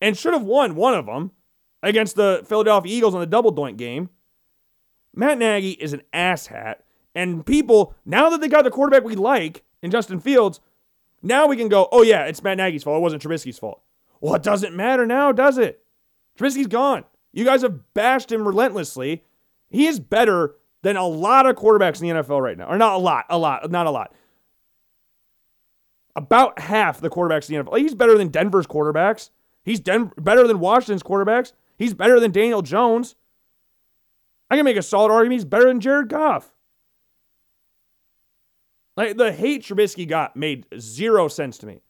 and 0.00 0.16
should 0.16 0.32
have 0.32 0.42
won 0.42 0.74
one 0.74 0.94
of 0.94 1.06
them 1.06 1.32
against 1.82 2.16
the 2.16 2.42
Philadelphia 2.46 2.94
Eagles 2.94 3.14
in 3.14 3.20
the 3.20 3.26
double 3.26 3.54
doink 3.54 3.76
game. 3.76 4.10
Matt 5.14 5.38
Nagy 5.38 5.72
is 5.72 5.92
an 5.92 6.02
asshat. 6.12 6.76
And 7.14 7.44
people, 7.44 7.94
now 8.06 8.30
that 8.30 8.40
they 8.40 8.48
got 8.48 8.64
the 8.64 8.70
quarterback 8.70 9.04
we 9.04 9.14
like 9.14 9.62
in 9.82 9.90
Justin 9.90 10.20
Fields, 10.20 10.60
now 11.22 11.46
we 11.46 11.56
can 11.56 11.68
go, 11.68 11.88
oh, 11.92 12.02
yeah, 12.02 12.24
it's 12.24 12.42
Matt 12.42 12.56
Nagy's 12.56 12.82
fault. 12.82 12.98
It 12.98 13.02
wasn't 13.02 13.22
Trubisky's 13.22 13.58
fault. 13.58 13.82
Well, 14.20 14.34
it 14.34 14.42
doesn't 14.42 14.74
matter 14.74 15.06
now, 15.06 15.32
does 15.32 15.58
it? 15.58 15.82
Trubisky's 16.38 16.68
gone. 16.68 17.04
You 17.32 17.44
guys 17.44 17.62
have 17.62 17.94
bashed 17.94 18.32
him 18.32 18.46
relentlessly. 18.46 19.24
He 19.68 19.86
is 19.86 20.00
better 20.00 20.56
than 20.82 20.96
a 20.96 21.06
lot 21.06 21.46
of 21.46 21.56
quarterbacks 21.56 22.00
in 22.00 22.08
the 22.08 22.22
NFL 22.22 22.40
right 22.40 22.58
now. 22.58 22.66
Or 22.66 22.78
not 22.78 22.94
a 22.94 22.98
lot, 22.98 23.26
a 23.28 23.38
lot, 23.38 23.70
not 23.70 23.86
a 23.86 23.90
lot. 23.90 24.14
About 26.14 26.58
half 26.58 27.00
the 27.00 27.10
quarterbacks 27.10 27.48
in 27.48 27.56
the 27.56 27.64
NFL. 27.64 27.78
He's 27.78 27.94
better 27.94 28.18
than 28.18 28.28
Denver's 28.28 28.66
quarterbacks. 28.66 29.30
He's 29.64 29.80
Den- 29.80 30.12
better 30.18 30.46
than 30.46 30.60
Washington's 30.60 31.02
quarterbacks. 31.02 31.52
He's 31.76 31.94
better 31.94 32.20
than 32.20 32.32
Daniel 32.32 32.62
Jones. 32.62 33.14
I 34.50 34.56
can 34.56 34.64
make 34.64 34.76
a 34.76 34.82
solid 34.82 35.10
argument 35.10 35.34
he's 35.40 35.44
better 35.46 35.66
than 35.68 35.80
Jared 35.80 36.08
Goff. 36.08 36.52
Like 38.96 39.16
the 39.16 39.32
hate 39.32 39.62
Trubisky 39.62 40.06
got 40.06 40.36
made 40.36 40.66
zero 40.78 41.28
sense 41.28 41.56
to 41.58 41.66
me. 41.66 41.80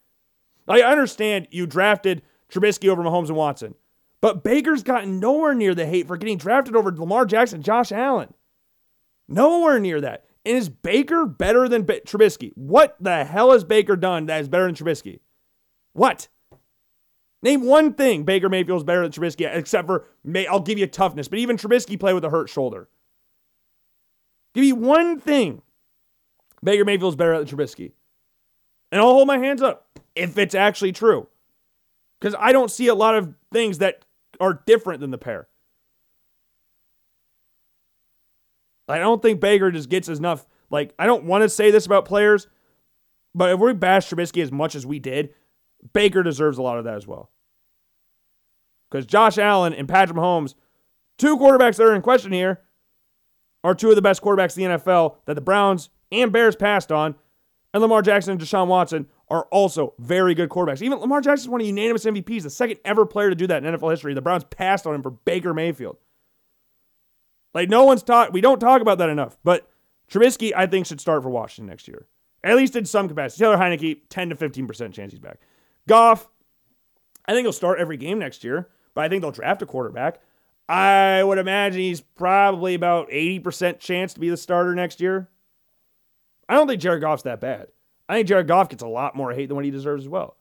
Like, 0.66 0.82
I 0.82 0.92
understand 0.92 1.48
you 1.50 1.66
drafted 1.66 2.22
Trubisky 2.48 2.88
over 2.88 3.02
Mahomes 3.02 3.28
and 3.28 3.36
Watson, 3.36 3.74
but 4.20 4.44
Baker's 4.44 4.84
gotten 4.84 5.18
nowhere 5.18 5.54
near 5.54 5.74
the 5.74 5.86
hate 5.86 6.06
for 6.06 6.16
getting 6.16 6.38
drafted 6.38 6.76
over 6.76 6.92
Lamar 6.92 7.26
Jackson, 7.26 7.56
and 7.56 7.64
Josh 7.64 7.90
Allen. 7.90 8.32
Nowhere 9.26 9.80
near 9.80 10.00
that. 10.00 10.26
And 10.44 10.56
is 10.56 10.68
Baker 10.68 11.24
better 11.24 11.68
than 11.68 11.84
ba- 11.84 12.00
Trubisky? 12.00 12.52
What 12.54 12.96
the 13.00 13.24
hell 13.24 13.52
has 13.52 13.64
Baker 13.64 13.96
done 13.96 14.26
that 14.26 14.40
is 14.40 14.48
better 14.48 14.66
than 14.66 14.74
Trubisky? 14.74 15.20
What? 15.92 16.28
Name 17.42 17.64
one 17.64 17.94
thing 17.94 18.24
Baker 18.24 18.48
Mayfield's 18.48 18.84
better 18.84 19.02
than 19.02 19.12
Trubisky, 19.12 19.48
except 19.52 19.86
for 19.86 20.06
May. 20.24 20.46
I'll 20.46 20.60
give 20.60 20.78
you 20.78 20.86
toughness, 20.86 21.28
but 21.28 21.38
even 21.38 21.56
Trubisky 21.56 21.98
played 21.98 22.14
with 22.14 22.24
a 22.24 22.30
hurt 22.30 22.48
shoulder. 22.48 22.88
Give 24.54 24.62
me 24.62 24.72
one 24.72 25.18
thing 25.18 25.62
Baker 26.62 26.84
Mayfield's 26.84 27.16
better 27.16 27.36
than 27.36 27.46
Trubisky, 27.46 27.92
and 28.90 29.00
I'll 29.00 29.12
hold 29.12 29.26
my 29.26 29.38
hands 29.38 29.62
up 29.62 29.98
if 30.14 30.38
it's 30.38 30.54
actually 30.54 30.92
true, 30.92 31.28
because 32.20 32.36
I 32.38 32.52
don't 32.52 32.70
see 32.70 32.86
a 32.86 32.94
lot 32.94 33.16
of 33.16 33.34
things 33.52 33.78
that 33.78 34.04
are 34.40 34.62
different 34.66 35.00
than 35.00 35.10
the 35.10 35.18
pair. 35.18 35.48
I 38.88 38.98
don't 38.98 39.22
think 39.22 39.40
Baker 39.40 39.70
just 39.70 39.88
gets 39.88 40.08
enough. 40.08 40.46
Like, 40.70 40.94
I 40.98 41.06
don't 41.06 41.24
want 41.24 41.42
to 41.42 41.48
say 41.48 41.70
this 41.70 41.86
about 41.86 42.04
players, 42.04 42.46
but 43.34 43.50
if 43.50 43.60
we 43.60 43.72
bash 43.72 44.08
Trubisky 44.08 44.42
as 44.42 44.52
much 44.52 44.74
as 44.74 44.86
we 44.86 44.98
did, 44.98 45.30
Baker 45.92 46.22
deserves 46.22 46.58
a 46.58 46.62
lot 46.62 46.78
of 46.78 46.84
that 46.84 46.96
as 46.96 47.06
well. 47.06 47.30
Because 48.90 49.06
Josh 49.06 49.38
Allen 49.38 49.72
and 49.72 49.88
Patrick 49.88 50.18
Mahomes, 50.18 50.54
two 51.18 51.36
quarterbacks 51.36 51.76
that 51.76 51.84
are 51.84 51.94
in 51.94 52.02
question 52.02 52.32
here, 52.32 52.60
are 53.64 53.74
two 53.74 53.90
of 53.90 53.96
the 53.96 54.02
best 54.02 54.22
quarterbacks 54.22 54.56
in 54.56 54.70
the 54.70 54.78
NFL 54.78 55.16
that 55.26 55.34
the 55.34 55.40
Browns 55.40 55.88
and 56.10 56.32
Bears 56.32 56.56
passed 56.56 56.92
on. 56.92 57.14
And 57.74 57.80
Lamar 57.80 58.02
Jackson 58.02 58.32
and 58.32 58.40
Deshaun 58.40 58.66
Watson 58.66 59.06
are 59.28 59.44
also 59.44 59.94
very 59.98 60.34
good 60.34 60.50
quarterbacks. 60.50 60.82
Even 60.82 60.98
Lamar 60.98 61.22
Jackson 61.22 61.46
is 61.46 61.48
one 61.48 61.60
of 61.62 61.66
unanimous 61.66 62.04
MVPs, 62.04 62.42
the 62.42 62.50
second 62.50 62.80
ever 62.84 63.06
player 63.06 63.30
to 63.30 63.34
do 63.34 63.46
that 63.46 63.64
in 63.64 63.74
NFL 63.74 63.90
history. 63.90 64.12
The 64.12 64.20
Browns 64.20 64.44
passed 64.44 64.86
on 64.86 64.94
him 64.94 65.02
for 65.02 65.10
Baker 65.10 65.54
Mayfield. 65.54 65.96
Like 67.54 67.68
no 67.68 67.84
one's 67.84 68.02
taught. 68.02 68.32
We 68.32 68.40
don't 68.40 68.60
talk 68.60 68.80
about 68.80 68.98
that 68.98 69.10
enough. 69.10 69.36
But 69.44 69.68
Trubisky, 70.10 70.52
I 70.54 70.66
think, 70.66 70.86
should 70.86 71.00
start 71.00 71.22
for 71.22 71.30
Washington 71.30 71.68
next 71.68 71.88
year, 71.88 72.06
at 72.42 72.56
least 72.56 72.76
in 72.76 72.84
some 72.84 73.08
capacity. 73.08 73.44
Taylor 73.44 73.56
Heinicke, 73.56 74.02
ten 74.08 74.28
to 74.28 74.36
fifteen 74.36 74.66
percent 74.66 74.94
chance 74.94 75.12
he's 75.12 75.20
back. 75.20 75.40
Goff, 75.88 76.28
I 77.26 77.32
think 77.32 77.44
he'll 77.44 77.52
start 77.52 77.78
every 77.78 77.96
game 77.96 78.18
next 78.18 78.44
year, 78.44 78.68
but 78.94 79.04
I 79.04 79.08
think 79.08 79.22
they'll 79.22 79.30
draft 79.30 79.62
a 79.62 79.66
quarterback. 79.66 80.20
I 80.68 81.22
would 81.22 81.38
imagine 81.38 81.80
he's 81.80 82.00
probably 82.00 82.74
about 82.74 83.08
eighty 83.10 83.38
percent 83.38 83.80
chance 83.80 84.14
to 84.14 84.20
be 84.20 84.30
the 84.30 84.36
starter 84.36 84.74
next 84.74 85.00
year. 85.00 85.28
I 86.48 86.54
don't 86.54 86.66
think 86.66 86.80
Jared 86.80 87.00
Goff's 87.00 87.22
that 87.22 87.40
bad. 87.40 87.68
I 88.08 88.14
think 88.14 88.28
Jared 88.28 88.48
Goff 88.48 88.68
gets 88.68 88.82
a 88.82 88.88
lot 88.88 89.16
more 89.16 89.32
hate 89.32 89.46
than 89.46 89.56
what 89.56 89.64
he 89.64 89.70
deserves 89.70 90.04
as 90.04 90.08
well. 90.08 90.36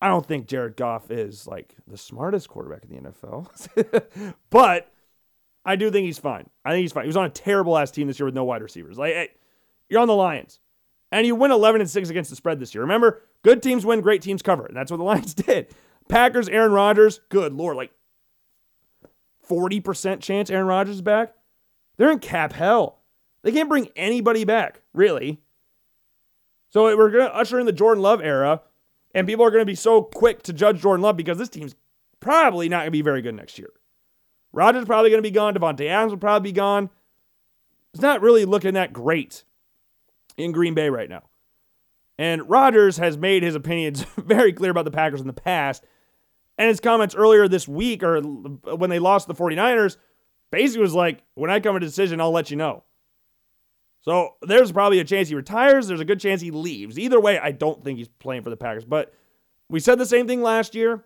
I 0.00 0.08
don't 0.08 0.26
think 0.26 0.46
Jared 0.46 0.76
Goff 0.76 1.10
is 1.10 1.46
like 1.46 1.74
the 1.86 1.96
smartest 1.96 2.48
quarterback 2.48 2.84
in 2.84 3.02
the 3.02 3.10
NFL, 3.10 4.34
but 4.50 4.92
I 5.64 5.76
do 5.76 5.90
think 5.90 6.04
he's 6.04 6.18
fine. 6.18 6.48
I 6.64 6.72
think 6.72 6.82
he's 6.82 6.92
fine. 6.92 7.04
He 7.04 7.08
was 7.08 7.16
on 7.16 7.24
a 7.24 7.30
terrible 7.30 7.76
ass 7.78 7.90
team 7.90 8.06
this 8.06 8.18
year 8.18 8.26
with 8.26 8.34
no 8.34 8.44
wide 8.44 8.62
receivers. 8.62 8.98
Like, 8.98 9.14
hey, 9.14 9.28
you're 9.88 10.00
on 10.00 10.08
the 10.08 10.14
Lions, 10.14 10.60
and 11.10 11.26
you 11.26 11.34
win 11.34 11.50
11 11.50 11.80
and 11.80 11.90
six 11.90 12.10
against 12.10 12.30
the 12.30 12.36
spread 12.36 12.60
this 12.60 12.74
year. 12.74 12.82
Remember, 12.82 13.22
good 13.42 13.62
teams 13.62 13.86
win, 13.86 14.00
great 14.00 14.22
teams 14.22 14.42
cover, 14.42 14.66
and 14.66 14.76
that's 14.76 14.90
what 14.90 14.98
the 14.98 15.04
Lions 15.04 15.34
did. 15.34 15.74
Packers, 16.08 16.48
Aaron 16.48 16.72
Rodgers, 16.72 17.20
good 17.30 17.54
lord, 17.54 17.76
like 17.76 17.92
40% 19.48 20.20
chance 20.20 20.50
Aaron 20.50 20.66
Rodgers 20.66 20.96
is 20.96 21.02
back. 21.02 21.34
They're 21.96 22.10
in 22.10 22.18
cap 22.18 22.52
hell. 22.52 23.00
They 23.42 23.52
can't 23.52 23.68
bring 23.68 23.88
anybody 23.94 24.44
back, 24.44 24.82
really. 24.92 25.40
So 26.70 26.84
we're 26.96 27.10
going 27.10 27.26
to 27.26 27.34
usher 27.34 27.60
in 27.60 27.66
the 27.66 27.72
Jordan 27.72 28.02
Love 28.02 28.20
era, 28.20 28.62
and 29.14 29.26
people 29.26 29.44
are 29.44 29.50
going 29.50 29.62
to 29.62 29.66
be 29.66 29.76
so 29.76 30.02
quick 30.02 30.42
to 30.42 30.52
judge 30.52 30.80
Jordan 30.80 31.02
Love 31.02 31.16
because 31.16 31.38
this 31.38 31.48
team's 31.48 31.74
probably 32.20 32.68
not 32.68 32.78
going 32.78 32.86
to 32.86 32.90
be 32.90 33.02
very 33.02 33.22
good 33.22 33.34
next 33.34 33.58
year. 33.58 33.70
Rodgers 34.54 34.84
probably 34.84 35.10
going 35.10 35.22
to 35.22 35.28
be 35.28 35.32
gone. 35.32 35.54
Davante 35.54 35.88
Adams 35.88 36.12
will 36.12 36.18
probably 36.18 36.50
be 36.50 36.54
gone. 36.54 36.90
It's 37.92 38.02
not 38.02 38.22
really 38.22 38.44
looking 38.44 38.74
that 38.74 38.92
great 38.92 39.44
in 40.36 40.52
Green 40.52 40.74
Bay 40.74 40.88
right 40.88 41.08
now. 41.08 41.24
And 42.18 42.48
Rodgers 42.48 42.96
has 42.98 43.18
made 43.18 43.42
his 43.42 43.54
opinions 43.54 44.04
very 44.16 44.52
clear 44.52 44.70
about 44.70 44.84
the 44.84 44.90
Packers 44.90 45.20
in 45.20 45.26
the 45.26 45.32
past. 45.32 45.84
And 46.56 46.68
his 46.68 46.80
comments 46.80 47.14
earlier 47.14 47.48
this 47.48 47.66
week, 47.66 48.02
or 48.02 48.20
when 48.20 48.90
they 48.90 49.00
lost 49.00 49.26
the 49.26 49.34
49ers, 49.34 49.96
basically 50.52 50.82
was 50.82 50.94
like, 50.94 51.22
when 51.34 51.50
I 51.50 51.58
come 51.58 51.72
to 51.74 51.78
a 51.78 51.80
decision, 51.80 52.20
I'll 52.20 52.30
let 52.30 52.50
you 52.50 52.56
know. 52.56 52.84
So 54.02 54.34
there's 54.42 54.70
probably 54.70 55.00
a 55.00 55.04
chance 55.04 55.28
he 55.28 55.34
retires. 55.34 55.88
There's 55.88 56.00
a 56.00 56.04
good 56.04 56.20
chance 56.20 56.40
he 56.40 56.50
leaves. 56.50 56.98
Either 56.98 57.18
way, 57.18 57.38
I 57.38 57.52
don't 57.52 57.82
think 57.82 57.98
he's 57.98 58.08
playing 58.08 58.42
for 58.42 58.50
the 58.50 58.56
Packers. 58.56 58.84
But 58.84 59.12
we 59.68 59.80
said 59.80 59.98
the 59.98 60.06
same 60.06 60.28
thing 60.28 60.42
last 60.42 60.74
year. 60.74 61.04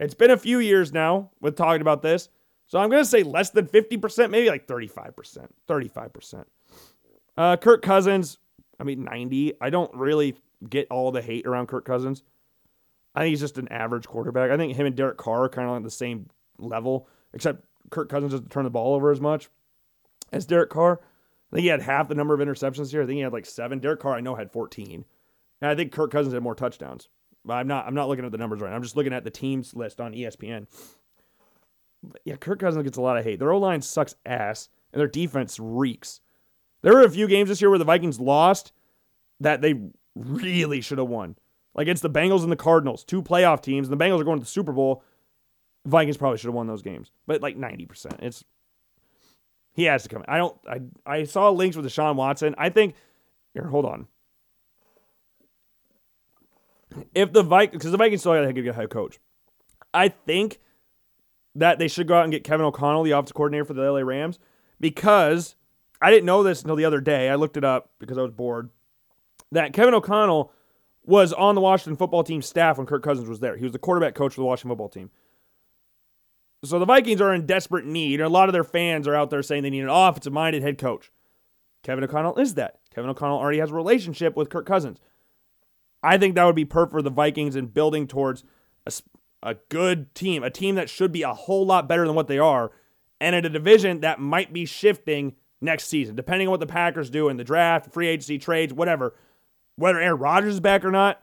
It's 0.00 0.14
been 0.14 0.30
a 0.30 0.36
few 0.36 0.58
years 0.58 0.92
now 0.92 1.30
with 1.40 1.56
talking 1.56 1.80
about 1.80 2.02
this. 2.02 2.28
So 2.66 2.78
I'm 2.78 2.90
going 2.90 3.02
to 3.02 3.08
say 3.08 3.22
less 3.22 3.50
than 3.50 3.66
50%, 3.66 4.30
maybe 4.30 4.48
like 4.48 4.66
35%. 4.66 5.48
35%. 5.68 6.44
Uh, 7.36 7.56
Kirk 7.56 7.82
Cousins, 7.82 8.38
I 8.80 8.84
mean, 8.84 9.04
90. 9.04 9.54
I 9.60 9.70
don't 9.70 9.94
really 9.94 10.36
get 10.68 10.88
all 10.90 11.12
the 11.12 11.22
hate 11.22 11.46
around 11.46 11.68
Kirk 11.68 11.84
Cousins. 11.84 12.22
I 13.14 13.20
think 13.20 13.30
he's 13.30 13.40
just 13.40 13.58
an 13.58 13.68
average 13.68 14.06
quarterback. 14.06 14.50
I 14.50 14.56
think 14.56 14.76
him 14.76 14.86
and 14.86 14.96
Derek 14.96 15.16
Carr 15.16 15.44
are 15.44 15.48
kind 15.48 15.68
of 15.68 15.74
on 15.74 15.82
the 15.82 15.90
same 15.90 16.28
level, 16.58 17.08
except 17.32 17.64
Kirk 17.90 18.08
Cousins 18.08 18.32
doesn't 18.32 18.50
turn 18.50 18.64
the 18.64 18.70
ball 18.70 18.94
over 18.94 19.10
as 19.10 19.20
much 19.20 19.48
as 20.32 20.44
Derek 20.44 20.70
Carr. 20.70 21.00
I 21.52 21.56
think 21.56 21.62
he 21.62 21.68
had 21.68 21.82
half 21.82 22.08
the 22.08 22.14
number 22.14 22.34
of 22.34 22.40
interceptions 22.40 22.90
here. 22.90 23.02
I 23.02 23.06
think 23.06 23.16
he 23.16 23.22
had 23.22 23.32
like 23.32 23.46
seven. 23.46 23.78
Derek 23.78 24.00
Carr, 24.00 24.14
I 24.14 24.20
know, 24.20 24.34
had 24.34 24.50
14. 24.52 25.04
And 25.60 25.70
I 25.70 25.74
think 25.74 25.92
Kirk 25.92 26.10
Cousins 26.10 26.34
had 26.34 26.42
more 26.42 26.54
touchdowns. 26.54 27.08
But 27.44 27.54
I'm 27.54 27.68
not 27.68 27.86
I'm 27.86 27.94
not 27.94 28.08
looking 28.08 28.24
at 28.24 28.32
the 28.32 28.38
numbers 28.38 28.60
right. 28.60 28.72
I'm 28.72 28.82
just 28.82 28.96
looking 28.96 29.12
at 29.12 29.22
the 29.22 29.30
teams 29.30 29.74
list 29.74 30.00
on 30.00 30.12
ESPN. 30.12 30.66
Yeah, 32.24 32.36
Kirk 32.36 32.60
Cousins 32.60 32.84
gets 32.84 32.96
a 32.96 33.02
lot 33.02 33.16
of 33.16 33.24
hate. 33.24 33.38
Their 33.38 33.52
O 33.52 33.58
line 33.58 33.82
sucks 33.82 34.14
ass, 34.24 34.68
and 34.92 35.00
their 35.00 35.08
defense 35.08 35.58
reeks. 35.60 36.20
There 36.82 36.92
were 36.92 37.02
a 37.02 37.10
few 37.10 37.26
games 37.26 37.48
this 37.48 37.60
year 37.60 37.70
where 37.70 37.78
the 37.78 37.84
Vikings 37.84 38.20
lost 38.20 38.72
that 39.40 39.60
they 39.60 39.74
really 40.14 40.80
should 40.80 40.98
have 40.98 41.08
won. 41.08 41.36
Like 41.74 41.88
it's 41.88 42.00
the 42.00 42.10
Bengals 42.10 42.42
and 42.42 42.50
the 42.50 42.56
Cardinals, 42.56 43.04
two 43.04 43.22
playoff 43.22 43.60
teams, 43.60 43.88
and 43.88 43.98
the 43.98 44.02
Bengals 44.02 44.20
are 44.20 44.24
going 44.24 44.38
to 44.38 44.44
the 44.44 44.50
Super 44.50 44.72
Bowl. 44.72 45.02
Vikings 45.84 46.16
probably 46.16 46.38
should 46.38 46.48
have 46.48 46.54
won 46.54 46.66
those 46.66 46.82
games, 46.82 47.12
but 47.26 47.42
like 47.42 47.56
90%. 47.56 48.22
It's 48.22 48.44
he 49.74 49.84
has 49.84 50.02
to 50.04 50.08
come. 50.08 50.24
I 50.26 50.38
don't 50.38 50.56
I 50.68 50.80
I 51.04 51.24
saw 51.24 51.50
links 51.50 51.76
with 51.76 51.86
Deshaun 51.86 52.16
Watson. 52.16 52.54
I 52.56 52.70
think 52.70 52.94
here, 53.52 53.66
hold 53.66 53.84
on. 53.84 54.06
If 57.14 57.32
the 57.32 57.42
Vikings 57.42 57.78
because 57.78 57.92
the 57.92 57.98
Vikings 57.98 58.20
still 58.20 58.32
got 58.32 58.46
to 58.46 58.52
get 58.52 58.66
a 58.66 58.72
head 58.72 58.90
coach. 58.90 59.18
I 59.92 60.08
think 60.08 60.58
that 61.56 61.78
they 61.78 61.88
should 61.88 62.06
go 62.06 62.16
out 62.16 62.24
and 62.24 62.32
get 62.32 62.44
Kevin 62.44 62.66
O'Connell, 62.66 63.02
the 63.02 63.12
offensive 63.12 63.34
coordinator 63.34 63.64
for 63.64 63.74
the 63.74 63.90
LA 63.90 64.00
Rams, 64.00 64.38
because 64.78 65.56
I 66.00 66.10
didn't 66.10 66.26
know 66.26 66.42
this 66.42 66.62
until 66.62 66.76
the 66.76 66.84
other 66.84 67.00
day. 67.00 67.28
I 67.28 67.34
looked 67.34 67.56
it 67.56 67.64
up 67.64 67.90
because 67.98 68.18
I 68.18 68.22
was 68.22 68.30
bored. 68.30 68.70
That 69.52 69.72
Kevin 69.72 69.94
O'Connell 69.94 70.52
was 71.04 71.32
on 71.32 71.54
the 71.54 71.60
Washington 71.60 71.96
football 71.96 72.24
team 72.24 72.42
staff 72.42 72.78
when 72.78 72.86
Kirk 72.86 73.02
Cousins 73.02 73.28
was 73.28 73.40
there. 73.40 73.56
He 73.56 73.64
was 73.64 73.72
the 73.72 73.78
quarterback 73.78 74.14
coach 74.14 74.34
for 74.34 74.40
the 74.40 74.46
Washington 74.46 74.70
football 74.70 74.88
team. 74.88 75.10
So 76.64 76.78
the 76.78 76.84
Vikings 76.84 77.20
are 77.20 77.32
in 77.32 77.46
desperate 77.46 77.84
need, 77.84 78.20
a 78.20 78.28
lot 78.28 78.48
of 78.48 78.52
their 78.52 78.64
fans 78.64 79.06
are 79.06 79.14
out 79.14 79.30
there 79.30 79.42
saying 79.42 79.62
they 79.62 79.70
need 79.70 79.84
an 79.84 79.88
offensive 79.88 80.32
minded 80.32 80.62
head 80.62 80.78
coach. 80.78 81.12
Kevin 81.82 82.02
O'Connell 82.02 82.38
is 82.38 82.54
that. 82.54 82.80
Kevin 82.92 83.10
O'Connell 83.10 83.38
already 83.38 83.58
has 83.58 83.70
a 83.70 83.74
relationship 83.74 84.36
with 84.36 84.50
Kirk 84.50 84.66
Cousins. 84.66 84.98
I 86.02 86.18
think 86.18 86.34
that 86.34 86.44
would 86.44 86.56
be 86.56 86.64
perfect 86.64 86.92
for 86.92 87.02
the 87.02 87.10
Vikings 87.10 87.56
in 87.56 87.66
building 87.66 88.08
towards 88.08 88.42
a, 88.86 88.92
a 89.42 89.54
good 89.68 90.14
team, 90.14 90.42
a 90.42 90.50
team 90.50 90.74
that 90.74 90.90
should 90.90 91.12
be 91.12 91.22
a 91.22 91.34
whole 91.34 91.66
lot 91.66 91.88
better 91.88 92.06
than 92.06 92.16
what 92.16 92.28
they 92.28 92.38
are, 92.38 92.70
and 93.20 93.34
in 93.34 93.44
a 93.44 93.50
division 93.50 94.00
that 94.00 94.20
might 94.20 94.52
be 94.52 94.64
shifting 94.64 95.36
next 95.60 95.88
season, 95.88 96.16
depending 96.16 96.48
on 96.48 96.52
what 96.52 96.60
the 96.60 96.66
Packers 96.66 97.10
do 97.10 97.28
in 97.28 97.36
the 97.36 97.44
draft, 97.44 97.92
free 97.92 98.08
agency 98.08 98.38
trades, 98.38 98.72
whatever. 98.72 99.14
Whether 99.76 100.00
Aaron 100.00 100.18
Rodgers 100.18 100.54
is 100.54 100.60
back 100.60 100.84
or 100.84 100.90
not, 100.90 101.22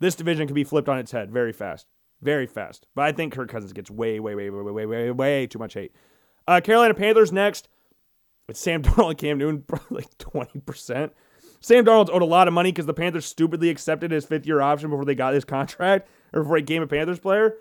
this 0.00 0.14
division 0.14 0.46
can 0.46 0.54
be 0.54 0.64
flipped 0.64 0.88
on 0.88 0.98
its 0.98 1.12
head 1.12 1.30
very 1.30 1.52
fast. 1.52 1.86
Very 2.20 2.46
fast. 2.46 2.86
But 2.94 3.04
I 3.04 3.12
think 3.12 3.32
Kirk 3.32 3.48
Cousins 3.48 3.72
gets 3.72 3.90
way, 3.90 4.18
way, 4.20 4.34
way, 4.34 4.50
way, 4.50 4.62
way, 4.62 4.72
way, 4.72 4.86
way, 4.86 5.10
way 5.10 5.46
too 5.46 5.58
much 5.58 5.74
hate. 5.74 5.92
Uh, 6.46 6.60
Carolina 6.60 6.94
Panthers 6.94 7.32
next. 7.32 7.68
It's 8.48 8.60
Sam 8.60 8.82
Darnold 8.84 9.10
and 9.10 9.18
Cam 9.18 9.38
Newton, 9.38 9.64
like 9.90 10.16
20%. 10.18 11.10
Sam 11.60 11.84
Darnold's 11.84 12.10
owed 12.10 12.22
a 12.22 12.26
lot 12.26 12.48
of 12.48 12.54
money 12.54 12.72
because 12.72 12.86
the 12.86 12.94
Panthers 12.94 13.26
stupidly 13.26 13.68
accepted 13.68 14.10
his 14.10 14.24
fifth 14.24 14.46
year 14.46 14.60
option 14.60 14.90
before 14.90 15.04
they 15.04 15.14
got 15.14 15.34
his 15.34 15.44
contract 15.44 16.08
or 16.32 16.42
before 16.42 16.56
he 16.56 16.62
became 16.62 16.82
a 16.82 16.86
Panthers 16.86 17.18
player. 17.18 17.54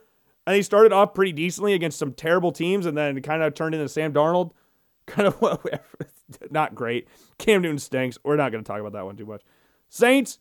And 0.45 0.55
he 0.55 0.61
started 0.61 0.93
off 0.93 1.13
pretty 1.13 1.33
decently 1.33 1.73
against 1.73 1.99
some 1.99 2.13
terrible 2.13 2.51
teams 2.51 2.85
and 2.85 2.97
then 2.97 3.21
kind 3.21 3.43
of 3.43 3.53
turned 3.53 3.75
into 3.75 3.89
Sam 3.89 4.13
Darnold. 4.13 4.51
Kind 5.07 5.25
of 5.25 5.41
not 6.51 6.75
great. 6.75 7.07
Cam 7.37 7.61
Newton 7.61 7.79
stinks. 7.79 8.17
We're 8.25 8.35
not 8.35 8.51
going 8.51 8.61
to 8.61 8.67
talk 8.67 8.81
about 8.81 8.91
that 8.91 9.05
one 9.05 9.15
too 9.15 9.25
much. 9.25 9.41
Saints, 9.87 10.39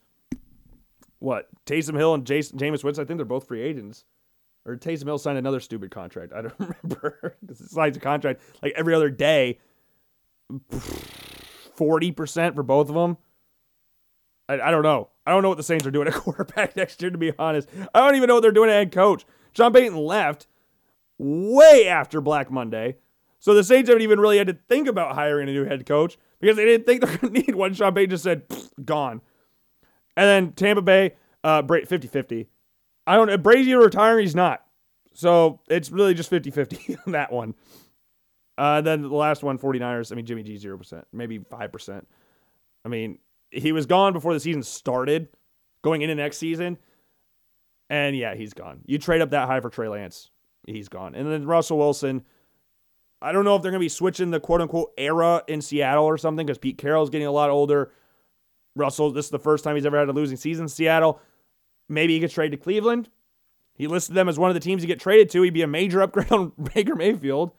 what? 1.21 1.49
Taysom 1.67 1.97
Hill 1.97 2.15
and 2.15 2.27
Jason, 2.27 2.59
Jameis 2.59 2.83
Winston, 2.83 3.05
I 3.05 3.07
think 3.07 3.19
they're 3.19 3.25
both 3.25 3.47
free 3.47 3.63
agents. 3.63 4.05
Or 4.65 4.75
Taysom 4.75 5.05
Hill 5.05 5.19
signed 5.19 5.39
another 5.39 5.61
stupid 5.61 5.93
contract. 5.93 6.33
I 6.33 6.43
don't 6.43 6.55
remember. 6.59 7.37
He 7.47 7.55
signs 7.55 7.97
a 7.97 8.01
contract 8.01 8.43
like 8.61 8.73
every 8.75 8.93
other 8.93 9.09
day. 9.09 9.61
40% 11.77 12.55
for 12.57 12.63
both 12.65 12.89
of 12.89 12.95
them. 12.97 13.17
I, 14.49 14.55
I 14.55 14.71
don't 14.73 14.83
know. 14.83 15.11
I 15.27 15.33
don't 15.33 15.43
know 15.43 15.49
what 15.49 15.57
the 15.57 15.65
Saints 15.65 15.87
are 15.87 15.91
doing 15.91 16.09
at 16.09 16.15
quarterback 16.15 16.77
next 16.77 17.03
year, 17.03 17.11
to 17.11 17.19
be 17.19 17.33
honest. 17.39 17.69
I 17.95 18.01
don't 18.01 18.15
even 18.15 18.29
know 18.29 18.35
what 18.35 18.43
they're 18.43 18.53
doing 18.53 18.71
at 18.71 18.75
head 18.75 18.93
coach. 18.93 19.25
Sean 19.53 19.73
Payton 19.73 19.97
left 19.97 20.47
way 21.19 21.89
after 21.89 22.21
Black 22.21 22.51
Monday. 22.51 22.97
So 23.39 23.55
the 23.55 23.65
Saints 23.65 23.89
haven't 23.89 24.03
even 24.03 24.21
really 24.21 24.39
had 24.39 24.47
to 24.47 24.59
think 24.69 24.89
about 24.89 25.15
hiring 25.15 25.49
a 25.49 25.53
new 25.53 25.65
head 25.65 25.87
coach 25.87 26.19
because 26.41 26.57
they 26.57 26.65
didn't 26.65 26.87
think 26.87 27.01
they're 27.01 27.17
going 27.19 27.35
to 27.35 27.41
need 27.41 27.55
one. 27.55 27.75
Sean 27.75 27.95
Payton 27.95 28.11
just 28.11 28.25
said, 28.25 28.43
gone. 28.85 29.21
And 30.17 30.27
then 30.27 30.53
Tampa 30.53 30.83
Bay, 30.83 31.15
uh, 31.45 31.63
50 31.63 32.09
50. 32.09 32.49
I 33.07 33.17
don't 33.17 33.27
know. 33.29 33.53
Either 33.53 33.79
retiring, 33.79 34.25
he's 34.25 34.35
not. 34.35 34.65
So 35.15 35.61
it's 35.69 35.91
really 35.91 36.15
just 36.15 36.31
50 36.31 36.51
50 36.51 36.97
on 37.07 37.13
that 37.13 37.33
one. 37.33 37.55
Uh, 38.59 38.81
then 38.81 39.03
the 39.03 39.09
last 39.09 39.43
one, 39.43 39.59
49ers. 39.59 40.13
I 40.13 40.15
mean, 40.15 40.25
Jimmy 40.25 40.43
G, 40.43 40.55
0%, 40.57 41.05
maybe 41.13 41.39
5%. 41.39 42.05
I 42.85 42.89
mean, 42.89 43.19
he 43.51 43.73
was 43.73 43.87
gone 43.87 44.13
before 44.13 44.35
the 44.35 44.41
season 44.41 44.63
started, 44.63 45.29
going 45.83 46.03
into 46.03 46.15
next 46.15 46.39
season. 46.39 46.79
And 47.89 48.17
yeah, 48.17 48.35
he's 48.35 48.53
gone. 48.53 48.81
You 48.87 48.99
trade 48.99 49.21
up 49.21 49.31
that 49.31 49.47
high 49.47 49.61
for 49.61 49.71
Trey 49.71 49.89
Lance, 49.89 50.31
he's 50.67 50.89
gone. 50.89 51.15
And 51.15 51.31
then 51.31 51.47
Russell 51.47 51.79
Wilson. 51.79 52.25
I 53.23 53.33
don't 53.33 53.45
know 53.47 53.57
if 53.57 53.63
they're 53.63 53.71
going 53.71 53.81
to 53.81 53.85
be 53.85 53.89
switching 53.89 54.31
the 54.31 54.41
quote 54.41 54.61
unquote 54.61 54.93
era 54.99 55.43
in 55.49 55.63
Seattle 55.63 56.05
or 56.05 56.19
something 56.19 56.45
because 56.47 56.59
Pete 56.59 56.77
Carroll's 56.77 57.09
getting 57.09 57.27
a 57.27 57.33
lot 57.33 57.49
older. 57.49 57.91
Russell, 58.75 59.11
this 59.11 59.25
is 59.25 59.31
the 59.31 59.39
first 59.39 59.65
time 59.65 59.75
he's 59.75 59.87
ever 59.87 59.99
had 59.99 60.09
a 60.09 60.13
losing 60.13 60.37
season 60.37 60.67
in 60.67 60.69
Seattle. 60.69 61.21
Maybe 61.89 62.13
he 62.13 62.21
gets 62.21 62.35
traded 62.35 62.59
to 62.59 62.63
Cleveland. 62.63 63.09
He 63.75 63.87
listed 63.87 64.15
them 64.15 64.29
as 64.29 64.39
one 64.39 64.51
of 64.51 64.55
the 64.55 64.61
teams 64.61 64.83
he 64.83 64.87
get 64.87 65.01
traded 65.01 65.31
to. 65.31 65.43
He'd 65.43 65.55
be 65.55 65.63
a 65.63 65.67
major 65.67 66.03
upgrade 66.03 66.31
on 66.33 66.53
Baker 66.75 66.95
Mayfield. 66.95 67.53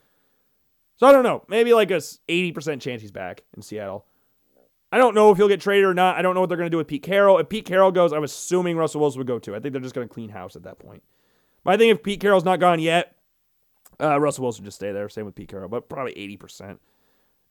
So 0.98 1.08
I 1.08 1.12
don't 1.12 1.24
know. 1.24 1.44
Maybe 1.48 1.74
like 1.74 1.92
a 1.92 1.96
80% 1.98 2.82
chance 2.82 3.02
he's 3.02 3.12
back 3.12 3.44
in 3.56 3.62
Seattle. 3.62 4.06
I 4.92 4.98
don't 4.98 5.16
know 5.16 5.32
if 5.32 5.38
he'll 5.38 5.50
get 5.50 5.60
traded 5.60 5.86
or 5.86 5.94
not. 5.94 6.16
I 6.16 6.22
don't 6.22 6.34
know 6.34 6.40
what 6.40 6.48
they're 6.48 6.58
going 6.58 6.68
to 6.68 6.72
do 6.72 6.78
with 6.78 6.88
Pete 6.88 7.04
Carroll. 7.04 7.38
If 7.40 7.50
Pete 7.50 7.66
Carroll 7.66 7.92
goes, 7.92 8.14
I'm 8.14 8.24
assuming 8.24 8.78
Russell 8.78 9.02
Wilson 9.02 9.20
would 9.20 9.28
go 9.28 9.40
too. 9.40 9.56
I 9.56 9.60
think 9.60 9.74
they're 9.74 9.82
just 9.82 9.96
going 9.96 10.08
to 10.08 10.14
clean 10.14 10.30
house 10.30 10.56
at 10.56 10.64
that 10.64 10.80
point. 10.80 11.04
But 11.64 11.74
I 11.74 11.78
think 11.78 11.94
if 11.94 12.04
Pete 12.04 12.22
Carroll's 12.22 12.46
not 12.46 12.60
gone 12.60 12.80
yet, 12.80 13.16
uh, 14.00 14.20
Russell 14.20 14.44
Wilson 14.44 14.64
just 14.64 14.78
stay 14.78 14.92
there. 14.92 15.10
Same 15.10 15.26
with 15.26 15.36
Pete 15.36 15.50
Carroll, 15.50 15.68
but 15.68 15.90
probably 15.90 16.14
80%. 16.14 16.62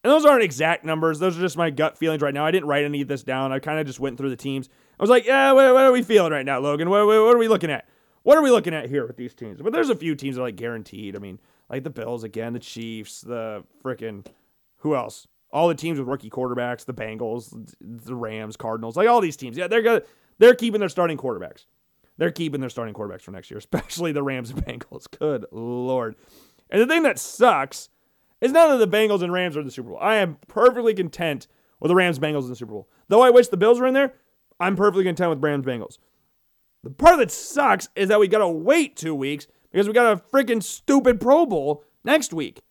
And 0.07 0.13
those 0.13 0.25
aren't 0.25 0.45
exact 0.45 0.85
numbers. 0.85 1.19
Those 1.19 1.37
are 1.37 1.41
just 1.41 1.57
my 1.57 1.69
gut 1.71 1.99
feelings 1.99 2.23
right 2.23 2.33
now. 2.33 2.47
I 2.47 2.53
didn't 2.53 2.69
write 2.69 2.85
any 2.85 3.03
of 3.03 3.09
this 3.09 3.23
down. 3.23 3.53
I 3.53 3.59
kind 3.59 3.81
of 3.81 3.87
just 3.87 4.01
went 4.01 4.17
through 4.17 4.31
the 4.31 4.37
teams. 4.37 4.69
I 4.99 5.03
was 5.03 5.11
like, 5.11 5.27
yeah, 5.27 5.53
what, 5.53 5.75
what 5.75 5.85
are 5.85 5.93
we 5.93 6.03
feeling 6.03 6.33
right 6.33 6.47
now, 6.47 6.61
Logan? 6.61 6.89
What, 6.89 7.07
what, 7.07 7.25
what, 7.25 7.35
are 7.35 7.39
we 7.39 7.49
looking 7.49 7.71
at? 7.71 7.89
What 8.23 8.39
are 8.39 8.43
we 8.43 8.51
looking 8.51 8.73
at 8.73 8.89
here 8.89 9.07
with 9.07 9.17
these 9.17 9.35
teams? 9.35 9.61
But 9.61 9.73
there's 9.73 9.91
a 9.91 9.97
few 9.97 10.15
teams 10.15 10.37
that 10.37 10.43
are 10.43 10.45
like 10.45 10.57
guaranteed. 10.57 11.17
I 11.17 11.19
mean, 11.19 11.41
like 11.69 11.83
the 11.83 11.91
Bills 11.91 12.25
again, 12.25 12.53
the 12.53 12.61
Chiefs, 12.61 13.21
the 13.21 13.65
freaking 13.85 14.25
who 14.79 14.95
else? 14.95 15.27
All 15.53 15.69
the 15.69 15.75
teams 15.75 15.99
with 15.99 16.09
rookie 16.09 16.31
quarterbacks, 16.31 16.85
the 16.85 16.95
Bengals, 16.95 17.55
the 17.81 18.15
Rams, 18.15 18.57
Cardinals, 18.57 18.97
like 18.97 19.09
all 19.09 19.21
these 19.21 19.37
teams. 19.37 19.57
Yeah, 19.57 19.69
they're 19.69 19.83
good. 19.83 20.05
They're 20.39 20.55
keeping 20.55 20.81
their 20.81 20.89
starting 20.89 21.17
quarterbacks. 21.17 21.67
They're 22.19 22.31
keeping 22.31 22.61
their 22.61 22.71
starting 22.71 22.95
quarterbacks 22.95 23.23
for 23.23 23.31
next 23.31 23.51
year, 23.51 23.59
especially 23.59 24.13
the 24.13 24.23
Rams 24.23 24.51
and 24.51 24.65
Bengals. 24.65 25.07
Good 25.19 25.47
lord. 25.51 26.17
And 26.71 26.81
the 26.81 26.87
thing 26.87 27.03
that 27.05 27.19
sucks 27.19 27.89
is 28.41 28.53
none 28.53 28.71
of 28.71 28.79
the 28.79 28.89
Bengals 28.89 29.23
and 29.23 29.33
Rams 29.33 29.57
are 29.57 29.61
in 29.61 29.67
the 29.67 29.73
Super 29.73 29.91
Bowl. 29.91 29.99
I 30.01 30.17
am 30.17 30.39
perfectly 30.49 30.95
content 30.95 31.47
with 31.81 31.89
the 31.89 31.95
Rams 31.95 32.19
Bengals 32.19 32.45
in 32.45 32.49
the 32.49 32.57
Super 32.57 32.73
Bowl. 32.73 32.89
Though 33.09 33.23
I 33.23 33.31
wish 33.31 33.49
the 33.49 33.57
Bills 33.57 33.81
were 33.81 33.87
in 33.87 33.95
there, 33.95 34.15
I'm 34.59 34.77
perfectly 34.77 35.05
content 35.05 35.31
with 35.31 35.43
Rams 35.43 35.65
Bengals. 35.65 35.99
The 36.83 36.91
part 36.91 37.19
that 37.19 37.31
sucks 37.31 37.89
is 37.97 38.09
that 38.09 38.21
we 38.21 38.29
got 38.29 38.39
to 38.39 38.49
wait 38.49 38.97
two 38.97 39.15
weeks 39.15 39.47
because 39.73 39.87
we 39.87 39.93
got 39.93 40.13
a 40.13 40.17
freaking 40.17 40.63
stupid 40.63 41.21
Pro 41.21 41.47
Bowl 41.47 41.85
next 42.05 42.33
week. 42.33 42.63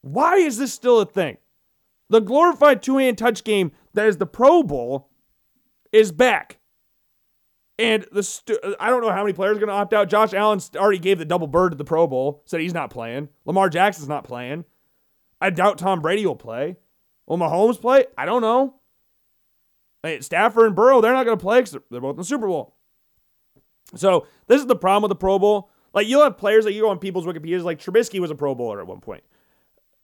Why 0.00 0.36
is 0.36 0.58
this 0.58 0.72
still 0.72 1.00
a 1.00 1.06
thing? 1.06 1.36
The 2.12 2.20
glorified 2.20 2.82
two 2.82 2.98
hand 2.98 3.16
touch 3.16 3.42
game 3.42 3.72
that 3.94 4.06
is 4.06 4.18
the 4.18 4.26
Pro 4.26 4.62
Bowl 4.62 5.08
is 5.92 6.12
back. 6.12 6.58
And 7.78 8.04
the 8.12 8.76
I 8.78 8.90
don't 8.90 9.00
know 9.00 9.10
how 9.10 9.22
many 9.22 9.32
players 9.32 9.56
are 9.56 9.60
going 9.60 9.68
to 9.68 9.74
opt 9.74 9.94
out. 9.94 10.10
Josh 10.10 10.34
Allen 10.34 10.60
already 10.76 10.98
gave 10.98 11.18
the 11.18 11.24
double 11.24 11.46
bird 11.46 11.72
to 11.72 11.78
the 11.78 11.86
Pro 11.86 12.06
Bowl, 12.06 12.42
said 12.44 12.60
he's 12.60 12.74
not 12.74 12.90
playing. 12.90 13.30
Lamar 13.46 13.70
Jackson's 13.70 14.10
not 14.10 14.24
playing. 14.24 14.66
I 15.40 15.48
doubt 15.48 15.78
Tom 15.78 16.02
Brady 16.02 16.26
will 16.26 16.36
play. 16.36 16.76
Will 17.26 17.38
Mahomes 17.38 17.80
play? 17.80 18.04
I 18.18 18.26
don't 18.26 18.42
know. 18.42 18.74
Stafford 20.20 20.66
and 20.66 20.76
Burrow, 20.76 21.00
they're 21.00 21.14
not 21.14 21.24
going 21.24 21.38
to 21.38 21.42
play 21.42 21.60
because 21.62 21.78
they're 21.90 22.00
both 22.02 22.16
in 22.16 22.18
the 22.18 22.24
Super 22.24 22.46
Bowl. 22.46 22.76
So 23.94 24.26
this 24.48 24.60
is 24.60 24.66
the 24.66 24.76
problem 24.76 25.04
with 25.04 25.08
the 25.08 25.16
Pro 25.16 25.38
Bowl. 25.38 25.70
Like 25.94 26.06
you'll 26.06 26.24
have 26.24 26.36
players 26.36 26.66
that 26.66 26.74
you 26.74 26.82
go 26.82 26.90
on 26.90 26.98
people's 26.98 27.24
Wikipedia's, 27.24 27.64
like 27.64 27.78
Trubisky 27.78 28.20
was 28.20 28.30
a 28.30 28.34
Pro 28.34 28.54
Bowler 28.54 28.80
at 28.82 28.86
one 28.86 29.00
point. 29.00 29.24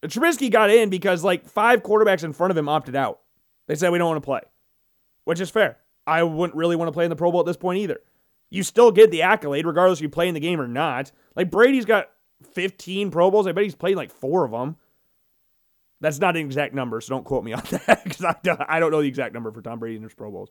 Trubisky 0.04 0.50
got 0.50 0.70
in 0.70 0.90
because 0.90 1.24
like 1.24 1.46
five 1.46 1.82
quarterbacks 1.82 2.24
in 2.24 2.32
front 2.32 2.50
of 2.50 2.56
him 2.56 2.68
opted 2.68 2.94
out. 2.94 3.20
They 3.66 3.74
said 3.74 3.90
we 3.90 3.98
don't 3.98 4.08
want 4.08 4.22
to 4.22 4.26
play, 4.26 4.40
which 5.24 5.40
is 5.40 5.50
fair. 5.50 5.78
I 6.06 6.22
wouldn't 6.22 6.56
really 6.56 6.76
want 6.76 6.88
to 6.88 6.92
play 6.92 7.04
in 7.04 7.10
the 7.10 7.16
Pro 7.16 7.30
Bowl 7.30 7.40
at 7.40 7.46
this 7.46 7.56
point 7.56 7.80
either. 7.80 8.00
You 8.50 8.62
still 8.62 8.90
get 8.90 9.10
the 9.10 9.22
accolade 9.22 9.66
regardless 9.66 9.98
if 9.98 10.02
you 10.02 10.08
play 10.08 10.28
in 10.28 10.34
the 10.34 10.40
game 10.40 10.60
or 10.60 10.68
not. 10.68 11.12
Like 11.36 11.50
Brady's 11.50 11.84
got 11.84 12.10
15 12.54 13.10
Pro 13.10 13.30
Bowls. 13.30 13.46
I 13.46 13.52
bet 13.52 13.64
he's 13.64 13.74
played 13.74 13.96
like 13.96 14.10
four 14.10 14.44
of 14.44 14.52
them. 14.52 14.76
That's 16.00 16.20
not 16.20 16.36
an 16.36 16.46
exact 16.46 16.74
number, 16.74 17.00
so 17.00 17.10
don't 17.10 17.24
quote 17.24 17.44
me 17.44 17.52
on 17.52 17.62
that 17.70 18.04
because 18.04 18.24
I, 18.24 18.78
don't 18.80 18.90
know 18.92 19.02
the 19.02 19.08
exact 19.08 19.34
number 19.34 19.50
for 19.50 19.60
Tom 19.60 19.80
Brady 19.80 19.96
in 19.96 20.02
his 20.02 20.14
Pro 20.14 20.30
Bowls. 20.30 20.50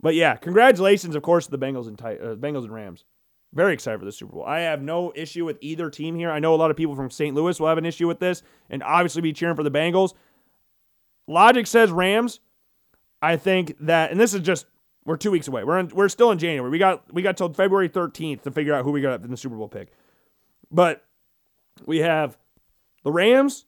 But 0.00 0.16
yeah, 0.16 0.34
congratulations, 0.34 1.14
of 1.14 1.22
course, 1.22 1.46
to 1.46 1.52
the 1.52 1.58
Bengals 1.58 1.86
and 1.86 2.00
uh, 2.02 2.34
Bengals 2.34 2.64
and 2.64 2.74
Rams. 2.74 3.04
Very 3.54 3.74
excited 3.74 3.98
for 3.98 4.06
the 4.06 4.12
Super 4.12 4.32
Bowl. 4.32 4.44
I 4.44 4.60
have 4.60 4.80
no 4.80 5.12
issue 5.14 5.44
with 5.44 5.58
either 5.60 5.90
team 5.90 6.14
here. 6.14 6.30
I 6.30 6.38
know 6.38 6.54
a 6.54 6.56
lot 6.56 6.70
of 6.70 6.76
people 6.76 6.96
from 6.96 7.10
St. 7.10 7.34
Louis 7.34 7.58
will 7.60 7.68
have 7.68 7.78
an 7.78 7.84
issue 7.84 8.08
with 8.08 8.18
this 8.18 8.42
and 8.70 8.82
obviously 8.82 9.20
be 9.20 9.32
cheering 9.32 9.56
for 9.56 9.62
the 9.62 9.70
Bengals. 9.70 10.14
logic 11.26 11.66
says 11.66 11.90
Rams. 11.90 12.40
I 13.20 13.36
think 13.36 13.76
that, 13.80 14.10
and 14.10 14.18
this 14.18 14.34
is 14.34 14.40
just 14.40 14.66
we're 15.04 15.16
two 15.16 15.30
weeks 15.30 15.48
away. 15.48 15.64
We're 15.64 15.78
in, 15.78 15.88
we're 15.88 16.08
still 16.08 16.30
in 16.30 16.38
January. 16.38 16.70
We 16.70 16.78
got 16.78 17.12
we 17.12 17.22
got 17.22 17.36
till 17.36 17.52
February 17.52 17.88
13th 17.88 18.42
to 18.42 18.50
figure 18.50 18.74
out 18.74 18.84
who 18.84 18.92
we 18.92 19.00
got 19.00 19.22
in 19.22 19.30
the 19.30 19.36
Super 19.36 19.56
Bowl 19.56 19.68
pick. 19.68 19.92
But 20.70 21.04
we 21.86 21.98
have 21.98 22.38
the 23.04 23.12
Rams, 23.12 23.66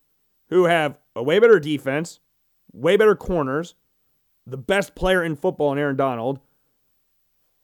who 0.49 0.65
have 0.65 0.99
a 1.15 1.23
way 1.23 1.39
better 1.39 1.59
defense, 1.59 2.21
way 2.73 2.97
better 2.97 3.15
corners, 3.15 3.75
the 4.47 4.57
best 4.57 4.95
player 4.95 5.23
in 5.23 5.37
football 5.37 5.73
in 5.73 5.79
Aaron 5.79 5.97
Donald, 5.97 6.39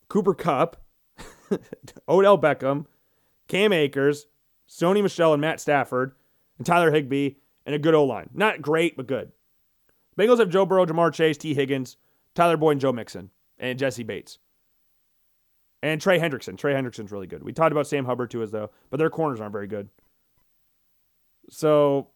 Cooper 0.09 0.33
Kupp, 0.33 0.80
Odell 2.09 2.37
Beckham, 2.37 2.85
Cam 3.47 3.73
Akers, 3.73 4.27
Sony 4.69 5.01
Michel, 5.01 5.33
and 5.33 5.41
Matt 5.41 5.59
Stafford, 5.59 6.13
and 6.57 6.65
Tyler 6.65 6.91
Higbee, 6.91 7.31
and 7.65 7.75
a 7.75 7.79
good 7.79 7.93
O 7.93 8.03
line. 8.03 8.29
Not 8.33 8.61
great, 8.61 8.95
but 8.97 9.07
good. 9.07 9.31
Bengals 10.17 10.39
have 10.39 10.49
Joe 10.49 10.65
Burrow, 10.65 10.85
Ja'Marr 10.85 11.13
Chase, 11.13 11.37
Tee 11.37 11.53
Higgins, 11.53 11.97
Tyler 12.35 12.57
Boyd, 12.57 12.73
and 12.73 12.81
Joe 12.81 12.93
Mixon, 12.93 13.29
and 13.57 13.79
Jessie 13.79 14.03
Bates. 14.03 14.39
And 15.83 15.99
Trey 15.99 16.19
Hendrickson. 16.19 16.57
Trey 16.57 16.73
Hendrickson's 16.73 17.11
really 17.11 17.27
good. 17.27 17.43
We 17.43 17.53
talked 17.53 17.71
about 17.71 17.87
Sam 17.87 18.05
Hubbard 18.05 18.29
too, 18.29 18.43
as 18.43 18.51
though, 18.51 18.69
but 18.89 18.97
their 18.97 19.09
corners 19.09 19.41
aren't 19.41 19.53
very 19.53 19.67
good. 19.67 19.89
So 21.49 22.09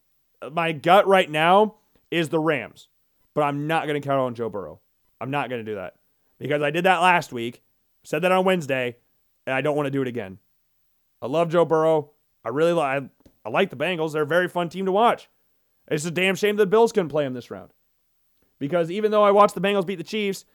my 0.52 0.72
gut 0.72 1.07
right 1.07 1.30
now 1.30 1.76
is 2.12 2.30
the 2.30 2.40
Rams, 2.40 2.90
but 3.34 3.41
I'm 3.41 3.68
not 3.68 3.88
going 3.88 3.99
to 3.99 4.07
count 4.07 4.20
on 4.20 4.36
Joe 4.36 4.49
Burrow. 4.49 4.82
I'm 5.20 5.32
not 5.32 5.49
going 5.49 5.66
to 5.66 5.72
do 5.72 5.76
that 5.76 5.95
because 6.38 6.62
I 6.62 6.70
did 6.70 6.86
that 6.86 7.02
last 7.02 7.34
week, 7.34 7.64
said 8.03 8.22
that 8.22 8.32
on 8.32 8.45
Wednesday, 8.45 8.98
and 9.46 9.56
I 9.56 9.62
don't 9.62 9.76
want 9.76 9.88
to 9.88 9.92
do 9.92 10.02
it 10.02 10.08
again. 10.08 10.40
I 11.22 11.28
love 11.28 11.50
Joe 11.50 11.66
Burrow. 11.66 12.12
I 12.44 12.50
really 12.50 12.74
like. 12.74 13.04
I 13.46 13.50
like 13.50 13.70
the 13.70 13.76
Bengals. 13.76 14.14
They're 14.14 14.24
a 14.24 14.28
very 14.28 14.48
fun 14.48 14.70
team 14.70 14.86
to 14.86 14.92
watch. 14.92 15.30
It's 15.88 16.06
a 16.06 16.12
damn 16.12 16.36
shame 16.36 16.56
the 16.56 16.66
Bills 16.66 16.92
couldn't 16.92 17.10
play 17.10 17.24
them 17.24 17.34
this 17.34 17.52
round. 17.52 17.72
Because 18.60 18.90
even 18.90 19.12
though 19.12 19.24
I 19.24 19.32
watched 19.32 19.54
the 19.54 19.62
Bengals 19.62 19.86
beat 19.86 19.98
the 19.98 20.04
Chiefs, 20.04 20.46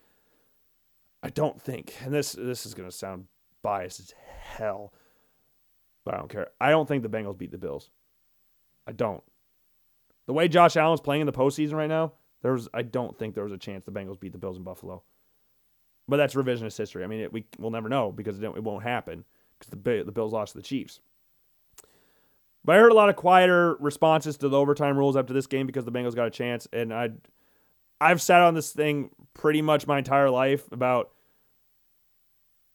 I 1.23 1.29
don't 1.29 1.61
think, 1.61 1.95
and 2.03 2.13
this 2.13 2.33
this 2.33 2.67
is 2.67 2.75
gonna 2.75 2.91
sound 2.91 3.27
biased 3.63 4.01
as 4.01 4.15
hell, 4.43 4.93
but 6.05 6.15
I 6.15 6.19
don't 6.19 6.31
care. 6.31 6.49
I 6.61 6.71
don't 6.71 6.89
think 6.89 7.03
the 7.03 7.11
Bengals 7.11 7.39
beat 7.39 7.51
the 7.51 7.59
Bills. 7.59 7.91
I 8.87 8.93
don't. 8.93 9.23
The 10.27 10.33
way 10.33 10.49
Josh 10.49 10.77
Allen's 10.77 11.01
playing 11.01 11.21
in 11.21 11.27
the 11.27 11.33
postseason 11.33 11.75
right 11.75 11.89
now, 11.89 12.15
there's 12.43 12.69
I 12.73 12.83
don't 12.83 13.19
think 13.19 13.35
there 13.35 13.45
was 13.45 13.53
a 13.53 13.59
chance 13.59 13.85
the 13.85 13.93
Bengals 13.93 14.19
beat 14.19 14.33
the 14.33 14.39
Bills 14.39 14.57
in 14.57 14.63
Buffalo. 14.63 15.03
But 16.11 16.17
that's 16.17 16.35
revisionist 16.35 16.77
history. 16.77 17.05
I 17.05 17.07
mean, 17.07 17.21
it, 17.21 17.33
we 17.33 17.45
we'll 17.57 17.71
never 17.71 17.89
know 17.89 18.11
because 18.11 18.37
it, 18.37 18.45
it 18.45 18.65
won't 18.65 18.83
happen 18.83 19.25
because 19.57 19.71
the 19.71 20.03
the 20.05 20.11
Bills 20.11 20.33
lost 20.33 20.53
to 20.53 20.59
the 20.59 20.65
Chiefs. 20.65 20.99
But 22.65 22.75
I 22.75 22.81
heard 22.81 22.91
a 22.91 22.97
lot 22.97 23.09
of 23.09 23.15
quieter 23.15 23.77
responses 23.79 24.37
to 24.39 24.49
the 24.49 24.59
overtime 24.59 24.99
rules 24.99 25.17
after 25.17 25.33
this 25.33 25.47
game 25.47 25.69
because 25.69 25.85
the 25.85 25.93
Bengals 25.93 26.17
got 26.17 26.27
a 26.27 26.31
chance, 26.31 26.67
and 26.73 26.93
I, 26.93 27.11
I've 28.01 28.21
sat 28.21 28.43
on 28.43 28.55
this 28.55 28.73
thing 28.73 29.11
pretty 29.35 29.63
much 29.63 29.87
my 29.87 29.99
entire 29.99 30.29
life 30.29 30.71
about. 30.73 31.13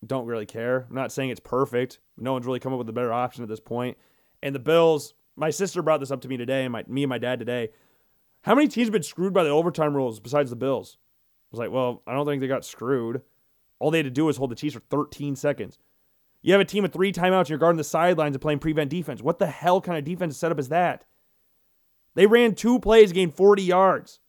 Don't 0.05 0.27
really 0.27 0.45
care. 0.45 0.85
I'm 0.89 0.95
not 0.95 1.11
saying 1.11 1.31
it's 1.31 1.39
perfect. 1.41 1.99
No 2.17 2.31
one's 2.31 2.45
really 2.45 2.59
come 2.61 2.71
up 2.71 2.79
with 2.79 2.87
a 2.87 2.93
better 2.93 3.11
option 3.11 3.43
at 3.43 3.49
this 3.49 3.59
point. 3.59 3.97
And 4.41 4.55
the 4.55 4.59
Bills, 4.59 5.13
my 5.35 5.49
sister 5.49 5.81
brought 5.81 5.99
this 5.99 6.11
up 6.11 6.21
to 6.21 6.29
me 6.29 6.37
today, 6.37 6.63
and 6.63 6.71
my 6.71 6.85
me 6.87 7.03
and 7.03 7.09
my 7.09 7.17
dad 7.17 7.39
today. 7.39 7.71
How 8.43 8.55
many 8.55 8.69
teams 8.69 8.87
have 8.87 8.93
been 8.93 9.03
screwed 9.03 9.33
by 9.33 9.43
the 9.43 9.49
overtime 9.49 9.93
rules 9.93 10.21
besides 10.21 10.51
the 10.51 10.55
Bills? 10.55 10.97
Was 11.55 11.59
like, 11.59 11.71
well, 11.71 12.03
I 12.05 12.13
don't 12.13 12.25
think 12.25 12.41
they 12.41 12.47
got 12.47 12.65
screwed. 12.65 13.21
All 13.79 13.91
they 13.91 13.99
had 13.99 14.05
to 14.05 14.11
do 14.11 14.25
was 14.25 14.37
hold 14.37 14.51
the 14.51 14.55
Chiefs 14.55 14.75
for 14.75 14.81
13 14.89 15.35
seconds. 15.35 15.77
You 16.41 16.51
have 16.51 16.61
a 16.61 16.65
team 16.65 16.83
with 16.83 16.93
three 16.93 17.11
timeouts 17.11 17.49
you're 17.49 17.57
guarding 17.57 17.77
the 17.77 17.83
sidelines 17.83 18.35
and 18.35 18.41
playing 18.41 18.59
prevent 18.59 18.89
defense. 18.89 19.21
What 19.21 19.39
the 19.39 19.47
hell 19.47 19.81
kind 19.81 19.97
of 19.97 20.03
defense 20.03 20.37
setup 20.37 20.59
is 20.59 20.69
that? 20.69 21.05
They 22.13 22.27
ran 22.27 22.55
two 22.55 22.79
plays, 22.79 23.11
gained 23.11 23.35
40 23.35 23.63
yards. 23.63 24.19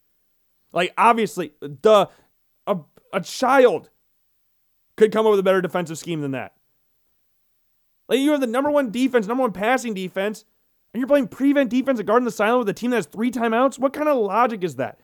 Like, 0.73 0.93
obviously, 0.97 1.53
the 1.61 2.09
a, 2.66 2.78
a 3.12 3.20
child 3.20 3.90
could 4.97 5.12
come 5.12 5.27
up 5.27 5.31
with 5.31 5.40
a 5.40 5.44
better 5.44 5.61
defensive 5.61 5.98
scheme 5.98 6.20
than 6.20 6.31
that. 6.32 6.55
Like, 8.09 8.20
you 8.20 8.31
have 8.31 8.40
the 8.40 8.47
number 8.47 8.70
one 8.70 8.90
defense, 8.90 9.27
number 9.27 9.43
one 9.43 9.53
passing 9.53 9.94
defense, 9.94 10.44
and 10.94 11.01
you're 11.01 11.09
playing 11.09 11.28
prevent 11.28 11.70
defense 11.70 11.98
and 11.98 12.07
guarding 12.07 12.24
the 12.24 12.31
sideline 12.31 12.61
with 12.61 12.69
a 12.69 12.73
team 12.73 12.90
that 12.90 12.97
has 12.97 13.07
three 13.07 13.31
timeouts? 13.31 13.78
What 13.78 13.93
kind 13.93 14.09
of 14.09 14.16
logic 14.16 14.65
is 14.65 14.77
that? 14.77 15.01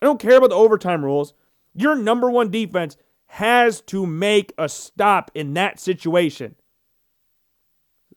I 0.00 0.06
don't 0.06 0.20
care 0.20 0.36
about 0.36 0.50
the 0.50 0.56
overtime 0.56 1.04
rules. 1.04 1.34
Your 1.74 1.96
number 1.96 2.30
one 2.30 2.50
defense 2.50 2.96
has 3.26 3.80
to 3.82 4.06
make 4.06 4.52
a 4.56 4.68
stop 4.68 5.30
in 5.34 5.54
that 5.54 5.80
situation. 5.80 6.54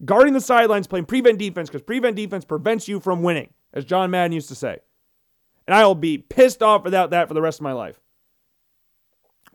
Guarding 0.05 0.34
the 0.34 0.41
sidelines, 0.41 0.85
playing 0.85 1.05
prevent 1.05 1.39
defense 1.39 1.69
because 1.69 1.81
prevent 1.81 2.15
defense 2.15 2.45
prevents 2.45 2.88
you 2.88 2.99
from 2.99 3.23
winning, 3.23 3.51
as 3.73 3.84
John 3.84 4.11
Madden 4.11 4.31
used 4.31 4.49
to 4.49 4.55
say. 4.55 4.77
And 5.65 5.75
I 5.75 5.85
will 5.85 5.95
be 5.95 6.19
pissed 6.19 6.61
off 6.61 6.84
without 6.84 7.09
that 7.09 7.27
for 7.27 7.34
the 7.34 7.41
rest 7.41 7.59
of 7.59 7.63
my 7.63 7.73
life. 7.73 7.99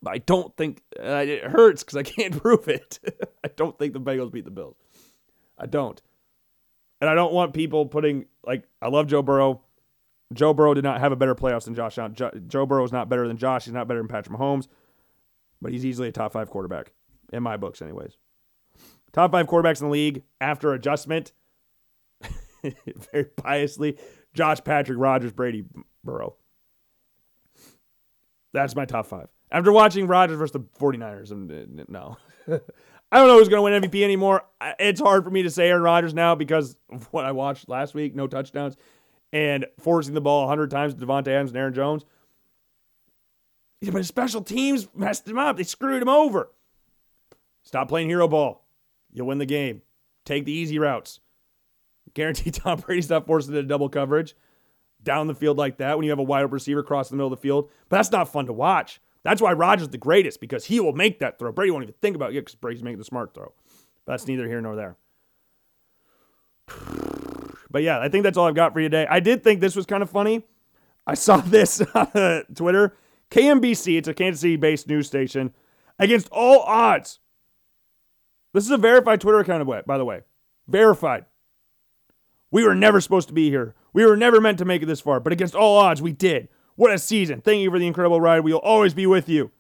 But 0.02 0.14
I 0.14 0.18
don't 0.18 0.54
think 0.56 0.82
uh, 0.98 1.24
it 1.24 1.44
hurts 1.44 1.84
because 1.84 1.96
I 1.96 2.02
can't 2.02 2.36
prove 2.42 2.68
it. 2.68 2.98
I 3.44 3.48
don't 3.48 3.78
think 3.78 3.92
the 3.92 4.00
Bengals 4.00 4.32
beat 4.32 4.44
the 4.44 4.50
Bills. 4.50 4.76
I 5.56 5.66
don't. 5.66 6.00
And 7.00 7.08
I 7.08 7.14
don't 7.14 7.32
want 7.32 7.54
people 7.54 7.86
putting, 7.86 8.26
like, 8.44 8.64
I 8.80 8.88
love 8.88 9.06
Joe 9.06 9.22
Burrow. 9.22 9.62
Joe 10.32 10.54
Burrow 10.54 10.74
did 10.74 10.84
not 10.84 11.00
have 11.00 11.12
a 11.12 11.16
better 11.16 11.34
playoffs 11.34 11.64
than 11.64 11.74
Josh 11.74 11.98
Allen. 11.98 12.14
Joe 12.48 12.66
Burrow 12.66 12.84
is 12.84 12.92
not 12.92 13.08
better 13.08 13.26
than 13.28 13.36
Josh. 13.36 13.64
He's 13.64 13.74
not 13.74 13.88
better 13.88 14.00
than 14.00 14.08
Patrick 14.08 14.38
Mahomes 14.38 14.68
but 15.62 15.72
he's 15.72 15.86
easily 15.86 16.08
a 16.08 16.12
top 16.12 16.32
five 16.32 16.50
quarterback 16.50 16.92
in 17.32 17.42
my 17.42 17.56
books, 17.56 17.80
anyways. 17.80 18.18
Top 19.12 19.30
five 19.30 19.46
quarterbacks 19.46 19.80
in 19.80 19.86
the 19.86 19.92
league 19.92 20.22
after 20.40 20.72
adjustment. 20.72 21.32
Very 23.12 23.24
piously, 23.24 23.96
Josh, 24.34 24.58
Patrick, 24.64 24.98
Rodgers, 24.98 25.32
Brady, 25.32 25.64
Burrow. 26.04 26.34
That's 28.52 28.74
my 28.74 28.84
top 28.84 29.06
five. 29.06 29.28
After 29.50 29.72
watching 29.72 30.06
Rodgers 30.06 30.38
versus 30.38 30.52
the 30.52 30.60
49ers, 30.60 31.30
uh, 31.30 31.84
no. 31.88 32.16
I 33.12 33.18
don't 33.18 33.28
know 33.28 33.38
who's 33.38 33.48
going 33.48 33.72
to 33.72 33.80
win 33.80 33.90
MVP 33.90 34.02
anymore. 34.02 34.42
It's 34.78 35.00
hard 35.00 35.24
for 35.24 35.30
me 35.30 35.42
to 35.42 35.50
say 35.50 35.68
Aaron 35.68 35.82
Rodgers 35.82 36.14
now 36.14 36.34
because 36.34 36.76
of 36.90 37.04
what 37.12 37.24
I 37.24 37.32
watched 37.32 37.68
last 37.68 37.94
week, 37.94 38.14
no 38.14 38.26
touchdowns, 38.26 38.76
and 39.32 39.66
forcing 39.80 40.14
the 40.14 40.20
ball 40.20 40.42
100 40.42 40.70
times 40.70 40.94
to 40.94 41.04
Davante 41.04 41.28
Adams 41.28 41.50
and 41.50 41.56
Aaron 41.56 41.74
Jones. 41.74 42.04
Yeah, 43.80 43.90
but 43.90 43.98
his 43.98 44.08
special 44.08 44.42
teams 44.42 44.88
messed 44.94 45.26
him 45.26 45.38
up. 45.38 45.56
They 45.56 45.64
screwed 45.64 46.02
him 46.02 46.08
over. 46.08 46.50
Stop 47.62 47.88
playing 47.88 48.08
hero 48.08 48.28
ball. 48.28 48.64
You'll 49.12 49.26
win 49.26 49.38
the 49.38 49.46
game. 49.46 49.82
Take 50.24 50.44
the 50.44 50.52
easy 50.52 50.78
routes. 50.78 51.20
Guarantee 52.14 52.50
Tom 52.52 52.80
Brady's 52.80 53.10
not 53.10 53.26
forced 53.26 53.48
into 53.48 53.62
double 53.62 53.88
coverage 53.88 54.36
down 55.02 55.26
the 55.26 55.34
field 55.34 55.58
like 55.58 55.78
that 55.78 55.96
when 55.96 56.04
you 56.04 56.10
have 56.10 56.18
a 56.18 56.24
wide 56.24 56.44
open 56.44 56.54
receiver 56.54 56.80
across 56.80 57.08
the 57.08 57.16
middle 57.16 57.32
of 57.32 57.38
the 57.38 57.42
field. 57.42 57.70
But 57.88 57.96
that's 57.96 58.12
not 58.12 58.30
fun 58.30 58.46
to 58.46 58.52
watch. 58.52 59.00
That's 59.24 59.42
why 59.42 59.52
Rodgers 59.52 59.88
the 59.88 59.98
greatest 59.98 60.40
because 60.40 60.66
he 60.66 60.78
will 60.80 60.92
make 60.92 61.20
that 61.20 61.38
throw. 61.38 61.52
Brady 61.52 61.70
won't 61.70 61.84
even 61.84 61.94
think 62.00 62.16
about 62.16 62.30
it 62.30 62.34
because 62.34 62.54
Brady's 62.54 62.82
making 62.82 62.98
the 62.98 63.04
smart 63.04 63.34
throw. 63.34 63.52
But 64.04 64.12
that's 64.12 64.28
neither 64.28 64.46
here 64.46 64.60
nor 64.60 64.76
there. 64.76 64.96
But 67.72 67.82
yeah, 67.82 67.98
I 67.98 68.08
think 68.08 68.22
that's 68.22 68.36
all 68.36 68.46
I've 68.46 68.54
got 68.54 68.72
for 68.72 68.80
you 68.80 68.88
today. 68.88 69.06
I 69.10 69.20
did 69.20 69.42
think 69.42 69.60
this 69.60 69.74
was 69.74 69.86
kind 69.86 70.02
of 70.02 70.10
funny. 70.10 70.44
I 71.06 71.14
saw 71.14 71.36
this 71.38 71.80
on 71.94 72.06
uh, 72.14 72.42
Twitter. 72.54 72.96
KMBC, 73.30 73.98
it's 73.98 74.08
a 74.08 74.14
Kansas 74.14 74.42
City 74.42 74.56
based 74.56 74.86
news 74.86 75.06
station, 75.06 75.54
against 75.98 76.28
all 76.30 76.60
odds. 76.60 77.18
This 78.52 78.64
is 78.64 78.70
a 78.70 78.76
verified 78.76 79.22
Twitter 79.22 79.38
account, 79.38 79.86
by 79.86 79.96
the 79.96 80.04
way. 80.04 80.20
Verified. 80.68 81.24
We 82.50 82.64
were 82.64 82.74
never 82.74 83.00
supposed 83.00 83.28
to 83.28 83.34
be 83.34 83.48
here. 83.48 83.74
We 83.94 84.04
were 84.04 84.16
never 84.16 84.38
meant 84.38 84.58
to 84.58 84.66
make 84.66 84.82
it 84.82 84.86
this 84.86 85.00
far, 85.00 85.18
but 85.20 85.32
against 85.32 85.54
all 85.54 85.78
odds, 85.78 86.02
we 86.02 86.12
did. 86.12 86.48
What 86.76 86.92
a 86.92 86.98
season. 86.98 87.40
Thank 87.40 87.62
you 87.62 87.70
for 87.70 87.78
the 87.78 87.86
incredible 87.86 88.20
ride. 88.20 88.40
We'll 88.40 88.58
always 88.58 88.92
be 88.92 89.06
with 89.06 89.28
you. 89.28 89.50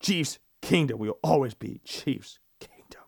Chiefs 0.00 0.40
Kingdom. 0.60 0.98
We'll 0.98 1.18
always 1.22 1.54
be 1.54 1.80
Chiefs 1.84 2.40
Kingdom. 2.58 3.02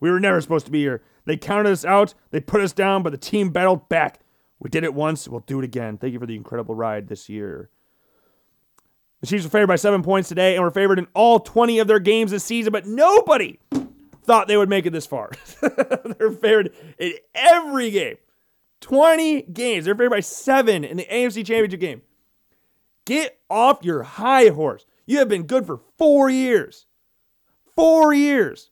We 0.00 0.10
were 0.10 0.20
never 0.20 0.40
supposed 0.40 0.66
to 0.66 0.72
be 0.72 0.80
here. 0.80 1.02
They 1.24 1.36
counted 1.36 1.70
us 1.70 1.84
out, 1.84 2.14
they 2.30 2.40
put 2.40 2.60
us 2.60 2.72
down, 2.72 3.02
but 3.02 3.10
the 3.10 3.18
team 3.18 3.50
battled 3.50 3.88
back. 3.88 4.20
We 4.58 4.70
did 4.70 4.84
it 4.84 4.94
once, 4.94 5.28
we'll 5.28 5.40
do 5.40 5.58
it 5.58 5.64
again. 5.64 5.98
Thank 5.98 6.12
you 6.12 6.18
for 6.18 6.26
the 6.26 6.36
incredible 6.36 6.74
ride 6.74 7.08
this 7.08 7.28
year. 7.28 7.70
The 9.20 9.28
Chiefs 9.28 9.44
were 9.44 9.50
favored 9.50 9.68
by 9.68 9.76
seven 9.76 10.02
points 10.02 10.28
today 10.28 10.56
and 10.56 10.64
were 10.64 10.70
favored 10.72 10.98
in 10.98 11.06
all 11.14 11.38
20 11.38 11.78
of 11.78 11.86
their 11.86 12.00
games 12.00 12.32
this 12.32 12.42
season, 12.42 12.72
but 12.72 12.86
nobody 12.86 13.60
thought 14.24 14.48
they 14.48 14.56
would 14.56 14.68
make 14.68 14.84
it 14.84 14.90
this 14.90 15.06
far. 15.06 15.30
They're 15.60 16.32
favored 16.32 16.72
in 16.98 17.12
every 17.32 17.92
game. 17.92 18.16
20 18.80 19.42
games. 19.42 19.84
They're 19.84 19.94
favored 19.94 20.10
by 20.10 20.20
seven 20.20 20.82
in 20.82 20.96
the 20.96 21.04
AFC 21.04 21.46
Championship 21.46 21.78
game. 21.78 22.02
Get 23.04 23.38
off 23.48 23.84
your 23.84 24.02
high 24.02 24.48
horse. 24.48 24.86
You 25.06 25.18
have 25.18 25.28
been 25.28 25.44
good 25.44 25.66
for 25.66 25.80
four 25.98 26.28
years. 26.28 26.86
Four 27.76 28.12
years. 28.12 28.71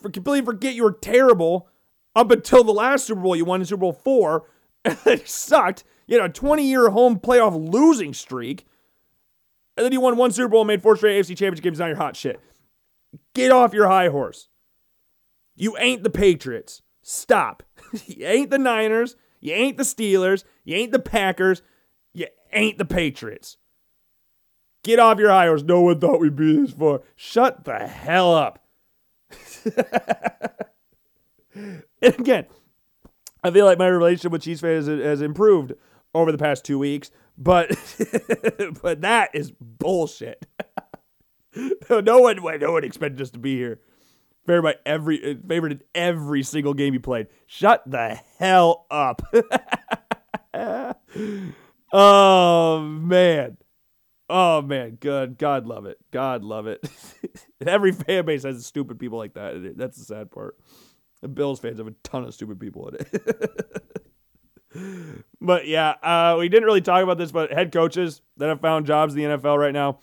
For 0.00 0.10
completely 0.10 0.44
forget 0.44 0.74
you 0.74 0.84
were 0.84 0.92
terrible 0.92 1.68
up 2.14 2.30
until 2.30 2.64
the 2.64 2.72
last 2.72 3.06
Super 3.06 3.20
Bowl 3.20 3.36
you 3.36 3.44
won 3.44 3.60
in 3.60 3.66
Super 3.66 3.80
Bowl 3.80 3.92
four 3.92 4.48
and 4.84 4.98
it 5.06 5.28
sucked. 5.28 5.84
You 6.06 6.20
had 6.20 6.30
a 6.30 6.32
20 6.32 6.64
year 6.64 6.90
home 6.90 7.18
playoff 7.18 7.72
losing 7.72 8.14
streak. 8.14 8.66
And 9.76 9.84
then 9.84 9.92
you 9.92 10.00
won 10.00 10.16
one 10.16 10.32
Super 10.32 10.48
Bowl 10.48 10.62
and 10.62 10.68
made 10.68 10.82
four 10.82 10.96
straight 10.96 11.20
AFC 11.20 11.28
championship 11.28 11.62
games. 11.62 11.78
Now 11.78 11.86
you're 11.86 11.96
hot 11.96 12.16
shit. 12.16 12.40
Get 13.34 13.52
off 13.52 13.72
your 13.72 13.86
high 13.86 14.08
horse. 14.08 14.48
You 15.54 15.76
ain't 15.78 16.02
the 16.02 16.10
Patriots. 16.10 16.82
Stop. 17.02 17.62
you 18.06 18.26
ain't 18.26 18.50
the 18.50 18.58
Niners. 18.58 19.16
You 19.40 19.54
ain't 19.54 19.76
the 19.76 19.84
Steelers. 19.84 20.44
You 20.64 20.76
ain't 20.76 20.92
the 20.92 20.98
Packers. 20.98 21.62
You 22.12 22.26
ain't 22.52 22.78
the 22.78 22.84
Patriots. 22.84 23.56
Get 24.82 24.98
off 24.98 25.18
your 25.18 25.30
high 25.30 25.46
horse. 25.46 25.62
No 25.62 25.82
one 25.82 26.00
thought 26.00 26.20
we'd 26.20 26.36
be 26.36 26.56
this 26.56 26.72
far. 26.72 27.02
Shut 27.16 27.64
the 27.64 27.86
hell 27.86 28.34
up. 28.34 28.64
and 31.54 31.82
again, 32.02 32.46
I 33.42 33.50
feel 33.50 33.66
like 33.66 33.78
my 33.78 33.88
relationship 33.88 34.32
with 34.32 34.42
Chiefs 34.42 34.60
fans 34.60 34.86
has, 34.86 35.22
improved 35.22 35.72
over 36.14 36.32
the 36.32 36.38
past 36.38 36.64
two 36.64 36.78
weeks, 36.78 37.10
but 37.36 37.68
but 38.82 39.02
that 39.02 39.30
is 39.34 39.52
bullshit. 39.60 40.46
no 41.90 42.18
one, 42.18 42.38
no 42.60 42.72
one 42.72 42.84
expected 42.84 43.20
us 43.20 43.30
to 43.30 43.38
be 43.38 43.56
here. 43.56 43.80
Favored 44.46 44.62
by 44.62 44.76
every, 44.86 45.32
uh, 45.32 45.34
favored 45.46 45.72
in 45.72 45.82
every 45.94 46.42
single 46.42 46.72
game 46.72 46.94
you 46.94 47.00
played. 47.00 47.26
Shut 47.46 47.82
the 47.86 48.18
hell 48.38 48.86
up. 48.90 49.20
oh 51.92 52.80
man. 52.80 53.58
Oh 54.28 54.60
man, 54.62 54.98
good. 55.00 55.38
God 55.38 55.66
love 55.66 55.86
it. 55.86 55.98
God 56.10 56.44
love 56.44 56.66
it. 56.66 56.84
Every 57.66 57.92
fan 57.92 58.26
base 58.26 58.42
has 58.44 58.64
stupid 58.66 58.98
people 58.98 59.18
like 59.18 59.34
that. 59.34 59.74
That's 59.76 59.96
the 59.98 60.04
sad 60.04 60.30
part. 60.30 60.56
The 61.22 61.28
Bills 61.28 61.60
fans 61.60 61.78
have 61.78 61.86
a 61.86 61.94
ton 62.02 62.24
of 62.24 62.34
stupid 62.34 62.60
people 62.60 62.88
in 62.88 62.96
it. 62.96 63.64
but 65.40 65.66
yeah, 65.66 65.94
uh, 66.02 66.36
we 66.38 66.48
didn't 66.48 66.66
really 66.66 66.80
talk 66.80 67.02
about 67.02 67.18
this, 67.18 67.32
but 67.32 67.52
head 67.52 67.72
coaches 67.72 68.20
that 68.36 68.48
have 68.48 68.60
found 68.60 68.86
jobs 68.86 69.14
in 69.14 69.22
the 69.22 69.36
NFL 69.36 69.58
right 69.58 69.72
now. 69.72 69.98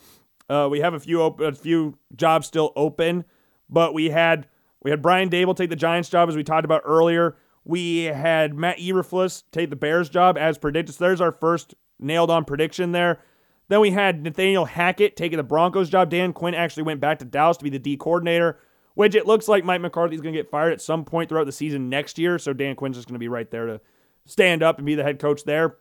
Uh, 0.49 0.68
we 0.69 0.80
have 0.80 0.93
a 0.93 0.99
few 0.99 1.22
open, 1.22 1.45
a 1.45 1.53
few 1.53 1.97
jobs 2.15 2.47
still 2.47 2.73
open, 2.76 3.26
but 3.69 3.93
we 3.93 4.10
had 4.10 4.47
we 4.84 4.91
had 4.91 5.02
Brian 5.02 5.30
Daboll 5.30 5.56
take 5.56 5.69
the 5.69 5.76
Giants 5.76 6.10
job 6.10 6.30
as 6.30 6.35
we 6.35 6.43
talked 6.43 6.65
about 6.65 6.81
earlier. 6.85 7.38
We 7.64 8.03
had 8.03 8.53
Matt 8.53 8.77
Eberflus 8.77 9.43
take 9.52 9.72
the 9.72 9.76
Bears 9.76 10.10
job 10.10 10.38
as 10.38 10.57
predicted. 10.57 10.95
So 10.95 11.06
there's 11.06 11.22
our 11.22 11.31
first 11.31 11.73
nailed 11.99 12.30
on 12.30 12.45
prediction 12.45 12.91
there. 12.91 13.22
Then 13.68 13.80
we 13.80 13.92
had 13.92 14.24
Nathaniel 14.24 14.66
Hackett 14.66 15.16
taking 15.16 15.38
the 15.38 15.44
Broncos 15.44 15.90
job. 15.90 16.10
Dan 16.10 16.34
Quinn 16.34 16.54
actually 16.54 16.84
went 16.84 17.00
back 17.00 17.20
to 17.20 17.26
Dallas 17.26 17.58
to 17.58 17.64
be 17.64 17.70
the 17.70 17.80
D 17.80 17.98
coordinator, 17.98 18.60
which 18.94 19.16
it 19.16 19.26
looks 19.26 19.48
like 19.48 19.64
Mike 19.64 19.82
McCarthy 19.82 20.16
is 20.16 20.22
going 20.22 20.34
to 20.34 20.40
get 20.40 20.50
fired 20.50 20.74
at 20.74 20.82
some 20.82 21.04
point 21.04 21.30
throughout 21.30 21.46
the 21.46 21.52
season 21.52 21.90
next 21.90 22.20
year. 22.20 22.38
So 22.38 22.54
Dan 22.54 22.76
Quinn's 22.76 22.98
just 22.98 23.08
going 23.08 23.16
to 23.16 23.20
be 23.20 23.28
right 23.28 23.50
there 23.50 23.66
to 23.66 23.82
stand 24.26 24.62
up 24.62 24.78
and 24.78 24.86
be 24.86 24.96
the 24.96 25.04
head 25.04 25.20
coach 25.20 25.44
there. 25.46 25.78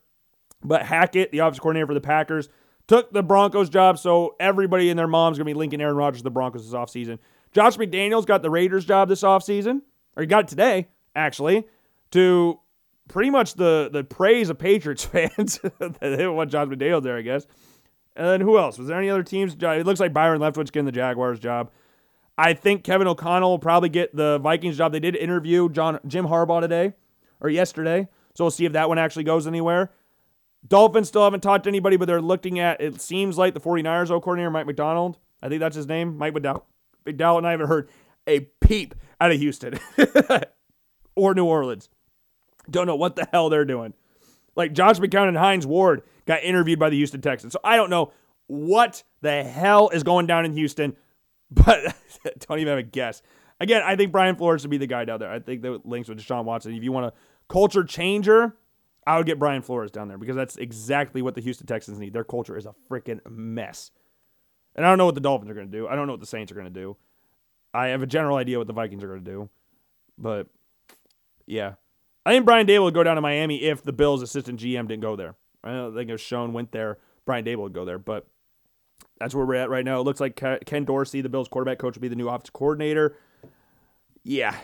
But 0.62 0.86
Hackett, 0.86 1.30
the 1.30 1.40
offensive 1.40 1.62
coordinator 1.62 1.86
for 1.86 1.94
the 1.94 2.00
Packers, 2.00 2.48
took 2.86 3.12
the 3.12 3.22
Broncos 3.22 3.68
job. 3.68 3.98
So 3.98 4.34
everybody 4.40 4.88
and 4.90 4.98
their 4.98 5.06
mom's 5.06 5.36
going 5.36 5.46
to 5.46 5.54
be 5.54 5.58
linking 5.58 5.80
Aaron 5.80 5.96
Rodgers 5.96 6.20
to 6.20 6.24
the 6.24 6.30
Broncos 6.30 6.64
this 6.64 6.74
offseason. 6.74 7.18
Josh 7.52 7.76
McDaniels 7.76 8.26
got 8.26 8.42
the 8.42 8.50
Raiders 8.50 8.84
job 8.84 9.08
this 9.08 9.22
offseason, 9.22 9.82
or 10.16 10.22
he 10.22 10.26
got 10.26 10.44
it 10.44 10.48
today, 10.48 10.88
actually, 11.14 11.66
to 12.10 12.58
pretty 13.08 13.30
much 13.30 13.54
the, 13.54 13.90
the 13.92 14.02
praise 14.02 14.50
of 14.50 14.58
Patriots 14.58 15.04
fans. 15.04 15.60
they 15.78 15.88
didn't 16.00 16.34
want 16.34 16.50
Josh 16.50 16.68
McDaniels 16.68 17.02
there, 17.02 17.16
I 17.16 17.22
guess. 17.22 17.46
And 18.16 18.26
then 18.26 18.40
who 18.40 18.58
else? 18.58 18.78
Was 18.78 18.88
there 18.88 18.98
any 18.98 19.10
other 19.10 19.22
teams? 19.22 19.56
It 19.58 19.86
looks 19.86 20.00
like 20.00 20.12
Byron 20.12 20.40
Leftwich 20.40 20.72
getting 20.72 20.86
the 20.86 20.92
Jaguars 20.92 21.40
job. 21.40 21.70
I 22.36 22.54
think 22.54 22.84
Kevin 22.84 23.06
O'Connell 23.06 23.50
will 23.50 23.58
probably 23.58 23.88
get 23.88 24.14
the 24.14 24.38
Vikings 24.38 24.76
job. 24.76 24.92
They 24.92 25.00
did 25.00 25.16
interview 25.16 25.68
John 25.68 26.00
Jim 26.06 26.26
Harbaugh 26.26 26.60
today 26.60 26.94
or 27.40 27.48
yesterday, 27.48 28.08
so 28.34 28.44
we'll 28.44 28.50
see 28.50 28.64
if 28.64 28.72
that 28.72 28.88
one 28.88 28.98
actually 28.98 29.24
goes 29.24 29.46
anywhere. 29.46 29.92
Dolphins 30.66 31.08
still 31.08 31.22
haven't 31.22 31.42
talked 31.42 31.64
to 31.64 31.70
anybody, 31.70 31.96
but 31.96 32.06
they're 32.06 32.22
looking 32.22 32.58
at 32.58 32.80
it 32.80 33.00
seems 33.00 33.36
like 33.36 33.54
the 33.54 33.60
49ers 33.60 34.10
O 34.10 34.20
coordinator 34.20 34.50
Mike 34.50 34.66
McDaniel. 34.66 35.16
I 35.42 35.48
think 35.48 35.60
that's 35.60 35.76
his 35.76 35.86
name, 35.86 36.16
Mike 36.16 36.34
McDowell. 36.34 36.62
McDowell 37.06 37.38
and 37.38 37.46
I 37.46 37.50
haven't 37.52 37.68
heard 37.68 37.88
a 38.26 38.40
peep 38.60 38.94
out 39.20 39.30
of 39.30 39.38
Houston 39.38 39.78
or 41.16 41.34
New 41.34 41.44
Orleans. 41.44 41.88
Don't 42.70 42.86
know 42.86 42.96
what 42.96 43.14
the 43.14 43.28
hell 43.30 43.50
they're 43.50 43.66
doing. 43.66 43.92
Like 44.56 44.72
Josh 44.72 44.98
McCown 44.98 45.28
and 45.28 45.36
Hines 45.36 45.66
Ward 45.66 46.02
got 46.26 46.42
interviewed 46.42 46.78
by 46.78 46.90
the 46.90 46.96
Houston 46.96 47.20
Texans. 47.20 47.52
So 47.52 47.60
I 47.64 47.76
don't 47.76 47.90
know 47.90 48.12
what 48.46 49.02
the 49.20 49.42
hell 49.42 49.88
is 49.88 50.02
going 50.02 50.26
down 50.26 50.44
in 50.44 50.52
Houston, 50.52 50.96
but 51.50 51.94
don't 52.40 52.58
even 52.58 52.70
have 52.70 52.78
a 52.78 52.82
guess. 52.82 53.22
Again, 53.60 53.82
I 53.84 53.96
think 53.96 54.12
Brian 54.12 54.36
Flores 54.36 54.62
would 54.62 54.70
be 54.70 54.78
the 54.78 54.86
guy 54.86 55.04
down 55.04 55.20
there. 55.20 55.30
I 55.30 55.38
think 55.38 55.62
the 55.62 55.80
links 55.84 56.08
with 56.08 56.18
Deshaun 56.18 56.44
Watson. 56.44 56.74
If 56.74 56.82
you 56.82 56.92
want 56.92 57.06
a 57.06 57.12
culture 57.48 57.84
changer, 57.84 58.56
I 59.06 59.16
would 59.16 59.26
get 59.26 59.38
Brian 59.38 59.62
Flores 59.62 59.90
down 59.90 60.08
there 60.08 60.18
because 60.18 60.36
that's 60.36 60.56
exactly 60.56 61.22
what 61.22 61.34
the 61.34 61.40
Houston 61.40 61.66
Texans 61.66 61.98
need. 61.98 62.12
Their 62.12 62.24
culture 62.24 62.56
is 62.56 62.66
a 62.66 62.74
freaking 62.90 63.20
mess. 63.28 63.90
And 64.74 64.84
I 64.84 64.88
don't 64.88 64.98
know 64.98 65.06
what 65.06 65.14
the 65.14 65.20
Dolphins 65.20 65.50
are 65.50 65.54
going 65.54 65.70
to 65.70 65.78
do. 65.78 65.86
I 65.86 65.94
don't 65.94 66.06
know 66.06 66.14
what 66.14 66.20
the 66.20 66.26
Saints 66.26 66.50
are 66.50 66.56
going 66.56 66.72
to 66.72 66.80
do. 66.80 66.96
I 67.72 67.88
have 67.88 68.02
a 68.02 68.06
general 68.06 68.36
idea 68.36 68.58
what 68.58 68.66
the 68.66 68.72
Vikings 68.72 69.04
are 69.04 69.08
going 69.08 69.24
to 69.24 69.30
do. 69.30 69.50
But 70.18 70.48
yeah. 71.46 71.74
I 72.26 72.32
think 72.32 72.44
Brian 72.44 72.66
Daboll 72.66 72.84
would 72.84 72.94
go 72.94 73.02
down 73.02 73.16
to 73.16 73.20
Miami 73.20 73.62
if 73.62 73.82
the 73.82 73.92
Bills' 73.92 74.22
assistant 74.22 74.58
GM 74.60 74.88
didn't 74.88 75.02
go 75.02 75.16
there. 75.16 75.34
I 75.62 75.72
don't 75.72 75.94
think 75.94 76.10
if 76.10 76.20
Schoen 76.20 76.52
went 76.52 76.72
there, 76.72 76.98
Brian 77.26 77.44
Daboll 77.44 77.64
would 77.64 77.72
go 77.72 77.84
there. 77.84 77.98
But 77.98 78.26
that's 79.18 79.34
where 79.34 79.44
we're 79.44 79.56
at 79.56 79.70
right 79.70 79.84
now. 79.84 80.00
It 80.00 80.04
looks 80.04 80.20
like 80.20 80.36
Ken 80.36 80.84
Dorsey, 80.84 81.20
the 81.20 81.28
Bills' 81.28 81.48
quarterback 81.48 81.78
coach, 81.78 81.96
will 81.96 82.02
be 82.02 82.08
the 82.08 82.16
new 82.16 82.28
offensive 82.28 82.52
coordinator. 82.52 83.16
Yeah. 84.22 84.56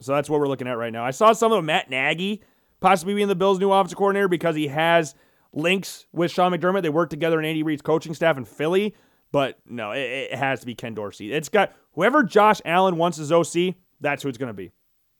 So 0.00 0.12
that's 0.12 0.30
what 0.30 0.40
we're 0.40 0.48
looking 0.48 0.68
at 0.68 0.78
right 0.78 0.92
now. 0.92 1.04
I 1.04 1.10
saw 1.10 1.32
some 1.32 1.52
of 1.52 1.64
Matt 1.64 1.90
Nagy 1.90 2.42
possibly 2.80 3.14
being 3.14 3.28
the 3.28 3.36
Bills' 3.36 3.58
new 3.58 3.72
offensive 3.72 3.98
coordinator 3.98 4.28
because 4.28 4.56
he 4.56 4.68
has 4.68 5.14
links 5.52 6.06
with 6.12 6.30
Sean 6.30 6.52
McDermott. 6.52 6.82
They 6.82 6.88
work 6.88 7.10
together 7.10 7.38
in 7.38 7.44
Andy 7.44 7.62
Reid's 7.62 7.82
coaching 7.82 8.14
staff 8.14 8.36
in 8.36 8.44
Philly. 8.44 8.94
But 9.30 9.58
no, 9.66 9.92
it, 9.92 10.00
it 10.00 10.34
has 10.34 10.60
to 10.60 10.66
be 10.66 10.74
Ken 10.74 10.94
Dorsey. 10.94 11.32
It's 11.32 11.48
got 11.48 11.72
whoever 11.92 12.22
Josh 12.22 12.60
Allen 12.64 12.96
wants 12.96 13.18
as 13.18 13.32
OC, 13.32 13.74
that's 14.00 14.22
who 14.22 14.28
it's 14.28 14.38
going 14.38 14.48
to 14.48 14.54
be. 14.54 14.72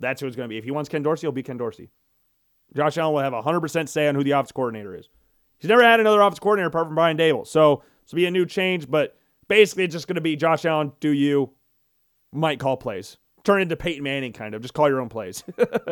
That's 0.03 0.21
who 0.21 0.27
it's 0.27 0.37
going 0.37 0.49
to 0.49 0.53
be. 0.53 0.59
If 0.59 0.65
he 0.65 0.71
wants 0.71 0.89
Ken 0.89 1.03
Dorsey, 1.03 1.23
he'll 1.23 1.33
be 1.33 1.43
Ken 1.43 1.57
Dorsey. 1.57 1.89
Josh 2.77 2.99
Allen 2.99 3.15
will 3.15 3.23
have 3.23 3.33
100% 3.33 3.89
say 3.89 4.09
on 4.09 4.15
who 4.15 4.25
the 4.25 4.35
office 4.35 4.53
coordinator 4.53 4.95
is. 4.95 5.09
He's 5.59 5.69
never 5.69 5.83
had 5.83 6.01
another 6.01 6.23
office 6.23 6.39
coordinator 6.39 6.69
apart 6.69 6.87
from 6.87 6.95
Brian 6.95 7.17
Daboll. 7.17 7.47
So 7.47 7.83
will 8.13 8.17
be 8.17 8.27
a 8.27 8.31
new 8.31 8.47
change, 8.47 8.91
but 8.91 9.17
basically 9.49 9.85
it's 9.85 9.95
just 9.95 10.07
going 10.07 10.17
to 10.17 10.21
be 10.21 10.37
Josh 10.37 10.65
Allen, 10.65 10.93
do 11.01 11.11
you, 11.11 11.51
might 12.33 12.59
call 12.59 12.77
plays. 12.77 13.17
Turn 13.45 13.61
into 13.61 13.77
Peyton 13.77 14.03
Manning, 14.03 14.33
kind 14.33 14.55
of. 14.55 14.63
Just 14.63 14.75
call 14.75 14.89
your 14.89 15.01
own 15.01 15.09
plays. 15.09 15.43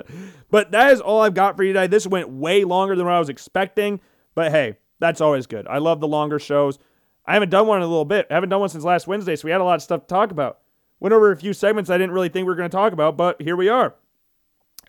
but 0.51 0.70
that 0.70 0.93
is 0.93 1.01
all 1.01 1.20
I've 1.20 1.35
got 1.35 1.57
for 1.57 1.65
you 1.65 1.73
today. 1.73 1.89
This 1.89 2.07
went 2.07 2.28
way 2.28 2.65
longer 2.65 2.95
than 2.95 3.07
what 3.07 3.15
I 3.15 3.19
was 3.19 3.28
expecting, 3.28 4.01
but 4.35 4.53
hey, 4.53 4.77
that's 5.01 5.20
always 5.20 5.47
good. 5.47 5.66
I 5.66 5.78
love 5.78 6.01
the 6.01 6.07
longer 6.07 6.39
shows. 6.39 6.78
I 7.27 7.32
haven't 7.35 7.51
done 7.51 7.66
one 7.66 7.78
in 7.78 7.82
a 7.82 7.89
little 7.89 8.05
bit. 8.05 8.27
I 8.31 8.35
haven't 8.35 8.51
done 8.51 8.61
one 8.61 8.69
since 8.69 8.85
last 8.85 9.07
Wednesday, 9.07 9.35
so 9.35 9.47
we 9.47 9.51
had 9.51 9.61
a 9.61 9.65
lot 9.65 9.77
of 9.77 9.82
stuff 9.82 10.03
to 10.03 10.07
talk 10.07 10.31
about. 10.31 10.59
Went 11.01 11.12
over 11.12 11.32
a 11.32 11.37
few 11.37 11.53
segments 11.53 11.91
I 11.91 11.99
didn't 11.99 12.12
really 12.12 12.28
think 12.28 12.45
we 12.45 12.53
were 12.53 12.57
going 12.57 12.70
to 12.70 12.77
talk 12.77 12.93
about, 12.93 13.16
but 13.16 13.41
here 13.43 13.57
we 13.57 13.69
are. 13.69 13.95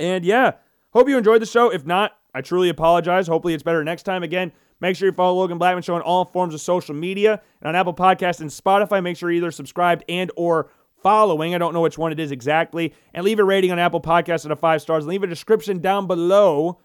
And 0.02 0.26
yeah, 0.26 0.54
hope 0.94 1.08
you 1.08 1.18
enjoyed 1.18 1.44
the 1.44 1.46
show. 1.46 1.72
If 1.72 1.86
not, 1.86 2.18
I 2.34 2.42
truly 2.42 2.70
apologize. 2.70 3.28
Hopefully 3.28 3.54
it's 3.54 3.62
better 3.62 3.84
next 3.84 4.04
time. 4.04 4.24
Again, 4.24 4.52
make 4.80 4.96
sure 4.96 5.08
you 5.08 5.14
follow 5.14 5.38
Logan 5.38 5.60
Blackman 5.60 5.84
Show 5.84 5.94
on 5.94 6.02
all 6.02 6.26
forms 6.26 6.56
of 6.56 6.62
social 6.62 6.96
media 6.96 7.40
and 7.62 7.68
on 7.68 7.76
Apple 7.76 7.94
Podcasts 7.94 8.42
and 8.42 8.50
Spotify. 8.50 9.04
Make 9.04 9.16
sure 9.16 9.30
you're 9.30 9.38
either 9.38 9.52
subscribed 9.52 10.04
and 10.10 10.32
or 10.36 10.72
following. 11.04 11.54
I 11.54 11.60
don't 11.60 11.74
know 11.76 11.82
which 11.82 12.00
one 12.00 12.12
it 12.12 12.20
is 12.20 12.32
exactly. 12.32 12.96
And 13.14 13.24
leave 13.24 13.38
a 13.38 13.44
rating 13.44 13.72
on 13.72 13.78
Apple 13.78 14.02
Podcasts 14.02 14.44
and 14.44 14.52
a 14.52 14.56
five 14.56 14.82
stars. 14.82 15.06
Leave 15.06 15.22
a 15.22 15.28
description 15.28 15.80
down 15.80 16.08
below 16.08 16.80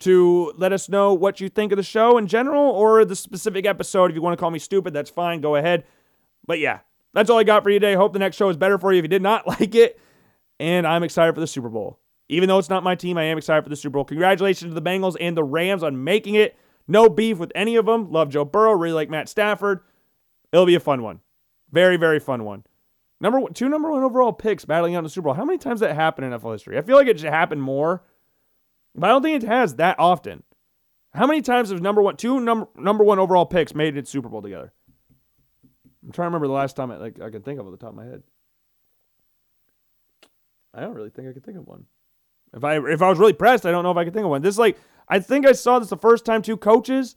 to 0.00 0.52
let 0.58 0.74
us 0.74 0.90
know 0.90 1.14
what 1.14 1.40
you 1.40 1.48
think 1.48 1.72
of 1.72 1.76
the 1.76 1.82
show 1.82 2.18
in 2.18 2.26
general 2.26 2.70
or 2.70 3.02
the 3.06 3.16
specific 3.16 3.64
episode. 3.64 4.10
If 4.10 4.14
you 4.14 4.20
want 4.20 4.36
to 4.36 4.40
call 4.40 4.50
me 4.50 4.58
stupid, 4.58 4.92
that's 4.92 5.10
fine. 5.10 5.40
Go 5.40 5.56
ahead. 5.56 5.84
But 6.46 6.58
yeah, 6.58 6.80
that's 7.14 7.30
all 7.30 7.38
I 7.38 7.44
got 7.44 7.62
for 7.62 7.70
you 7.70 7.80
today. 7.80 7.94
Hope 7.94 8.12
the 8.12 8.18
next 8.18 8.36
show 8.36 8.50
is 8.50 8.58
better 8.58 8.76
for 8.76 8.92
you 8.92 8.98
if 8.98 9.04
you 9.04 9.08
did 9.08 9.22
not 9.22 9.46
like 9.60 9.74
it. 9.74 9.98
And 10.60 10.86
I'm 10.86 11.02
excited 11.02 11.34
for 11.34 11.40
the 11.40 11.46
Super 11.46 11.70
Bowl. 11.70 11.98
Even 12.28 12.48
though 12.48 12.58
it's 12.58 12.68
not 12.68 12.84
my 12.84 12.94
team, 12.94 13.16
I 13.16 13.24
am 13.24 13.38
excited 13.38 13.62
for 13.62 13.70
the 13.70 13.76
Super 13.76 13.94
Bowl. 13.94 14.04
Congratulations 14.04 14.70
to 14.70 14.74
the 14.74 14.82
Bengals 14.82 15.16
and 15.18 15.36
the 15.36 15.44
Rams 15.44 15.82
on 15.82 16.04
making 16.04 16.34
it. 16.34 16.56
No 16.86 17.08
beef 17.08 17.38
with 17.38 17.52
any 17.54 17.76
of 17.76 17.86
them. 17.86 18.10
Love 18.10 18.28
Joe 18.28 18.44
Burrow. 18.44 18.72
Really 18.72 18.94
like 18.94 19.10
Matt 19.10 19.28
Stafford. 19.28 19.80
It'll 20.52 20.66
be 20.66 20.74
a 20.74 20.80
fun 20.80 21.02
one. 21.02 21.20
Very, 21.70 21.96
very 21.96 22.18
fun 22.18 22.44
one. 22.44 22.64
Number 23.20 23.40
one, 23.40 23.52
two 23.52 23.68
number 23.68 23.90
one 23.90 24.02
overall 24.02 24.32
picks 24.32 24.64
battling 24.64 24.94
out 24.94 24.98
in 24.98 25.04
the 25.04 25.10
Super 25.10 25.26
Bowl. 25.26 25.34
How 25.34 25.44
many 25.44 25.58
times 25.58 25.80
that 25.80 25.94
happened 25.94 26.32
in 26.32 26.38
NFL 26.38 26.52
history? 26.52 26.78
I 26.78 26.82
feel 26.82 26.96
like 26.96 27.08
it 27.08 27.18
should 27.18 27.30
happen 27.30 27.60
more, 27.60 28.04
but 28.94 29.08
I 29.08 29.12
don't 29.12 29.22
think 29.22 29.42
it 29.42 29.46
has 29.46 29.74
that 29.76 29.98
often. 29.98 30.44
How 31.14 31.26
many 31.26 31.42
times 31.42 31.70
have 31.70 31.82
number 31.82 32.00
one, 32.00 32.16
two 32.16 32.38
number 32.40 32.68
number 32.76 33.02
one 33.02 33.18
overall 33.18 33.46
picks 33.46 33.74
made 33.74 33.96
it 33.96 34.06
Super 34.06 34.28
Bowl 34.28 34.40
together? 34.40 34.72
I'm 36.04 36.12
trying 36.12 36.26
to 36.26 36.28
remember 36.28 36.46
the 36.46 36.52
last 36.52 36.76
time 36.76 36.90
I 36.92 36.96
like 36.96 37.20
I 37.20 37.30
can 37.30 37.42
think 37.42 37.58
of 37.58 37.66
off 37.66 37.72
the 37.72 37.78
top 37.78 37.90
of 37.90 37.96
my 37.96 38.04
head. 38.04 38.22
I 40.72 40.80
don't 40.80 40.94
really 40.94 41.10
think 41.10 41.28
I 41.28 41.32
can 41.32 41.42
think 41.42 41.58
of 41.58 41.66
one. 41.66 41.86
If 42.54 42.64
I 42.64 42.78
if 42.78 43.02
I 43.02 43.08
was 43.08 43.18
really 43.18 43.32
pressed, 43.32 43.66
I 43.66 43.70
don't 43.70 43.82
know 43.82 43.90
if 43.90 43.96
I 43.96 44.04
could 44.04 44.14
think 44.14 44.24
of 44.24 44.30
one. 44.30 44.42
This 44.42 44.54
is 44.54 44.58
like 44.58 44.78
I 45.08 45.20
think 45.20 45.46
I 45.46 45.52
saw 45.52 45.78
this 45.78 45.88
the 45.88 45.96
first 45.96 46.24
time 46.24 46.42
two 46.42 46.56
coaches 46.56 47.16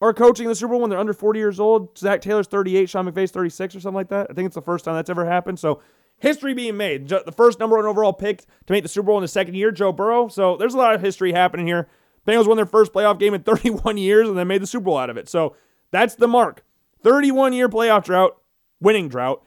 are 0.00 0.12
coaching 0.14 0.48
the 0.48 0.54
Super 0.54 0.72
Bowl 0.72 0.80
when 0.80 0.90
they're 0.90 0.98
under 0.98 1.12
40 1.12 1.38
years 1.38 1.58
old. 1.58 1.98
Zac 1.98 2.20
Taylor's 2.20 2.46
38, 2.46 2.88
Sean 2.88 3.10
McVay's 3.10 3.32
36 3.32 3.74
or 3.74 3.80
something 3.80 3.96
like 3.96 4.08
that. 4.10 4.28
I 4.30 4.34
think 4.34 4.46
it's 4.46 4.54
the 4.54 4.62
first 4.62 4.84
time 4.84 4.94
that's 4.94 5.10
ever 5.10 5.24
happened. 5.24 5.58
So 5.58 5.82
history 6.18 6.54
being 6.54 6.76
made. 6.76 7.08
The 7.08 7.32
first 7.36 7.58
number 7.58 7.76
one 7.76 7.86
overall 7.86 8.12
pick 8.12 8.40
to 8.66 8.72
make 8.72 8.82
the 8.82 8.88
Super 8.88 9.06
Bowl 9.06 9.18
in 9.18 9.22
the 9.22 9.28
second 9.28 9.54
year, 9.54 9.72
Joe 9.72 9.92
Burrow. 9.92 10.28
So 10.28 10.56
there's 10.56 10.74
a 10.74 10.78
lot 10.78 10.94
of 10.94 11.00
history 11.00 11.32
happening 11.32 11.66
here. 11.66 11.88
Bengals 12.26 12.46
won 12.46 12.56
their 12.56 12.66
first 12.66 12.92
playoff 12.92 13.18
game 13.18 13.34
in 13.34 13.42
31 13.44 13.96
years 13.96 14.28
and 14.28 14.38
then 14.38 14.46
made 14.46 14.62
the 14.62 14.66
Super 14.66 14.84
Bowl 14.84 14.98
out 14.98 15.10
of 15.10 15.16
it. 15.16 15.28
So 15.28 15.56
that's 15.90 16.14
the 16.14 16.28
mark. 16.28 16.64
31 17.02 17.52
year 17.52 17.68
playoff 17.68 18.04
drought, 18.04 18.36
winning 18.80 19.08
drought, 19.08 19.44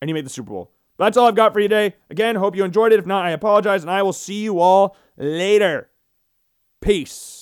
and 0.00 0.08
he 0.08 0.12
made 0.12 0.26
the 0.26 0.30
Super 0.30 0.50
Bowl. 0.50 0.70
That's 1.00 1.16
all 1.16 1.28
I've 1.28 1.34
got 1.34 1.54
for 1.54 1.60
you 1.60 1.68
today. 1.68 1.96
Again, 2.10 2.36
hope 2.36 2.54
you 2.54 2.62
enjoyed 2.62 2.92
it. 2.92 2.98
If 2.98 3.06
not, 3.06 3.24
I 3.24 3.30
apologize, 3.30 3.82
and 3.82 3.90
I 3.90 4.02
will 4.02 4.12
see 4.12 4.42
you 4.42 4.60
all 4.60 4.96
later. 5.16 5.88
Peace. 6.82 7.39